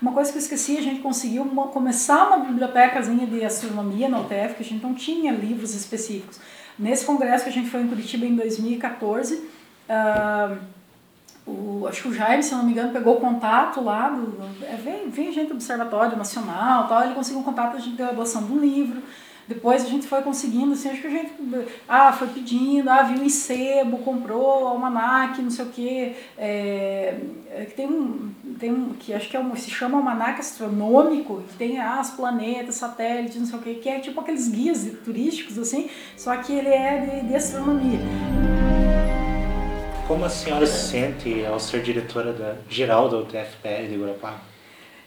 Uma 0.00 0.12
coisa 0.12 0.30
que 0.30 0.38
eu 0.38 0.42
esqueci, 0.42 0.76
a 0.76 0.82
gente 0.82 1.00
conseguiu 1.00 1.42
uma, 1.42 1.68
começar 1.68 2.26
uma 2.26 2.38
bibliotecazinha 2.38 3.26
de 3.26 3.44
astronomia 3.44 4.08
na 4.08 4.20
UTF, 4.20 4.54
que 4.54 4.62
a 4.62 4.66
gente 4.66 4.82
não 4.82 4.94
tinha 4.94 5.32
livros 5.32 5.74
específicos. 5.74 6.38
Nesse 6.78 7.04
congresso 7.04 7.44
que 7.44 7.50
a 7.50 7.52
gente 7.52 7.70
foi 7.70 7.82
em 7.82 7.88
Curitiba 7.88 8.26
em 8.26 8.34
2014, 8.34 9.34
uh, 9.34 9.44
ah, 9.88 10.56
o, 11.46 11.86
acho 11.86 12.02
que 12.02 12.08
o 12.08 12.14
Jaime, 12.14 12.42
se 12.42 12.54
não 12.54 12.64
me 12.64 12.72
engano, 12.72 12.92
pegou 12.92 13.20
contato 13.20 13.80
lá, 13.80 14.08
do, 14.08 14.42
é, 14.64 14.76
vem, 14.76 15.10
vem 15.10 15.32
gente 15.32 15.48
do 15.48 15.54
Observatório 15.54 16.16
Nacional, 16.16 16.88
tal, 16.88 17.04
ele 17.04 17.14
conseguiu 17.14 17.40
um 17.40 17.44
contato, 17.44 17.76
a 17.76 17.80
gente 17.80 17.96
deu 17.96 18.08
a 18.08 18.12
doação 18.12 18.44
de 18.44 18.52
um 18.52 18.58
livro, 18.58 19.02
Depois 19.46 19.84
a 19.84 19.88
gente 19.88 20.06
foi 20.06 20.22
conseguindo, 20.22 20.72
assim, 20.72 20.88
acho 20.88 21.02
que 21.02 21.06
a 21.06 21.10
gente 21.10 21.32
ah, 21.86 22.12
foi 22.12 22.28
pedindo, 22.28 22.88
ah, 22.88 23.02
viu 23.02 23.22
em 23.22 23.28
sebo, 23.28 23.98
comprou 23.98 24.66
almanac, 24.66 25.40
não 25.42 25.50
sei 25.50 25.64
o 25.64 25.68
quê. 25.68 26.12
É, 26.38 27.18
é, 27.50 27.64
tem 27.76 27.86
um, 27.86 28.30
tem 28.58 28.72
um 28.72 28.94
que 28.94 29.12
acho 29.12 29.28
que 29.28 29.36
é 29.36 29.40
um, 29.40 29.54
se 29.54 29.70
chama 29.70 29.98
almanac 29.98 30.40
astronômico, 30.40 31.42
que 31.48 31.56
tem 31.56 31.78
ah, 31.78 32.00
os 32.00 32.10
planetas, 32.10 32.76
satélites, 32.76 33.36
não 33.36 33.46
sei 33.46 33.58
o 33.58 33.62
quê, 33.62 33.74
que 33.74 33.88
é 33.88 34.00
tipo 34.00 34.18
aqueles 34.18 34.48
guias 34.48 34.88
turísticos, 35.04 35.58
assim, 35.58 35.90
só 36.16 36.34
que 36.38 36.52
ele 36.52 36.70
é 36.70 37.20
de, 37.22 37.28
de 37.28 37.36
astronomia. 37.36 37.98
Como 40.08 40.24
a 40.24 40.28
senhora 40.30 40.66
se 40.66 40.90
sente 40.90 41.44
ao 41.44 41.60
ser 41.60 41.82
diretora 41.82 42.32
da, 42.32 42.56
geral 42.68 43.08
da 43.08 43.18
UTFPR 43.18 43.88
de 43.88 43.96
Guarapá? 43.96 44.53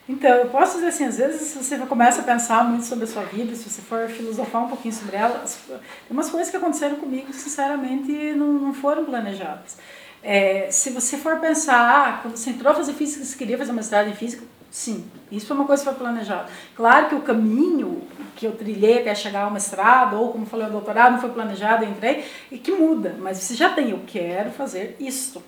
Então, 0.10 0.30
eu 0.30 0.48
posso 0.48 0.76
dizer 0.76 0.88
assim, 0.88 1.06
às 1.06 1.18
vezes 1.18 1.42
se 1.42 1.58
você 1.58 1.78
começa 1.80 2.22
a 2.22 2.24
pensar 2.24 2.64
muito 2.64 2.86
sobre 2.86 3.04
a 3.04 3.08
sua 3.08 3.24
vida, 3.24 3.54
se 3.56 3.70
você 3.70 3.82
for 3.82 4.08
filosofar 4.08 4.64
um 4.64 4.70
pouquinho 4.70 4.94
sobre 4.94 5.18
ela, 5.18 5.44
tem 5.68 5.78
umas 6.10 6.30
coisas 6.30 6.50
que 6.50 6.56
aconteceram 6.56 6.96
comigo 6.96 7.34
sinceramente 7.34 8.12
não, 8.34 8.54
não 8.54 8.74
foram 8.74 9.04
planejadas. 9.04 9.78
É, 10.24 10.70
se 10.72 10.92
você 10.92 11.18
for 11.18 11.40
pensar, 11.40 11.80
ah, 11.80 12.20
quando 12.22 12.38
você 12.38 12.52
entrou 12.52 12.72
a 12.72 12.76
fazer 12.76 12.94
física, 12.94 13.24
você 13.24 13.38
queria 13.38 13.58
fazer 13.58 13.72
uma 13.72 13.78
mestrado 13.78 14.08
em 14.08 14.14
física, 14.14 14.44
sim, 14.72 15.06
isso 15.30 15.48
foi 15.48 15.58
uma 15.58 15.66
coisa 15.66 15.84
que 15.84 15.90
foi 15.90 16.00
planejada. 16.00 16.50
Claro 16.74 17.10
que 17.10 17.16
o 17.16 17.22
caminho 17.22 18.02
que 18.36 18.46
eu 18.46 18.54
trilhei 18.54 19.00
até 19.00 19.14
chegar 19.14 19.44
ao 19.44 19.52
mestrado, 19.52 20.16
ou 20.16 20.32
como 20.32 20.46
falei, 20.46 20.68
ao 20.68 20.72
doutorado, 20.72 21.14
não 21.14 21.20
foi 21.20 21.32
planejado, 21.32 21.84
eu 21.84 21.90
entrei, 21.90 22.24
e 22.50 22.58
que 22.58 22.72
muda, 22.72 23.16
mas 23.20 23.40
você 23.40 23.56
já 23.56 23.70
tem, 23.70 23.90
eu 23.90 24.02
quero 24.08 24.52
fazer 24.52 24.96
isto. 25.00 25.44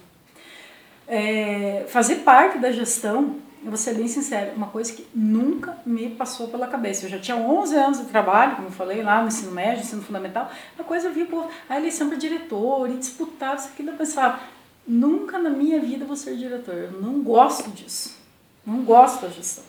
É, 1.07 1.85
fazer 1.87 2.17
parte 2.17 2.57
da 2.57 2.71
gestão 2.71 3.37
eu 3.63 3.69
vou 3.69 3.77
ser 3.77 3.93
bem 3.95 4.07
sincera, 4.07 4.53
uma 4.55 4.67
coisa 4.67 4.93
que 4.93 5.05
nunca 5.13 5.77
me 5.85 6.09
passou 6.11 6.47
pela 6.47 6.67
cabeça. 6.67 7.05
Eu 7.05 7.09
já 7.09 7.19
tinha 7.19 7.37
11 7.37 7.75
anos 7.75 7.97
de 7.99 8.05
trabalho, 8.05 8.55
como 8.55 8.67
eu 8.69 8.71
falei, 8.71 9.03
lá 9.03 9.21
no 9.21 9.27
ensino 9.27 9.51
médio, 9.51 9.83
ensino 9.83 10.01
fundamental. 10.01 10.49
Uma 10.75 10.85
coisa 10.85 11.07
eu 11.07 11.13
vi, 11.13 11.25
pô, 11.25 11.45
a 11.67 11.77
eleição 11.77 12.07
para 12.07 12.17
diretor 12.17 12.89
e 12.89 12.97
disputar 12.97 13.55
isso 13.57 13.67
aqui. 13.67 13.85
Eu 13.85 13.93
pensava, 13.93 14.39
nunca 14.87 15.37
na 15.37 15.49
minha 15.49 15.79
vida 15.79 16.05
vou 16.05 16.15
ser 16.15 16.37
diretor. 16.37 16.73
Eu 16.73 17.01
não 17.01 17.21
gosto 17.21 17.69
disso. 17.71 18.17
Não 18.65 18.83
gosto 18.83 19.21
da 19.21 19.29
gestão. 19.29 19.63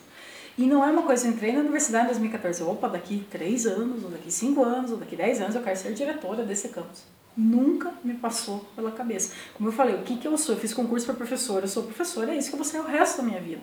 E 0.57 0.65
não 0.67 0.83
é 0.85 0.91
uma 0.91 1.03
coisa, 1.03 1.27
eu 1.27 1.31
entrei 1.31 1.53
na 1.53 1.61
universidade 1.61 2.05
em 2.05 2.09
2014, 2.09 2.63
opa, 2.63 2.87
daqui 2.87 3.25
3 3.29 3.65
anos, 3.67 4.03
ou 4.03 4.09
daqui 4.09 4.31
5 4.31 4.63
anos, 4.63 4.91
ou 4.91 4.97
daqui 4.97 5.15
10 5.15 5.41
anos 5.41 5.55
eu 5.55 5.61
quero 5.61 5.77
ser 5.77 5.93
diretora 5.93 6.43
desse 6.43 6.69
campus. 6.69 7.03
Nunca 7.35 7.93
me 8.03 8.13
passou 8.13 8.65
pela 8.75 8.91
cabeça. 8.91 9.33
Como 9.53 9.69
eu 9.69 9.73
falei, 9.73 9.95
o 9.95 10.03
que, 10.03 10.17
que 10.17 10.27
eu 10.27 10.37
sou? 10.37 10.55
Eu 10.55 10.61
fiz 10.61 10.73
concurso 10.73 11.05
para 11.05 11.15
professora, 11.15 11.65
eu 11.65 11.69
sou 11.69 11.83
professora, 11.83 12.33
é 12.33 12.37
isso 12.37 12.49
que 12.49 12.55
eu 12.55 12.59
vou 12.59 12.65
ser 12.65 12.79
o 12.79 12.85
resto 12.85 13.17
da 13.17 13.23
minha 13.23 13.39
vida. 13.39 13.61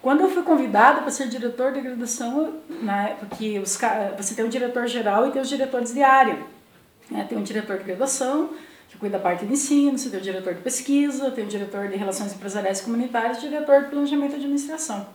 Quando 0.00 0.22
eu 0.22 0.30
fui 0.30 0.42
convidada 0.42 1.00
para 1.00 1.10
ser 1.10 1.28
diretor 1.28 1.72
de 1.72 1.80
graduação, 1.80 2.54
né, 2.68 3.16
porque 3.20 3.58
os, 3.60 3.78
você 4.16 4.34
tem 4.34 4.44
o 4.44 4.48
diretor 4.48 4.88
geral 4.88 5.28
e 5.28 5.30
tem 5.30 5.40
os 5.40 5.48
diretores 5.48 5.94
de 5.94 6.02
área. 6.02 6.42
Né, 7.08 7.24
tem 7.28 7.38
um 7.38 7.42
diretor 7.42 7.78
de 7.78 7.84
graduação, 7.84 8.50
que 8.88 8.98
cuida 8.98 9.16
da 9.16 9.22
parte 9.22 9.46
de 9.46 9.52
ensino, 9.52 9.96
você 9.96 10.10
tem 10.10 10.18
o 10.18 10.22
diretor 10.22 10.54
de 10.54 10.60
pesquisa, 10.60 11.30
tem 11.30 11.44
o 11.44 11.46
diretor 11.46 11.86
de 11.86 11.96
relações 11.96 12.34
empresariais 12.34 12.80
e 12.80 12.82
comunitárias, 12.82 13.40
diretor 13.40 13.84
de 13.84 13.90
planejamento 13.90 14.32
e 14.32 14.36
administração. 14.36 15.06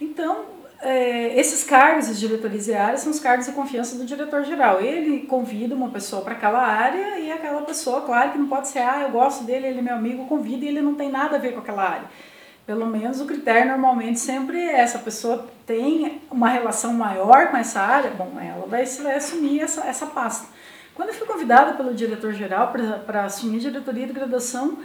Então, 0.00 0.46
é, 0.80 1.38
esses 1.38 1.64
cargos, 1.64 2.08
as 2.08 2.18
diretorias 2.18 2.68
e 2.68 2.74
áreas, 2.74 3.00
são 3.00 3.10
os 3.10 3.18
cargos 3.18 3.46
de 3.46 3.52
confiança 3.52 3.96
do 3.96 4.04
diretor-geral. 4.04 4.80
Ele 4.80 5.26
convida 5.26 5.74
uma 5.74 5.90
pessoa 5.90 6.22
para 6.22 6.34
aquela 6.34 6.60
área 6.60 7.18
e 7.18 7.32
aquela 7.32 7.62
pessoa, 7.62 8.02
claro 8.02 8.32
que 8.32 8.38
não 8.38 8.48
pode 8.48 8.68
ser, 8.68 8.80
ah, 8.80 9.02
eu 9.02 9.10
gosto 9.10 9.44
dele, 9.44 9.66
ele 9.66 9.80
é 9.80 9.82
meu 9.82 9.94
amigo, 9.94 10.26
convida 10.26 10.64
e 10.64 10.68
ele 10.68 10.80
não 10.80 10.94
tem 10.94 11.10
nada 11.10 11.36
a 11.36 11.38
ver 11.38 11.52
com 11.52 11.60
aquela 11.60 11.82
área. 11.82 12.08
Pelo 12.64 12.86
menos 12.86 13.20
o 13.20 13.24
critério 13.24 13.66
normalmente 13.66 14.20
sempre 14.20 14.58
é 14.58 14.80
essa 14.80 14.98
pessoa 14.98 15.48
tem 15.66 16.20
uma 16.30 16.48
relação 16.48 16.92
maior 16.92 17.48
com 17.50 17.56
essa 17.56 17.80
área, 17.80 18.10
bom, 18.10 18.38
ela 18.40 18.66
vai, 18.66 18.84
vai 18.84 19.14
assumir 19.14 19.60
essa, 19.60 19.86
essa 19.86 20.06
pasta. 20.06 20.46
Quando 20.94 21.08
eu 21.08 21.14
fui 21.14 21.26
convidada 21.26 21.72
pelo 21.74 21.94
diretor-geral 21.94 22.72
para 23.06 23.24
assumir 23.24 23.60
diretoria 23.60 24.06
de 24.06 24.12
graduação, 24.12 24.78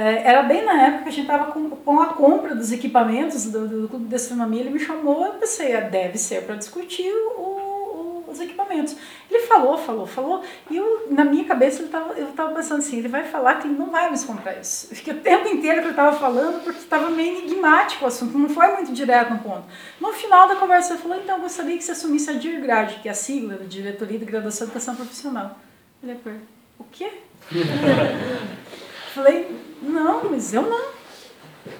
era 0.00 0.42
bem 0.42 0.64
na 0.64 0.86
época 0.86 1.02
que 1.04 1.08
a 1.10 1.12
gente 1.12 1.30
estava 1.30 1.52
com, 1.52 1.68
com, 1.70 2.00
a 2.00 2.06
compra 2.06 2.54
dos 2.54 2.72
equipamentos 2.72 3.50
do, 3.50 3.68
do, 3.68 3.88
Clube 3.88 4.06
de 4.06 4.14
Astronomia. 4.14 4.60
Ele 4.60 4.70
me 4.70 4.78
chamou, 4.78 5.26
eu 5.26 5.34
pensei, 5.34 5.76
ah, 5.76 5.80
deve 5.80 6.16
ser 6.16 6.44
para 6.44 6.54
discutir 6.54 7.12
o, 7.12 7.40
o, 7.40 8.24
os 8.26 8.40
equipamentos. 8.40 8.96
Ele 9.30 9.40
falou, 9.46 9.76
falou, 9.76 10.06
falou, 10.06 10.42
e 10.70 10.78
eu, 10.78 11.08
na 11.10 11.24
minha 11.26 11.44
cabeça 11.44 11.82
tava, 11.88 12.14
eu 12.14 12.30
estava 12.30 12.54
pensando 12.54 12.78
assim: 12.78 12.98
ele 12.98 13.08
vai 13.08 13.24
falar 13.24 13.56
que 13.56 13.68
ele 13.68 13.78
não 13.78 13.90
vai 13.90 14.10
me 14.10 14.18
comprar 14.18 14.58
isso. 14.58 14.88
Eu 14.90 14.96
fiquei 14.96 15.12
o 15.12 15.20
tempo 15.20 15.46
inteiro 15.48 15.80
que 15.80 15.84
ele 15.84 15.90
estava 15.90 16.18
falando 16.18 16.64
porque 16.64 16.78
estava 16.78 17.10
meio 17.10 17.38
enigmático 17.38 18.04
o 18.04 18.08
assunto, 18.08 18.38
não 18.38 18.48
foi 18.48 18.68
muito 18.68 18.92
direto 18.92 19.34
no 19.34 19.40
ponto. 19.40 19.64
No 20.00 20.12
final 20.14 20.48
da 20.48 20.56
conversa, 20.56 20.94
ele 20.94 21.02
falou: 21.02 21.18
então 21.18 21.36
eu 21.36 21.42
gostaria 21.42 21.76
que 21.76 21.84
você 21.84 21.92
assumisse 21.92 22.30
a 22.30 22.34
DIRGRAD, 22.34 23.00
que 23.02 23.08
é 23.08 23.12
a 23.12 23.14
sigla 23.14 23.56
da 23.56 23.64
Diretoria 23.64 24.18
de 24.18 24.24
Graduação 24.24 24.66
e 24.66 24.70
Educação 24.70 24.96
Profissional. 24.96 25.58
Ele 26.02 26.16
falou: 26.24 26.38
o 26.78 26.84
quê? 26.90 27.10
Falei, 29.14 29.71
não, 29.82 30.30
mas 30.30 30.52
eu 30.54 30.62
não. 30.62 30.92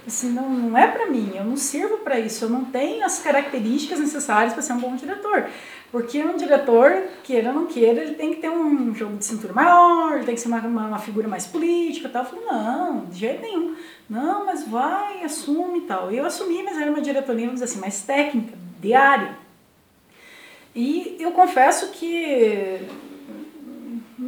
Assim, 0.07 0.31
não, 0.31 0.49
não 0.49 0.79
é 0.79 0.87
para 0.87 1.07
mim, 1.07 1.33
eu 1.35 1.45
não 1.45 1.57
sirvo 1.57 1.99
para 1.99 2.19
isso, 2.19 2.45
eu 2.45 2.49
não 2.49 2.65
tenho 2.65 3.05
as 3.05 3.19
características 3.19 3.99
necessárias 3.99 4.53
para 4.53 4.63
ser 4.63 4.73
um 4.75 4.79
bom 4.79 4.95
diretor. 4.95 5.47
Porque 5.91 6.23
um 6.23 6.37
diretor, 6.37 7.03
queira 7.23 7.51
ou 7.51 7.55
não 7.55 7.67
queira, 7.67 8.03
ele 8.03 8.15
tem 8.15 8.33
que 8.33 8.41
ter 8.41 8.49
um 8.49 8.95
jogo 8.95 9.17
de 9.17 9.25
cintura 9.25 9.53
maior, 9.53 10.15
ele 10.15 10.25
tem 10.25 10.35
que 10.35 10.41
ser 10.41 10.49
uma, 10.49 10.61
uma, 10.61 10.87
uma 10.87 10.99
figura 10.99 11.29
mais 11.29 11.47
política 11.47 12.09
e 12.09 12.11
tal. 12.11 12.23
Eu 12.23 12.31
falei, 12.31 12.45
não, 12.47 13.05
de 13.07 13.19
jeito 13.19 13.43
nenhum. 13.43 13.77
Não, 14.09 14.47
mas 14.47 14.67
vai, 14.67 15.23
assume 15.23 15.81
e 15.81 15.83
tal. 15.83 16.11
Eu 16.11 16.25
assumi, 16.25 16.63
mas 16.63 16.79
era 16.79 16.91
uma 16.91 17.01
diretoria, 17.01 17.47
vamos 17.47 17.61
dizer 17.61 17.73
assim, 17.73 17.81
mais 17.81 18.01
técnica, 18.03 18.57
diária. 18.81 19.37
E 20.75 21.17
eu 21.21 21.33
confesso 21.33 21.91
que 21.91 22.81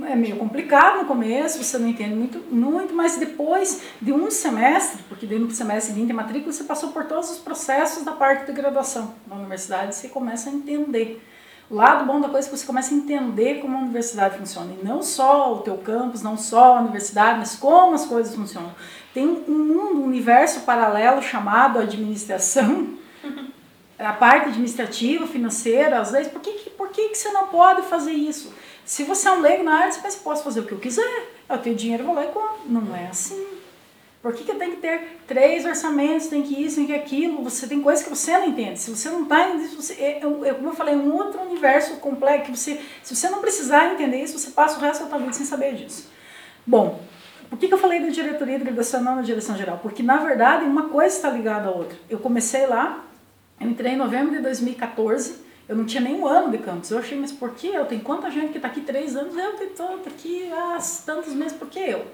é 0.09 0.17
meio 0.17 0.37
complicado 0.37 0.99
no 0.99 1.05
começo, 1.07 1.63
você 1.63 1.79
não 1.79 1.89
entende 1.89 2.15
muito, 2.15 2.39
muito, 2.51 2.95
mas 2.95 3.17
depois 3.17 3.83
de 4.01 4.13
um 4.13 4.31
semestre, 4.31 5.03
porque 5.09 5.27
dentro 5.27 5.47
do 5.47 5.53
semestre 5.53 5.93
seguinte 5.93 6.13
a 6.13 6.15
matrícula, 6.15 6.53
você 6.53 6.65
passou 6.65 6.91
por 6.91 7.05
todos 7.05 7.31
os 7.31 7.39
processos 7.39 8.05
da 8.05 8.13
parte 8.13 8.47
de 8.47 8.53
graduação 8.53 9.15
na 9.27 9.37
universidade, 9.37 9.95
você 9.95 10.09
começa 10.09 10.51
a 10.51 10.53
entender. 10.53 11.23
O 11.71 11.77
lado 11.77 12.05
bom 12.05 12.21
da 12.21 12.29
coisa 12.29 12.47
é 12.47 12.51
que 12.51 12.59
você 12.59 12.67
começa 12.67 12.95
a 12.95 12.97
entender 12.97 13.61
como 13.61 13.77
a 13.77 13.81
universidade 13.81 14.37
funciona, 14.37 14.73
e 14.81 14.85
não 14.85 15.03
só 15.03 15.55
o 15.55 15.59
teu 15.61 15.79
campus, 15.79 16.23
não 16.23 16.37
só 16.37 16.77
a 16.77 16.81
universidade, 16.81 17.39
mas 17.39 17.57
como 17.57 17.95
as 17.95 18.05
coisas 18.05 18.35
funcionam. 18.35 18.75
Tem 19.15 19.27
um 19.27 19.59
mundo, 19.59 20.01
um 20.01 20.05
universo 20.05 20.61
paralelo 20.61 21.23
chamado 21.23 21.79
administração, 21.79 22.89
a 23.99 24.13
parte 24.13 24.49
administrativa, 24.49 25.27
financeira, 25.27 26.01
às 26.01 26.11
vezes, 26.11 26.31
por 26.31 26.43
que, 26.43 26.71
por 26.71 26.89
que, 26.91 27.09
que 27.09 27.17
você 27.17 27.31
não 27.31 27.47
pode 27.47 27.83
fazer 27.83 28.13
isso? 28.13 28.53
Se 28.85 29.05
você 29.05 29.29
é 29.29 29.33
um 29.33 29.41
leigo 29.41 29.63
na 29.63 29.75
área, 29.75 29.93
você 29.93 30.01
pensa, 30.01 30.19
posso 30.23 30.45
fazer 30.45 30.61
o 30.61 30.67
que 30.67 30.73
eu 30.73 30.79
quiser. 30.79 31.33
Eu 31.49 31.59
tenho 31.59 31.77
dinheiro, 31.77 32.05
vou 32.05 32.15
lá 32.15 32.25
e 32.25 32.29
compro. 32.29 32.61
Não 32.67 32.95
é 32.95 33.07
assim. 33.07 33.47
Por 34.23 34.33
que, 34.33 34.43
que 34.43 34.51
eu 34.51 34.59
tenho 34.59 34.73
que 34.73 34.81
ter 34.81 35.19
três 35.27 35.67
orçamentos, 35.67 36.29
tem 36.29 36.43
que 36.43 36.63
isso, 36.63 36.77
tem 36.77 36.87
que 36.87 36.95
aquilo? 36.95 37.43
Você 37.45 37.67
tem 37.67 37.83
coisas 37.83 38.03
que 38.03 38.09
você 38.09 38.33
não 38.33 38.47
entende. 38.47 38.79
Se 38.79 38.91
você 38.91 39.11
não 39.11 39.25
está 39.25 39.51
entendendo, 39.51 39.77
você, 39.77 39.93
é, 39.95 40.19
é, 40.19 40.55
como 40.55 40.69
eu 40.69 40.75
falei, 40.75 40.95
é 40.95 40.97
um 40.97 41.15
outro 41.15 41.43
universo 41.43 41.97
complexo. 41.97 42.51
Que 42.51 42.57
você, 42.57 42.81
se 43.03 43.15
você 43.15 43.29
não 43.29 43.41
precisar 43.41 43.93
entender 43.93 44.23
isso, 44.23 44.39
você 44.39 44.51
passa 44.51 44.79
o 44.79 44.81
resto 44.81 45.05
da 45.05 45.11
sua 45.11 45.19
vida 45.19 45.33
sem 45.35 45.45
saber 45.45 45.75
disso. 45.75 46.09
Bom, 46.67 47.03
por 47.51 47.59
que, 47.59 47.69
que 47.69 47.75
eu 47.75 47.79
falei 47.79 48.01
da 48.01 48.09
diretoria 48.09 48.59
não 49.03 49.17
na 49.17 49.23
direção 49.23 49.57
geral? 49.57 49.79
Porque, 49.83 50.03
na 50.03 50.17
verdade, 50.17 50.65
uma 50.65 50.89
coisa 50.89 51.15
está 51.15 51.29
ligada 51.29 51.69
à 51.69 51.71
outra. 51.71 51.97
Eu 52.09 52.19
comecei 52.19 52.67
lá, 52.67 53.05
entrei 53.61 53.93
em 53.93 53.97
novembro 53.97 54.35
de 54.35 54.41
2014, 54.41 55.44
eu 55.69 55.77
não 55.77 55.85
tinha 55.85 56.03
nem 56.03 56.15
um 56.15 56.27
ano 56.27 56.51
de 56.51 56.59
campus. 56.59 56.91
Eu 56.91 56.99
achei, 56.99 57.19
mas 57.19 57.33
por 57.33 57.55
que 57.55 57.69
eu? 57.69 57.87
Tem 57.87 57.99
quanta 57.99 58.31
gente 58.31 58.51
que 58.51 58.59
está 58.59 58.69
aqui 58.69 58.83
três 58.83 59.17
anos? 59.17 59.37
Eu 59.37 59.55
tenho 59.55 59.71
tanto 59.71 60.09
aqui 60.09 60.51
há 60.53 60.79
tantos 61.07 61.33
meses, 61.33 61.57
por 61.57 61.69
que 61.69 61.79
eu? 61.79 62.05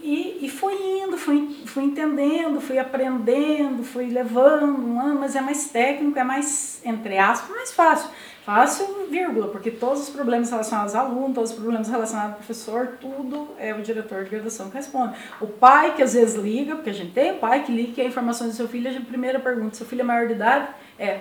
E, 0.00 0.46
e 0.46 0.48
fui 0.48 0.74
indo, 0.74 1.18
fui, 1.18 1.64
fui 1.66 1.84
entendendo, 1.84 2.60
fui 2.60 2.78
aprendendo, 2.78 3.82
fui 3.82 4.06
levando 4.06 4.78
um 4.78 5.00
ano, 5.00 5.20
mas 5.20 5.34
é 5.34 5.40
mais 5.40 5.70
técnico, 5.70 6.18
é 6.18 6.24
mais, 6.24 6.80
entre 6.84 7.18
aspas, 7.18 7.50
mais 7.50 7.72
fácil. 7.72 8.08
Fácil, 8.44 9.06
vírgula, 9.08 9.48
porque 9.48 9.70
todos 9.70 10.02
os 10.02 10.10
problemas 10.10 10.50
relacionados 10.50 10.96
ao 10.96 11.06
aluno, 11.06 11.32
todos 11.32 11.50
os 11.50 11.56
problemas 11.56 11.88
relacionados 11.88 12.32
ao 12.32 12.36
professor, 12.38 12.98
tudo 13.00 13.50
é 13.56 13.72
o 13.72 13.82
diretor 13.82 14.24
de 14.24 14.30
graduação 14.30 14.68
que 14.68 14.76
responde. 14.76 15.14
O 15.40 15.46
pai 15.46 15.94
que 15.94 16.02
às 16.02 16.14
vezes 16.14 16.34
liga, 16.34 16.74
porque 16.74 16.90
a 16.90 16.94
gente 16.94 17.12
tem 17.12 17.32
o 17.32 17.38
pai 17.38 17.62
que 17.62 17.70
liga 17.70 17.92
que 17.92 18.00
a 18.00 18.04
informação 18.04 18.48
do 18.48 18.52
seu 18.52 18.66
filho, 18.66 18.90
a 18.90 19.00
primeira 19.00 19.38
pergunta, 19.38 19.76
seu 19.76 19.86
filho 19.86 20.00
é 20.00 20.04
maior 20.04 20.26
de 20.26 20.34
idade? 20.34 20.68
É, 20.98 21.20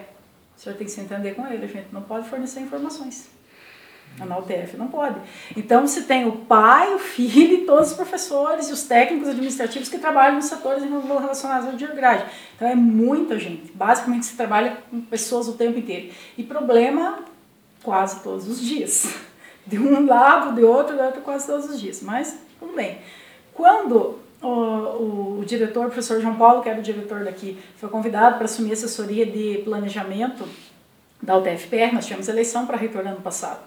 o 0.61 0.63
senhor 0.63 0.75
tem 0.75 0.85
que 0.85 0.93
se 0.93 1.01
entender 1.01 1.33
com 1.33 1.47
ele, 1.47 1.65
a 1.65 1.67
gente 1.67 1.87
não 1.91 2.03
pode 2.03 2.29
fornecer 2.29 2.59
informações. 2.59 3.27
Na 4.19 4.37
UTF 4.37 4.77
não 4.77 4.89
pode. 4.89 5.19
Então 5.57 5.87
você 5.87 6.03
tem 6.03 6.27
o 6.27 6.33
pai, 6.33 6.93
o 6.93 6.99
filho 6.99 7.65
todos 7.65 7.89
os 7.89 7.95
professores 7.95 8.69
e 8.69 8.71
os 8.71 8.83
técnicos 8.83 9.27
administrativos 9.29 9.89
que 9.89 9.97
trabalham 9.97 10.35
nos 10.35 10.45
setores 10.45 10.83
relacionados 10.83 11.67
ao 11.67 11.73
diagrade. 11.73 12.25
Então 12.55 12.67
é 12.67 12.75
muita 12.75 13.39
gente. 13.39 13.71
Basicamente 13.71 14.27
se 14.27 14.35
trabalha 14.35 14.77
com 14.91 15.01
pessoas 15.01 15.47
o 15.47 15.53
tempo 15.53 15.79
inteiro. 15.79 16.13
E 16.37 16.43
problema 16.43 17.25
quase 17.81 18.21
todos 18.21 18.47
os 18.47 18.61
dias. 18.61 19.15
De 19.65 19.79
um 19.79 20.05
lado, 20.05 20.53
de 20.53 20.63
outro, 20.63 20.95
de 20.95 21.01
outro, 21.01 21.21
quase 21.21 21.47
todos 21.47 21.67
os 21.67 21.81
dias. 21.81 22.03
Mas 22.03 22.37
tudo 22.59 22.75
bem. 22.75 22.99
Quando 23.51 24.19
o, 24.41 24.47
o, 24.47 25.39
o, 25.39 25.45
diretor, 25.45 25.85
o 25.85 25.89
professor 25.89 26.19
João 26.19 26.35
Paulo, 26.35 26.61
que 26.61 26.69
era 26.69 26.79
o 26.79 26.83
diretor 26.83 27.23
daqui, 27.23 27.59
foi 27.77 27.89
convidado 27.89 28.37
para 28.37 28.45
assumir 28.45 28.73
assessoria 28.73 29.25
de 29.25 29.61
planejamento 29.63 30.47
da 31.21 31.37
UTFPR, 31.37 31.93
nós 31.93 32.05
tivemos 32.05 32.27
eleição 32.27 32.65
para 32.65 32.77
reitor 32.77 33.03
no 33.03 33.11
ano 33.11 33.21
passado. 33.21 33.59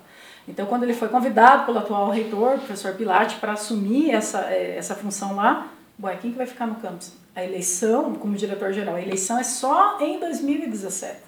Então, 0.47 0.67
quando 0.67 0.83
ele 0.83 0.93
foi 0.93 1.09
convidado 1.09 1.65
pelo 1.65 1.79
atual 1.79 2.11
reitor, 2.11 2.57
o 2.57 2.59
professor 2.59 2.95
Pilate, 2.95 3.37
para 3.37 3.53
assumir 3.53 4.11
essa, 4.11 4.41
eh, 4.51 4.77
essa 4.77 4.95
função 4.95 5.37
lá, 5.37 5.69
ué, 6.03 6.17
quem 6.17 6.33
que 6.33 6.37
vai 6.37 6.47
ficar 6.47 6.67
no 6.67 6.75
campus? 6.75 7.13
A 7.35 7.43
eleição, 7.43 8.15
como 8.15 8.35
diretor-geral, 8.35 8.97
a 8.97 9.01
eleição 9.01 9.39
é 9.39 9.43
só 9.43 9.99
em 10.01 10.19
2017. 10.19 11.21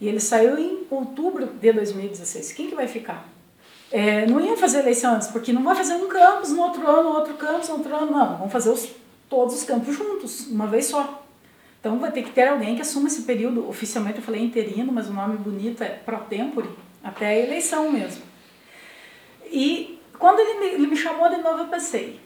E 0.00 0.08
ele 0.08 0.20
saiu 0.20 0.58
em 0.58 0.84
outubro 0.90 1.46
de 1.46 1.72
2016. 1.72 2.52
Quem 2.52 2.68
que 2.68 2.74
vai 2.74 2.88
ficar? 2.88 3.26
É, 3.96 4.26
não 4.26 4.38
iam 4.38 4.58
fazer 4.58 4.80
eleição 4.80 5.14
antes, 5.14 5.28
porque 5.28 5.54
não 5.54 5.64
vai 5.64 5.74
fazer 5.74 5.94
um 5.94 6.06
campus 6.06 6.50
no 6.50 6.60
outro 6.60 6.86
ano, 6.86 7.08
outro 7.08 7.32
campus 7.32 7.70
no 7.70 7.76
outro 7.76 7.96
ano, 7.96 8.12
não. 8.12 8.36
Vão 8.36 8.50
fazer 8.50 8.68
os, 8.68 8.90
todos 9.26 9.54
os 9.54 9.64
campos 9.64 9.96
juntos, 9.96 10.48
uma 10.48 10.66
vez 10.66 10.84
só. 10.84 11.24
Então 11.80 11.98
vai 11.98 12.12
ter 12.12 12.22
que 12.22 12.30
ter 12.30 12.46
alguém 12.46 12.76
que 12.76 12.82
assuma 12.82 13.08
esse 13.08 13.22
período, 13.22 13.66
oficialmente 13.66 14.18
eu 14.18 14.22
falei 14.22 14.42
interino, 14.42 14.92
mas 14.92 15.08
o 15.08 15.14
nome 15.14 15.38
bonito 15.38 15.82
é 15.82 15.88
pro 15.88 16.18
tempore, 16.18 16.68
até 17.02 17.26
a 17.26 17.38
eleição 17.38 17.90
mesmo. 17.90 18.22
E 19.50 19.98
quando 20.18 20.40
ele 20.40 20.60
me, 20.60 20.66
ele 20.74 20.86
me 20.88 20.96
chamou 20.96 21.30
de 21.30 21.38
novo, 21.38 21.60
eu 21.60 21.68
pensei, 21.68 22.20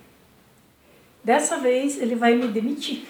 dessa 1.23 1.57
vez 1.57 2.03
ele 2.03 2.17
vai 2.17 2.35
me 2.35 2.49
demitir. 2.49 3.07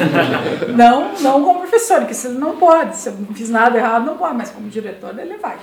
não, 0.76 1.14
não 1.20 1.42
como 1.42 1.60
professor, 1.60 2.00
porque 2.00 2.12
se 2.12 2.26
ele 2.26 2.36
não 2.36 2.58
pode, 2.58 2.94
se 2.94 3.08
eu 3.08 3.14
não 3.14 3.34
fiz 3.34 3.48
nada 3.48 3.78
errado, 3.78 4.04
não 4.04 4.18
pode, 4.18 4.36
mas 4.36 4.50
como 4.50 4.68
diretor 4.68 5.18
ele 5.18 5.38
vai. 5.38 5.58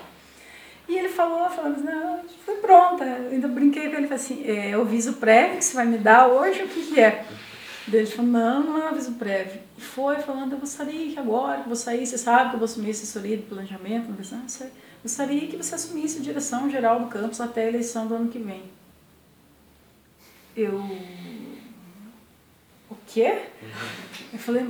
E 0.94 0.98
ele 0.99 1.10
falou, 1.10 1.49
falando, 1.49 1.84
não, 1.84 2.20
fui 2.45 2.53
pronta. 2.57 3.03
Ainda 3.03 3.48
brinquei 3.48 3.90
com 3.90 3.95
ele, 3.95 4.07
falei 4.07 4.24
assim, 4.24 4.44
é, 4.48 4.78
o 4.78 4.82
aviso 4.82 5.14
prévio 5.14 5.57
que 5.57 5.65
você 5.65 5.74
vai 5.74 5.88
me 5.88 5.98
dar 5.98 6.28
hoje, 6.28 6.61
o 6.61 6.68
que, 6.68 6.84
que 6.86 6.99
é? 6.99 7.26
Ele 7.91 8.06
falou, 8.06 8.30
não, 8.30 8.64
não 8.64 8.84
é 8.84 8.90
aviso 8.90 9.14
prévio. 9.14 9.60
E 9.76 9.82
foi 9.82 10.18
falando, 10.18 10.52
eu 10.52 10.60
gostaria 10.60 11.11
que 11.11 11.18
agora, 11.18 11.56
que 11.56 11.61
eu 11.61 11.68
vou 11.68 11.76
sair, 11.76 12.06
você 12.06 12.15
sabe 12.15 12.52
que 12.52 12.56
eu 12.57 12.60
vou 12.60 12.65
assumir 12.65 12.91
assessoria 12.91 13.36
de 13.36 13.41
planejamento, 13.41 14.07
não 14.07 14.40
não 14.40 14.48
sei. 14.48 14.68
Gostaria 15.02 15.48
que 15.48 15.57
você 15.57 15.74
assumisse 15.74 16.20
a 16.20 16.22
direção 16.22 16.70
geral 16.70 16.99
do 16.99 17.07
campus 17.07 17.41
até 17.41 17.64
a 17.64 17.70
eleição 17.70 18.06
do 18.06 18.14
ano 18.14 18.30
que 18.30 18.38
vem. 18.38 18.61
Eu. 20.56 20.76
O 22.88 22.95
quê? 23.07 23.45
Eu 24.32 24.38
falei, 24.38 24.64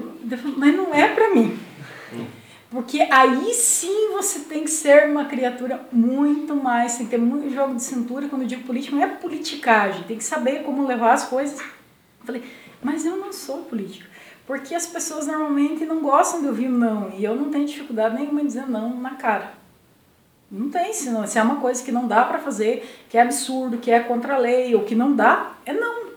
mas 0.55 0.73
não 0.73 0.95
é 0.95 1.13
para 1.13 1.35
mim. 1.35 1.59
Porque 2.73 3.07
aí 3.11 3.53
sim 3.53 4.09
você 4.13 4.39
tem 4.39 4.63
que 4.63 4.71
ser 4.71 5.07
uma 5.07 5.25
criatura 5.25 5.87
muito 5.91 6.55
mais, 6.55 6.97
tem 6.97 7.05
que 7.05 7.11
ter 7.11 7.19
muito 7.19 7.53
jogo 7.53 7.75
de 7.75 7.83
cintura. 7.83 8.27
Quando 8.27 8.41
eu 8.41 8.47
digo 8.47 8.63
política, 8.63 8.95
não 8.95 9.03
é 9.03 9.07
politicagem, 9.07 10.01
tem 10.05 10.17
que 10.17 10.23
saber 10.23 10.63
como 10.63 10.87
levar 10.87 11.13
as 11.13 11.25
coisas. 11.25 11.59
Eu 11.59 12.25
falei, 12.25 12.43
mas 12.81 13.05
eu 13.05 13.15
não 13.15 13.31
sou 13.31 13.59
política. 13.59 14.09
Porque 14.47 14.73
as 14.73 14.87
pessoas 14.87 15.27
normalmente 15.27 15.85
não 15.85 15.99
gostam 15.99 16.41
de 16.41 16.47
ouvir 16.47 16.67
não, 16.67 17.11
e 17.11 17.23
eu 17.23 17.35
não 17.35 17.51
tenho 17.51 17.67
dificuldade 17.67 18.15
nenhuma 18.15 18.41
em 18.41 18.47
dizer 18.47 18.67
não 18.67 18.99
na 18.99 19.11
cara. 19.11 19.53
Não 20.49 20.69
tem, 20.69 20.91
se, 20.93 21.09
se 21.27 21.37
é 21.37 21.43
uma 21.43 21.57
coisa 21.57 21.83
que 21.83 21.91
não 21.91 22.07
dá 22.07 22.25
para 22.25 22.39
fazer, 22.39 23.05
que 23.07 23.19
é 23.19 23.21
absurdo, 23.21 23.77
que 23.77 23.91
é 23.91 23.99
contra 23.99 24.33
a 24.33 24.37
lei, 24.39 24.73
ou 24.73 24.83
que 24.83 24.95
não 24.95 25.15
dá, 25.15 25.57
é 25.63 25.73
não. 25.73 26.07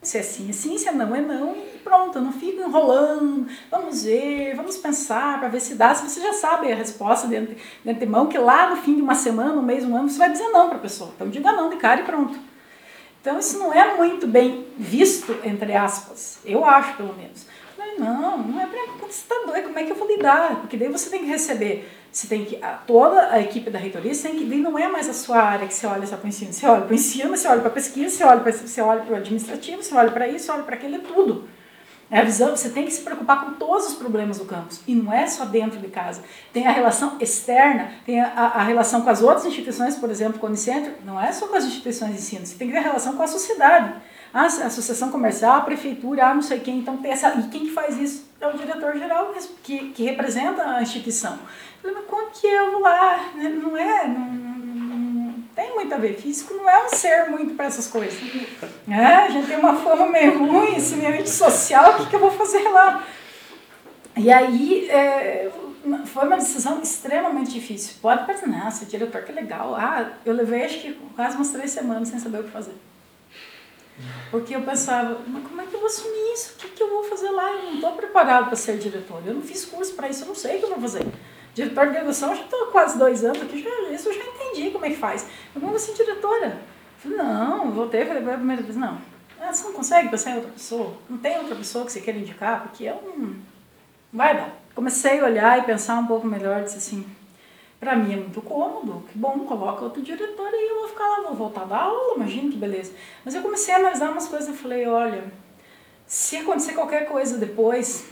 Se 0.00 0.16
é 0.16 0.22
sim, 0.22 0.48
é 0.48 0.52
sim, 0.52 0.78
se 0.78 0.88
é 0.88 0.92
não, 0.92 1.14
é 1.14 1.20
não, 1.20 1.54
pronto, 1.80 2.20
não 2.20 2.32
fico 2.32 2.60
enrolando, 2.60 3.46
vamos 3.70 4.04
ver, 4.04 4.54
vamos 4.54 4.76
pensar 4.76 5.38
para 5.38 5.48
ver 5.48 5.60
se 5.60 5.74
dá, 5.74 5.94
se 5.94 6.08
você 6.08 6.20
já 6.20 6.32
sabe 6.32 6.70
a 6.72 6.76
resposta 6.76 7.26
de, 7.26 7.40
de 7.46 7.90
antemão, 7.90 8.26
que 8.26 8.38
lá 8.38 8.70
no 8.70 8.76
fim 8.76 8.94
de 8.94 9.02
uma 9.02 9.14
semana, 9.14 9.54
um 9.54 9.62
mês, 9.62 9.84
um 9.84 9.96
ano, 9.96 10.08
você 10.08 10.18
vai 10.18 10.30
dizer 10.30 10.48
não 10.48 10.68
para 10.68 10.78
a 10.78 10.80
pessoa. 10.80 11.12
Então 11.14 11.28
diga 11.28 11.52
não 11.52 11.70
de 11.70 11.76
cara 11.76 12.00
e 12.00 12.04
pronto. 12.04 12.38
Então 13.20 13.38
isso 13.38 13.58
não 13.58 13.72
é 13.72 13.96
muito 13.96 14.26
bem 14.26 14.66
visto, 14.78 15.36
entre 15.44 15.74
aspas, 15.74 16.38
eu 16.44 16.64
acho 16.64 16.96
pelo 16.96 17.14
menos. 17.14 17.46
Não, 17.98 18.38
não 18.38 18.60
é 18.60 18.66
para 18.66 19.08
está 19.08 19.34
doido, 19.46 19.64
como 19.64 19.78
é 19.78 19.84
que 19.84 19.90
eu 19.90 19.96
vou 19.96 20.06
lidar? 20.06 20.60
Porque 20.60 20.76
daí 20.76 20.88
você 20.88 21.10
tem 21.10 21.20
que 21.20 21.26
receber 21.26 21.88
você 22.12 22.26
tem 22.26 22.44
que, 22.44 22.58
toda 22.86 23.30
a 23.30 23.40
equipe 23.40 23.70
da 23.70 23.78
reitoria, 23.78 24.12
você 24.12 24.28
tem 24.28 24.38
que, 24.38 24.44
não 24.56 24.76
é 24.76 24.88
mais 24.88 25.08
a 25.08 25.14
sua 25.14 25.38
área 25.38 25.66
que 25.68 25.74
você 25.74 25.86
olha 25.86 26.04
só 26.06 26.16
para 26.16 26.26
o 26.26 26.28
ensino. 26.28 26.52
Você 26.52 26.66
olha 26.66 26.82
para 26.82 26.90
o 26.90 26.94
ensino, 26.94 27.36
você 27.36 27.46
olha 27.46 27.60
para 27.60 27.68
a 27.68 27.72
pesquisa, 27.72 28.16
você 28.16 28.24
olha 28.24 28.40
para 28.40 28.52
você 28.52 28.80
olha 28.80 29.04
o 29.08 29.14
administrativo, 29.14 29.82
você 29.82 29.94
olha 29.94 30.10
para 30.10 30.26
isso, 30.26 30.46
você 30.46 30.52
olha 30.52 30.62
para 30.64 30.74
aquilo, 30.74 30.96
é 30.96 30.98
tudo. 30.98 31.48
É 32.10 32.18
a 32.18 32.24
visão, 32.24 32.56
você 32.56 32.68
tem 32.70 32.84
que 32.84 32.90
se 32.90 33.02
preocupar 33.02 33.44
com 33.44 33.52
todos 33.52 33.86
os 33.86 33.94
problemas 33.94 34.38
do 34.38 34.44
campus. 34.44 34.80
E 34.86 34.96
não 34.96 35.12
é 35.12 35.28
só 35.28 35.44
dentro 35.44 35.78
de 35.78 35.86
casa. 35.86 36.22
Tem 36.52 36.66
a 36.66 36.72
relação 36.72 37.16
externa, 37.20 37.92
tem 38.04 38.20
a, 38.20 38.26
a 38.26 38.62
relação 38.64 39.02
com 39.02 39.10
as 39.10 39.22
outras 39.22 39.46
instituições, 39.46 39.94
por 39.94 40.10
exemplo, 40.10 40.40
com 40.40 40.46
o 40.46 40.48
Unicentro, 40.48 40.92
não 41.04 41.20
é 41.20 41.30
só 41.30 41.46
com 41.46 41.54
as 41.54 41.64
instituições 41.64 42.12
de 42.12 42.18
ensino, 42.18 42.44
você 42.44 42.56
tem 42.56 42.66
que 42.66 42.74
ter 42.74 42.80
a 42.80 42.82
relação 42.82 43.16
com 43.16 43.22
a 43.22 43.28
sociedade. 43.28 43.94
Ah, 44.34 44.42
a 44.42 44.66
associação 44.66 45.10
comercial, 45.10 45.58
a 45.58 45.60
prefeitura, 45.62 46.26
ah, 46.26 46.34
não 46.34 46.42
sei 46.42 46.60
quem. 46.60 46.78
Então, 46.78 46.96
tem 46.96 47.12
essa, 47.12 47.34
e 47.34 47.48
quem 47.48 47.66
que 47.66 47.72
faz 47.72 47.96
isso? 47.96 48.28
É 48.40 48.46
o 48.46 48.56
diretor-geral 48.56 49.32
que, 49.62 49.90
que 49.90 50.04
representa 50.04 50.62
a 50.62 50.82
instituição. 50.82 51.38
Mas 51.82 51.92
como 52.06 52.30
que 52.30 52.46
eu 52.46 52.72
vou 52.72 52.80
lá? 52.80 53.32
Não 53.34 53.76
é, 53.76 54.06
não, 54.06 54.49
tem 55.54 55.74
muito 55.74 55.94
a 55.94 55.98
ver. 55.98 56.16
Físico 56.16 56.54
não 56.54 56.68
é 56.68 56.86
um 56.86 56.88
ser 56.88 57.30
muito 57.30 57.54
para 57.54 57.66
essas 57.66 57.86
coisas. 57.86 58.18
É, 58.88 59.04
a 59.04 59.28
gente 59.28 59.46
tem 59.46 59.58
uma 59.58 59.76
fama 59.76 60.06
meio 60.06 60.38
ruim, 60.38 60.76
esse 60.76 60.96
meio 60.96 61.26
social, 61.26 61.92
o 61.92 61.96
que, 61.98 62.10
que 62.10 62.16
eu 62.16 62.20
vou 62.20 62.30
fazer 62.30 62.68
lá? 62.68 63.04
E 64.16 64.30
aí, 64.30 64.88
é, 64.90 65.50
foi 66.06 66.26
uma 66.26 66.36
decisão 66.36 66.80
extremamente 66.82 67.52
difícil. 67.52 67.96
Pode 68.02 68.26
pensar, 68.26 68.46
nossa, 68.46 68.84
diretor, 68.84 69.22
que 69.22 69.32
legal. 69.32 69.74
Ah, 69.74 70.12
eu 70.24 70.34
levei 70.34 70.64
acho 70.64 70.80
que 70.80 70.92
quase 71.16 71.36
umas 71.36 71.50
três 71.50 71.70
semanas 71.70 72.08
sem 72.08 72.18
saber 72.18 72.40
o 72.40 72.44
que 72.44 72.50
fazer. 72.50 72.74
Porque 74.30 74.54
eu 74.54 74.62
pensava, 74.62 75.20
mas 75.26 75.42
como 75.42 75.60
é 75.60 75.66
que 75.66 75.74
eu 75.74 75.80
vou 75.80 75.88
assumir 75.88 76.32
isso? 76.34 76.54
O 76.54 76.56
que, 76.58 76.68
que 76.68 76.82
eu 76.82 76.88
vou 76.88 77.04
fazer 77.04 77.30
lá? 77.30 77.50
Eu 77.52 77.62
não 77.62 77.74
estou 77.74 77.92
preparado 77.92 78.46
para 78.46 78.56
ser 78.56 78.78
diretor. 78.78 79.22
Eu 79.26 79.34
não 79.34 79.42
fiz 79.42 79.64
curso 79.64 79.94
para 79.94 80.08
isso, 80.08 80.22
eu 80.22 80.28
não 80.28 80.34
sei 80.34 80.56
o 80.56 80.58
que 80.58 80.64
eu 80.64 80.70
vou 80.70 80.80
fazer. 80.80 81.06
Diretor 81.54 81.86
de 81.86 81.92
graduação, 81.92 82.34
já 82.34 82.42
estou 82.42 82.66
quase 82.66 82.98
dois 82.98 83.24
anos 83.24 83.42
aqui, 83.42 83.62
já, 83.62 83.70
isso 83.92 84.08
eu 84.08 84.14
já 84.14 84.29
como 84.68 84.84
é 84.84 84.90
que 84.90 84.96
faz. 84.96 85.26
Eu 85.54 85.60
vou 85.60 85.78
ser 85.78 85.94
diretora. 85.94 86.46
Eu 86.46 87.10
falei, 87.10 87.16
não, 87.16 87.70
voltei, 87.70 88.04
falei 88.04 88.22
para 88.22 88.34
a 88.34 88.36
primeira 88.36 88.62
vez, 88.62 88.76
não. 88.76 88.98
Ah, 89.40 89.52
você 89.52 89.64
não 89.64 89.72
consegue 89.72 90.10
pensar 90.10 90.32
em 90.32 90.36
outra 90.36 90.50
pessoa? 90.50 90.94
Não 91.08 91.16
tem 91.16 91.38
outra 91.38 91.56
pessoa 91.56 91.86
que 91.86 91.92
você 91.92 92.00
queira 92.00 92.18
indicar? 92.18 92.64
Porque 92.64 92.84
eu 92.84 93.00
não... 93.16 93.36
Vai 94.12 94.36
dar. 94.36 94.54
Comecei 94.74 95.20
a 95.20 95.24
olhar 95.24 95.58
e 95.58 95.62
pensar 95.62 95.98
um 95.98 96.06
pouco 96.06 96.26
melhor, 96.26 96.62
disse 96.62 96.76
assim, 96.76 97.06
para 97.78 97.96
mim 97.96 98.12
é 98.12 98.16
muito 98.16 98.42
cômodo, 98.42 99.04
que 99.10 99.16
bom, 99.16 99.38
coloca 99.40 99.84
outro 99.84 100.02
diretor 100.02 100.50
e 100.52 100.70
eu 100.70 100.80
vou 100.80 100.88
ficar 100.88 101.06
lá, 101.06 101.22
vou 101.22 101.34
voltar 101.34 101.64
da 101.64 101.76
aula, 101.78 102.16
imagina 102.16 102.50
que 102.50 102.58
beleza. 102.58 102.92
Mas 103.24 103.34
eu 103.34 103.40
comecei 103.40 103.72
a 103.72 103.78
analisar 103.78 104.10
umas 104.10 104.28
coisas 104.28 104.48
e 104.50 104.58
falei, 104.58 104.86
olha, 104.86 105.24
se 106.06 106.36
acontecer 106.36 106.74
qualquer 106.74 107.06
coisa 107.06 107.38
depois, 107.38 108.06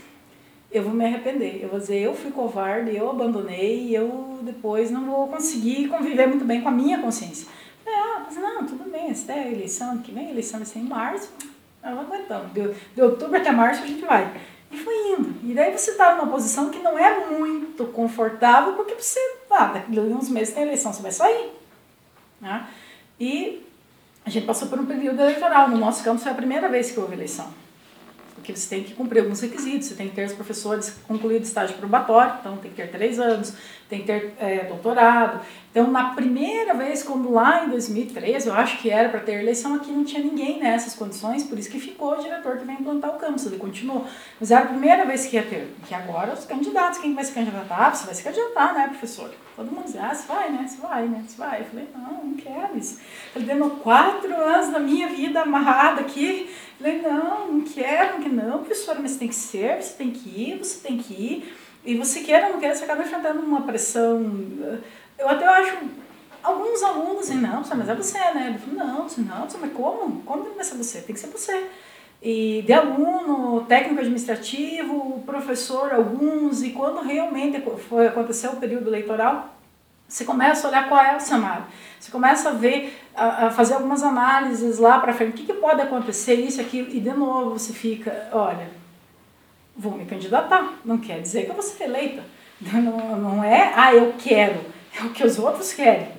eu 0.71 0.83
vou 0.83 0.93
me 0.93 1.05
arrepender. 1.05 1.59
Eu 1.61 1.69
vou 1.69 1.79
dizer, 1.79 1.99
eu 1.99 2.13
fui 2.13 2.31
covarde, 2.31 2.95
eu 2.95 3.09
abandonei, 3.09 3.95
eu 3.95 4.39
depois 4.43 4.91
não 4.91 5.05
vou 5.05 5.27
conseguir 5.27 5.87
conviver 5.87 6.27
muito 6.27 6.45
bem 6.45 6.61
com 6.61 6.69
a 6.69 6.71
minha 6.71 6.99
consciência. 6.99 7.47
Ah, 7.87 8.21
mas 8.25 8.35
não, 8.35 8.65
tudo 8.65 8.89
bem, 8.89 9.09
essa 9.09 9.31
é 9.31 9.39
a 9.39 9.51
eleição 9.51 9.97
que 9.97 10.11
vem, 10.11 10.29
eleição 10.29 10.59
vai 10.59 10.67
ser 10.67 10.79
em 10.79 10.83
março, 10.83 11.31
nós 11.83 11.97
aguentamos. 11.97 12.53
De, 12.53 12.71
de 12.93 13.01
outubro 13.01 13.37
até 13.37 13.51
março 13.51 13.83
a 13.83 13.87
gente 13.87 14.05
vai. 14.05 14.31
E 14.71 14.77
foi 14.77 14.93
indo. 15.13 15.33
E 15.43 15.55
daí 15.55 15.75
você 15.75 15.91
está 15.91 16.15
numa 16.15 16.31
posição 16.31 16.69
que 16.69 16.77
não 16.79 16.97
é 16.97 17.27
muito 17.27 17.85
confortável, 17.85 18.73
porque 18.73 18.93
você, 18.93 19.19
ah, 19.49 19.65
daqui 19.65 19.97
a 19.97 20.01
uns 20.01 20.29
meses 20.29 20.53
tem 20.53 20.63
eleição, 20.63 20.93
você 20.93 21.01
vai 21.01 21.11
sair. 21.11 21.49
Né? 22.39 22.67
E 23.19 23.65
a 24.23 24.29
gente 24.29 24.45
passou 24.45 24.67
por 24.67 24.79
um 24.79 24.85
período 24.85 25.19
eleitoral. 25.19 25.67
No 25.69 25.77
nosso 25.77 26.03
campo 26.03 26.21
foi 26.21 26.31
a 26.31 26.35
primeira 26.35 26.69
vez 26.69 26.91
que 26.91 26.99
houve 26.99 27.15
eleição 27.15 27.51
porque 28.49 28.59
você 28.59 28.69
tem 28.69 28.83
que 28.83 28.93
cumprir 28.95 29.21
alguns 29.21 29.41
requisitos, 29.41 29.87
você 29.87 29.95
tem 29.95 30.09
que 30.09 30.15
ter 30.15 30.25
os 30.25 30.33
professores 30.33 30.97
concluído 31.07 31.43
estágio 31.43 31.77
probatório, 31.77 32.33
então 32.39 32.57
tem 32.57 32.71
que 32.71 32.77
ter 32.77 32.89
três 32.89 33.19
anos, 33.19 33.53
tem 33.87 33.99
que 33.99 34.07
ter 34.07 34.33
é, 34.39 34.65
doutorado. 34.65 35.41
Então, 35.69 35.91
na 35.91 36.15
primeira 36.15 36.73
vez, 36.73 37.03
quando 37.03 37.31
lá 37.31 37.65
em 37.65 37.69
2013, 37.69 38.47
eu 38.47 38.53
acho 38.53 38.79
que 38.79 38.89
era 38.89 39.09
para 39.09 39.19
ter 39.19 39.33
eleição, 39.33 39.75
aqui 39.75 39.91
não 39.91 40.03
tinha 40.03 40.23
ninguém 40.23 40.59
nessas 40.59 40.95
condições, 40.95 41.43
por 41.43 41.59
isso 41.59 41.69
que 41.69 41.79
ficou 41.79 42.13
o 42.13 42.23
diretor 42.23 42.57
que 42.57 42.65
vem 42.65 42.77
implantar 42.79 43.15
o 43.15 43.19
campus, 43.19 43.45
ele 43.45 43.57
continuou. 43.57 44.05
Mas 44.39 44.49
era 44.49 44.65
a 44.65 44.67
primeira 44.67 45.05
vez 45.05 45.27
que 45.27 45.35
ia 45.35 45.43
ter, 45.43 45.75
que 45.87 45.93
agora 45.93 46.33
os 46.33 46.45
candidatos, 46.45 46.99
quem 46.99 47.13
vai 47.13 47.23
se 47.23 47.31
candidatar? 47.31 47.95
Você 47.95 48.05
vai 48.05 48.15
se 48.15 48.23
candidatar, 48.23 48.73
né, 48.73 48.87
professor? 48.87 49.31
Todo 49.59 49.73
mundo 49.73 49.87
diz, 49.87 49.97
ah, 49.97 50.13
você 50.13 50.25
vai, 50.25 50.49
né, 50.51 50.65
você 50.65 50.81
vai, 50.81 51.05
né, 51.05 51.23
você 51.27 51.37
vai. 51.37 51.59
Eu 51.59 51.65
falei, 51.65 51.87
não, 51.93 52.23
não 52.23 52.33
quero 52.35 52.77
isso. 52.77 53.01
Ele 53.35 53.43
deu 53.43 53.69
quatro 53.71 54.33
anos 54.33 54.69
da 54.69 54.79
minha 54.79 55.09
vida 55.09 55.41
amarrada 55.41 55.99
aqui, 55.99 56.49
Falei, 56.79 57.01
não, 57.01 57.51
não 57.51 57.61
quero, 57.61 58.21
não 58.21 58.29
não, 58.29 58.59
professora, 58.59 58.99
mas 59.01 59.17
tem 59.17 59.27
que 59.27 59.35
ser, 59.35 59.83
você 59.83 59.95
tem 59.97 60.11
que 60.11 60.29
ir, 60.29 60.59
você 60.59 60.79
tem 60.79 60.97
que 60.97 61.13
ir. 61.13 61.57
E 61.83 61.97
você 61.97 62.21
quer 62.21 62.45
ou 62.45 62.53
não 62.53 62.59
quer, 62.61 62.73
você 62.73 62.85
acaba 62.85 63.03
enfrentando 63.03 63.41
uma 63.41 63.63
pressão. 63.63 64.31
Eu 65.17 65.27
até 65.27 65.45
acho, 65.45 65.77
alguns 66.41 66.81
alunos 66.81 67.25
assim, 67.25 67.35
não, 67.35 67.61
mas 67.75 67.89
é 67.89 67.95
você, 67.95 68.17
né? 68.17 68.55
Eu 68.55 68.59
falei, 68.59 68.79
não, 68.79 69.07
não, 69.07 69.47
mas 69.59 69.73
como? 69.73 70.21
Como 70.21 70.53
vai 70.55 70.63
ser 70.63 70.77
você? 70.77 71.01
Tem 71.01 71.13
que 71.13 71.19
ser 71.19 71.27
você. 71.27 71.69
E 72.21 72.63
de 72.65 72.73
aluno, 72.73 73.65
técnico 73.65 74.01
administrativo, 74.01 75.23
professor, 75.25 75.93
alguns, 75.93 76.61
e 76.61 76.71
quando 76.71 77.01
realmente 77.01 77.63
foi, 77.87 78.07
aconteceu 78.07 78.51
o 78.51 78.57
período 78.57 78.89
eleitoral, 78.89 79.55
você 80.07 80.25
começa 80.25 80.67
a 80.67 80.69
olhar 80.69 80.89
qual 80.89 81.01
é 81.01 81.15
o 81.15 81.19
cenário. 81.19 81.65
Você 81.99 82.11
começa 82.11 82.49
a 82.49 82.53
ver, 82.53 82.99
a, 83.15 83.47
a 83.47 83.51
fazer 83.51 83.75
algumas 83.75 84.03
análises 84.03 84.79
lá 84.79 84.99
para 84.99 85.13
frente. 85.13 85.29
O 85.29 85.33
que, 85.33 85.45
que 85.45 85.53
pode 85.53 85.81
acontecer, 85.81 86.33
isso, 86.33 86.59
aquilo, 86.59 86.89
e 86.89 86.99
de 86.99 87.11
novo 87.11 87.51
você 87.51 87.71
fica, 87.71 88.27
olha, 88.33 88.69
vou 89.77 89.93
me 89.93 90.05
candidatar. 90.05 90.73
Não 90.83 90.97
quer 90.97 91.21
dizer 91.21 91.45
que 91.45 91.51
eu 91.51 91.55
vou 91.55 91.63
ser 91.63 91.83
eleita. 91.83 92.23
Não, 92.59 93.15
não 93.15 93.41
é, 93.41 93.71
ah, 93.73 93.95
eu 93.95 94.13
quero, 94.17 94.59
é 94.93 95.01
o 95.05 95.11
que 95.11 95.23
os 95.23 95.39
outros 95.39 95.71
querem. 95.71 96.09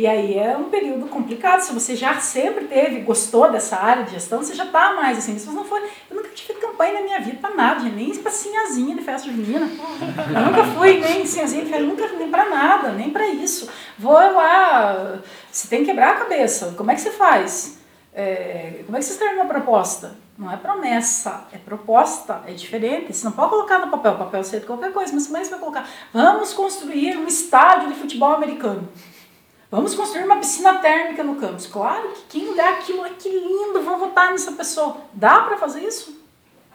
E 0.00 0.06
aí 0.06 0.38
é 0.38 0.56
um 0.56 0.70
período 0.70 1.08
complicado. 1.08 1.60
Se 1.60 1.74
você 1.74 1.94
já 1.94 2.18
sempre 2.20 2.64
teve, 2.64 3.00
gostou 3.00 3.52
dessa 3.52 3.76
área 3.76 4.02
de 4.02 4.12
gestão, 4.12 4.38
você 4.38 4.54
já 4.54 4.64
está 4.64 4.94
mais 4.94 5.18
assim. 5.18 5.38
Se 5.38 5.44
você 5.44 5.54
não 5.54 5.66
for, 5.66 5.78
eu 6.10 6.16
nunca 6.16 6.30
tive 6.30 6.54
campanha 6.54 6.94
na 6.94 7.02
minha 7.02 7.20
vida 7.20 7.36
para 7.38 7.54
nada, 7.54 7.82
nem 7.82 8.16
para 8.16 8.32
sinhazinha 8.32 8.96
de 8.96 9.02
festa 9.02 9.28
junina. 9.30 9.68
Eu 9.68 10.40
nunca 10.46 10.64
fui 10.72 10.98
nem 11.00 11.26
sinhazinha 11.26 11.64
de 11.64 11.70
festa, 11.70 11.84
nunca 11.84 12.08
nem 12.12 12.30
para 12.30 12.48
nada, 12.48 12.92
nem 12.92 13.10
para 13.10 13.26
isso. 13.26 13.68
Vou 13.98 14.14
lá, 14.14 15.20
você 15.52 15.68
tem 15.68 15.80
que 15.80 15.90
quebrar 15.90 16.12
a 16.12 16.20
cabeça. 16.20 16.72
Como 16.78 16.90
é 16.90 16.94
que 16.94 17.02
você 17.02 17.10
faz? 17.10 17.78
É, 18.14 18.80
como 18.86 18.96
é 18.96 19.00
que 19.00 19.04
você 19.04 19.12
escreve 19.12 19.34
uma 19.34 19.44
proposta? 19.44 20.16
Não 20.38 20.50
é 20.50 20.56
promessa, 20.56 21.44
é 21.52 21.58
proposta, 21.58 22.40
é 22.46 22.52
diferente. 22.52 23.14
Você 23.14 23.26
não 23.26 23.32
pode 23.32 23.50
colocar 23.50 23.78
no 23.80 23.88
papel, 23.88 24.16
papel 24.16 24.42
você 24.42 24.60
qualquer 24.60 24.94
coisa, 24.94 25.12
mas 25.12 25.30
é 25.30 25.44
você 25.44 25.50
vai 25.50 25.58
colocar? 25.58 25.86
Vamos 26.10 26.54
construir 26.54 27.18
um 27.18 27.26
estádio 27.26 27.88
de 27.88 27.96
futebol 27.96 28.32
americano. 28.32 28.88
Vamos 29.70 29.94
construir 29.94 30.24
uma 30.24 30.38
piscina 30.38 30.78
térmica 30.78 31.22
no 31.22 31.36
campus. 31.36 31.66
Claro 31.66 32.08
que 32.08 32.40
quem 32.40 32.48
olhar 32.48 32.72
aquilo, 32.72 33.04
que 33.10 33.28
lindo, 33.28 33.80
vão 33.82 34.00
votar 34.00 34.32
nessa 34.32 34.50
pessoa. 34.52 34.96
Dá 35.12 35.42
para 35.42 35.56
fazer 35.56 35.80
isso? 35.84 36.20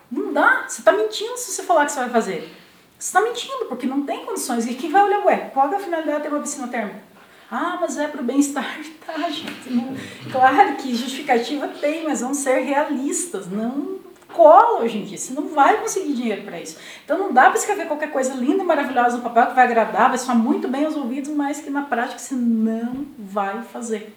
Não 0.09 0.31
dá. 0.31 0.63
Você 0.65 0.79
está 0.79 0.93
mentindo 0.93 1.37
se 1.37 1.51
você 1.51 1.63
falar 1.63 1.85
que 1.85 1.91
você 1.91 1.99
vai 1.99 2.09
fazer. 2.09 2.49
Você 2.97 3.07
está 3.07 3.19
mentindo, 3.19 3.65
porque 3.67 3.85
não 3.85 4.05
tem 4.05 4.25
condições. 4.25 4.65
E 4.65 4.75
quem 4.75 4.89
vai 4.89 5.03
olhar, 5.03 5.25
ué, 5.25 5.51
qual 5.53 5.69
é 5.73 5.75
a 5.75 5.79
finalidade 5.79 6.17
de 6.17 6.23
ter 6.23 6.29
uma 6.29 6.41
piscina 6.41 6.69
térmica? 6.69 7.03
Ah, 7.51 7.77
mas 7.81 7.97
é 7.97 8.07
para 8.07 8.21
o 8.21 8.23
bem-estar. 8.23 8.79
Tá, 9.05 9.29
gente. 9.29 9.69
Não, 9.69 9.95
claro 10.31 10.77
que 10.77 10.95
justificativa 10.95 11.67
tem, 11.67 12.03
mas 12.03 12.21
vamos 12.21 12.37
ser 12.37 12.61
realistas. 12.61 13.45
Não 13.47 13.94
cola 14.35 14.81
hoje 14.81 14.97
em 14.97 15.05
dia. 15.05 15.17
Você 15.17 15.33
não 15.33 15.47
vai 15.47 15.77
conseguir 15.77 16.13
dinheiro 16.13 16.43
para 16.43 16.59
isso. 16.59 16.77
Então 17.03 17.17
não 17.17 17.33
dá 17.33 17.49
para 17.49 17.57
escrever 17.57 17.87
qualquer 17.87 18.11
coisa 18.11 18.33
linda 18.33 18.61
e 18.61 18.65
maravilhosa 18.65 19.17
no 19.17 19.23
papel 19.23 19.47
que 19.47 19.53
vai 19.53 19.65
agradar, 19.65 20.09
vai 20.09 20.17
soar 20.17 20.37
muito 20.37 20.67
bem 20.67 20.85
aos 20.85 20.95
ouvidos, 20.95 21.29
mas 21.31 21.61
que 21.61 21.69
na 21.69 21.83
prática 21.83 22.19
você 22.19 22.35
não 22.35 23.05
vai 23.17 23.61
fazer. 23.63 24.13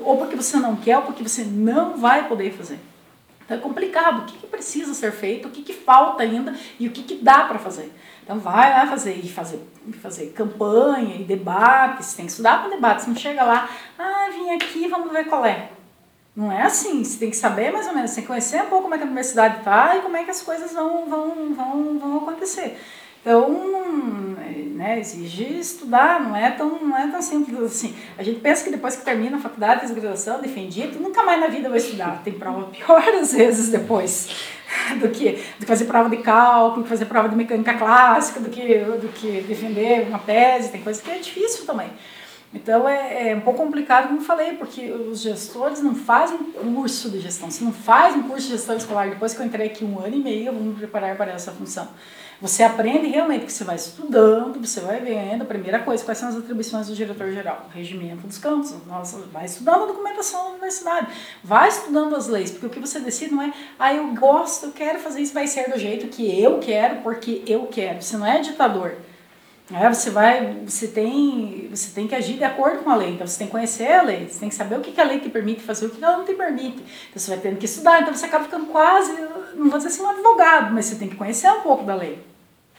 Ou 0.00 0.16
porque 0.16 0.36
você 0.36 0.56
não 0.56 0.76
quer, 0.76 0.96
ou 0.96 1.02
porque 1.02 1.22
você 1.22 1.44
não 1.44 1.96
vai 1.96 2.28
poder 2.28 2.52
fazer. 2.52 2.78
Então 3.44 3.56
é 3.56 3.60
complicado. 3.60 4.22
O 4.22 4.24
que, 4.26 4.38
que 4.38 4.46
precisa 4.46 4.94
ser 4.94 5.12
feito, 5.12 5.48
o 5.48 5.50
que, 5.50 5.62
que 5.62 5.72
falta 5.72 6.22
ainda 6.22 6.54
e 6.78 6.86
o 6.86 6.90
que, 6.90 7.02
que 7.02 7.16
dá 7.16 7.44
para 7.44 7.58
fazer. 7.58 7.92
Então 8.22 8.38
vai 8.38 8.70
lá 8.70 8.86
fazer 8.86 9.14
e 9.14 9.28
fazer, 9.28 9.60
fazer 10.00 10.26
campanha 10.26 11.16
e 11.16 11.24
debates, 11.24 12.14
tem 12.14 12.26
que 12.26 12.30
estudar 12.30 12.60
para 12.60 12.70
debates, 12.70 13.06
não 13.08 13.16
chega 13.16 13.42
lá, 13.42 13.68
ah, 13.98 14.28
vim 14.32 14.50
aqui, 14.50 14.86
vamos 14.86 15.10
ver 15.10 15.24
qual 15.24 15.44
é. 15.44 15.70
Não 16.34 16.50
é 16.50 16.62
assim, 16.62 17.02
você 17.02 17.18
tem 17.18 17.30
que 17.30 17.36
saber 17.36 17.72
mais 17.72 17.86
ou 17.86 17.94
menos, 17.94 18.14
tem 18.14 18.22
que 18.22 18.28
conhecer 18.28 18.62
um 18.62 18.66
pouco 18.66 18.84
como 18.84 18.94
é 18.94 18.98
que 18.98 19.04
a 19.04 19.06
universidade 19.06 19.58
está 19.58 19.96
e 19.96 20.00
como 20.00 20.16
é 20.16 20.24
que 20.24 20.30
as 20.30 20.42
coisas 20.42 20.72
vão, 20.72 21.06
vão, 21.06 21.54
vão, 21.54 21.98
vão 21.98 22.16
acontecer. 22.18 22.78
Então, 23.20 23.50
né, 24.80 24.98
exige 24.98 25.44
estudar, 25.58 26.20
não 26.20 26.34
é, 26.34 26.50
tão, 26.52 26.82
não 26.82 26.96
é 26.96 27.06
tão 27.08 27.20
simples 27.20 27.60
assim. 27.60 27.94
A 28.16 28.22
gente 28.22 28.40
pensa 28.40 28.64
que 28.64 28.70
depois 28.70 28.96
que 28.96 29.04
termina 29.04 29.36
a 29.36 29.40
faculdade, 29.40 29.80
faz 29.80 29.90
graduação, 29.90 30.40
defendido, 30.40 30.98
nunca 30.98 31.22
mais 31.22 31.38
na 31.38 31.48
vida 31.48 31.68
vai 31.68 31.76
estudar. 31.76 32.22
Tem 32.24 32.32
prova 32.32 32.68
pior 32.68 33.02
às 33.20 33.34
vezes 33.34 33.68
depois 33.68 34.30
do 34.98 35.08
que, 35.10 35.32
do 35.32 35.60
que 35.60 35.66
fazer 35.66 35.84
prova 35.84 36.08
de 36.08 36.22
cálculo, 36.22 36.86
fazer 36.86 37.04
prova 37.04 37.28
de 37.28 37.36
mecânica 37.36 37.74
clássica, 37.74 38.40
do 38.40 38.48
que, 38.48 38.78
do 38.78 39.08
que 39.08 39.42
defender 39.42 40.08
uma 40.08 40.18
tese, 40.18 40.70
tem 40.70 40.80
coisa 40.80 41.02
que 41.02 41.10
é 41.10 41.18
difícil 41.18 41.66
também. 41.66 41.90
Então 42.52 42.88
é, 42.88 43.30
é, 43.30 43.36
um 43.36 43.40
pouco 43.40 43.62
complicado, 43.62 44.08
como 44.08 44.20
falei, 44.20 44.54
porque 44.54 44.90
os 44.90 45.20
gestores 45.20 45.80
não 45.80 45.94
fazem 45.94 46.36
curso 46.38 47.08
de 47.08 47.20
gestão. 47.20 47.48
Se 47.48 47.62
não 47.62 47.72
faz 47.72 48.16
um 48.16 48.24
curso 48.24 48.46
de 48.46 48.52
gestão 48.54 48.76
escolar, 48.76 49.08
depois 49.08 49.32
que 49.32 49.40
eu 49.40 49.46
entrei 49.46 49.68
aqui 49.68 49.84
um 49.84 50.00
ano 50.00 50.16
e 50.16 50.20
meio, 50.20 50.46
eu 50.46 50.52
vou 50.52 50.62
me 50.62 50.74
preparar 50.74 51.16
para 51.16 51.30
essa 51.30 51.52
função. 51.52 51.88
Você 52.40 52.62
aprende 52.62 53.06
realmente 53.06 53.44
que 53.44 53.52
você 53.52 53.64
vai 53.64 53.76
estudando, 53.76 54.58
você 54.58 54.80
vai 54.80 54.98
vendo, 54.98 55.42
a 55.42 55.44
primeira 55.44 55.78
coisa, 55.80 56.02
quais 56.02 56.16
são 56.16 56.30
as 56.30 56.36
atribuições 56.36 56.86
do 56.86 56.94
diretor-geral, 56.94 57.68
regimento 57.72 58.26
dos 58.26 58.38
campos, 58.38 58.74
nossa, 58.86 59.18
vai 59.30 59.44
estudando 59.44 59.82
a 59.82 59.86
documentação 59.86 60.44
da 60.44 60.50
universidade, 60.52 61.08
vai 61.44 61.68
estudando 61.68 62.16
as 62.16 62.28
leis, 62.28 62.50
porque 62.50 62.66
o 62.66 62.70
que 62.70 62.80
você 62.80 62.98
decide 62.98 63.34
não 63.34 63.42
é, 63.42 63.52
ah, 63.78 63.92
eu 63.92 64.14
gosto, 64.14 64.66
eu 64.66 64.72
quero 64.72 64.98
fazer 64.98 65.20
isso, 65.20 65.34
vai 65.34 65.46
ser 65.46 65.70
do 65.70 65.78
jeito 65.78 66.08
que 66.08 66.42
eu 66.42 66.58
quero, 66.60 67.02
porque 67.02 67.42
eu 67.46 67.66
quero. 67.66 68.00
Você 68.00 68.16
não 68.16 68.26
é 68.26 68.40
ditador. 68.40 68.96
É, 69.72 69.88
você 69.88 70.10
vai, 70.10 70.62
você 70.66 70.88
tem, 70.88 71.68
você 71.70 71.90
tem 71.94 72.08
que 72.08 72.14
agir 72.14 72.34
de 72.34 72.44
acordo 72.44 72.82
com 72.82 72.90
a 72.90 72.96
lei. 72.96 73.10
Então 73.10 73.26
você 73.26 73.38
tem 73.38 73.46
que 73.46 73.52
conhecer 73.52 73.92
a 73.92 74.02
lei, 74.02 74.28
você 74.28 74.40
tem 74.40 74.48
que 74.48 74.54
saber 74.54 74.76
o 74.76 74.80
que, 74.80 75.00
a 75.00 75.04
lei 75.04 75.20
te 75.20 75.28
permite 75.28 75.62
fazer, 75.62 75.86
o 75.86 75.90
que 75.90 76.02
ela 76.02 76.18
não 76.18 76.24
te 76.24 76.34
permite. 76.34 76.82
Então 77.08 77.16
você 77.16 77.30
vai 77.30 77.38
tendo 77.38 77.56
que 77.56 77.66
estudar. 77.66 78.02
Então 78.02 78.12
você 78.12 78.26
acaba 78.26 78.44
ficando 78.44 78.66
quase, 78.66 79.12
não 79.54 79.70
vou 79.70 79.78
dizer 79.78 79.88
assim 79.88 80.02
um 80.02 80.10
advogado, 80.10 80.74
mas 80.74 80.86
você 80.86 80.96
tem 80.96 81.08
que 81.08 81.16
conhecer 81.16 81.48
um 81.50 81.60
pouco 81.60 81.84
da 81.84 81.94
lei. 81.94 82.18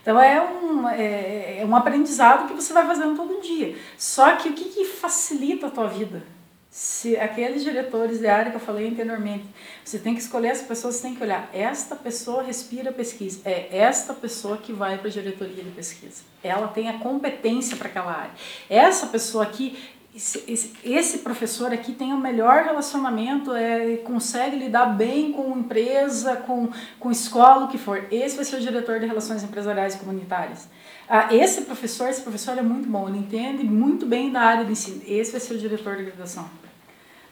Então 0.02 0.20
é 0.20 0.42
um, 0.42 0.90
é, 0.90 1.62
é 1.62 1.66
um 1.66 1.76
aprendizado 1.76 2.48
que 2.48 2.54
você 2.54 2.74
vai 2.74 2.86
fazendo 2.86 3.16
todo 3.16 3.42
dia. 3.42 3.76
Só 3.98 4.36
que 4.36 4.50
o 4.50 4.54
que, 4.54 4.66
que 4.66 4.86
facilita 4.86 5.68
a 5.68 5.72
tua 5.72 5.88
vida? 5.88 6.24
Se 6.72 7.18
aqueles 7.18 7.66
diretores 7.66 8.20
de 8.20 8.28
área 8.28 8.50
que 8.50 8.56
eu 8.56 8.62
falei 8.62 8.88
anteriormente, 8.88 9.44
você 9.84 10.00
tem 10.00 10.16
que 10.16 10.22
escolher 10.22 10.52
as 10.52 10.62
pessoas, 10.62 10.96
você 10.96 11.02
tem 11.02 11.14
que 11.14 11.22
olhar, 11.22 11.50
esta 11.54 11.98
pessoa 11.98 12.42
respira 12.42 12.94
pesquisa, 12.94 13.42
é 13.44 13.68
esta 13.78 14.14
pessoa 14.14 14.58
que 14.58 14.72
vai 14.72 14.98
para 14.98 15.10
a 15.10 15.12
diretoria 15.12 15.62
de 15.66 15.70
pesquisa. 15.72 16.24
Ela 16.42 16.70
tem 16.70 16.88
a 16.88 16.98
competência 17.00 17.76
para 17.76 17.90
aquela 17.90 18.14
área. 18.14 18.32
Essa 18.70 19.08
pessoa 19.08 19.44
aqui, 19.44 19.78
esse, 20.16 20.74
esse, 20.86 21.18
professor 21.18 21.74
aqui 21.74 21.92
tem 21.92 22.14
o 22.14 22.18
melhor 22.18 22.64
relacionamento, 22.64 23.54
é, 23.54 23.98
consegue 23.98 24.56
lidar 24.56 24.86
bem 24.86 25.34
com 25.34 25.58
empresa, 25.58 26.38
com, 26.38 26.70
com 26.98 27.12
escola, 27.12 27.66
o 27.66 27.68
que 27.68 27.78
for. 27.78 28.08
Esse 28.10 28.38
vai 28.38 28.46
ser 28.46 28.56
o 28.56 28.62
diretor 28.62 28.98
de 28.98 29.06
relações 29.06 29.44
empresariais 29.44 29.96
e 29.96 29.98
comunitárias. 29.98 30.70
Ah, 31.14 31.28
esse 31.36 31.64
professor, 31.64 32.08
esse 32.08 32.22
professor 32.22 32.58
é 32.58 32.62
muito 32.62 32.88
bom, 32.88 33.10
ele 33.10 33.18
entende 33.18 33.66
muito 33.66 34.06
bem 34.06 34.32
da 34.32 34.40
área 34.40 34.64
de 34.64 34.72
ensino. 34.72 35.02
Esse 35.06 35.34
vai 35.34 35.42
ser 35.42 35.56
o 35.56 35.58
diretor 35.58 35.98
de 35.98 36.06
graduação. 36.06 36.50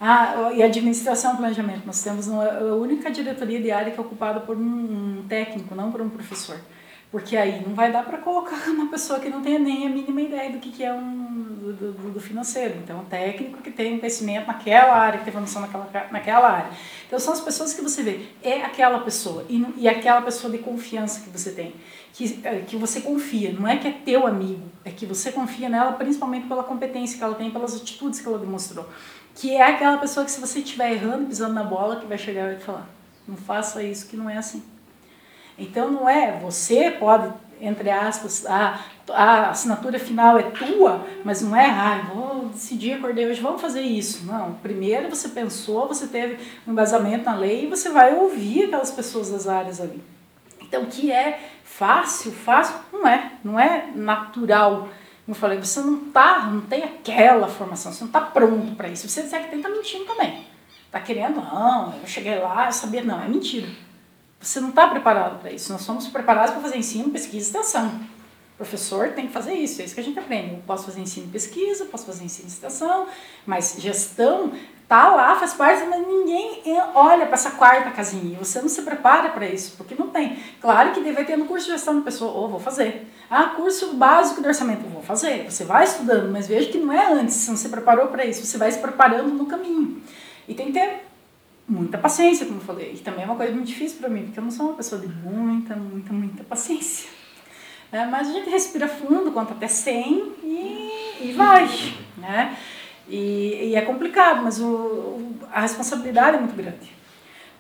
Ah, 0.02 0.52
e 0.54 0.62
administração 0.62 1.36
e 1.36 1.38
planejamento. 1.38 1.86
Nós 1.86 2.04
temos 2.04 2.28
uma, 2.28 2.44
a 2.44 2.76
única 2.76 3.10
diretoria 3.10 3.62
de 3.62 3.72
área 3.72 3.94
que 3.94 3.98
é 3.98 4.02
ocupada 4.02 4.42
por 4.42 4.58
um, 4.58 5.20
um 5.20 5.26
técnico, 5.30 5.74
não 5.76 5.94
por 5.94 6.02
um 6.02 6.10
professor. 6.10 6.60
Porque 7.10 7.38
aí 7.38 7.64
não 7.66 7.74
vai 7.74 7.90
dar 7.90 8.04
para 8.04 8.18
colocar 8.18 8.70
uma 8.70 8.92
pessoa 8.92 9.18
que 9.18 9.30
não 9.30 9.42
tenha 9.42 9.58
nem 9.58 9.88
a 9.88 9.90
mínima 9.90 10.22
ideia 10.22 10.52
do 10.52 10.60
que, 10.60 10.72
que 10.72 10.84
é 10.84 10.94
um 10.94 11.74
do, 11.74 11.94
do, 11.94 12.12
do, 12.12 12.20
financeiro. 12.20 12.76
Então, 12.84 13.00
um 13.00 13.06
técnico 13.06 13.62
que 13.62 13.72
tem 13.72 13.98
conhecimento 13.98 14.46
naquela 14.46 14.94
área, 14.94 15.20
que 15.20 15.24
tem 15.24 15.32
formação 15.32 15.62
naquela, 15.62 15.90
naquela 16.12 16.50
área. 16.50 16.72
Então, 17.08 17.18
são 17.18 17.34
as 17.34 17.40
pessoas 17.40 17.74
que 17.74 17.82
você 17.82 18.04
vê. 18.04 18.28
É 18.44 18.62
aquela 18.62 19.00
pessoa. 19.00 19.46
E, 19.50 19.66
e 19.78 19.88
aquela 19.88 20.22
pessoa 20.22 20.52
de 20.52 20.60
confiança 20.60 21.22
que 21.22 21.30
você 21.30 21.52
tem. 21.52 21.74
Que, 22.14 22.40
é, 22.44 22.60
que 22.61 22.76
você 22.76 23.02
confia. 23.02 23.53
Não 23.53 23.68
é 23.68 23.77
que 23.77 23.88
é 23.88 23.91
teu 23.91 24.27
amigo. 24.27 24.64
É 24.84 24.91
que 24.91 25.06
você 25.06 25.31
confia 25.31 25.69
nela 25.69 25.94
principalmente 25.94 26.48
pela 26.48 26.64
competência 26.64 27.18
que 27.18 27.23
ela 27.23 27.36
tem, 27.36 27.49
pelas 27.52 27.76
atitudes 27.76 28.19
que 28.19 28.27
ela 28.27 28.38
demonstrou 28.38 28.86
que 29.40 29.56
é 29.56 29.61
aquela 29.61 29.98
pessoa 29.98 30.26
que 30.26 30.31
se 30.31 30.41
você 30.41 30.60
estiver 30.60 30.91
errando, 30.91 31.27
pisando 31.27 31.53
na 31.53 31.64
bola, 31.64 31.95
que 31.95 32.06
vai 32.06 32.18
chegar 32.18 32.44
e 32.52 32.56
vai 32.56 32.60
falar, 32.60 32.90
não 33.26 33.38
faça 33.38 33.81
isso 33.81 34.07
que 34.07 34.18
não 34.18 34.30
é 34.30 34.38
assim. 34.38 34.61
Então 35.57 35.90
não 35.90 36.10
é, 36.10 36.38
você 36.40 36.91
pode, 36.91 37.31
entre 37.61 37.90
aspas, 37.90 38.45
a, 38.45 38.81
a 39.10 39.49
assinatura 39.49 39.98
final 39.98 40.38
é 40.38 40.44
tua, 40.44 41.06
mas 41.23 41.41
não 41.41 41.56
é, 41.56 41.69
ah, 41.69 42.11
vou 42.14 42.49
decidir, 42.49 42.94
acordei 42.94 43.27
hoje, 43.27 43.40
vamos 43.40 43.61
fazer 43.61 43.81
isso. 43.81 44.26
Não, 44.26 44.56
primeiro 44.56 45.10
você 45.10 45.30
pensou, 45.30 45.88
você 45.88 46.07
teve 46.07 46.38
um 46.68 46.73
embasamento 46.73 47.23
na 47.23 47.36
lei 47.36 47.64
e 47.64 47.68
você 47.68 47.90
vai 47.90 48.14
ouvir 48.14 48.65
aquelas 48.65 48.91
pessoas 48.91 49.31
das 49.31 49.48
áreas 49.48 49.80
ali. 49.80 50.03
Então, 50.61 50.86
que 50.86 51.11
é 51.11 51.40
fácil, 51.80 52.32
fácil, 52.32 52.76
não 52.94 53.08
é, 53.08 53.32
não 53.44 53.60
é 53.60 53.90
natural 53.96 54.90
eu 55.30 55.36
falei, 55.36 55.60
você 55.60 55.80
não 55.82 56.10
tá, 56.10 56.48
não 56.52 56.62
tem 56.62 56.84
aquela 56.84 57.48
formação, 57.48 57.92
você 57.92 58.00
não 58.00 58.08
está 58.08 58.20
pronto 58.20 58.76
para 58.76 58.90
isso. 58.90 59.08
Você 59.08 59.22
disser 59.22 59.44
que 59.44 59.52
tem, 59.52 59.62
tá 59.62 59.70
mentindo 59.70 60.06
também. 60.06 60.44
Tá 60.92 61.00
querendo, 61.00 61.36
não, 61.36 61.94
eu 62.02 62.08
cheguei 62.08 62.40
lá, 62.40 62.66
eu 62.66 62.72
sabia, 62.72 63.04
não, 63.04 63.22
é 63.22 63.28
mentira. 63.28 63.68
Você 64.42 64.60
não 64.60 64.70
está 64.70 64.88
preparado 64.88 65.40
para 65.40 65.52
isso. 65.52 65.72
Nós 65.72 65.84
somos 65.84 66.08
preparados 66.08 66.52
para 66.52 66.62
fazer 66.62 66.78
ensino, 66.78 67.12
pesquisa 67.12 67.38
e 67.38 67.42
extensão. 67.42 67.90
O 68.56 68.58
professor 68.58 69.10
tem 69.10 69.28
que 69.28 69.34
fazer 69.34 69.54
isso, 69.54 69.84
é 69.84 69.86
isso 69.86 69.94
que 69.94 70.02
a 70.02 70.04
gente 70.04 70.18
aprende. 70.18 70.56
Eu 70.56 70.64
posso 70.66 70.86
fazer 70.86 71.00
ensino 71.00 71.28
e 71.28 71.30
pesquisa, 71.30 71.86
posso 71.86 72.08
fazer 72.08 72.24
ensino 72.24 72.48
e 72.48 72.52
extensão, 72.52 73.08
mas 73.46 73.76
gestão 73.78 74.52
tá 74.90 75.07
lá, 75.10 75.36
faz 75.36 75.53
parte, 75.53 75.86
mas 75.86 76.06
ninguém 76.06 76.64
olha 76.95 77.28
para 77.28 77.36
essa 77.36 77.52
quarta 77.52 77.91
casinha. 77.91 78.40
Você 78.40 78.60
não 78.60 78.68
se 78.68 78.82
prepara 78.82 79.30
para 79.30 79.48
isso, 79.48 79.78
porque 79.78 79.94
não 79.94 80.10
tem. 80.10 80.40
Claro 80.60 80.91
que 80.91 81.02
deve 81.02 81.24
ter 81.26 81.38
no 81.38 81.45
curso 81.45 81.68
de 81.68 81.74
gestão 81.74 81.99
da 81.99 82.02
pessoa, 82.02 82.32
ou 82.32 82.45
oh, 82.45 82.48
vou 82.48 82.60
fazer. 82.60 83.07
Ah, 83.30 83.53
curso 83.56 83.94
básico 83.94 84.41
de 84.41 84.48
orçamento, 84.48 84.90
vou 84.90 85.03
fazer. 85.03 85.44
Você 85.49 85.64
vai 85.64 85.84
estudando, 85.84 86.32
mas 86.32 86.48
veja 86.48 86.72
que 86.72 86.80
não 86.80 86.91
é 86.91 87.14
antes, 87.14 87.36
você 87.36 87.52
não 87.52 87.57
se 87.57 87.70
preparou 87.70 88.07
para 88.07 88.26
isso, 88.26 88.44
você 88.44 88.57
vai 88.57 88.72
se 88.72 88.80
preparando 88.80 89.30
no 89.30 89.45
caminho. 89.45 90.02
E 90.48 90.56
tem 90.56 90.66
que 90.66 90.74
ter 90.74 91.06
muita 91.68 91.99
paciência, 91.99 92.48
como 92.48 92.57
eu 92.57 92.66
falei. 92.66 92.94
E 92.95 92.98
também 92.98 93.22
é 93.22 93.26
uma 93.26 93.36
coisa 93.36 93.53
muito 93.53 93.68
difícil 93.68 93.99
para 93.99 94.10
mim, 94.10 94.24
porque 94.24 94.40
eu 94.40 94.44
não 94.44 94.49
sou 94.49 94.70
uma 94.70 94.76
pessoa 94.76 94.99
de 94.99 95.07
muita, 95.07 95.76
muita, 95.76 96.11
muita 96.11 96.44
paciência. 96.44 97.07
É, 97.91 98.06
mas 98.06 98.28
a 98.30 98.34
gente 98.34 98.49
respira 98.49 98.88
fundo, 98.88 99.32
conta 99.32 99.53
até 99.53 99.68
100 99.68 100.34
e, 100.44 101.18
e 101.22 101.34
vai, 101.36 101.68
né? 102.18 102.57
E, 103.10 103.69
e 103.72 103.76
é 103.76 103.81
complicado, 103.81 104.44
mas 104.44 104.61
o, 104.61 105.19
a 105.52 105.61
responsabilidade 105.61 106.38
é 106.38 106.40
muito 106.40 106.56
grande. 106.56 106.95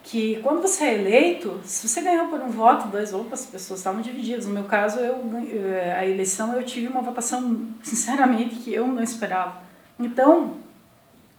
que 0.03 0.39
quando 0.43 0.61
você 0.61 0.85
é 0.85 0.93
eleito, 0.95 1.59
se 1.63 1.87
você 1.87 2.01
ganhou 2.01 2.27
por 2.27 2.39
um 2.39 2.49
voto, 2.49 2.87
dois 2.87 3.11
votos, 3.11 3.33
as 3.33 3.45
pessoas 3.45 3.79
estavam 3.79 4.01
divididas. 4.01 4.45
No 4.45 4.53
meu 4.53 4.63
caso, 4.63 4.99
eu, 4.99 5.17
eh, 5.51 5.95
a 5.99 6.05
eleição 6.05 6.53
eu 6.53 6.63
tive 6.63 6.87
uma 6.87 7.01
votação, 7.01 7.67
sinceramente, 7.83 8.55
que 8.55 8.73
eu 8.73 8.87
não 8.87 9.03
esperava. 9.03 9.61
Então, 9.99 10.55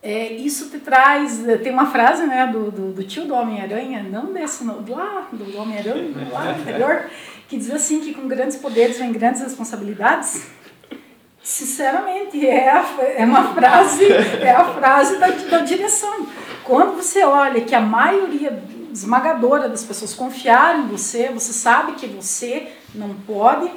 é, 0.02 0.32
isso 0.32 0.70
te 0.70 0.78
traz. 0.78 1.42
Tem 1.62 1.72
uma 1.72 1.86
frase 1.86 2.26
né, 2.26 2.46
do, 2.46 2.70
do, 2.70 2.92
do 2.92 3.04
tio 3.04 3.26
do 3.26 3.34
Homem-Aranha, 3.34 4.02
não 4.02 4.32
desse, 4.32 4.64
não, 4.64 4.84
lá, 4.88 5.28
do 5.32 5.56
Homem-Aranha, 5.58 6.28
lá 6.32 6.50
anterior, 6.50 7.04
que 7.48 7.56
diz 7.56 7.70
assim: 7.70 8.00
que 8.00 8.14
com 8.14 8.26
grandes 8.26 8.56
poderes 8.56 8.98
vem 8.98 9.12
grandes 9.12 9.42
responsabilidades. 9.42 10.46
Sinceramente, 11.50 12.46
é, 12.46 12.70
a, 12.70 12.86
é 13.16 13.24
uma 13.24 13.52
frase, 13.52 14.04
é 14.40 14.52
a 14.52 14.72
frase 14.72 15.18
da, 15.18 15.26
da 15.26 15.58
direção. 15.58 16.24
Quando 16.62 16.94
você 16.94 17.24
olha 17.24 17.60
que 17.62 17.74
a 17.74 17.80
maioria 17.80 18.62
esmagadora 18.92 19.68
das 19.68 19.82
pessoas 19.82 20.14
confiaram 20.14 20.84
em 20.84 20.86
você, 20.86 21.28
você 21.28 21.52
sabe 21.52 21.94
que 21.94 22.06
você 22.06 22.70
não 22.94 23.14
pode 23.26 23.68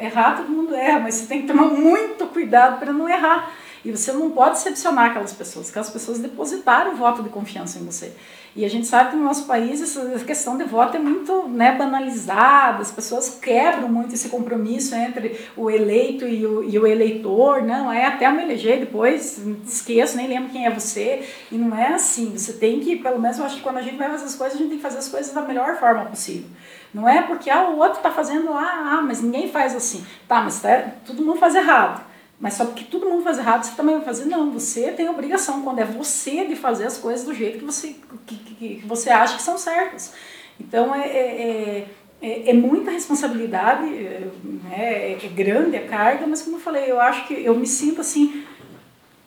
errar, 0.00 0.36
todo 0.36 0.48
mundo 0.48 0.72
erra, 0.72 1.00
mas 1.00 1.16
você 1.16 1.26
tem 1.26 1.40
que 1.42 1.48
tomar 1.48 1.64
muito 1.64 2.24
cuidado 2.26 2.78
para 2.78 2.92
não 2.92 3.08
errar. 3.08 3.52
E 3.84 3.90
você 3.90 4.12
não 4.12 4.30
pode 4.30 4.54
decepcionar 4.54 5.10
aquelas 5.10 5.32
pessoas, 5.32 5.70
aquelas 5.70 5.90
pessoas 5.90 6.20
depositaram 6.20 6.92
o 6.92 6.96
voto 6.96 7.20
de 7.20 7.30
confiança 7.30 7.80
em 7.80 7.84
você. 7.84 8.14
E 8.54 8.64
a 8.64 8.68
gente 8.68 8.86
sabe 8.86 9.10
que 9.10 9.16
no 9.16 9.22
nosso 9.22 9.46
país 9.46 9.80
essa 9.80 10.24
questão 10.24 10.58
de 10.58 10.64
voto 10.64 10.96
é 10.96 11.00
muito 11.00 11.46
né, 11.48 11.72
banalizada, 11.72 12.82
as 12.82 12.90
pessoas 12.90 13.38
quebram 13.40 13.88
muito 13.88 14.12
esse 14.12 14.28
compromisso 14.28 14.92
entre 14.94 15.38
o 15.56 15.70
eleito 15.70 16.26
e 16.26 16.44
o, 16.44 16.64
e 16.64 16.76
o 16.76 16.84
eleitor. 16.84 17.62
Não, 17.62 17.92
é 17.92 18.06
até 18.06 18.28
me 18.30 18.42
eleger, 18.42 18.80
depois 18.80 19.38
esqueço, 19.64 20.16
nem 20.16 20.26
lembro 20.26 20.50
quem 20.50 20.66
é 20.66 20.70
você. 20.70 21.22
E 21.50 21.56
não 21.56 21.76
é 21.76 21.94
assim. 21.94 22.36
Você 22.36 22.54
tem 22.54 22.80
que, 22.80 22.96
pelo 22.96 23.20
menos 23.20 23.38
eu 23.38 23.44
acho 23.44 23.56
que 23.56 23.62
quando 23.62 23.76
a 23.76 23.82
gente 23.82 23.96
vai 23.96 24.10
fazer 24.10 24.24
as 24.24 24.34
coisas, 24.34 24.56
a 24.56 24.58
gente 24.58 24.70
tem 24.70 24.78
que 24.78 24.82
fazer 24.82 24.98
as 24.98 25.08
coisas 25.08 25.32
da 25.32 25.42
melhor 25.42 25.76
forma 25.78 26.06
possível. 26.06 26.48
Não 26.92 27.08
é 27.08 27.22
porque 27.22 27.48
ah, 27.48 27.68
o 27.68 27.78
outro 27.78 27.98
está 27.98 28.10
fazendo 28.10 28.50
lá, 28.50 28.96
ah, 28.98 29.02
mas 29.02 29.22
ninguém 29.22 29.48
faz 29.48 29.76
assim. 29.76 30.04
Tá, 30.26 30.40
mas 30.40 30.60
tá, 30.60 30.90
todo 31.06 31.22
mundo 31.22 31.38
faz 31.38 31.54
errado. 31.54 32.09
Mas 32.40 32.54
só 32.54 32.64
porque 32.64 32.84
todo 32.84 33.06
mundo 33.06 33.22
faz 33.22 33.36
errado, 33.36 33.64
você 33.64 33.76
também 33.76 33.96
vai 33.96 34.04
fazer? 34.04 34.24
Não, 34.24 34.50
você 34.50 34.90
tem 34.92 35.10
obrigação, 35.10 35.60
quando 35.60 35.80
é 35.80 35.84
você 35.84 36.46
de 36.46 36.56
fazer 36.56 36.86
as 36.86 36.96
coisas 36.96 37.26
do 37.26 37.34
jeito 37.34 37.58
que 37.58 37.64
você, 37.64 37.96
que, 38.26 38.34
que, 38.34 38.54
que 38.54 38.86
você 38.86 39.10
acha 39.10 39.36
que 39.36 39.42
são 39.42 39.58
certas. 39.58 40.14
Então, 40.58 40.94
é, 40.94 41.06
é, 41.06 41.86
é, 42.22 42.50
é 42.50 42.52
muita 42.54 42.90
responsabilidade, 42.90 43.84
né? 43.84 44.72
é, 44.72 45.18
é 45.22 45.28
grande 45.28 45.76
a 45.76 45.86
carga, 45.86 46.26
mas 46.26 46.40
como 46.40 46.56
eu 46.56 46.60
falei, 46.60 46.90
eu 46.90 46.98
acho 46.98 47.26
que 47.26 47.34
eu 47.34 47.54
me 47.54 47.66
sinto 47.66 48.00
assim, 48.00 48.42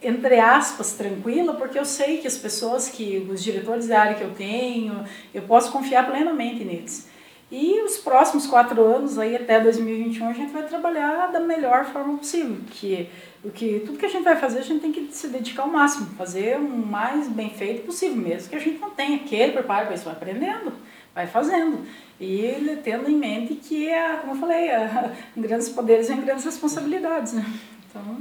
entre 0.02 0.40
aspas, 0.40 0.94
tranquila, 0.94 1.54
porque 1.54 1.78
eu 1.78 1.86
sei 1.86 2.18
que 2.18 2.26
as 2.26 2.38
pessoas, 2.38 2.90
que 2.90 3.28
os 3.30 3.44
diretores 3.44 3.86
de 3.86 3.94
área 3.94 4.16
que 4.16 4.24
eu 4.24 4.32
tenho, 4.32 5.06
eu 5.32 5.44
posso 5.44 5.72
confiar 5.72 6.10
plenamente 6.10 6.64
neles. 6.64 7.13
E 7.56 7.84
os 7.84 7.98
próximos 7.98 8.48
quatro 8.48 8.84
anos, 8.84 9.20
aí 9.20 9.36
até 9.36 9.60
2021, 9.60 10.28
a 10.28 10.34
gente 10.34 10.52
vai 10.52 10.64
trabalhar 10.64 11.28
da 11.28 11.40
melhor 11.40 11.86
forma 11.86 12.18
possível. 12.18 12.58
Que, 12.72 13.08
o 13.44 13.52
que, 13.52 13.84
tudo 13.86 14.00
que 14.00 14.08
a 14.08 14.10
gente 14.10 14.24
vai 14.24 14.36
fazer, 14.36 14.58
a 14.58 14.64
gente 14.64 14.82
tem 14.82 14.92
que 14.92 15.08
se 15.12 15.28
dedicar 15.28 15.62
ao 15.62 15.68
máximo, 15.68 16.08
fazer 16.18 16.58
o 16.58 16.68
mais 16.68 17.30
bem 17.30 17.52
feito 17.52 17.86
possível, 17.86 18.18
mesmo 18.18 18.50
que 18.50 18.56
a 18.56 18.60
gente 18.60 18.80
não 18.80 18.90
tenha 18.90 19.18
aquele 19.18 19.52
preparo 19.52 19.86
para 19.86 19.94
isso, 19.94 20.04
vai 20.04 20.14
aprendendo, 20.16 20.74
vai 21.14 21.28
fazendo. 21.28 21.86
E 22.20 22.80
tendo 22.84 23.08
em 23.08 23.16
mente 23.16 23.54
que, 23.54 23.88
é, 23.88 24.16
como 24.16 24.34
eu 24.34 24.40
falei, 24.40 24.70
é, 24.70 25.12
grandes 25.38 25.70
poderes 25.70 26.10
e 26.10 26.16
grandes 26.16 26.46
responsabilidades. 26.46 27.34
Né? 27.34 27.46
Então, 27.88 28.18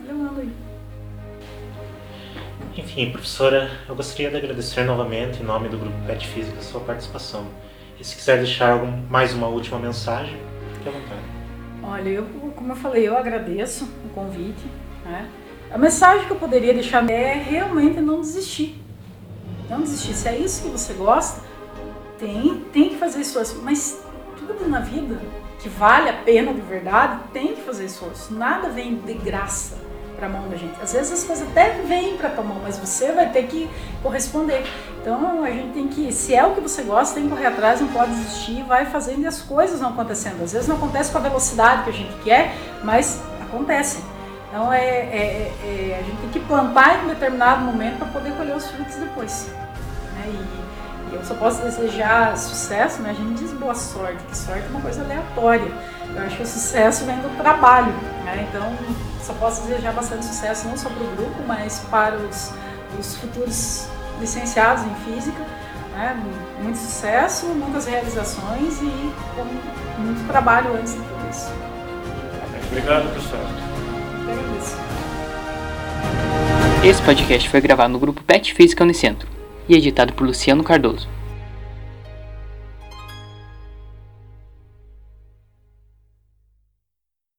levando 0.00 0.40
aí. 0.40 0.50
Enfim, 2.78 3.10
professora, 3.10 3.70
eu 3.86 3.94
gostaria 3.94 4.30
de 4.30 4.36
agradecer 4.38 4.84
novamente, 4.84 5.42
em 5.42 5.44
nome 5.44 5.68
do 5.68 5.76
Grupo 5.76 5.96
PET 6.06 6.26
Física, 6.26 6.58
a 6.58 6.62
sua 6.62 6.80
participação. 6.80 7.46
E 8.00 8.04
se 8.04 8.16
quiser 8.16 8.38
deixar 8.38 8.72
algum, 8.72 8.90
mais 9.10 9.34
uma 9.34 9.46
última 9.46 9.78
mensagem, 9.78 10.40
fique 10.72 10.88
à 10.88 10.92
vontade. 10.92 11.20
Olha, 11.82 12.08
eu, 12.08 12.26
como 12.56 12.72
eu 12.72 12.76
falei, 12.76 13.06
eu 13.06 13.14
agradeço 13.14 13.84
o 14.06 14.08
convite. 14.14 14.64
Né? 15.04 15.28
A 15.70 15.76
mensagem 15.76 16.26
que 16.26 16.30
eu 16.30 16.36
poderia 16.36 16.72
deixar 16.72 17.08
é 17.10 17.34
realmente 17.34 18.00
não 18.00 18.22
desistir. 18.22 18.82
Não 19.68 19.82
desistir. 19.82 20.14
Se 20.14 20.28
é 20.28 20.38
isso 20.38 20.62
que 20.62 20.68
você 20.70 20.94
gosta, 20.94 21.42
tem, 22.18 22.64
tem 22.72 22.88
que 22.88 22.96
fazer 22.96 23.20
esforço. 23.20 23.60
Mas 23.62 24.02
tudo 24.38 24.66
na 24.66 24.80
vida 24.80 25.20
que 25.60 25.68
vale 25.68 26.08
a 26.08 26.14
pena 26.14 26.54
de 26.54 26.60
verdade, 26.62 27.20
tem 27.34 27.54
que 27.54 27.60
fazer 27.60 27.84
esforço. 27.84 28.32
Nada 28.32 28.70
vem 28.70 28.94
de 28.94 29.12
graça 29.12 29.76
para 30.20 30.28
a 30.28 30.30
mão 30.30 30.48
da 30.48 30.56
gente. 30.56 30.74
Às 30.80 30.92
vezes 30.92 31.12
as 31.12 31.24
coisas 31.24 31.48
até 31.48 31.70
vêm 31.86 32.18
para 32.18 32.28
tua 32.28 32.44
mão, 32.44 32.58
mas 32.62 32.78
você 32.78 33.10
vai 33.10 33.30
ter 33.30 33.44
que 33.44 33.68
corresponder. 34.02 34.62
Então 35.00 35.42
a 35.42 35.50
gente 35.50 35.72
tem 35.72 35.88
que, 35.88 36.12
se 36.12 36.34
é 36.34 36.44
o 36.44 36.54
que 36.54 36.60
você 36.60 36.82
gosta, 36.82 37.14
tem 37.14 37.24
que 37.24 37.30
correr 37.30 37.46
atrás, 37.46 37.80
não 37.80 37.88
pode 37.88 38.12
desistir, 38.12 38.62
vai 38.64 38.84
fazendo 38.84 39.22
e 39.22 39.26
as 39.26 39.40
coisas 39.40 39.80
não 39.80 39.88
acontecendo. 39.88 40.44
Às 40.44 40.52
vezes 40.52 40.68
não 40.68 40.76
acontece 40.76 41.10
com 41.10 41.18
a 41.18 41.22
velocidade 41.22 41.84
que 41.84 41.90
a 41.90 41.94
gente 41.94 42.14
quer, 42.22 42.54
mas 42.84 43.22
acontecem. 43.40 44.04
Então 44.48 44.70
é, 44.70 44.84
é, 44.84 45.52
é, 45.64 45.98
a 46.00 46.02
gente 46.02 46.20
tem 46.20 46.30
que 46.30 46.40
plantar 46.40 46.98
em 46.98 47.04
um 47.04 47.08
determinado 47.08 47.64
momento 47.64 47.98
para 47.98 48.08
poder 48.08 48.32
colher 48.36 48.54
os 48.54 48.68
frutos 48.70 48.96
depois. 48.96 49.48
Né? 50.16 50.24
E, 50.26 51.12
e, 51.12 51.14
eu 51.14 51.24
só 51.24 51.34
posso 51.34 51.62
desejar 51.62 52.36
sucesso, 52.36 53.00
né? 53.00 53.10
A 53.10 53.14
gente 53.14 53.40
diz 53.40 53.52
boa 53.52 53.74
sorte, 53.74 54.22
que 54.24 54.36
sorte 54.36 54.64
é 54.66 54.68
uma 54.68 54.80
coisa 54.80 55.02
aleatória. 55.02 55.72
Eu 56.14 56.22
acho 56.22 56.36
que 56.36 56.42
o 56.42 56.46
sucesso 56.46 57.04
vem 57.04 57.16
do 57.16 57.36
trabalho. 57.36 57.92
Né? 58.24 58.46
Então 58.48 58.72
só 59.22 59.32
posso 59.34 59.62
desejar 59.66 59.92
bastante 59.92 60.24
sucesso 60.24 60.68
não 60.68 60.76
só 60.76 60.88
para 60.88 61.02
o 61.02 61.16
grupo, 61.16 61.42
mas 61.46 61.80
para 61.90 62.16
os, 62.16 62.52
os 62.98 63.16
futuros 63.16 63.86
licenciados 64.20 64.84
em 64.84 64.94
física. 65.04 65.40
Né? 65.92 66.20
Muito 66.62 66.78
sucesso, 66.78 67.46
muitas 67.46 67.86
realizações 67.86 68.80
e 68.80 69.12
com 69.34 69.44
muito 70.02 70.26
trabalho 70.28 70.74
antes 70.74 70.94
de 70.94 71.00
tudo 71.00 71.30
isso. 71.30 71.52
Obrigado, 72.68 73.10
professor. 73.12 73.38
Eu 74.26 74.32
agradeço. 74.32 74.76
Esse 76.84 77.02
podcast 77.02 77.48
foi 77.48 77.60
gravado 77.60 77.92
no 77.92 77.98
grupo 77.98 78.22
PET 78.22 78.54
Física 78.54 78.84
Unicentro 78.84 79.28
e 79.68 79.74
editado 79.76 80.12
por 80.12 80.26
Luciano 80.26 80.64
Cardoso. 80.64 81.08